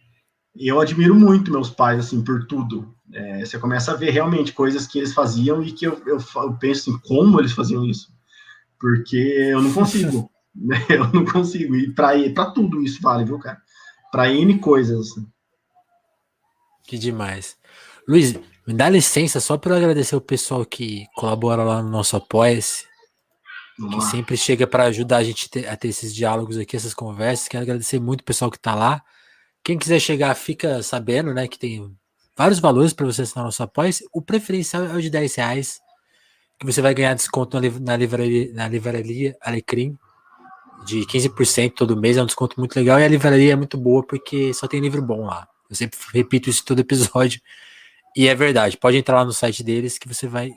eu 0.56 0.80
admiro 0.80 1.16
muito 1.16 1.52
meus 1.52 1.72
pais, 1.72 1.98
assim, 1.98 2.24
por 2.24 2.46
tudo. 2.46 2.93
É, 3.14 3.46
você 3.46 3.60
começa 3.60 3.92
a 3.92 3.96
ver 3.96 4.10
realmente 4.10 4.54
coisas 4.54 4.88
que 4.88 4.98
eles 4.98 5.14
faziam 5.14 5.64
e 5.64 5.72
que 5.72 5.86
eu, 5.86 6.02
eu, 6.06 6.18
eu 6.18 6.58
penso 6.58 6.90
em 6.90 6.98
como 7.00 7.40
eles 7.40 7.52
faziam 7.52 7.86
isso. 7.86 8.12
Porque 8.80 9.18
eu 9.18 9.62
não 9.62 9.72
consigo. 9.72 10.30
né? 10.56 10.78
Eu 10.90 11.08
não 11.12 11.24
consigo. 11.26 11.76
E 11.76 11.92
para 11.94 12.52
tudo 12.52 12.82
isso 12.82 13.02
vale, 13.02 13.24
viu, 13.24 13.40
cara? 13.40 13.62
Para 14.12 14.32
N 14.32 14.58
coisas. 14.60 15.12
Assim. 15.12 15.28
Que 16.86 16.98
demais. 16.98 17.56
Luiz, 18.08 18.36
Me 18.66 18.74
dá 18.74 18.90
licença 18.90 19.40
só 19.40 19.58
para 19.58 19.76
agradecer 19.76 20.16
o 20.16 20.22
pessoal 20.22 20.66
que 20.66 21.06
colabora 21.16 21.64
lá 21.64 21.84
no 21.84 21.90
nosso 21.90 22.16
Apoia-se, 22.16 22.86
que 23.92 24.02
sempre 24.02 24.38
chega 24.38 24.66
para 24.66 24.86
ajudar 24.86 25.18
a 25.18 25.24
gente 25.24 25.50
a 25.68 25.76
ter 25.76 25.90
esses 25.90 26.16
diálogos 26.16 26.58
aqui, 26.58 26.76
essas 26.76 26.94
conversas. 26.94 27.50
Quero 27.50 27.64
agradecer 27.64 28.00
muito 28.00 28.22
o 28.22 28.26
pessoal 28.26 28.50
que 28.50 28.58
está 28.58 28.74
lá. 28.74 29.02
Quem 29.64 29.78
quiser 29.78 30.00
chegar, 30.00 30.34
fica 30.36 30.82
sabendo, 30.82 31.34
né, 31.34 31.48
que 31.48 31.60
tem 31.60 31.94
vários 32.36 32.60
valores 32.60 32.94
para 32.94 33.06
você 33.06 33.24
assinar 33.24 33.44
o 33.44 33.48
nosso 33.48 33.64
Apoia-se. 33.64 34.06
O 34.12 34.22
preferencial 34.22 34.84
é 34.84 34.94
o 34.94 35.02
de 35.02 35.10
10 35.10 35.36
reais, 35.36 35.80
que 36.60 36.66
você 36.66 36.82
vai 36.82 36.94
ganhar 36.94 37.14
desconto 37.14 37.60
na 37.82 37.96
livraria, 37.96 38.54
na 38.54 38.68
livraria 38.68 39.36
Alecrim, 39.42 39.98
de 40.86 41.06
15% 41.06 41.74
todo 41.76 42.00
mês, 42.00 42.18
é 42.18 42.24
um 42.24 42.26
desconto 42.26 42.60
muito 42.60 42.76
legal. 42.76 43.00
E 43.00 43.04
a 43.04 43.08
livraria 43.08 43.54
é 43.54 43.56
muito 43.56 43.78
boa 43.78 44.06
porque 44.06 44.54
só 44.54 44.68
tem 44.68 44.82
livro 44.82 45.02
bom 45.02 45.26
lá. 45.26 45.48
Eu 45.70 45.76
sempre 45.76 45.98
repito 46.14 46.50
isso 46.50 46.64
todo 46.66 46.80
episódio. 46.80 47.42
E 48.16 48.28
é 48.28 48.36
verdade. 48.36 48.78
Pode 48.78 48.98
entrar 48.98 49.16
lá 49.16 49.26
no 49.26 49.34
site 49.34 49.64
deles 49.64 49.98
que 49.98 50.08
você 50.08 50.28
vai 50.28 50.52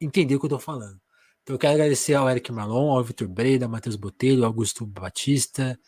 entender 0.00 0.34
o 0.34 0.40
que 0.40 0.46
eu 0.46 0.50
tô 0.50 0.58
falando. 0.58 1.00
Então 1.42 1.54
eu 1.54 1.58
quero 1.58 1.74
agradecer 1.74 2.14
ao 2.14 2.28
Eric 2.28 2.52
Malon, 2.52 2.90
ao 2.90 3.02
Vitor 3.02 3.28
Breda, 3.28 3.66
ao 3.66 3.70
Matheus 3.70 3.96
Botelho, 3.96 4.44
ao 4.44 4.46
Augusto 4.46 4.86
Batista, 4.86 5.78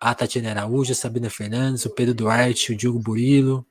a 0.00 0.14
Tatiana 0.14 0.50
Araújo, 0.50 0.92
a 0.92 0.94
Sabina 0.94 1.30
Fernandes, 1.30 1.86
o 1.86 1.90
Pedro 1.90 2.14
Duarte, 2.14 2.72
o 2.72 2.76
Diogo 2.76 2.98
Burilo, 2.98 3.66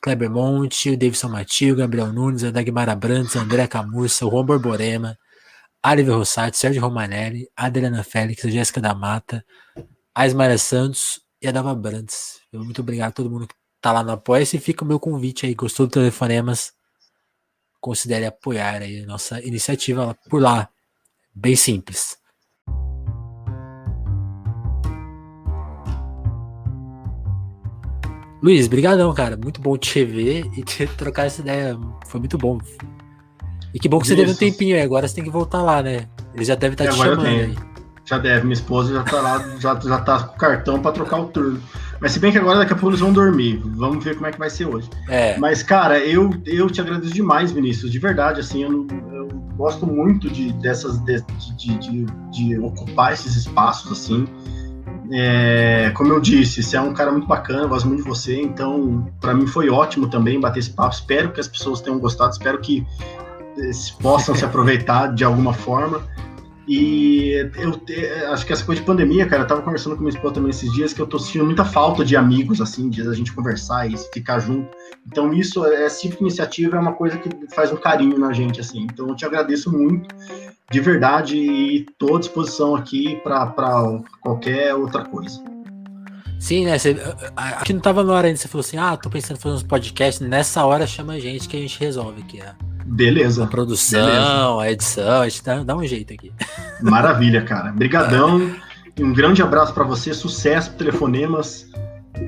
Kleber 0.00 0.30
Monte, 0.30 0.96
Davidson 0.96 1.28
Matil, 1.28 1.76
Gabriel 1.76 2.12
Nunes, 2.12 2.44
a 2.44 2.50
Dagmar 2.50 2.88
Abrantes, 2.88 3.36
André 3.36 3.66
Camurça, 3.66 4.26
Juan 4.26 4.44
Borborema, 4.44 5.18
Lívia 5.86 6.14
Rossati, 6.14 6.56
Sérgio 6.56 6.82
Romanelli, 6.82 7.48
Adriana 7.56 8.04
Félix, 8.04 8.42
Jéssica 8.42 8.80
da 8.80 8.94
Mata, 8.94 9.44
a 10.14 10.26
Ismaria 10.26 10.58
Santos 10.58 11.20
e 11.40 11.48
a 11.48 11.52
Dava 11.52 11.74
Brantes. 11.74 12.40
Muito 12.52 12.80
obrigado 12.80 13.10
a 13.10 13.12
todo 13.12 13.30
mundo 13.30 13.46
que 13.46 13.54
tá 13.80 13.92
lá 13.92 14.02
no 14.02 14.12
apoia 14.12 14.42
e 14.42 14.46
fica 14.46 14.84
o 14.84 14.86
meu 14.86 15.00
convite 15.00 15.46
aí. 15.46 15.54
Gostou 15.54 15.86
do 15.86 15.92
Telefonemas? 15.92 16.72
Considere 17.80 18.26
apoiar 18.26 18.82
aí 18.82 19.02
a 19.02 19.06
nossa 19.06 19.40
iniciativa 19.40 20.16
por 20.28 20.42
lá. 20.42 20.68
Bem 21.34 21.54
simples. 21.54 22.18
Luiz, 28.42 28.68
brigadão, 28.68 29.12
cara. 29.12 29.36
Muito 29.36 29.60
bom 29.60 29.76
te 29.76 30.04
ver 30.04 30.48
e 30.56 30.62
te 30.62 30.86
trocar 30.96 31.26
essa 31.26 31.40
ideia. 31.40 31.78
Foi 32.06 32.20
muito 32.20 32.38
bom. 32.38 32.58
E 33.74 33.78
que 33.78 33.88
bom 33.88 33.98
que 33.98 34.06
Isso. 34.06 34.14
você 34.14 34.20
teve 34.20 34.32
um 34.32 34.34
tempinho 34.34 34.76
aí. 34.76 34.82
Agora 34.82 35.06
você 35.06 35.16
tem 35.16 35.24
que 35.24 35.30
voltar 35.30 35.62
lá, 35.62 35.82
né? 35.82 36.06
Ele 36.34 36.44
já 36.44 36.54
deve 36.54 36.74
estar 36.74 36.84
tá 36.84 36.90
te 36.90 36.96
chamando 36.96 37.26
aí. 37.26 37.54
Já 38.04 38.16
deve. 38.16 38.42
Minha 38.42 38.54
esposa 38.54 38.94
já 38.94 39.02
tá 39.02 39.20
lá, 39.20 39.56
já, 39.58 39.78
já 39.78 40.00
tá 40.00 40.20
com 40.20 40.36
o 40.36 40.38
cartão 40.38 40.80
para 40.80 40.92
trocar 40.92 41.20
o 41.20 41.26
turno. 41.26 41.60
Mas 42.00 42.12
se 42.12 42.20
bem 42.20 42.30
que 42.30 42.38
agora 42.38 42.60
daqui 42.60 42.72
a 42.72 42.76
pouco 42.76 42.90
eles 42.90 43.00
vão 43.00 43.12
dormir. 43.12 43.60
Vamos 43.64 44.02
ver 44.02 44.14
como 44.14 44.26
é 44.26 44.32
que 44.32 44.38
vai 44.38 44.48
ser 44.48 44.66
hoje. 44.66 44.88
É. 45.08 45.36
Mas, 45.36 45.62
cara, 45.62 45.98
eu, 45.98 46.30
eu 46.46 46.70
te 46.70 46.80
agradeço 46.80 47.12
demais, 47.12 47.50
Vinícius. 47.50 47.90
De 47.90 47.98
verdade, 47.98 48.40
assim, 48.40 48.62
eu, 48.62 48.86
eu 49.12 49.28
gosto 49.56 49.86
muito 49.86 50.30
de, 50.30 50.52
dessas. 50.54 50.98
De, 51.04 51.20
de, 51.56 51.78
de, 51.78 52.06
de 52.30 52.58
ocupar 52.60 53.12
esses 53.12 53.36
espaços, 53.36 53.92
assim. 53.92 54.26
É, 55.10 55.90
como 55.94 56.12
eu 56.12 56.20
disse, 56.20 56.62
você 56.62 56.76
é 56.76 56.80
um 56.80 56.92
cara 56.92 57.10
muito 57.10 57.26
bacana, 57.26 57.62
eu 57.62 57.68
gosto 57.68 57.88
muito 57.88 58.02
de 58.02 58.08
você, 58.08 58.40
então 58.40 59.10
para 59.20 59.32
mim 59.32 59.46
foi 59.46 59.70
ótimo 59.70 60.08
também 60.08 60.38
bater 60.38 60.60
esse 60.60 60.70
papo. 60.70 60.94
Espero 60.94 61.32
que 61.32 61.40
as 61.40 61.48
pessoas 61.48 61.80
tenham 61.80 61.98
gostado, 61.98 62.32
espero 62.32 62.58
que 62.60 62.86
eh, 63.56 63.70
possam 64.00 64.34
se 64.34 64.44
aproveitar 64.46 65.14
de 65.14 65.24
alguma 65.24 65.52
forma. 65.52 66.02
E 66.68 67.50
eu 67.56 68.30
acho 68.30 68.44
que 68.44 68.52
essa 68.52 68.62
coisa 68.62 68.82
de 68.82 68.86
pandemia, 68.86 69.26
cara, 69.26 69.42
eu 69.42 69.46
tava 69.46 69.62
conversando 69.62 69.96
com 69.96 70.02
minha 70.02 70.14
esposa 70.14 70.34
também 70.34 70.50
esses 70.50 70.70
dias 70.70 70.92
que 70.92 71.00
eu 71.00 71.06
tô 71.06 71.18
sentindo 71.18 71.46
muita 71.46 71.64
falta 71.64 72.04
de 72.04 72.14
amigos, 72.14 72.60
assim, 72.60 72.90
de 72.90 73.00
a 73.08 73.12
gente 73.14 73.32
conversar 73.32 73.90
e 73.90 73.96
ficar 74.12 74.38
junto. 74.38 74.68
Então, 75.06 75.32
isso, 75.32 75.64
essa 75.64 76.02
tipo 76.02 76.16
de 76.16 76.22
iniciativa 76.24 76.76
é 76.76 76.80
uma 76.80 76.92
coisa 76.92 77.16
que 77.16 77.30
faz 77.54 77.72
um 77.72 77.76
carinho 77.76 78.18
na 78.18 78.34
gente, 78.34 78.60
assim. 78.60 78.82
Então, 78.82 79.08
eu 79.08 79.16
te 79.16 79.24
agradeço 79.24 79.72
muito, 79.72 80.14
de 80.70 80.80
verdade, 80.80 81.38
e 81.38 81.86
tô 81.98 82.16
à 82.16 82.18
disposição 82.18 82.76
aqui 82.76 83.16
para 83.22 83.46
qualquer 84.20 84.74
outra 84.74 85.06
coisa. 85.06 85.42
Sim, 86.38 86.66
né? 86.66 86.78
Você, 86.78 86.96
aqui 87.36 87.72
não 87.72 87.80
tava 87.80 88.04
na 88.04 88.12
hora 88.12 88.28
ainda, 88.28 88.38
você 88.38 88.48
falou 88.48 88.64
assim: 88.64 88.76
ah, 88.76 88.96
tô 88.96 89.10
pensando 89.10 89.36
em 89.36 89.40
fazer 89.40 89.54
uns 89.56 89.62
podcasts. 89.62 90.26
Nessa 90.26 90.64
hora 90.64 90.86
chama 90.86 91.14
a 91.14 91.18
gente 91.18 91.48
que 91.48 91.56
a 91.56 91.60
gente 91.60 91.78
resolve 91.80 92.22
aqui, 92.22 92.38
né? 92.38 92.54
Beleza. 92.86 93.44
A 93.44 93.46
produção, 93.46 94.06
Beleza. 94.06 94.60
a 94.60 94.72
edição, 94.72 95.22
a 95.22 95.28
gente 95.28 95.44
dá, 95.44 95.62
dá, 95.62 95.76
um 95.76 95.84
jeito 95.84 96.12
aqui. 96.14 96.32
Maravilha, 96.80 97.42
cara. 97.42 97.70
Obrigadão. 97.70 98.50
Um 99.00 99.12
grande 99.12 99.40
abraço 99.40 99.72
para 99.72 99.84
você, 99.84 100.12
sucesso 100.12 100.72
Telefonemas. 100.72 101.68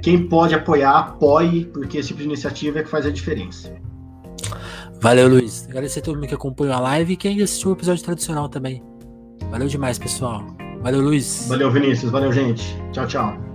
Quem 0.03 0.29
pode 0.29 0.55
apoiar, 0.55 0.99
apoie, 0.99 1.65
porque 1.65 1.99
esse 1.99 2.09
tipo 2.09 2.21
de 2.21 2.27
iniciativa 2.27 2.79
é 2.79 2.83
que 2.85 2.89
faz 2.89 3.05
a 3.05 3.11
diferença. 3.11 3.75
Valeu, 5.01 5.29
Luiz. 5.29 5.67
Agradecer 5.69 5.99
a 5.99 6.03
todo 6.03 6.15
mundo 6.15 6.29
que 6.29 6.35
acompanhou 6.35 6.75
a 6.75 6.81
live 6.81 7.15
e 7.15 7.17
quem 7.17 7.43
assistiu 7.43 7.71
o 7.71 7.73
episódio 7.73 8.05
tradicional 8.05 8.49
também. 8.49 8.83
Valeu 9.51 9.67
demais, 9.67 9.99
pessoal. 9.99 10.45
Valeu, 10.81 11.01
Luiz. 11.01 11.47
Valeu, 11.49 11.71
Vinícius. 11.71 12.11
Valeu, 12.13 12.33
gente. 12.33 12.65
Tchau, 12.93 13.07
tchau. 13.07 13.50